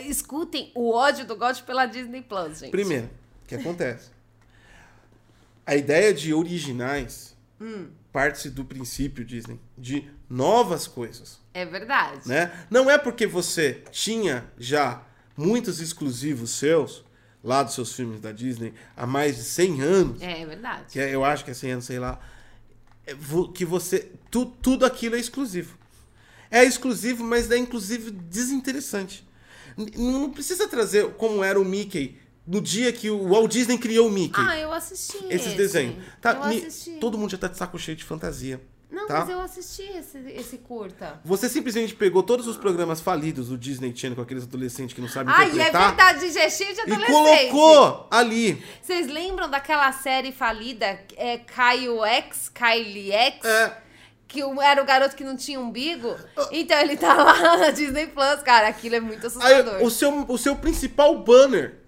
Escutem 0.07 0.70
o 0.74 0.93
ódio 0.93 1.24
do 1.26 1.36
God 1.36 1.59
pela 1.61 1.86
Disney 1.86 2.22
Plus, 2.22 2.59
gente. 2.61 2.70
primeiro, 2.70 3.07
o 3.45 3.49
que 3.49 3.55
acontece? 3.55 4.11
A 5.66 5.74
ideia 5.76 6.12
de 6.12 6.32
originais 6.34 7.36
Hum. 7.61 7.88
parte 8.12 8.49
do 8.51 8.64
princípio, 8.64 9.24
Disney, 9.24 9.61
de 9.76 10.09
novas 10.28 10.86
coisas. 10.86 11.38
É 11.55 11.64
verdade. 11.66 12.26
né? 12.28 12.66
Não 12.70 12.91
é 12.91 12.97
porque 12.99 13.26
você 13.26 13.82
tinha 13.91 14.45
já 14.59 15.03
muitos 15.36 15.80
exclusivos 15.80 16.51
seus, 16.53 17.05
lá 17.43 17.62
dos 17.62 17.74
seus 17.74 17.93
filmes 17.93 18.20
da 18.20 18.32
Disney, 18.32 18.72
há 18.97 19.07
mais 19.07 19.36
de 19.36 19.43
100 19.45 19.80
anos, 19.82 20.22
É 20.22 20.45
verdade. 20.47 20.84
que 20.91 20.99
é- 21.01 21.14
eu 21.14 21.24
acho 21.24 21.45
que 21.45 21.51
é 21.51 21.55
100 21.55 21.72
anos, 21.72 21.84
sei 21.84 21.99
lá, 21.99 22.20
é 23.07 23.14
que 23.55 23.64
você... 23.64 24.11
Tu, 24.30 24.47
tudo 24.47 24.84
aquilo 24.86 25.16
é 25.16 25.18
exclusivo. 25.18 25.78
É 26.51 26.64
exclusivo, 26.64 27.22
mas 27.24 27.51
é 27.51 27.57
inclusive 27.59 28.11
desinteressante. 28.11 29.28
Não 29.97 30.31
precisa 30.31 30.68
trazer 30.68 31.12
como 31.14 31.43
era 31.43 31.61
o 31.61 31.64
Mickey 31.64 32.18
no 32.47 32.61
dia 32.61 32.93
que 32.93 33.11
o 33.11 33.28
Walt 33.28 33.51
Disney 33.51 33.78
criou 33.78 34.09
o 34.09 34.11
Mickey. 34.11 34.41
Ah, 34.41 34.59
eu 34.59 34.72
assisti 34.72 35.18
esses 35.28 35.49
esse. 35.49 35.57
desenhos. 35.57 35.97
Tá, 36.20 36.33
eu 36.33 36.43
assisti. 36.66 36.93
todo 36.93 37.16
mundo 37.16 37.31
já 37.31 37.39
tá 37.39 37.49
de 37.49 37.57
saco 37.57 37.78
cheio 37.78 37.97
de 37.97 38.05
fantasia. 38.05 38.61
Não, 38.91 39.07
tá? 39.07 39.20
mas 39.20 39.28
eu 39.28 39.41
assisti 39.41 39.83
esse, 39.83 40.18
esse 40.31 40.59
curta. 40.59 41.20
Você 41.24 41.49
simplesmente 41.49 41.95
pegou 41.95 42.24
todos 42.24 42.49
os 42.49 42.57
programas 42.57 43.01
falidos 43.01 43.47
do 43.49 43.57
Disney 43.57 43.95
Channel 43.95 44.16
com 44.16 44.22
aqueles 44.22 44.43
adolescentes 44.43 44.95
que 44.95 45.01
não 45.01 45.09
sabem 45.09 45.33
Ai, 45.33 45.45
é 45.45 45.49
interpretar 45.49 46.14
verdade, 46.14 46.33
já 46.33 46.41
é 46.41 46.51
cheio 46.51 46.74
de 46.74 46.81
e 46.81 46.83
adolescente. 46.83 47.51
colocou 47.53 48.09
ali. 48.11 48.61
Vocês 48.83 49.07
lembram 49.07 49.49
daquela 49.49 49.93
série 49.93 50.33
falida, 50.33 50.99
é, 51.16 51.39
Caio 51.39 52.05
X, 52.05 52.49
Kylie 52.49 53.12
X? 53.12 53.45
É, 53.45 53.76
Que 54.31 54.43
era 54.62 54.81
o 54.81 54.87
garoto 54.87 55.16
que 55.16 55.24
não 55.24 55.37
tinha 55.37 55.59
umbigo? 55.59 56.16
Então 56.53 56.78
ele 56.78 56.97
tá 56.97 57.14
lá 57.14 57.59
na 57.59 57.70
Disney 57.70 58.07
Plus, 58.07 58.41
cara. 58.45 58.68
Aquilo 58.68 58.95
é 58.95 59.01
muito 59.01 59.26
assustador. 59.26 59.74
aí, 59.74 59.85
o, 59.85 59.91
seu, 59.91 60.24
o 60.28 60.39
seu 60.39 60.55
principal 60.55 61.18
banner 61.18 61.81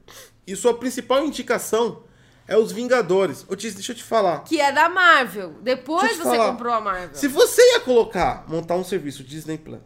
e 0.45 0.57
sua 0.57 0.77
principal 0.77 1.25
indicação 1.25 2.03
é 2.49 2.59
os 2.59 2.73
Vingadores. 2.73 3.47
Ô, 3.49 3.55
Tis, 3.55 3.75
deixa 3.75 3.93
eu 3.93 3.97
te 3.97 4.03
falar. 4.03 4.41
Que 4.41 4.61
é 4.61 4.73
da 4.73 4.89
Marvel. 4.89 5.55
Depois 5.63 6.17
você 6.17 6.37
falar. 6.37 6.51
comprou 6.51 6.75
a 6.75 6.81
Marvel. 6.81 7.15
Se 7.15 7.29
você 7.29 7.63
ia 7.75 7.81
colocar, 7.81 8.45
montar 8.49 8.75
um 8.75 8.83
serviço 8.83 9.23
Disney 9.23 9.57
Plus, 9.57 9.81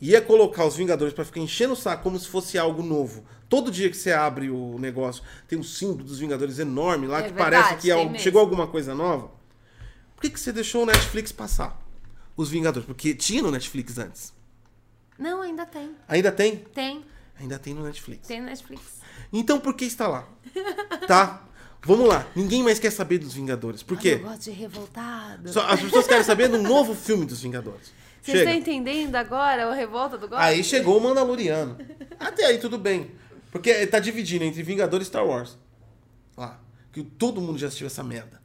ia 0.00 0.22
colocar 0.22 0.64
os 0.66 0.76
Vingadores 0.76 1.12
pra 1.12 1.24
ficar 1.24 1.40
enchendo 1.40 1.72
o 1.72 1.76
saco 1.76 2.04
como 2.04 2.16
se 2.16 2.28
fosse 2.28 2.56
algo 2.56 2.80
novo. 2.80 3.24
Todo 3.48 3.72
dia 3.72 3.90
que 3.90 3.96
você 3.96 4.12
abre 4.12 4.50
o 4.50 4.78
negócio, 4.78 5.24
tem 5.48 5.58
um 5.58 5.64
símbolo 5.64 6.04
dos 6.04 6.20
Vingadores 6.20 6.60
enorme 6.60 7.08
lá 7.08 7.18
É 7.18 7.22
que 7.22 7.32
verdade, 7.32 7.50
parece 7.50 7.82
que 7.82 7.90
é 7.90 8.18
chegou 8.18 8.40
alguma 8.40 8.68
coisa 8.68 8.94
nova. 8.94 9.32
Por 10.14 10.22
que, 10.22 10.30
que 10.30 10.38
você 10.38 10.52
deixou 10.52 10.84
o 10.84 10.86
Netflix 10.86 11.32
passar? 11.32 11.87
Os 12.38 12.48
Vingadores, 12.48 12.86
porque 12.86 13.14
tinha 13.14 13.42
no 13.42 13.50
Netflix 13.50 13.98
antes. 13.98 14.32
Não, 15.18 15.42
ainda 15.42 15.66
tem. 15.66 15.90
Ainda 16.06 16.30
tem? 16.32 16.56
Tem. 16.72 17.04
Ainda 17.40 17.58
tem 17.58 17.74
no 17.74 17.82
Netflix. 17.82 18.28
Tem 18.28 18.40
Netflix. 18.40 18.82
Então 19.32 19.58
por 19.58 19.74
que 19.74 19.84
está 19.84 20.06
lá? 20.08 20.26
Tá? 21.08 21.44
Vamos 21.82 22.08
lá. 22.08 22.26
Ninguém 22.36 22.62
mais 22.62 22.78
quer 22.78 22.90
saber 22.90 23.18
dos 23.18 23.34
Vingadores. 23.34 23.82
Por 23.82 23.96
Eu 23.96 24.00
quê? 24.00 24.14
gosto 24.16 24.42
de 24.44 24.50
revoltado. 24.52 25.52
Só- 25.52 25.66
as 25.66 25.80
pessoas 25.80 26.06
querem 26.06 26.22
saber 26.24 26.48
do 26.48 26.58
novo 26.62 26.94
filme 26.94 27.24
dos 27.26 27.40
Vingadores. 27.42 27.92
Vocês 28.22 28.38
estão 28.38 28.52
entendendo 28.54 29.16
agora 29.16 29.66
a 29.66 29.74
revolta 29.74 30.16
do 30.18 30.28
God? 30.28 30.38
Aí 30.38 30.62
chegou 30.62 30.98
o 30.98 31.00
Mandaloriano. 31.00 31.76
Até 32.20 32.46
aí 32.46 32.58
tudo 32.58 32.78
bem. 32.78 33.10
Porque 33.50 33.86
tá 33.86 33.98
dividindo 33.98 34.44
entre 34.44 34.62
Vingadores 34.62 35.06
e 35.06 35.08
Star 35.10 35.24
Wars. 35.26 35.56
Lá. 36.36 36.60
Que 36.92 37.02
todo 37.02 37.40
mundo 37.40 37.58
já 37.58 37.66
assistiu 37.68 37.86
essa 37.86 38.02
merda. 38.04 38.37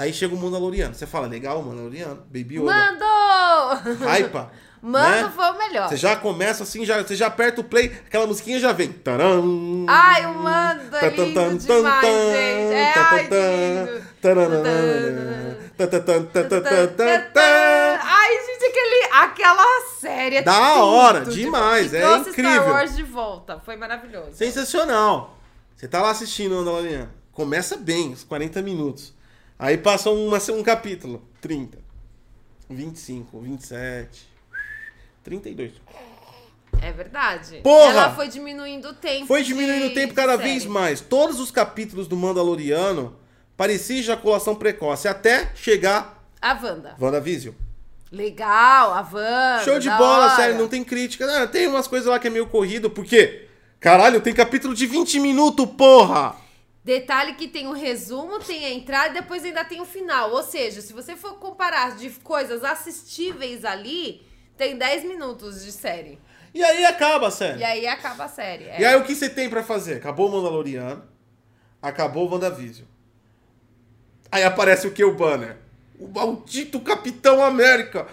Aí 0.00 0.14
chega 0.14 0.34
o 0.34 0.38
Mandaloriano. 0.38 0.94
Você 0.94 1.06
fala, 1.06 1.26
legal, 1.26 1.62
Mandaloriano, 1.62 2.22
Baby 2.24 2.56
Yoda. 2.56 2.72
Mando! 2.72 4.00
Raipa. 4.02 4.50
Mando 4.80 5.26
né? 5.26 5.32
foi 5.36 5.44
o 5.44 5.58
melhor. 5.58 5.90
Você 5.90 5.98
já 5.98 6.16
começa 6.16 6.62
assim, 6.62 6.86
já, 6.86 7.02
você 7.02 7.14
já 7.14 7.26
aperta 7.26 7.60
o 7.60 7.64
play, 7.64 7.92
aquela 8.06 8.26
musiquinha 8.26 8.58
já 8.58 8.72
vem. 8.72 8.90
Taram, 8.90 9.84
ai, 9.86 10.24
o 10.24 10.34
Mando 10.36 10.96
é 10.96 11.10
lindo 11.10 11.34
tan, 11.34 11.54
demais, 11.54 12.06
gente. 12.06 12.72
É, 12.72 12.94
ai, 12.96 13.28
Ai, 18.02 18.38
gente, 18.46 18.64
aquele, 18.64 19.04
aquela 19.12 19.80
série. 19.98 20.36
É 20.36 20.42
da 20.42 20.54
tudo, 20.54 20.86
hora, 20.86 21.20
demais, 21.26 21.92
é 21.92 22.16
incrível. 22.16 22.52
Star 22.52 22.70
Wars 22.70 22.96
de 22.96 23.02
volta, 23.02 23.60
foi 23.60 23.76
maravilhoso. 23.76 24.32
Sensacional. 24.32 25.36
Você 25.76 25.86
tá 25.86 26.00
lá 26.00 26.08
assistindo, 26.08 26.54
Mandaloriano. 26.54 27.10
Começa 27.32 27.76
bem, 27.76 28.14
os 28.14 28.24
40 28.24 28.62
minutos. 28.62 29.19
Aí 29.60 29.76
passa 29.76 30.08
uma, 30.10 30.38
um 30.52 30.62
capítulo. 30.62 31.22
30. 31.42 31.78
25, 32.70 33.40
27. 33.40 34.26
32. 35.22 35.72
É 36.80 36.90
verdade. 36.90 37.60
Porra! 37.62 37.92
Ela 37.92 38.14
foi 38.14 38.28
diminuindo 38.28 38.88
o 38.88 38.94
tempo. 38.94 39.26
Foi 39.26 39.42
diminuindo 39.42 39.88
o 39.88 39.94
tempo 39.94 40.14
cada 40.14 40.38
série. 40.38 40.48
vez 40.48 40.64
mais. 40.64 41.02
Todos 41.02 41.38
os 41.38 41.50
capítulos 41.50 42.08
do 42.08 42.16
Mandaloriano 42.16 43.14
parecia 43.54 43.98
ejaculação 43.98 44.54
precoce. 44.54 45.06
Até 45.06 45.52
chegar 45.54 46.24
A 46.40 46.54
Wanda. 46.54 46.96
WandaVision. 46.98 47.54
Legal, 48.10 48.94
a 48.94 49.02
Wanda. 49.02 49.62
Show 49.62 49.78
de 49.78 49.90
bola, 49.90 50.24
hora. 50.24 50.36
sério, 50.36 50.56
não 50.56 50.68
tem 50.68 50.82
crítica. 50.82 51.42
Ah, 51.42 51.46
tem 51.46 51.66
umas 51.66 51.86
coisas 51.86 52.08
lá 52.08 52.18
que 52.18 52.28
é 52.28 52.30
meio 52.30 52.46
corrido, 52.46 52.88
por 52.88 53.04
quê? 53.04 53.46
Caralho, 53.78 54.22
tem 54.22 54.32
capítulo 54.32 54.74
de 54.74 54.86
20 54.86 55.20
minutos, 55.20 55.66
porra! 55.76 56.34
Detalhe 56.90 57.34
que 57.34 57.46
tem 57.46 57.68
o 57.68 57.72
resumo, 57.72 58.40
tem 58.40 58.64
a 58.64 58.70
entrada 58.74 59.10
e 59.10 59.20
depois 59.20 59.44
ainda 59.44 59.64
tem 59.64 59.80
o 59.80 59.84
final. 59.84 60.32
Ou 60.32 60.42
seja, 60.42 60.80
se 60.80 60.92
você 60.92 61.14
for 61.14 61.34
comparar 61.34 61.94
de 61.94 62.10
coisas 62.10 62.64
assistíveis 62.64 63.64
ali, 63.64 64.26
tem 64.56 64.76
10 64.76 65.04
minutos 65.04 65.64
de 65.64 65.70
série. 65.70 66.18
E 66.52 66.64
aí 66.64 66.84
acaba 66.84 67.28
a 67.28 67.30
série. 67.30 67.60
E 67.60 67.64
aí 67.64 67.86
acaba 67.86 68.24
a 68.24 68.28
série. 68.28 68.64
é. 68.64 68.80
E 68.80 68.84
aí 68.84 68.96
o 68.96 69.04
que 69.04 69.14
você 69.14 69.30
tem 69.30 69.48
pra 69.48 69.62
fazer? 69.62 69.98
Acabou 69.98 70.28
o 70.28 70.32
Mandaloriano, 70.32 71.04
acabou 71.80 72.26
o 72.26 72.32
WandaVision. 72.32 72.88
Aí 74.32 74.42
aparece 74.42 74.88
o 74.88 74.90
que? 74.90 75.04
O 75.04 75.14
banner. 75.14 75.58
O 75.96 76.08
maldito 76.08 76.80
Capitão 76.80 77.40
América. 77.40 78.08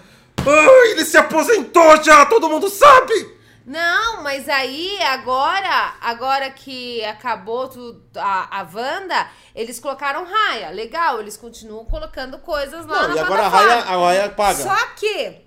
Ai, 0.46 0.92
ele 0.92 1.04
se 1.04 1.18
aposentou 1.18 2.04
já, 2.04 2.28
todo 2.28 2.48
mundo 2.48 2.70
sabe! 2.70 3.37
Não, 3.68 4.24
mas 4.24 4.48
aí 4.48 4.98
agora, 5.02 5.96
agora 6.00 6.50
que 6.50 7.04
acabou 7.04 7.68
tudo, 7.68 8.02
a, 8.16 8.62
a 8.62 8.64
Wanda, 8.64 9.30
eles 9.54 9.78
colocaram 9.78 10.24
raia. 10.24 10.70
Legal, 10.70 11.20
eles 11.20 11.36
continuam 11.36 11.84
colocando 11.84 12.40
coisas 12.40 12.86
lá 12.86 13.02
Não, 13.02 13.10
na 13.10 13.16
e 13.16 13.20
agora 13.20 13.42
a. 13.44 13.50
Raia, 13.50 13.84
a 13.84 13.98
Raia 13.98 14.30
paga. 14.30 14.64
Só 14.64 14.88
que, 14.96 15.42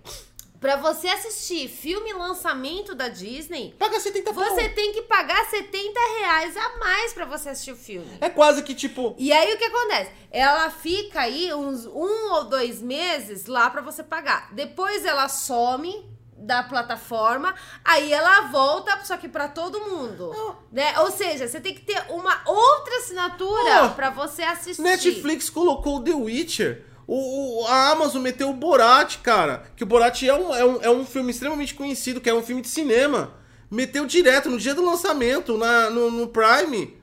pra 0.61 0.77
você 0.77 1.09
assistir 1.09 1.67
filme 1.67 2.13
lançamento 2.13 2.95
da 2.95 3.09
Disney, 3.09 3.75
Paga 3.79 3.99
70 3.99 4.35
pau. 4.35 4.45
você 4.45 4.69
tem 4.69 4.93
que 4.93 5.01
pagar 5.01 5.43
70 5.47 5.99
reais 6.19 6.55
a 6.59 6.77
mais 6.77 7.15
pra 7.15 7.25
você 7.25 7.49
assistir 7.49 7.73
o 7.73 7.77
filme. 7.77 8.19
É 8.21 8.29
quase 8.29 8.63
que 8.63 8.75
tipo... 8.75 9.15
E 9.17 9.33
aí 9.33 9.55
o 9.55 9.57
que 9.57 9.65
acontece? 9.65 10.11
Ela 10.31 10.69
fica 10.69 11.23
aí 11.23 11.55
uns 11.55 11.87
um 11.87 12.33
ou 12.35 12.45
dois 12.45 12.83
meses 12.83 13.47
lá 13.47 13.71
pra 13.71 13.81
você 13.81 14.03
pagar. 14.03 14.53
Depois 14.53 15.07
ela 15.07 15.27
some 15.27 16.20
da 16.41 16.63
plataforma, 16.63 17.55
aí 17.85 18.13
ela 18.13 18.43
volta, 18.49 18.99
só 19.05 19.17
que 19.17 19.29
pra 19.29 19.47
todo 19.49 19.79
mundo, 19.81 20.33
né? 20.73 20.99
Ou 21.01 21.11
seja, 21.11 21.47
você 21.47 21.61
tem 21.61 21.75
que 21.75 21.83
ter 21.83 22.03
uma 22.09 22.41
outra 22.47 22.97
assinatura 22.99 23.85
Oh, 23.87 23.91
pra 23.91 24.11
você 24.11 24.43
assistir. 24.43 24.83
Netflix 24.83 25.51
colocou 25.51 25.99
o 25.99 26.03
The 26.03 26.13
Witcher. 26.15 26.85
O, 27.07 27.63
o- 27.63 27.67
a 27.67 27.91
Amazon 27.91 28.23
meteu 28.23 28.49
o 28.51 28.55
Borat, 28.55 29.19
cara. 29.19 29.65
Que 29.77 29.83
o 29.83 29.87
Borat 29.87 30.23
é 30.23 30.33
um, 30.35 30.55
é, 30.55 30.65
um, 30.65 30.83
é 30.83 30.91
um 30.91 31.05
filme 31.05 31.31
extremamente 31.31 31.75
conhecido, 31.75 32.21
que 32.21 32.31
é 32.31 32.35
um 32.35 32.43
filme 32.43 32.63
de 32.63 32.69
cinema. 32.69 33.35
Meteu 33.71 34.07
direto 34.07 34.49
no 34.49 34.59
dia 34.59 34.75
do 34.75 34.85
lançamento, 34.85 35.59
na, 35.59 35.91
no, 35.91 36.11
no 36.11 36.29
Prime. 36.29 36.97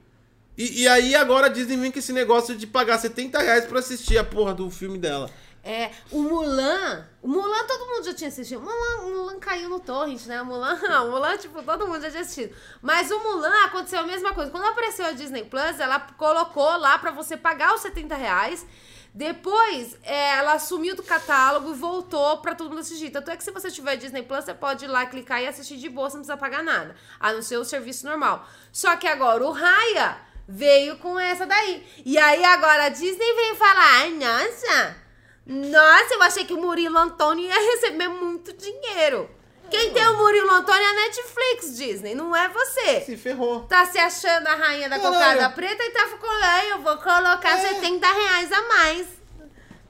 E, 0.57 0.81
e 0.83 0.87
aí 0.87 1.13
agora 1.15 1.45
a 1.45 1.49
Disney 1.49 1.77
vem 1.77 1.91
com 1.91 1.99
esse 1.99 2.11
negócio 2.11 2.55
de 2.55 2.65
pagar 2.65 2.97
70 2.97 3.37
reais 3.39 3.65
pra 3.65 3.79
assistir 3.79 4.17
a 4.17 4.23
porra 4.23 4.53
do 4.53 4.69
filme 4.71 4.97
dela. 4.97 5.29
É, 5.67 5.91
o 6.13 6.21
Mulan, 6.21 7.05
o 7.21 7.27
Mulan 7.27 7.67
todo 7.67 7.87
mundo 7.87 8.05
já 8.05 8.13
tinha 8.13 8.29
assistido. 8.29 8.61
Mulan, 8.61 9.01
Mulan 9.01 9.37
caiu 9.37 9.67
no 9.67 9.81
torrent, 9.81 10.25
né? 10.25 10.41
O 10.41 10.45
Mulan, 10.45 10.79
o 11.03 11.11
Mulan, 11.11 11.35
tipo, 11.35 11.61
todo 11.61 11.85
mundo 11.85 12.01
já 12.01 12.09
tinha 12.09 12.21
assistido. 12.21 12.55
Mas 12.81 13.11
o 13.11 13.19
Mulan 13.19 13.65
aconteceu 13.65 13.99
a 13.99 14.03
mesma 14.03 14.33
coisa. 14.33 14.49
Quando 14.49 14.63
apareceu 14.63 15.05
a 15.05 15.11
Disney 15.11 15.43
Plus, 15.43 15.77
ela 15.77 15.99
colocou 15.99 16.77
lá 16.77 16.97
pra 16.97 17.11
você 17.11 17.35
pagar 17.35 17.75
os 17.75 17.81
70 17.81 18.15
reais. 18.15 18.65
Depois, 19.13 19.97
é, 20.03 20.37
ela 20.37 20.57
sumiu 20.57 20.95
do 20.95 21.03
catálogo 21.03 21.71
e 21.71 21.75
voltou 21.75 22.37
pra 22.37 22.55
todo 22.55 22.69
mundo 22.69 22.79
assistir. 22.79 23.09
Tanto 23.09 23.29
é 23.29 23.35
que 23.35 23.43
se 23.43 23.51
você 23.51 23.69
tiver 23.69 23.97
Disney 23.97 24.23
Plus, 24.23 24.45
você 24.45 24.53
pode 24.53 24.85
ir 24.85 24.87
lá 24.87 25.05
clicar 25.05 25.41
e 25.41 25.47
assistir 25.47 25.75
de 25.75 25.89
boa, 25.89 26.09
você 26.09 26.15
não 26.15 26.23
precisa 26.23 26.37
pagar 26.37 26.63
nada. 26.63 26.95
A 27.19 27.33
não 27.33 27.41
ser 27.41 27.57
o 27.57 27.65
serviço 27.65 28.05
normal. 28.05 28.47
Só 28.71 28.95
que 28.95 29.05
agora 29.05 29.43
o 29.45 29.51
Raya 29.51 30.17
veio 30.47 30.97
com 30.99 31.19
essa 31.19 31.45
daí. 31.45 31.85
E 32.05 32.17
aí 32.17 32.41
agora 32.45 32.85
a 32.85 32.89
Disney 32.89 33.35
veio 33.35 33.55
falar, 33.57 33.99
ai, 33.99 34.11
nossa... 34.11 35.06
Nossa, 35.47 36.13
eu 36.13 36.21
achei 36.23 36.45
que 36.45 36.53
o 36.53 36.61
Murilo 36.61 36.97
Antônio 36.97 37.45
ia 37.45 37.55
receber 37.73 38.07
muito 38.09 38.51
dinheiro. 38.53 39.29
Quem 39.69 39.91
tem 39.91 40.07
o 40.07 40.17
Murilo 40.17 40.49
Antônio 40.51 40.81
é 40.81 40.87
a 40.89 40.93
Netflix, 40.93 41.75
Disney, 41.77 42.15
não 42.15 42.33
é 42.35 42.47
você. 42.49 43.01
Se 43.01 43.17
ferrou. 43.17 43.61
Tá 43.63 43.85
se 43.85 43.97
achando 43.97 44.47
a 44.47 44.55
rainha 44.55 44.89
da 44.89 44.97
Caralho. 44.97 45.13
cocada 45.15 45.49
preta 45.49 45.83
e 45.83 45.89
tá 45.91 46.07
falando, 46.07 46.43
"Ai, 46.43 46.71
eu 46.71 46.79
vou 46.79 46.97
colocar 46.97 47.57
É. 47.57 47.73
70 47.75 48.07
reais 48.07 48.51
a 48.51 48.61
mais. 48.67 49.07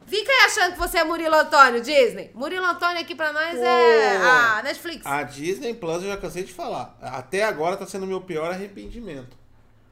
Fica 0.07 0.31
aí 0.31 0.45
achando 0.45 0.73
que 0.73 0.79
você 0.79 0.99
é 0.99 1.03
Murilo 1.03 1.35
Antônio, 1.35 1.81
Disney. 1.81 2.31
Murilo 2.33 2.65
Antônio 2.65 2.99
aqui 3.01 3.13
pra 3.13 3.33
nós 3.33 3.55
é 3.59 4.17
Pô. 4.19 4.25
a 4.25 4.61
Netflix. 4.63 5.05
A 5.05 5.21
Disney 5.23 5.73
Plus 5.73 6.01
eu 6.01 6.09
já 6.09 6.17
cansei 6.17 6.43
de 6.43 6.53
falar. 6.53 6.97
Até 7.01 7.43
agora 7.43 7.75
tá 7.77 7.85
sendo 7.85 8.03
o 8.03 8.07
meu 8.07 8.21
pior 8.21 8.49
arrependimento. 8.51 9.35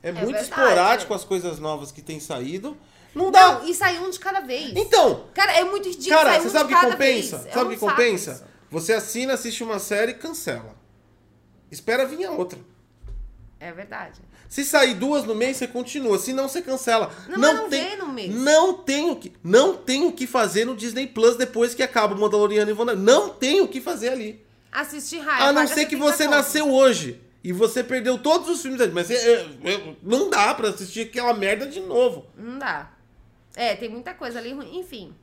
É, 0.02 0.12
muito 0.12 0.26
verdade. 0.28 0.46
esporádico 0.46 1.14
as 1.14 1.24
coisas 1.26 1.60
novas 1.60 1.92
que 1.92 2.02
têm 2.02 2.20
saído. 2.20 2.78
Não 3.16 3.32
dá. 3.32 3.60
Não, 3.60 3.68
e 3.68 3.74
sai 3.74 3.98
um 4.00 4.10
de 4.10 4.20
cada 4.20 4.42
vez. 4.42 4.74
Então, 4.76 5.26
Cara, 5.34 5.54
é 5.54 5.64
muito 5.64 5.88
ridículo. 5.88 6.22
Cara, 6.22 6.40
você 6.40 6.48
um 6.48 6.52
sabe 6.52 6.74
o 6.74 6.78
que 6.78 6.86
compensa? 6.86 7.38
vez. 7.38 7.54
Sabe 7.54 7.66
o 7.66 7.70
que 7.70 7.78
compensa? 7.78 8.32
isso. 8.32 8.44
Você 8.70 8.94
assina, 8.94 9.34
assiste 9.34 9.64
uma 9.64 9.80
série 9.80 10.12
e 10.12 10.16
cancela. 10.16 10.76
Espera 11.72 12.06
vir 12.06 12.26
a 12.26 12.32
outra. 12.32 12.60
É 13.60 13.72
verdade. 13.72 14.22
Se 14.50 14.64
sair 14.64 14.94
duas 14.94 15.24
no 15.24 15.34
mês, 15.34 15.58
você 15.58 15.68
continua. 15.68 16.20
Se 16.20 16.34
não, 16.34 16.48
você 16.48 16.62
cancela. 16.62 17.12
Não, 17.28 17.40
mas 17.40 17.56
não 17.56 17.70
vem 17.70 17.98
no 17.98 18.08
mês. 18.08 18.36
Não 18.36 18.74
tem 18.74 19.10
o 19.10 19.16
que, 19.16 19.34
não 19.44 19.76
tem 19.76 20.06
o 20.06 20.12
que 20.12 20.28
fazer 20.28 20.66
no 20.66 20.76
Disney 20.76 21.08
Plus 21.08 21.36
depois 21.36 21.74
que 21.74 21.82
acaba 21.82 22.14
o 22.14 22.20
Mandaloriano 22.20 22.70
e 22.70 22.74
Wanda. 22.74 22.96
Não 22.96 23.30
tem 23.30 23.62
o 23.62 23.68
que 23.68 23.82
fazer 23.82 24.10
ali. 24.10 24.46
Assistir 24.72 25.20
raio. 25.20 25.46
a 25.46 25.54
não 25.54 25.68
ser 25.68 25.86
que 25.86 25.98
70 25.98 26.04
você 26.04 26.24
conto. 26.26 26.36
nasceu 26.36 26.72
hoje 26.72 27.22
e 27.44 27.54
você 27.54 27.84
perdeu 27.84 28.18
todos 28.18 28.50
os 28.50 28.62
filmes. 28.62 28.82
Mas 28.92 29.10
é, 29.10 29.48
é, 29.64 29.96
não 30.04 30.30
dá 30.30 30.54
pra 30.54 30.70
assistir 30.70 31.02
aquela 31.02 31.34
merda 31.34 31.66
de 31.66 31.80
novo. 31.80 32.26
Não 32.36 32.60
dá. 32.60 32.92
É, 33.56 33.76
tem 33.76 33.90
muita 33.90 34.14
coisa 34.14 34.40
ali 34.40 34.54
ruim. 34.54 34.78
Enfim. 34.78 35.14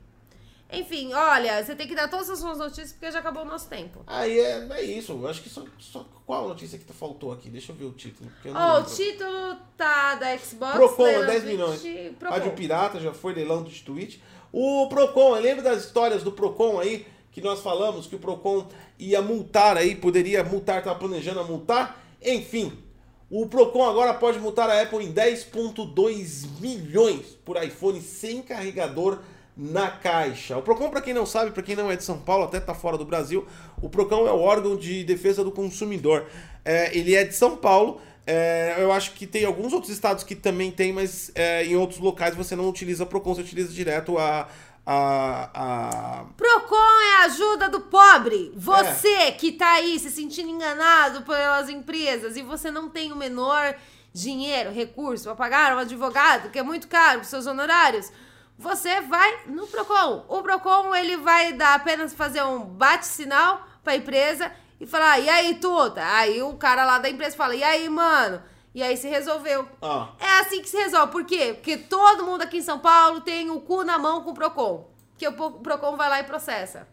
Enfim, 0.71 1.13
olha, 1.13 1.63
você 1.63 1.75
tem 1.75 1.87
que 1.87 1.93
dar 1.93 2.07
todas 2.07 2.27
as 2.31 2.39
suas 2.39 2.57
notícias 2.57 2.93
porque 2.93 3.11
já 3.11 3.19
acabou 3.19 3.43
o 3.43 3.45
nosso 3.45 3.69
tempo. 3.69 4.01
Aí 4.07 4.39
é, 4.39 4.67
é 4.71 4.81
isso. 4.81 5.11
Eu 5.11 5.27
acho 5.27 5.43
que 5.43 5.49
só, 5.49 5.63
só. 5.77 6.03
Qual 6.25 6.47
notícia 6.47 6.79
que 6.79 6.91
faltou 6.91 7.31
aqui? 7.31 7.47
Deixa 7.47 7.71
eu 7.71 7.75
ver 7.75 7.85
o 7.85 7.91
título. 7.91 8.27
Ó, 8.45 8.49
o 8.49 8.77
lembro. 8.77 8.95
título 8.95 9.57
tá 9.77 10.15
da 10.15 10.35
Xbox. 10.35 10.73
Procon, 10.73 11.03
leilão 11.03 11.27
10 11.27 11.43
do 11.43 11.47
milhões. 11.47 11.81
Twitch, 11.81 11.95
Rádio 11.95 12.17
Procon. 12.17 12.49
Pirata 12.55 12.99
já 12.99 13.13
foi 13.13 13.33
leilão 13.33 13.61
dos 13.61 13.81
Twitch. 13.81 14.17
O 14.51 14.87
Procon, 14.87 15.35
lembra 15.35 15.63
das 15.63 15.85
histórias 15.85 16.23
do 16.23 16.31
Procon 16.31 16.79
aí? 16.79 17.05
Que 17.31 17.41
nós 17.41 17.59
falamos 17.59 18.07
que 18.07 18.15
o 18.15 18.19
Procon 18.19 18.67
ia 18.97 19.21
multar 19.21 19.77
aí, 19.77 19.95
poderia 19.95 20.43
multar, 20.43 20.79
estava 20.79 20.97
planejando 20.97 21.39
a 21.39 21.43
multar. 21.43 22.03
Enfim, 22.21 22.82
o 23.29 23.47
Procon 23.47 23.83
agora 23.83 24.13
pode 24.13 24.39
multar 24.39 24.69
a 24.69 24.81
Apple 24.81 25.05
em 25.05 25.13
10,2 25.13 26.59
milhões 26.59 27.25
por 27.43 27.61
iPhone 27.61 28.01
sem 28.01 28.41
carregador 28.41 29.19
na 29.55 29.89
caixa. 29.89 30.57
O 30.57 30.61
Procon, 30.61 30.89
para 30.89 31.01
quem 31.01 31.13
não 31.13 31.25
sabe, 31.25 31.51
para 31.51 31.63
quem 31.63 31.75
não 31.75 31.91
é 31.91 31.95
de 31.95 32.03
São 32.03 32.19
Paulo, 32.19 32.45
até 32.45 32.59
tá 32.59 32.73
fora 32.73 32.97
do 32.97 33.05
Brasil, 33.05 33.45
o 33.81 33.89
Procon 33.89 34.27
é 34.27 34.31
o 34.31 34.39
órgão 34.39 34.75
de 34.75 35.03
defesa 35.03 35.43
do 35.43 35.51
consumidor. 35.51 36.27
É, 36.65 36.95
ele 36.97 37.15
é 37.15 37.23
de 37.23 37.35
São 37.35 37.57
Paulo. 37.57 38.01
é, 38.25 38.75
eu 38.77 38.91
acho 38.91 39.11
que 39.13 39.27
tem 39.27 39.43
alguns 39.43 39.73
outros 39.73 39.91
estados 39.91 40.23
que 40.23 40.33
também 40.35 40.71
tem, 40.71 40.93
mas 40.93 41.31
é, 41.35 41.65
em 41.65 41.75
outros 41.75 41.99
locais 41.99 42.35
você 42.35 42.55
não 42.55 42.69
utiliza 42.69 43.05
Procon, 43.05 43.35
você 43.35 43.41
utiliza 43.41 43.73
direto 43.73 44.17
a, 44.17 44.47
a, 44.85 45.49
a 45.53 46.25
Procon 46.35 47.01
é 47.01 47.21
a 47.21 47.25
ajuda 47.25 47.69
do 47.69 47.81
pobre. 47.81 48.51
É. 48.53 48.59
Você 48.59 49.31
que 49.33 49.53
tá 49.53 49.73
aí 49.73 49.97
se 49.97 50.11
sentindo 50.11 50.49
enganado 50.49 51.21
pelas 51.21 51.69
empresas 51.69 52.35
e 52.35 52.41
você 52.41 52.69
não 52.69 52.89
tem 52.89 53.11
o 53.11 53.15
menor 53.15 53.75
dinheiro, 54.13 54.71
recurso 54.71 55.23
para 55.25 55.35
pagar 55.35 55.75
um 55.75 55.79
advogado, 55.79 56.49
que 56.49 56.59
é 56.59 56.63
muito 56.63 56.87
caro 56.87 57.19
para 57.19 57.27
seus 57.27 57.47
honorários, 57.47 58.11
você 58.57 59.01
vai 59.01 59.45
no 59.47 59.65
Procon. 59.67 60.25
O 60.27 60.43
Procon 60.43 60.93
ele 60.93 61.17
vai 61.17 61.53
dar 61.53 61.75
apenas 61.75 62.13
fazer 62.13 62.43
um 62.43 62.59
bate-sinal 62.59 63.65
para 63.83 63.93
a 63.93 63.97
empresa 63.97 64.51
e 64.79 64.85
falar: 64.85 65.19
"E 65.19 65.29
aí, 65.29 65.55
tuta?" 65.55 66.03
Aí 66.15 66.41
o 66.41 66.53
cara 66.55 66.85
lá 66.85 66.99
da 66.99 67.09
empresa 67.09 67.35
fala: 67.35 67.55
"E 67.55 67.63
aí, 67.63 67.89
mano?" 67.89 68.41
E 68.73 68.81
aí 68.81 68.97
se 68.97 69.07
resolveu. 69.07 69.67
Ah. 69.81 70.09
É 70.19 70.39
assim 70.39 70.61
que 70.61 70.69
se 70.69 70.77
resolve. 70.77 71.11
Por 71.11 71.25
quê? 71.25 71.53
Porque 71.53 71.77
todo 71.77 72.25
mundo 72.25 72.41
aqui 72.41 72.57
em 72.57 72.61
São 72.61 72.79
Paulo 72.79 73.21
tem 73.21 73.49
o 73.51 73.59
cu 73.59 73.83
na 73.83 73.99
mão 73.99 74.23
com 74.23 74.31
o 74.31 74.33
Procon. 74.33 74.89
Que 75.17 75.27
o 75.27 75.33
Pro- 75.33 75.51
Procon 75.59 75.95
vai 75.95 76.09
lá 76.09 76.19
e 76.19 76.23
processa. 76.23 76.87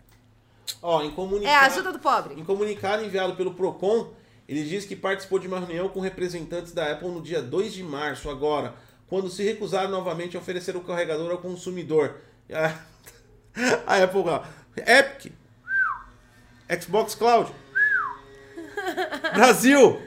Ó, 0.83 1.01
em 1.03 1.09
É 1.09 1.11
comunicado. 1.13 1.57
a 1.57 1.67
ajuda 1.67 1.93
do 1.93 1.99
pobre. 1.99 2.35
Em 2.39 2.45
comunicado 2.45 3.03
enviado 3.05 3.35
pelo 3.35 3.55
Procon, 3.55 4.13
ele 4.47 4.63
diz 4.65 4.85
que 4.85 4.95
participou 4.95 5.39
de 5.39 5.49
uma 5.49 5.59
reunião 5.59 5.89
com 5.89 6.01
representantes 6.01 6.73
da 6.73 6.93
Apple 6.93 7.09
no 7.09 7.23
dia 7.23 7.41
2 7.41 7.73
de 7.73 7.83
março, 7.83 8.29
agora, 8.29 8.75
quando 9.09 9.31
se 9.31 9.43
recusaram 9.43 9.91
novamente 9.91 10.37
a 10.37 10.41
oferecer 10.41 10.77
o 10.77 10.83
carregador 10.83 11.31
ao 11.31 11.39
consumidor. 11.39 12.17
A, 12.53 12.75
a 13.99 14.03
Apple, 14.05 14.21
ó, 14.29 14.43
Epic, 14.77 15.33
Xbox 16.81 17.15
Cloud, 17.15 17.51
Brasil. 19.35 20.01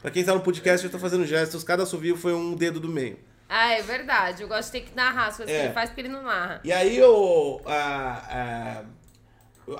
Pra 0.00 0.10
quem 0.10 0.24
tá 0.24 0.34
no 0.34 0.40
podcast, 0.40 0.84
eu 0.84 0.90
tô 0.90 0.98
fazendo 0.98 1.26
gestos, 1.26 1.62
cada 1.64 1.82
assovio 1.82 2.16
foi 2.16 2.32
um 2.34 2.54
dedo 2.54 2.80
do 2.80 2.88
meio. 2.88 3.18
Ah, 3.48 3.72
é 3.72 3.82
verdade. 3.82 4.42
Eu 4.42 4.48
gosto 4.48 4.72
de 4.72 4.80
ter 4.80 4.88
que 4.88 4.96
narrar 4.96 5.26
as 5.26 5.36
coisas 5.36 5.54
É. 5.54 5.58
que 5.58 5.64
ele 5.66 5.74
faz 5.74 5.90
porque 5.90 6.00
ele 6.00 6.08
não 6.08 6.22
narra. 6.22 6.60
E 6.64 6.72
aí 6.72 7.02
o, 7.02 7.60
a, 7.66 8.84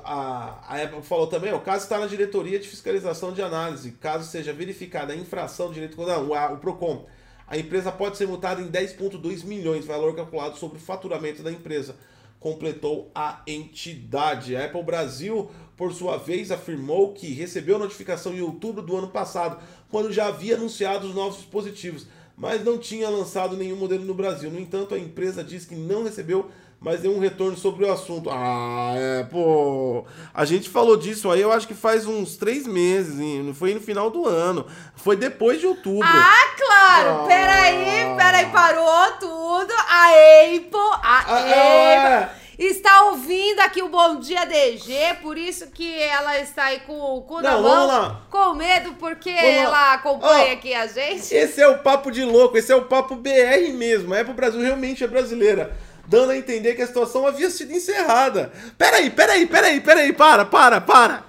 a, 0.05 0.65
a, 0.69 0.83
Apple 0.83 1.03
falou 1.03 1.27
também, 1.27 1.53
o 1.55 1.61
caso 1.61 1.85
está 1.85 1.99
na 1.99 2.07
diretoria 2.07 2.59
de 2.59 2.69
fiscalização 2.69 3.33
de 3.33 3.43
análise. 3.43 3.93
Caso 3.93 4.29
seja 4.31 4.53
verificada 4.53 5.13
a 5.15 5.17
infração 5.17 5.69
de 5.69 5.75
direito 5.75 5.97
não, 6.05 6.29
o, 6.29 6.53
o 6.55 6.59
PROCON, 6.59 7.07
a 7.47 7.57
empresa 7.57 7.91
pode 7.91 8.17
ser 8.17 8.27
multada 8.27 8.61
em 8.61 8.71
10,2 8.71 9.45
milhões, 9.45 9.85
valor 9.85 10.15
calculado 10.15 10.57
sobre 10.59 10.79
o 10.79 10.81
faturamento 10.81 11.43
da 11.43 11.51
empresa. 11.51 11.97
Completou 12.39 13.11
a 13.15 13.41
entidade. 13.47 14.57
A 14.57 14.65
Apple 14.65 14.83
Brasil, 14.83 15.51
por 15.77 15.93
sua 15.93 16.17
vez, 16.17 16.51
afirmou 16.51 17.13
que 17.13 17.33
recebeu 17.33 17.79
notificação 17.79 18.33
em 18.35 18.41
outubro 18.41 18.83
do 18.83 18.97
ano 18.97 19.09
passado, 19.09 19.59
quando 19.91 20.13
já 20.13 20.27
havia 20.27 20.57
anunciado 20.57 21.09
os 21.09 21.15
novos 21.15 21.37
dispositivos 21.39 22.07
mas 22.35 22.65
não 22.65 22.79
tinha 22.79 23.09
lançado 23.09 23.57
nenhum 23.57 23.77
modelo 23.77 24.05
no 24.05 24.15
Brasil. 24.15 24.51
No 24.51 24.59
entanto, 24.59 24.95
a 24.95 24.99
empresa 24.99 25.45
diz 25.45 25.65
que 25.65 25.75
não 25.77 26.03
recebeu 26.03 26.51
mais 26.81 27.01
nenhum 27.03 27.21
retorno 27.21 27.57
sobre 27.57 27.85
o 27.85 27.93
assunto. 27.93 28.29
Ah, 28.33 28.95
é, 28.97 29.23
pô. 29.25 30.05
A 30.35 30.45
gente 30.45 30.69
falou 30.69 30.97
disso 30.97 31.31
aí, 31.31 31.41
eu 31.41 31.53
acho 31.53 31.69
que 31.69 31.75
faz 31.75 32.07
uns 32.07 32.37
três 32.37 32.67
meses, 32.67 33.21
hein? 33.21 33.43
não 33.45 33.55
foi 33.55 33.75
no 33.75 33.81
final 33.81 34.11
do 34.11 34.27
ano. 34.27 34.67
Foi 34.97 35.15
depois 35.15 35.61
de 35.61 35.67
outubro. 35.67 36.09
Ah, 36.09 36.55
claro! 36.57 37.21
Ah. 37.23 37.25
Peraí, 37.29 38.17
peraí, 38.17 38.47
parou 38.47 39.13
tudo. 39.21 39.73
A 39.89 40.09
Apple, 40.09 40.71
a 40.75 41.19
Ah, 41.19 41.21
Apple 41.21 41.53
é. 41.53 42.42
Está 42.67 43.07
ouvindo 43.07 43.61
aqui 43.61 43.83
o 43.83 43.89
Bom 43.89 44.19
Dia 44.21 44.45
DG, 44.45 45.19
por 45.23 45.37
isso 45.39 45.69
que 45.69 45.99
ela 46.01 46.39
está 46.39 46.65
aí 46.65 46.81
com 46.81 46.99
o 46.99 47.23
cu 47.23 47.41
na 47.41 47.59
mão, 47.59 47.87
lá. 47.87 48.23
com 48.31 48.55
medo, 48.55 48.95
porque 48.95 49.33
Vamos 49.33 49.47
lá. 49.57 49.63
ela 49.63 49.93
acompanha 49.95 50.51
Ó. 50.51 50.53
aqui 50.53 50.75
a 50.75 50.87
gente. 50.87 51.35
Esse 51.35 51.61
é 51.61 51.69
o 51.69 51.79
papo 51.79 52.11
de 52.11 52.25
louco, 52.25 52.57
esse 52.57 52.71
é 52.73 52.77
o 52.77 52.85
papo 52.85 53.17
BR 53.17 53.73
mesmo. 53.75 54.15
A 54.15 54.21
Apple 54.21 54.35
Brasil 54.35 54.61
realmente 54.61 55.03
é 55.03 55.07
brasileira. 55.07 55.77
Dando 56.07 56.33
a 56.33 56.37
entender 56.37 56.75
que 56.75 56.83
a 56.83 56.87
situação 56.87 57.27
havia 57.27 57.49
sido 57.49 57.73
encerrada. 57.73 58.53
Peraí, 58.77 59.09
peraí, 59.11 59.47
peraí, 59.47 59.81
peraí, 59.81 60.13
para, 60.13 60.45
para, 60.45 60.81
para. 60.81 61.25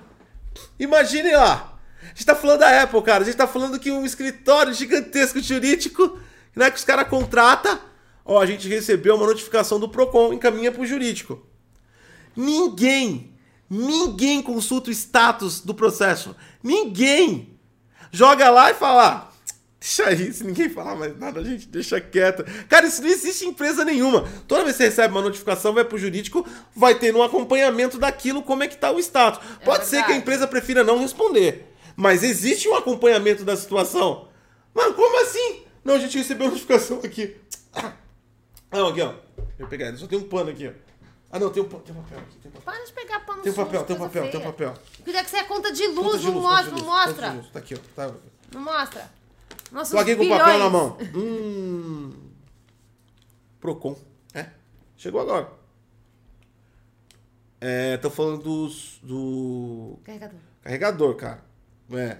Imagine 0.79 1.31
lá. 1.31 1.73
A 2.01 2.07
gente 2.07 2.25
tá 2.25 2.36
falando 2.36 2.59
da 2.59 2.84
Apple, 2.84 3.01
cara. 3.01 3.23
A 3.23 3.25
gente 3.25 3.38
tá 3.38 3.47
falando 3.47 3.79
que 3.79 3.91
um 3.91 4.05
escritório 4.05 4.73
gigantesco 4.73 5.39
jurídico, 5.39 6.19
né, 6.55 6.69
que 6.69 6.77
os 6.77 6.84
caras 6.84 7.07
contratam. 7.07 7.79
Ó, 8.26 8.39
a 8.39 8.45
gente 8.45 8.67
recebeu 8.67 9.15
uma 9.15 9.26
notificação 9.26 9.80
do 9.80 9.89
Procon, 9.89 10.34
encaminha 10.34 10.71
pro 10.71 10.86
jurídico. 10.86 11.45
Ninguém, 12.36 13.34
ninguém 13.69 14.41
consulta 14.41 14.89
o 14.89 14.93
status 14.93 15.59
do 15.59 15.74
processo. 15.74 16.36
Ninguém. 16.61 17.59
Joga 18.11 18.49
lá 18.49 18.71
e 18.71 18.76
fala, 18.76 19.07
ah, 19.07 19.34
deixa 19.80 20.05
aí, 20.05 20.32
se 20.32 20.43
ninguém 20.43 20.69
falar 20.69 20.95
mais 20.95 21.17
nada, 21.19 21.39
a 21.39 21.43
gente 21.43 21.67
deixa 21.67 21.99
quieto. 21.99 22.45
Cara, 22.69 22.86
isso 22.86 23.01
não 23.01 23.09
existe 23.09 23.43
em 23.43 23.49
empresa 23.49 23.84
nenhuma. 23.84 24.28
Toda 24.47 24.63
vez 24.63 24.78
que 24.78 24.84
você 24.84 24.89
recebe 24.89 25.13
uma 25.13 25.21
notificação, 25.21 25.74
vai 25.74 25.84
pro 25.84 25.97
jurídico, 25.97 26.47
vai 26.76 26.95
ter 26.95 27.13
um 27.15 27.24
acompanhamento 27.24 27.97
daquilo, 27.97 28.43
como 28.43 28.63
é 28.63 28.67
que 28.67 28.78
tá 28.78 28.91
o 28.91 28.99
status. 28.99 29.41
Pode 29.65 29.86
ser 29.88 30.05
que 30.05 30.11
a 30.11 30.15
empresa 30.15 30.47
prefira 30.47 30.84
não 30.84 30.99
responder, 30.99 31.74
mas 31.95 32.24
existe 32.24 32.69
um 32.69 32.76
acompanhamento 32.76 33.43
da 33.43 33.57
situação. 33.57 34.30
Mano, 34.74 34.93
como 34.93 35.21
assim? 35.21 35.63
Não, 35.84 35.95
a 35.95 35.99
gente 35.99 36.17
recebeu 36.17 36.47
notificação 36.47 37.01
aqui. 37.03 37.36
Não, 38.74 38.88
aqui, 38.88 39.01
ó. 39.01 39.13
Eu 39.59 39.67
pegar, 39.67 39.95
só 39.97 40.07
tem 40.07 40.17
um 40.19 40.28
pano 40.28 40.49
aqui, 40.49 40.67
ó. 40.67 40.71
Ah, 41.32 41.39
não, 41.39 41.49
tem 41.49 41.63
um, 41.63 41.67
tem 41.67 41.95
um 41.95 42.01
papel 42.03 42.19
aqui. 42.19 42.38
Tem 42.38 42.51
papel, 42.51 42.61
Para 42.74 42.86
de 42.86 42.93
pegar 42.93 43.19
pano 43.21 43.41
tem 43.41 43.51
um 43.51 43.55
papel, 43.55 43.84
tem 43.84 43.95
um 43.95 43.99
papel, 43.99 44.32
tem 44.32 44.39
um 44.39 44.43
papel. 44.43 44.74
Cuida 45.03 45.24
que 45.24 45.30
você 45.30 45.38
é 45.38 45.43
conta 45.43 45.71
de 45.71 45.88
luz, 45.88 45.97
Conta 45.97 46.17
de 46.19 46.26
não 46.26 46.34
luz, 46.34 46.43
mostra, 46.43 46.71
não 46.71 46.86
mostra. 46.86 47.30
de 47.32 47.36
luz. 47.38 47.49
Tá 47.49 47.59
aqui, 47.59 47.76
ó. 47.76 47.78
Tá. 47.95 48.13
Não 48.53 48.61
mostra. 48.61 49.11
Nossos 49.71 49.91
Tô 49.93 49.97
aqui 49.99 50.15
com 50.15 50.21
o 50.21 50.26
bilhões. 50.26 50.41
papel 50.41 50.59
na 50.59 50.69
mão. 50.69 50.97
Hum. 51.15 52.13
Procon. 53.59 53.95
É. 54.34 54.47
Chegou 54.97 55.21
agora. 55.21 55.49
É, 57.59 57.97
tô 57.97 58.09
falando 58.09 58.43
dos. 58.43 58.99
do. 59.01 59.97
Carregador. 60.03 60.39
Carregador, 60.61 61.15
cara. 61.15 61.43
É. 61.93 62.17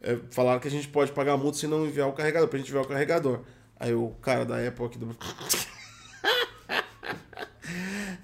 É, 0.00 0.18
Falaram 0.30 0.58
que 0.60 0.68
a 0.68 0.70
gente 0.70 0.88
pode 0.88 1.12
pagar 1.12 1.36
multa 1.36 1.58
se 1.58 1.66
não 1.66 1.84
enviar 1.84 2.08
o 2.08 2.12
carregador, 2.12 2.48
pra 2.48 2.58
gente 2.58 2.68
enviar 2.68 2.84
o 2.84 2.88
carregador. 2.88 3.40
Aí 3.82 3.92
o 3.92 4.10
cara 4.22 4.44
da 4.44 4.64
Apple 4.64 4.86
aqui 4.86 4.96
do. 4.96 5.08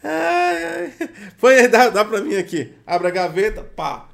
Ai, 0.04 0.64
ai. 0.64 0.92
Põe 1.40 1.54
aí, 1.56 1.68
dá, 1.68 1.88
dá 1.88 2.04
pra 2.04 2.20
mim 2.20 2.36
aqui. 2.36 2.72
Abre 2.86 3.08
a 3.08 3.10
gaveta, 3.10 3.64
pá. 3.64 4.08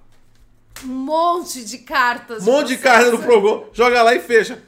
Um 0.82 0.88
monte 0.88 1.62
de 1.62 1.78
cartas. 1.78 2.46
Um 2.48 2.52
monte 2.52 2.68
de 2.68 2.78
carne 2.78 3.10
no 3.10 3.18
Progon, 3.18 3.68
joga 3.74 4.02
lá 4.02 4.14
e 4.14 4.20
fecha. 4.20 4.62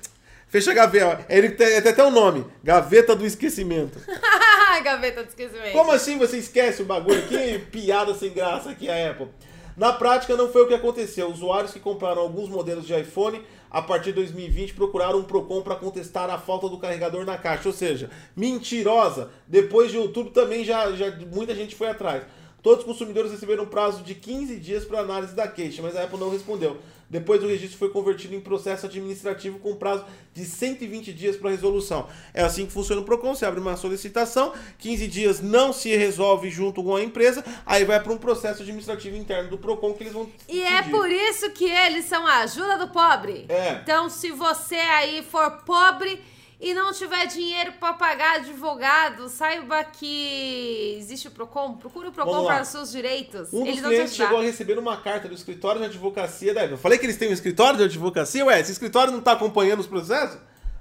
Fecha 0.49 0.73
a 0.73 0.75
gaveta. 0.75 1.25
Ele 1.31 1.51
tem, 1.51 1.81
tem 1.81 1.93
até 1.93 2.05
o 2.05 2.11
nome: 2.11 2.45
Gaveta 2.63 3.17
do 3.17 3.25
Esquecimento. 3.25 3.99
Gaveta 4.85 5.23
de 5.23 5.31
esquecimento. 5.31 5.73
Como 5.73 5.93
assim 5.93 6.19
você 6.19 6.37
esquece 6.37 6.83
o 6.83 6.85
bagulho? 6.85 7.27
Que 7.27 7.59
piada 7.73 8.15
sem 8.15 8.31
graça 8.31 8.71
aqui 8.71 8.91
a 8.91 9.11
Apple. 9.11 9.29
Na 9.77 9.95
prática, 9.95 10.37
não 10.37 10.53
foi 10.53 10.63
o 10.65 10.69
que 10.69 10.75
aconteceu. 10.75 11.31
Usuários 11.31 11.73
que 11.73 11.81
compraram 11.81 12.21
alguns 12.21 12.51
modelos 12.51 12.87
de 12.87 12.99
iPhone 12.99 13.43
a 13.71 13.83
partir 13.83 14.11
de 14.11 14.17
2020 14.17 14.75
procuraram 14.75 15.19
um 15.19 15.25
Procon 15.25 15.63
para 15.63 15.77
contestar 15.77 16.31
a 16.31 16.39
falta 16.39 16.69
do 16.69 16.79
carregador 16.79 17.25
na 17.25 17.37
caixa. 17.37 17.69
Ou 17.69 17.75
seja, 17.75 18.11
mentirosa. 18.35 19.31
Depois 19.47 19.91
de 19.91 19.99
outubro 19.99 20.33
também 20.33 20.65
já, 20.65 20.93
já 20.93 21.11
muita 21.33 21.55
gente 21.55 21.75
foi 21.75 21.89
atrás. 21.89 22.23
Todos 22.67 22.81
os 22.81 22.85
consumidores 22.85 23.31
receberam 23.31 23.63
um 23.63 23.69
prazo 23.69 24.03
de 24.03 24.13
15 24.13 24.57
dias 24.57 24.85
para 24.85 24.99
análise 24.99 25.37
da 25.37 25.47
queixa, 25.47 25.81
mas 25.81 25.95
a 25.95 26.03
Apple 26.03 26.19
não 26.19 26.31
respondeu. 26.31 26.79
Depois 27.09 27.41
o 27.41 27.47
registro 27.47 27.79
foi 27.79 27.91
convertido 27.91 28.35
em 28.35 28.41
processo 28.41 28.87
administrativo 28.87 29.61
com 29.61 29.77
prazo 29.77 30.05
de 30.35 30.45
120 30.45 31.13
dias 31.13 31.37
para 31.37 31.51
resolução. 31.51 32.09
É 32.35 32.43
assim 32.43 32.67
que 32.67 32.73
funciona 32.73 33.01
o 33.01 33.05
Procon, 33.05 33.37
você 33.37 33.47
abre 33.47 33.61
uma 33.61 33.77
solicitação, 33.77 34.53
15 34.79 35.07
dias 35.07 35.41
não 35.41 35.73
se 35.73 35.95
resolve 35.95 36.51
junto 36.51 36.83
com 36.83 36.97
a 36.97 37.05
empresa, 37.05 37.45
aí 37.65 37.85
vai 37.85 38.03
para 38.03 38.13
um 38.13 38.19
processo 38.19 38.63
administrativo 38.63 39.17
interno 39.17 39.49
do 39.49 39.59
Procon 39.59 39.95
que 39.95 40.03
eles 40.03 40.13
vão 40.13 40.29
E 40.49 40.61
é 40.61 40.83
por 40.83 41.09
isso 41.09 41.49
que 41.51 41.67
eles 41.67 42.07
são 42.07 42.27
a 42.27 42.39
ajuda 42.39 42.79
do 42.79 42.89
pobre. 42.89 43.47
É. 43.49 43.79
Então, 43.81 44.11
se 44.11 44.33
você 44.33 44.75
aí 44.75 45.23
for 45.23 45.63
pobre 45.65 46.21
e 46.59 46.73
não 46.73 46.93
tiver 46.93 47.27
dinheiro 47.27 47.73
pra 47.79 47.93
pagar 47.93 48.37
advogado, 48.37 49.29
saiba 49.29 49.85
que 49.85 50.97
existe 50.99 51.29
o 51.29 51.31
Procon. 51.31 51.75
Procure 51.75 52.09
o 52.09 52.13
Procon 52.13 52.47
para 52.47 52.63
os 52.63 52.69
seus 52.69 52.91
direitos. 52.91 53.53
Um 53.53 53.61
dos 53.61 53.69
eles 53.69 53.81
clientes 53.81 54.15
chegou 54.17 54.39
a 54.39 54.43
receber 54.43 54.79
uma 54.79 54.97
carta 54.97 55.29
do 55.29 55.35
escritório 55.35 55.81
de 55.81 55.87
advocacia 55.87 56.55
da 56.55 56.63
Apple. 56.63 56.75
Eu 56.75 56.79
falei 56.79 56.99
que 56.99 57.05
eles 57.05 57.19
têm 57.19 57.29
um 57.29 57.33
escritório 57.33 57.77
de 57.79 57.85
advocacia? 57.85 58.45
Ué, 58.47 58.59
esse 58.59 58.73
escritório 58.73 59.13
não 59.13 59.19
está 59.19 59.33
acompanhando 59.33 59.81
os 59.81 59.87
processos? 59.87 60.39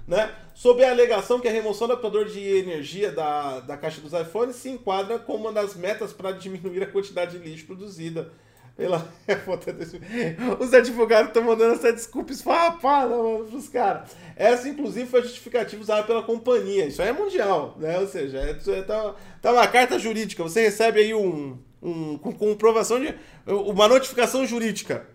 Né? 0.08 0.32
Sob 0.54 0.82
a 0.82 0.90
alegação 0.90 1.40
que 1.40 1.48
a 1.48 1.52
remoção 1.52 1.86
do 1.86 1.92
adaptador 1.92 2.24
de 2.24 2.40
energia 2.40 3.12
da, 3.12 3.60
da 3.60 3.76
caixa 3.76 4.00
dos 4.00 4.12
iPhones 4.14 4.56
se 4.56 4.70
enquadra 4.70 5.18
como 5.18 5.40
uma 5.40 5.52
das 5.52 5.74
metas 5.74 6.12
para 6.12 6.32
diminuir 6.32 6.82
a 6.84 6.86
quantidade 6.86 7.38
de 7.38 7.44
lixo 7.44 7.66
produzida. 7.66 8.32
Pela 8.76 8.98
Apple. 9.26 10.00
Os 10.60 10.74
advogados 10.74 11.28
estão 11.28 11.42
mandando 11.42 11.74
essa 11.74 11.92
desculpa 11.92 12.32
esfarrapada, 12.32 13.16
mano, 13.16 13.46
pros 13.46 13.68
caras. 13.68 14.10
Essa, 14.36 14.68
inclusive, 14.68 15.08
foi 15.08 15.20
a 15.20 15.22
justificativa 15.22 15.80
usada 15.80 16.02
pela 16.06 16.22
companhia. 16.22 16.84
Isso 16.86 17.00
aí 17.00 17.08
é 17.08 17.12
mundial, 17.12 17.74
né? 17.78 17.98
Ou 17.98 18.06
seja, 18.06 18.38
é, 18.38 18.50
é- 18.50 18.82
tá, 18.82 19.14
tá 19.40 19.52
uma 19.52 19.66
carta 19.66 19.98
jurídica. 19.98 20.42
Você 20.42 20.60
recebe 20.60 21.00
aí 21.00 21.14
um, 21.14 21.56
um 21.82 22.18
com 22.18 22.32
comprovação 22.32 23.00
de. 23.00 23.14
uma 23.46 23.88
notificação 23.88 24.44
jurídica. 24.46 25.06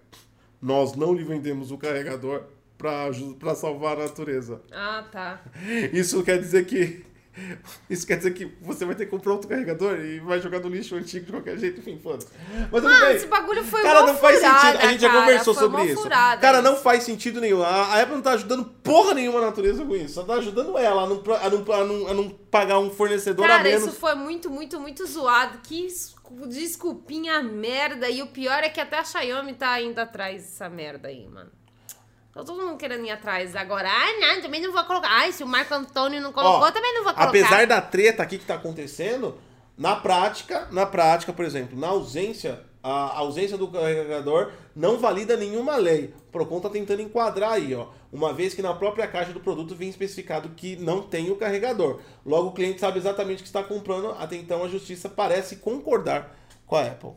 Nós 0.60 0.96
não 0.96 1.14
lhe 1.14 1.24
vendemos 1.24 1.72
o 1.72 1.78
carregador 1.78 2.44
para 2.78 3.54
salvar 3.56 3.96
a 3.96 4.04
natureza. 4.06 4.60
Ah, 4.72 5.06
tá. 5.12 5.40
Isso 5.94 6.24
quer 6.24 6.40
dizer 6.40 6.66
que. 6.66 7.06
Isso 7.90 8.06
quer 8.06 8.18
dizer 8.18 8.32
que 8.34 8.46
você 8.62 8.84
vai 8.86 8.94
ter 8.96 9.06
que 9.06 9.12
comprar 9.12 9.32
outro 9.34 9.48
carregador 9.48 9.98
e 10.00 10.20
vai 10.20 10.40
jogar 10.42 10.60
no 10.60 10.70
lixo 10.70 10.96
antigo 10.96 11.26
de 11.26 11.32
qualquer 11.32 11.58
jeito, 11.58 11.80
enfim, 11.80 11.98
foda-se. 12.02 12.28
Mas 12.72 12.84
Mano, 12.84 13.06
esse 13.12 13.28
bagulho 13.28 13.64
foi 13.64 13.82
Cara, 13.82 14.06
não 14.06 14.18
faz 14.18 14.38
furada, 14.40 14.60
sentido. 14.60 14.82
A 14.86 14.92
gente 14.92 15.02
já 15.02 15.08
cara, 15.10 15.20
conversou 15.22 15.54
foi 15.54 15.64
sobre 15.64 15.84
isso. 15.86 16.10
cara, 16.10 16.62
não 16.62 16.74
isso. 16.74 16.82
faz 16.84 17.04
sentido 17.04 17.40
nenhum. 17.40 17.62
A 17.64 17.82
a 17.86 18.02
Apple 18.02 18.16
não 18.16 18.22
tá 18.22 18.32
ajudando 18.32 18.66
porra 18.66 19.14
nenhuma 19.14 19.40
a 19.40 19.46
natureza 19.46 19.86
com 19.86 19.96
isso. 19.96 20.16
Só 20.16 20.24
tá 20.24 20.34
ajudando 20.36 20.78
ela 20.78 21.04
a 21.04 21.08
não, 21.08 21.24
a 21.36 21.50
não, 21.50 21.74
a 21.74 21.86
não, 21.86 22.08
a 22.08 22.14
não 22.14 22.30
pagar 22.30 22.80
um 22.80 22.90
fornecedor 22.90 23.46
a 23.46 23.48
Cara, 23.48 23.64
menos. 23.64 23.84
isso 23.88 23.94
foi 23.96 24.16
muito, 24.16 24.50
muito, 24.50 24.80
muito 24.80 25.06
zoado. 25.06 25.60
Que 25.64 25.86
es- 25.86 26.14
desculpinha 26.48 27.42
merda. 27.42 28.10
E 28.10 28.22
o 28.22 28.28
pior 28.28 28.64
é 28.64 28.70
que 28.70 28.80
até 28.80 29.00
a 29.00 29.04
Xiaomi 29.04 29.54
tá 29.54 29.82
indo 29.82 30.00
atrás 30.00 30.42
dessa 30.44 30.70
merda 30.70 31.08
aí, 31.08 31.28
mano. 31.28 31.52
Tá 32.34 32.44
todo 32.44 32.62
mundo 32.62 32.78
querendo 32.78 33.06
ir 33.06 33.12
atrás 33.12 33.56
agora. 33.56 33.90
Ah, 33.90 34.20
não, 34.20 34.42
também 34.42 34.62
não 34.62 34.72
vou 34.72 34.84
colocar. 34.86 35.10
Ai, 35.10 35.32
se 35.34 35.44
o 35.44 35.48
Marco 35.48 35.74
Antônio 35.74 36.22
não 36.22 36.32
colocou, 36.32 36.68
Ó, 36.68 36.72
também 36.72 36.94
não 36.94 37.04
vou 37.04 37.14
colocar. 37.14 37.30
Apesar 37.30 37.68
da 37.68 37.82
treta 37.82 38.24
aqui 38.24 38.38
que 38.38 38.46
tá 38.46 38.56
acontecendo, 38.56 39.38
Na 39.78 39.96
prática, 39.96 40.68
na 40.72 40.86
prática, 40.86 41.34
por 41.34 41.44
exemplo, 41.44 41.80
na 41.80 41.88
ausência, 41.88 42.62
a 42.84 43.18
ausência 43.18 43.58
do 43.58 43.68
carregador 43.68 44.52
não 44.76 45.00
valida 45.00 45.36
nenhuma 45.36 45.76
lei. 45.76 46.14
O 46.28 46.32
Procon 46.32 46.58
está 46.58 46.70
tentando 46.70 47.02
enquadrar 47.02 47.54
aí, 47.54 47.74
ó. 47.74 47.88
Uma 48.12 48.32
vez 48.32 48.54
que 48.54 48.62
na 48.62 48.74
própria 48.76 49.08
caixa 49.08 49.34
do 49.34 49.40
produto 49.40 49.74
vem 49.74 49.90
especificado 49.90 50.50
que 50.50 50.76
não 50.76 51.02
tem 51.02 51.32
o 51.32 51.36
carregador. 51.36 52.00
Logo 52.24 52.50
o 52.50 52.54
cliente 52.54 52.80
sabe 52.80 53.00
exatamente 53.00 53.40
o 53.40 53.42
que 53.44 53.50
está 53.50 53.64
comprando. 53.64 54.16
Até 54.20 54.36
então 54.36 54.64
a 54.64 54.68
justiça 54.68 55.10
parece 55.10 55.56
concordar 55.56 56.36
com 56.68 56.76
a 56.76 56.82
Apple. 56.82 57.14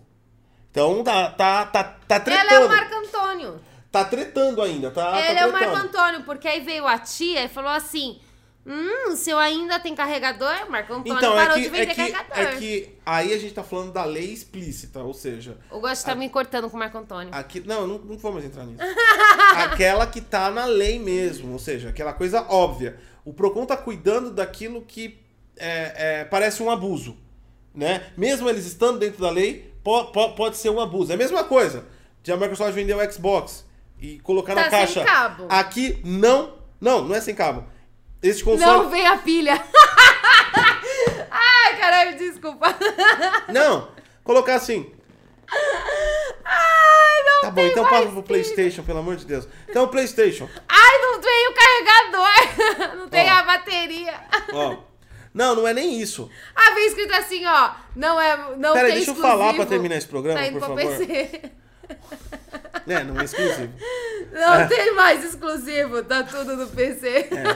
Então 0.71 1.05
tá, 1.05 1.31
tá, 1.31 1.67
tá, 1.67 1.85
tá 1.85 2.21
tretando. 2.21 2.49
Ela 2.51 2.63
é 2.63 2.67
o 2.67 2.69
Marco 2.69 2.95
Antônio. 2.95 3.61
Tá 3.95 4.05
tretando 4.05 4.61
ainda, 4.61 4.91
tá? 4.91 5.19
Ele 5.21 5.35
tá 5.39 5.41
é 5.43 5.47
o 5.47 5.53
Marco. 5.53 5.77
Antônio, 5.77 6.23
porque 6.25 6.49
aí 6.49 6.61
veio 6.61 6.87
a 6.87 6.99
tia 6.99 7.45
e 7.45 7.49
falou 7.49 7.71
assim: 7.71 8.19
Hum, 8.67 9.13
o 9.13 9.17
seu 9.17 9.39
ainda 9.39 9.79
tem 9.79 9.95
carregador? 9.95 10.69
Marco 10.71 10.95
Antônio 10.95 11.17
Então, 11.19 11.39
é 11.39 11.45
parou 11.45 11.55
que, 11.55 11.61
de 11.61 11.67
é, 11.69 11.71
vender 11.71 11.87
que, 11.89 11.95
carregador. 11.95 12.39
é 12.39 12.57
que 12.57 12.99
aí 13.07 13.33
a 13.33 13.39
gente 13.39 13.55
tá 13.55 13.63
falando 13.63 13.93
da 13.93 14.05
lei 14.05 14.33
explícita, 14.33 15.01
ou 15.03 15.13
seja, 15.15 15.59
O 15.71 15.79
Gosto 15.81 16.05
tá 16.07 16.15
me 16.15 16.29
cortando 16.29 16.69
com 16.71 16.77
o 16.77 16.81
Marco 16.81 16.99
Antônio. 16.99 17.33
aqui, 17.33 17.61
não, 17.61 17.87
não, 17.87 17.99
não 17.99 18.17
vamos 18.19 18.43
entrar 18.45 18.65
nisso. 18.65 18.83
aquela 19.57 20.07
que 20.07 20.21
tá 20.21 20.51
na 20.51 20.65
lei 20.65 20.99
mesmo, 20.99 21.53
ou 21.53 21.59
seja, 21.59 21.91
aquela 21.91 22.13
coisa 22.13 22.43
óbvia. 22.49 22.97
O 23.25 23.33
Procon 23.33 23.65
tá 23.67 23.77
cuidando 23.77 24.31
daquilo 24.31 24.83
que 24.83 25.19
é, 25.57 26.21
é, 26.21 26.25
parece 26.25 26.63
um 26.63 26.71
abuso, 26.71 27.17
né? 27.75 28.11
Mesmo 28.17 28.49
eles 28.49 28.67
estando 28.67 28.99
dentro 28.99 29.21
da 29.23 29.31
lei, 29.31 29.73
po- 29.85 30.07
po- 30.07 30.35
pode 30.35 30.57
ser 30.57 30.71
um 30.71 30.81
abuso. 30.81 31.13
É 31.13 31.15
a 31.15 31.19
mesma 31.19 31.45
coisa 31.45 31.85
de 32.23 32.33
a 32.33 32.37
Microsoft 32.37 32.73
vender 32.73 32.95
o 32.95 33.13
Xbox 33.13 33.65
e 34.05 34.19
colocar 34.21 34.55
na 34.55 34.65
Tá 34.65 34.71
sem 34.71 34.79
caixa. 34.81 35.05
cabo. 35.05 35.47
Aqui 35.49 35.99
não, 36.05 36.59
não, 36.81 37.03
não 37.05 37.15
é 37.15 37.21
sem 37.21 37.35
cabo. 37.35 37.65
Esse 38.23 38.43
console 38.45 38.61
Não 38.85 38.91
vem 38.91 39.07
a 39.07 39.17
pilha. 39.19 39.55
Ai, 41.31 41.77
caralho, 41.79 42.19
desculpa. 42.19 42.75
Não, 43.53 43.89
colocar 44.23 44.55
assim. 44.57 44.91
Ai, 46.45 47.23
não 47.27 47.41
Tá 47.43 47.51
bom, 47.51 47.63
então 47.63 47.85
passa 47.85 48.07
pro. 48.09 48.23
PlayStation, 48.23 48.83
pelo 48.83 48.99
amor 49.01 49.17
de 49.17 49.25
Deus. 49.27 49.47
Então, 49.69 49.89
PlayStation. 49.89 50.49
Ai, 50.69 50.99
não 51.03 51.21
tem 51.21 51.49
o 51.49 51.55
carregador. 51.55 52.95
Não 52.97 53.09
tem 53.09 53.31
Ó. 53.31 53.35
a 53.35 53.43
bateria. 53.43 54.15
Ó. 54.53 54.77
Não, 55.33 55.55
não 55.57 55.67
é 55.69 55.75
nem 55.75 56.01
isso. 56.01 56.31
Ah, 56.55 56.73
vem 56.75 56.87
escrito 56.87 57.13
assim, 57.15 57.45
ó. 57.45 57.73
Não 57.97 58.21
é. 58.21 58.37
Não 58.57 58.73
Pera 58.73 58.87
tem 58.87 58.97
deixa 58.97 59.11
eu 59.11 59.15
exclusivo. 59.15 59.23
falar 59.23 59.55
pra 59.55 59.67
terminar 59.67 59.97
esse 59.97 60.07
programa, 60.07 60.41
tá 60.41 60.51
por 60.53 60.61
favor. 60.61 60.77
PC. 60.77 61.51
É, 62.87 63.03
não 63.03 63.19
é 63.19 63.25
exclusivo. 63.25 63.73
Não 64.31 64.69
tem 64.69 64.95
mais 64.95 65.25
exclusivo, 65.25 66.05
tá 66.05 66.23
tudo 66.23 66.55
no 66.55 66.67
PC. 66.67 67.09
É, 67.09 67.55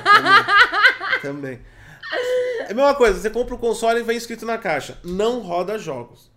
também. 1.21 1.21
também. 1.21 1.61
É 2.61 2.73
a 2.73 2.75
mesma 2.75 2.95
coisa, 2.95 3.21
você 3.21 3.29
compra 3.29 3.55
o 3.55 3.59
console 3.59 4.01
e 4.01 4.03
vem 4.03 4.17
escrito 4.17 4.47
na 4.47 4.57
caixa. 4.57 4.99
Não 5.05 5.41
roda 5.41 5.79
jogos. 5.79 6.31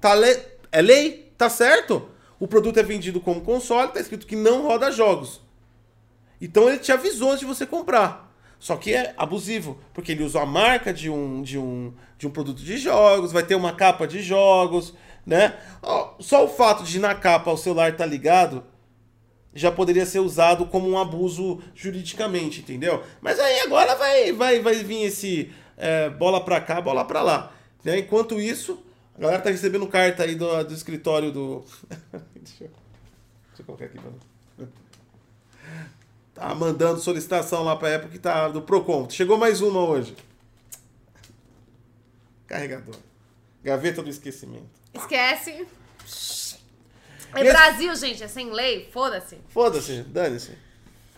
Tá 0.00 0.14
le... 0.14 0.36
É 0.72 0.82
lei? 0.82 1.32
Tá 1.38 1.48
certo? 1.48 2.08
O 2.40 2.48
produto 2.48 2.78
é 2.78 2.82
vendido 2.82 3.20
como 3.20 3.40
console, 3.40 3.92
tá 3.92 4.00
escrito 4.00 4.26
que 4.26 4.36
não 4.36 4.62
roda 4.62 4.90
jogos. 4.90 5.40
Então 6.40 6.68
ele 6.68 6.78
te 6.78 6.92
avisou 6.92 7.30
antes 7.30 7.40
de 7.40 7.46
você 7.46 7.64
comprar. 7.64 8.26
Só 8.58 8.76
que 8.76 8.92
é 8.92 9.14
abusivo, 9.16 9.78
porque 9.92 10.12
ele 10.12 10.24
usa 10.24 10.40
a 10.40 10.46
marca 10.46 10.92
de 10.92 11.10
um, 11.10 11.42
de 11.42 11.58
um, 11.58 11.92
de 12.18 12.26
um 12.26 12.30
produto 12.30 12.62
de 12.62 12.78
jogos, 12.78 13.32
vai 13.32 13.42
ter 13.42 13.54
uma 13.54 13.74
capa 13.74 14.06
de 14.06 14.22
jogos, 14.22 14.94
né? 15.26 15.58
Só 16.20 16.44
o 16.44 16.48
fato 16.48 16.84
de 16.84 17.00
na 17.00 17.14
capa 17.14 17.50
o 17.50 17.56
celular 17.56 17.90
estar 17.90 18.06
ligado 18.06 18.64
já 19.52 19.72
poderia 19.72 20.04
ser 20.06 20.20
usado 20.20 20.66
como 20.66 20.88
um 20.88 20.98
abuso 20.98 21.60
juridicamente, 21.74 22.60
entendeu? 22.60 23.02
Mas 23.20 23.40
aí 23.40 23.60
agora 23.60 23.96
vai, 23.96 24.32
vai, 24.32 24.60
vai 24.60 24.74
vir 24.84 25.04
esse 25.04 25.50
é, 25.76 26.10
bola 26.10 26.44
pra 26.44 26.60
cá, 26.60 26.80
bola 26.80 27.04
pra 27.04 27.22
lá. 27.22 27.52
né? 27.82 27.98
Enquanto 27.98 28.38
isso, 28.38 28.84
a 29.16 29.20
galera 29.20 29.42
tá 29.42 29.50
recebendo 29.50 29.86
carta 29.86 30.24
aí 30.24 30.34
do, 30.34 30.62
do 30.64 30.74
escritório 30.74 31.32
do. 31.32 31.64
deixa, 32.36 32.64
eu, 32.64 32.70
deixa 33.48 33.60
eu 33.60 33.64
colocar 33.64 33.86
aqui 33.86 33.98
pra 33.98 34.66
Tá 36.34 36.54
mandando 36.54 37.00
solicitação 37.00 37.64
lá 37.64 37.74
pra 37.76 37.88
época 37.88 38.12
que 38.12 38.18
tá 38.18 38.48
do 38.48 38.60
Procon. 38.60 39.08
Chegou 39.08 39.38
mais 39.38 39.62
uma 39.62 39.80
hoje. 39.80 40.14
Carregador. 42.46 42.94
Gaveta 43.66 44.00
do 44.00 44.08
esquecimento. 44.08 44.68
Esquece. 44.94 45.50
É 45.50 47.40
Esse- 47.42 47.52
Brasil, 47.52 47.94
gente, 47.96 48.22
é 48.22 48.28
sem 48.28 48.50
lei, 48.52 48.88
foda-se. 48.92 49.38
Foda-se, 49.48 50.02
dane-se. 50.04 50.56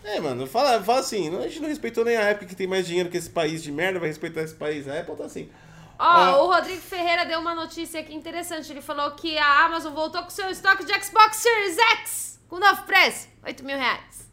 É, 0.03 0.19
mano, 0.19 0.47
fala, 0.47 0.81
fala 0.83 0.99
assim, 1.01 1.27
a 1.37 1.41
gente 1.47 1.59
não 1.59 1.69
respeitou 1.69 2.03
nem 2.03 2.17
a 2.17 2.21
época 2.21 2.47
que 2.47 2.55
tem 2.55 2.65
mais 2.65 2.87
dinheiro 2.87 3.07
que 3.09 3.17
esse 3.17 3.29
país 3.29 3.61
de 3.61 3.71
merda, 3.71 3.99
vai 3.99 4.07
respeitar 4.09 4.41
esse 4.41 4.55
país. 4.55 4.87
A 4.87 4.99
Apple 4.99 5.15
tá 5.15 5.25
assim. 5.25 5.47
Ó, 5.99 6.03
Ah. 6.03 6.41
o 6.41 6.47
Rodrigo 6.47 6.81
Ferreira 6.81 7.23
deu 7.23 7.39
uma 7.39 7.53
notícia 7.53 7.99
aqui 7.99 8.15
interessante. 8.15 8.71
Ele 8.71 8.81
falou 8.81 9.11
que 9.11 9.37
a 9.37 9.65
Amazon 9.65 9.93
voltou 9.93 10.23
com 10.23 10.29
seu 10.31 10.49
estoque 10.49 10.83
de 10.85 10.91
Xbox 11.03 11.37
Series 11.37 11.77
X 11.77 12.39
com 12.49 12.57
novo 12.57 12.81
preço, 12.83 13.27
8 13.45 13.63
mil 13.63 13.77
reais. 13.77 14.27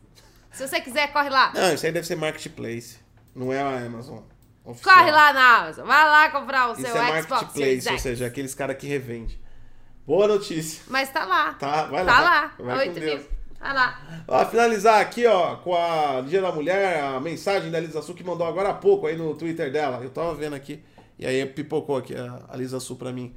Se 0.53 0.67
você 0.67 0.81
quiser, 0.81 1.13
corre 1.13 1.29
lá. 1.29 1.53
Não, 1.53 1.75
isso 1.75 1.85
aí 1.85 1.93
deve 1.93 2.07
ser 2.07 2.17
marketplace. 2.17 2.97
Não 3.35 3.53
é 3.53 3.61
a 3.61 3.85
Amazon. 3.85 4.21
Oficial. 4.67 4.95
Corre 4.95 5.11
lá 5.11 5.33
na 5.33 5.57
Amazon. 5.59 5.87
Vai 5.87 6.05
lá 6.05 6.31
comprar 6.31 6.69
o 6.69 6.73
Isso 6.73 6.83
seu 6.83 6.97
é 6.97 7.23
Xbox 7.23 7.53
Series 7.53 7.87
ou 7.87 7.99
seja, 7.99 8.27
aqueles 8.27 8.55
caras 8.55 8.77
que 8.77 8.87
revende. 8.87 9.41
Boa 10.07 10.29
notícia. 10.29 10.83
Mas 10.89 11.11
tá 11.11 11.25
lá. 11.25 11.55
Tá, 11.55 11.85
vai 11.87 12.05
lá. 12.05 12.13
Tá 12.13 12.21
lá. 12.21 12.55
Vai 12.59 12.75
com 12.75 12.81
8 12.91 13.01
Deus. 13.01 13.21
mil. 13.21 13.29
Tá 13.59 13.73
lá. 13.73 14.01
Ó, 14.29 14.45
finalizar 14.47 15.01
aqui, 15.01 15.27
ó, 15.27 15.57
com 15.57 15.75
a 15.75 16.21
Dia 16.21 16.41
da 16.41 16.53
Mulher, 16.53 17.03
a 17.03 17.19
mensagem 17.19 17.71
da 17.71 17.81
Lisa 17.81 18.03
Su 18.03 18.15
que 18.15 18.23
mandou 18.23 18.47
agora 18.47 18.69
há 18.69 18.75
pouco 18.75 19.07
aí 19.07 19.17
no 19.17 19.35
Twitter 19.35 19.73
dela. 19.73 20.03
Eu 20.03 20.11
tava 20.11 20.35
vendo 20.35 20.55
aqui. 20.55 20.83
E 21.19 21.27
aí 21.27 21.45
pipocou 21.47 21.97
aqui 21.97 22.15
a, 22.15 22.41
a 22.49 22.57
Lisa 22.57 22.79
Su 22.79 22.97
pra 22.97 23.13
mim. 23.13 23.35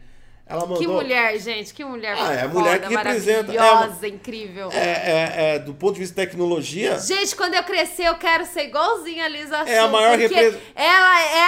Ela 0.50 0.62
mandou. 0.62 0.78
Que 0.80 0.88
mulher, 0.88 1.38
gente. 1.40 1.72
Que 1.74 1.86
mulher 1.86 2.18
Ah, 2.20 2.34
é 2.34 2.38
a 2.42 2.50
foda, 2.50 2.60
mulher 2.60 2.82
que 2.82 2.88
representa- 2.96 3.54
Maravilhosa, 3.54 4.08
incrível. 4.08 4.70
É, 4.74 4.78
é, 4.80 5.34
é, 5.56 5.60
do 5.60 5.76
ponto 5.76 5.94
de 5.94 6.00
vista 6.00 6.20
de 6.20 6.28
tecnologia. 6.28 6.98
Gente, 7.00 7.36
quando 7.36 7.54
eu 7.54 7.64
crescer, 7.64 8.06
eu 8.08 8.16
quero 8.16 8.46
ser 8.48 8.64
igualzinha 8.64 9.26
a 9.26 9.28
Lisa 9.28 9.58
É 9.58 9.78
a 9.78 9.88
maior 9.88 10.18
porque 10.18 10.34
repres- 10.34 10.60
Ela 10.76 11.22
é 11.22 11.44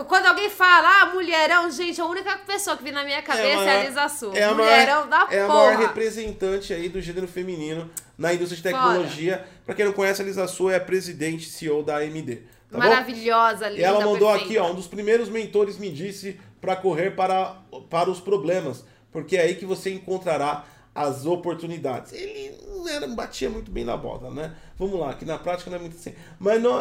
a. 0.00 0.04
Quando 0.08 0.26
alguém 0.26 0.50
fala, 0.50 1.02
ah, 1.02 1.06
mulherão, 1.14 1.70
gente, 1.70 2.00
a 2.00 2.04
única 2.06 2.36
pessoa 2.38 2.76
que 2.76 2.82
vem 2.82 2.92
na 2.92 3.04
minha 3.04 3.22
cabeça 3.22 3.46
é, 3.46 3.54
maior- 3.56 3.80
a 3.80 3.84
Lisa 3.84 4.08
Su. 4.08 4.32
é 4.34 4.42
a 4.42 4.52
mulherão 4.54 5.06
maior, 5.06 5.08
da 5.08 5.34
É 5.34 5.42
a 5.42 5.46
porra. 5.46 5.58
maior 5.58 5.76
representante 5.78 6.74
aí 6.74 6.88
do 6.88 7.00
gênero 7.00 7.28
feminino 7.28 7.88
na 8.18 8.34
indústria 8.34 8.56
de 8.56 8.62
tecnologia. 8.64 9.46
Pra 9.64 9.74
quem 9.76 9.84
não 9.84 9.92
conhece, 9.92 10.20
a 10.22 10.24
Lisa 10.24 10.46
Su 10.48 10.68
é 10.68 10.74
a 10.76 10.80
presidente 10.80 11.48
CEO 11.48 11.84
da 11.84 11.98
AMD. 11.98 12.36
Tá 12.70 12.76
bom? 12.76 12.78
Maravilhosa, 12.84 13.68
linda, 13.68 13.80
E 13.80 13.84
ela 13.84 14.00
mandou 14.04 14.28
perfeita. 14.30 14.44
aqui, 14.44 14.58
ó, 14.58 14.70
um 14.70 14.74
dos 14.74 14.86
primeiros 14.86 15.28
mentores 15.30 15.78
me 15.78 15.90
disse 15.90 16.38
para 16.60 16.76
correr 16.76 17.14
para, 17.14 17.56
para 17.88 18.10
os 18.10 18.20
problemas, 18.20 18.84
porque 19.12 19.36
é 19.36 19.42
aí 19.42 19.54
que 19.54 19.64
você 19.64 19.92
encontrará 19.92 20.64
as 20.94 21.26
oportunidades. 21.26 22.12
Ele 22.12 22.56
não 22.66 22.88
era, 22.88 23.06
batia 23.06 23.48
muito 23.48 23.70
bem 23.70 23.84
na 23.84 23.96
bola, 23.96 24.30
né? 24.30 24.54
Vamos 24.76 24.98
lá, 24.98 25.14
que 25.14 25.24
na 25.24 25.38
prática 25.38 25.70
não 25.70 25.76
é 25.76 25.80
muito 25.80 25.96
assim. 25.96 26.12
Mas 26.38 26.60
não, 26.60 26.78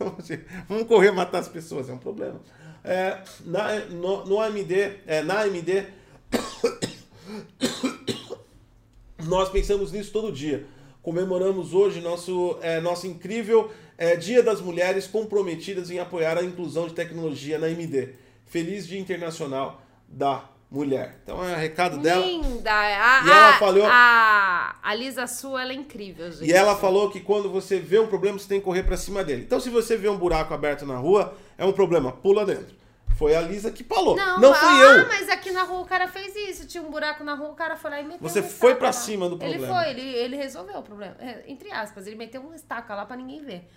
vamos 0.68 0.86
correr 0.86 1.10
matar 1.10 1.40
as 1.40 1.48
pessoas, 1.48 1.88
é 1.88 1.92
um 1.92 1.98
problema. 1.98 2.40
É, 2.82 3.18
na, 3.44 3.80
no, 3.90 4.24
no 4.24 4.40
AMD, 4.40 4.72
é, 5.06 5.22
na 5.22 5.42
AMD, 5.42 5.86
nós 9.24 9.50
pensamos 9.50 9.92
nisso 9.92 10.12
todo 10.12 10.32
dia. 10.32 10.66
Comemoramos 11.02 11.74
hoje 11.74 12.00
nosso, 12.00 12.58
é, 12.62 12.80
nosso 12.80 13.06
incrível 13.06 13.70
é, 13.98 14.16
Dia 14.16 14.42
das 14.42 14.60
Mulheres 14.60 15.06
comprometidas 15.06 15.90
em 15.90 15.98
apoiar 15.98 16.38
a 16.38 16.44
inclusão 16.44 16.86
de 16.86 16.94
tecnologia 16.94 17.58
na 17.58 17.66
AMD. 17.66 18.14
Feliz 18.48 18.86
Dia 18.86 18.98
Internacional 18.98 19.80
da 20.08 20.42
Mulher. 20.70 21.18
Então 21.22 21.42
é 21.42 21.54
o 21.54 21.56
recado 21.56 21.96
dela. 21.98 22.24
Linda. 22.26 22.70
A, 22.70 23.24
E 23.26 23.30
ela 23.30 23.48
a- 23.50 23.58
falou- 23.58 23.86
A, 23.90 24.76
a 24.82 24.94
Lisa 24.94 25.26
Su, 25.26 25.56
ela 25.56 25.72
é 25.72 25.74
incrível, 25.74 26.30
gente. 26.30 26.44
E 26.48 26.52
ela 26.52 26.76
falou 26.76 27.10
que 27.10 27.20
quando 27.20 27.48
você 27.50 27.78
vê 27.78 27.98
um 27.98 28.06
problema, 28.06 28.38
você 28.38 28.48
tem 28.48 28.58
que 28.58 28.64
correr 28.66 28.82
pra 28.82 28.96
cima 28.96 29.24
dele. 29.24 29.42
Então, 29.44 29.58
se 29.60 29.70
você 29.70 29.96
vê 29.96 30.08
um 30.10 30.16
buraco 30.18 30.52
aberto 30.52 30.84
na 30.84 30.96
rua, 30.96 31.34
é 31.56 31.64
um 31.64 31.72
problema, 31.72 32.12
pula 32.12 32.44
dentro. 32.44 32.76
Foi 33.16 33.34
a 33.34 33.40
Lisa 33.40 33.70
que 33.72 33.82
falou. 33.82 34.14
Não, 34.14 34.38
Não, 34.38 34.54
fui 34.54 34.68
ah, 34.68 34.98
eu. 34.98 35.08
mas 35.08 35.28
aqui 35.28 35.50
na 35.50 35.62
rua 35.64 35.80
o 35.80 35.84
cara 35.86 36.06
fez 36.06 36.36
isso. 36.36 36.66
Tinha 36.68 36.82
um 36.84 36.90
buraco 36.90 37.24
na 37.24 37.34
rua, 37.34 37.48
o 37.48 37.54
cara 37.54 37.74
foi 37.74 37.90
lá 37.90 38.00
e 38.00 38.04
meteu 38.04 38.20
Você 38.20 38.40
uma 38.40 38.48
foi 38.48 38.74
lá. 38.78 38.92
cima 38.92 39.28
do 39.28 39.34
Ele 39.42 39.54
problema. 39.58 39.74
foi, 39.74 39.90
ele, 39.90 40.02
ele 40.02 40.36
resolveu 40.36 40.76
o 40.78 40.82
problema. 40.82 41.16
É, 41.18 41.42
Entre 41.48 41.68
aspas, 41.72 42.06
ele 42.06 42.14
meteu 42.14 42.40
uma 42.42 42.54
estaca 42.54 42.94
lá 42.94 43.04
pra 43.06 43.16
ninguém 43.16 43.42
ver. 43.42 43.68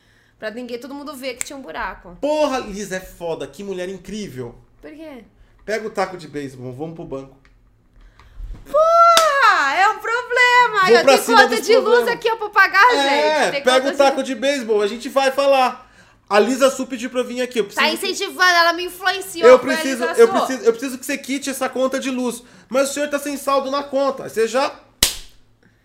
Pra 0.41 0.49
ninguém, 0.49 0.79
todo 0.79 0.95
mundo 0.95 1.15
ver 1.15 1.35
que 1.35 1.45
tinha 1.45 1.55
um 1.55 1.61
buraco. 1.61 2.17
Porra, 2.19 2.57
Lisa 2.57 2.95
é 2.95 2.99
foda. 2.99 3.45
Que 3.45 3.63
mulher 3.63 3.87
incrível. 3.87 4.55
Por 4.81 4.89
quê? 4.89 5.23
Pega 5.63 5.85
o 5.85 5.91
taco 5.91 6.17
de 6.17 6.27
beisebol, 6.27 6.73
vamos 6.73 6.95
pro 6.95 7.05
banco. 7.05 7.37
Porra, 8.65 9.75
é 9.75 9.87
um 9.89 9.99
problema. 9.99 10.81
Vou 10.87 10.89
Eu 10.97 11.05
tenho 11.05 11.25
conta 11.25 11.61
de 11.61 11.75
luz 11.75 11.83
problemas. 11.83 12.09
aqui 12.09 12.31
ó, 12.31 12.35
pra 12.37 12.49
pagar, 12.49 12.91
É, 12.91 13.43
gente. 13.43 13.51
Tem 13.51 13.63
pega 13.63 13.89
o 13.89 13.95
taco 13.95 14.23
de 14.23 14.33
beisebol, 14.33 14.81
a 14.81 14.87
gente 14.87 15.07
vai 15.09 15.29
falar. 15.29 15.87
A 16.27 16.39
Lisa 16.39 16.71
Su 16.71 16.87
pediu 16.87 17.11
pra 17.11 17.19
eu 17.19 17.25
vir 17.25 17.43
aqui. 17.43 17.59
Eu 17.59 17.65
preciso, 17.65 17.85
Tá 17.85 17.93
incentivando, 17.93 18.49
ela 18.49 18.73
me 18.73 18.85
influenciou. 18.85 19.47
eu 19.47 19.59
preciso, 19.59 20.03
eu 20.05 20.27
preciso, 20.27 20.63
eu 20.63 20.71
preciso 20.71 20.97
que 20.97 21.05
você 21.05 21.19
quite 21.19 21.51
essa 21.51 21.69
conta 21.69 21.99
de 21.99 22.09
luz. 22.09 22.41
Mas 22.67 22.89
o 22.89 22.93
senhor 22.95 23.07
tá 23.09 23.19
sem 23.19 23.37
saldo 23.37 23.69
na 23.69 23.83
conta. 23.83 24.23
Aí 24.23 24.29
Você 24.31 24.47
já. 24.47 24.73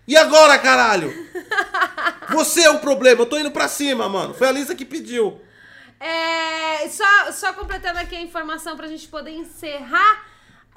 E 0.06 0.16
agora, 0.16 0.58
caralho? 0.58 1.12
Você 2.30 2.62
é 2.62 2.70
o 2.70 2.78
problema. 2.78 3.22
Eu 3.22 3.26
tô 3.26 3.38
indo 3.38 3.50
pra 3.50 3.68
cima, 3.68 4.08
mano. 4.08 4.34
Foi 4.34 4.48
a 4.48 4.52
Lisa 4.52 4.74
que 4.74 4.84
pediu. 4.84 5.40
É, 5.98 6.88
só, 6.88 7.32
só 7.32 7.52
completando 7.52 7.98
aqui 7.98 8.14
a 8.14 8.20
informação 8.20 8.76
pra 8.76 8.86
gente 8.86 9.08
poder 9.08 9.30
encerrar. 9.32 10.24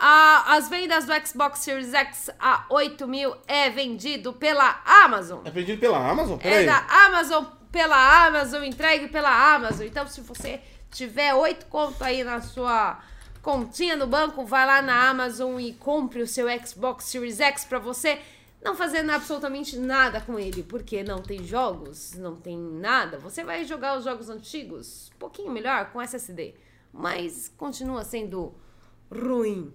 a- 0.02 0.56
as 0.56 0.70
vendas 0.70 1.04
do 1.06 1.12
Xbox 1.28 1.60
Series 1.60 1.94
X 1.94 2.30
a 2.40 2.64
8 2.70 3.06
mil 3.06 3.36
é 3.46 3.70
vendido 3.70 4.32
pela 4.32 4.82
Amazon. 4.86 5.42
É 5.44 5.52
vendido 5.52 5.78
pela 5.78 5.98
Amazon? 6.10 6.36
É 6.40 6.50
Peraí. 6.50 6.66
da 6.66 6.86
Amazon, 7.06 7.44
pela 7.70 8.26
Amazon, 8.28 8.64
entregue 8.64 9.10
pela 9.10 9.30
Amazon. 9.56 9.86
Então, 9.86 10.08
se 10.08 10.22
você 10.22 10.62
tiver 10.90 11.34
oito 11.34 11.66
conto 11.66 12.02
aí 12.02 12.24
na 12.24 12.40
sua 12.40 12.98
continha 13.42 13.98
no 13.98 14.08
banco, 14.08 14.46
vai 14.46 14.66
lá 14.66 14.82
na 14.82 15.10
Amazon 15.10 15.60
e 15.60 15.74
compre 15.74 16.22
o 16.22 16.28
seu 16.28 16.48
Xbox 16.66 17.04
Series 17.04 17.42
X 17.42 17.66
pra 17.66 17.78
você 17.78 18.22
não 18.62 18.76
fazendo 18.76 19.10
absolutamente 19.12 19.78
nada 19.78 20.20
com 20.20 20.38
ele, 20.38 20.64
porque 20.64 21.04
não 21.04 21.22
tem 21.22 21.44
jogos, 21.44 22.14
não 22.14 22.36
tem 22.36 22.58
nada. 22.58 23.18
Você 23.18 23.44
vai 23.44 23.64
jogar 23.64 23.98
os 23.98 24.04
jogos 24.04 24.30
antigos, 24.30 25.10
um 25.16 25.20
pouquinho 25.20 25.52
melhor 25.52 25.92
com 25.92 26.02
SSD, 26.02 26.56
mas 26.92 27.52
continua 27.58 28.04
sendo 28.04 28.54
ruim. 29.12 29.74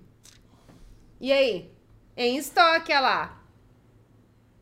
E 1.20 1.32
aí? 1.32 1.73
Em 2.16 2.36
estoque, 2.36 2.93
olha 2.93 3.01
lá. 3.01 3.43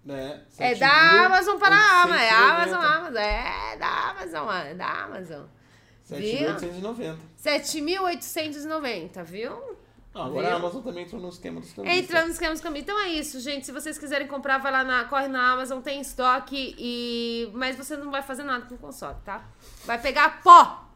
É, 0.08 0.40
É 0.58 0.74
da 0.74 1.26
Amazon 1.26 1.58
para 1.58 1.76
a 1.76 2.02
Amazon. 2.02 2.18
É 2.18 2.30
7.890. 2.30 2.50
Amazon, 2.50 2.84
Amazon. 2.84 3.16
É 3.22 3.76
da 3.76 4.10
Amazon. 4.10 4.50
É 4.50 4.74
da 4.74 5.04
Amazon. 5.04 5.44
Viu? 6.04 6.48
7.890. 6.54 7.16
7.890, 7.38 9.24
viu? 9.24 9.71
Não, 10.14 10.24
agora 10.26 10.46
Viu? 10.46 10.56
a 10.56 10.58
Amazon 10.58 10.82
também 10.82 11.04
entrou 11.04 11.20
no 11.20 11.28
esquema 11.28 11.60
dos 11.60 11.72
cambistas. 11.72 12.04
Entrando 12.04 12.24
nos 12.24 12.34
esquemas 12.34 12.60
caminho. 12.60 12.82
Então 12.82 12.98
é 13.00 13.08
isso, 13.08 13.40
gente. 13.40 13.64
Se 13.64 13.72
vocês 13.72 13.98
quiserem 13.98 14.26
comprar, 14.26 14.58
vai 14.58 14.70
lá 14.70 14.84
na. 14.84 15.04
Corre 15.04 15.28
na 15.28 15.52
Amazon, 15.52 15.80
tem 15.80 16.00
estoque. 16.00 16.74
E. 16.78 17.50
Mas 17.54 17.76
você 17.76 17.96
não 17.96 18.10
vai 18.10 18.22
fazer 18.22 18.42
nada 18.42 18.66
com 18.66 18.74
o 18.74 18.78
console, 18.78 19.16
tá? 19.24 19.42
Vai 19.86 20.00
pegar 20.00 20.42
pó 20.42 20.86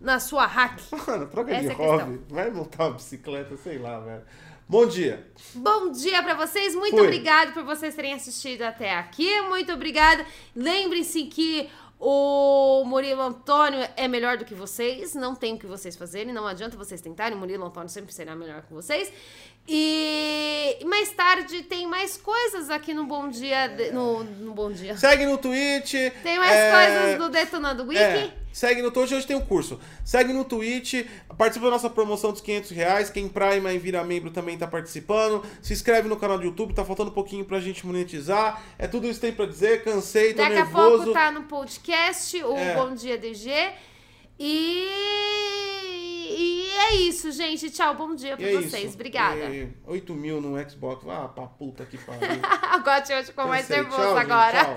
na 0.00 0.20
sua 0.20 0.46
hack. 0.46 0.80
Mano, 1.06 1.26
troca 1.28 1.50
Essa 1.50 1.62
de 1.62 1.70
é 1.70 1.74
hobby. 1.74 2.20
Vai 2.28 2.50
montar 2.50 2.84
uma 2.84 2.94
bicicleta, 2.94 3.56
sei 3.56 3.78
lá, 3.78 4.00
velho. 4.00 4.22
Bom 4.68 4.84
dia. 4.84 5.26
Bom 5.54 5.90
dia 5.90 6.22
pra 6.22 6.34
vocês, 6.34 6.74
muito 6.74 6.94
Fui. 6.94 7.06
obrigado 7.06 7.54
por 7.54 7.64
vocês 7.64 7.94
terem 7.94 8.12
assistido 8.12 8.60
até 8.60 8.94
aqui, 8.94 9.40
muito 9.40 9.72
obrigada. 9.72 10.26
Lembrem-se 10.54 11.24
que 11.24 11.70
o 12.00 12.84
Murilo 12.84 13.22
Antônio 13.22 13.80
é 13.96 14.06
melhor 14.06 14.36
do 14.36 14.44
que 14.44 14.54
vocês, 14.54 15.14
não 15.14 15.34
tem 15.34 15.54
o 15.54 15.58
que 15.58 15.66
vocês 15.66 15.96
fazerem, 15.96 16.32
não 16.32 16.46
adianta 16.46 16.76
vocês 16.76 17.00
tentarem, 17.00 17.36
o 17.36 17.40
Murilo 17.40 17.64
Antônio 17.64 17.88
sempre 17.88 18.12
será 18.12 18.36
melhor 18.36 18.62
que 18.62 18.72
vocês. 18.72 19.12
E 19.70 20.78
mais 20.86 21.10
tarde 21.10 21.62
tem 21.62 21.86
mais 21.86 22.16
coisas 22.16 22.70
aqui 22.70 22.94
no 22.94 23.04
Bom 23.04 23.28
Dia, 23.28 23.66
de- 23.68 23.90
no, 23.90 24.24
no 24.24 24.54
Bom 24.54 24.72
Dia. 24.72 24.96
Segue 24.96 25.26
no 25.26 25.36
Twitch. 25.36 25.92
Tem 26.22 26.38
mais 26.38 26.52
é, 26.56 26.72
coisas 26.72 27.18
do 27.18 27.28
Detonando 27.28 27.82
Wiki. 27.84 28.00
É, 28.00 28.32
segue 28.50 28.80
no 28.80 28.90
Twitch, 28.90 29.12
hoje 29.12 29.26
tem 29.26 29.36
um 29.36 29.44
curso. 29.44 29.78
Segue 30.02 30.32
no 30.32 30.42
Twitch, 30.44 31.04
participa 31.36 31.66
da 31.66 31.72
nossa 31.72 31.90
promoção 31.90 32.32
dos 32.32 32.40
500 32.40 32.70
reais. 32.70 33.10
Quem 33.10 33.28
Prima 33.28 33.70
e 33.70 33.78
vira 33.78 34.02
membro 34.02 34.30
também 34.30 34.56
tá 34.56 34.66
participando. 34.66 35.44
Se 35.60 35.74
inscreve 35.74 36.08
no 36.08 36.16
canal 36.16 36.38
do 36.38 36.44
YouTube, 36.44 36.72
tá 36.72 36.82
faltando 36.82 37.10
um 37.10 37.14
pouquinho 37.14 37.44
pra 37.44 37.60
gente 37.60 37.86
monetizar. 37.86 38.62
É 38.78 38.86
tudo 38.86 39.06
isso 39.06 39.20
que 39.20 39.26
tem 39.26 39.34
pra 39.34 39.44
dizer, 39.44 39.84
cansei, 39.84 40.32
tô 40.32 40.38
Daqui 40.42 40.54
a 40.54 40.64
nervoso. 40.64 40.96
pouco 40.96 41.12
tá 41.12 41.30
no 41.30 41.42
podcast, 41.42 42.42
o 42.42 42.56
É. 42.56 42.74
Bom 42.74 42.94
Dia 42.94 43.18
DG. 43.18 43.50
E... 44.40 44.88
e 46.38 46.70
é 46.70 46.94
isso, 46.94 47.32
gente. 47.32 47.68
Tchau, 47.70 47.94
bom 47.94 48.14
dia 48.14 48.36
pra 48.36 48.46
é 48.46 48.52
vocês. 48.52 48.84
isso. 48.84 48.94
Obrigada. 48.94 49.40
E 49.50 49.68
8 49.86 50.14
mil 50.14 50.40
no 50.40 50.70
Xbox. 50.70 51.04
Ah, 51.08 51.28
pra 51.28 51.46
puta 51.46 51.84
que 51.84 51.98
pariu. 51.98 52.20
Agora 52.70 53.04
eu 53.10 53.24
ficou 53.24 53.48
mais 53.48 53.68
nervoso 53.68 53.96
Tchau, 53.96 54.08
gente, 54.16 54.30
agora. 54.32 54.64
tchau. 54.64 54.74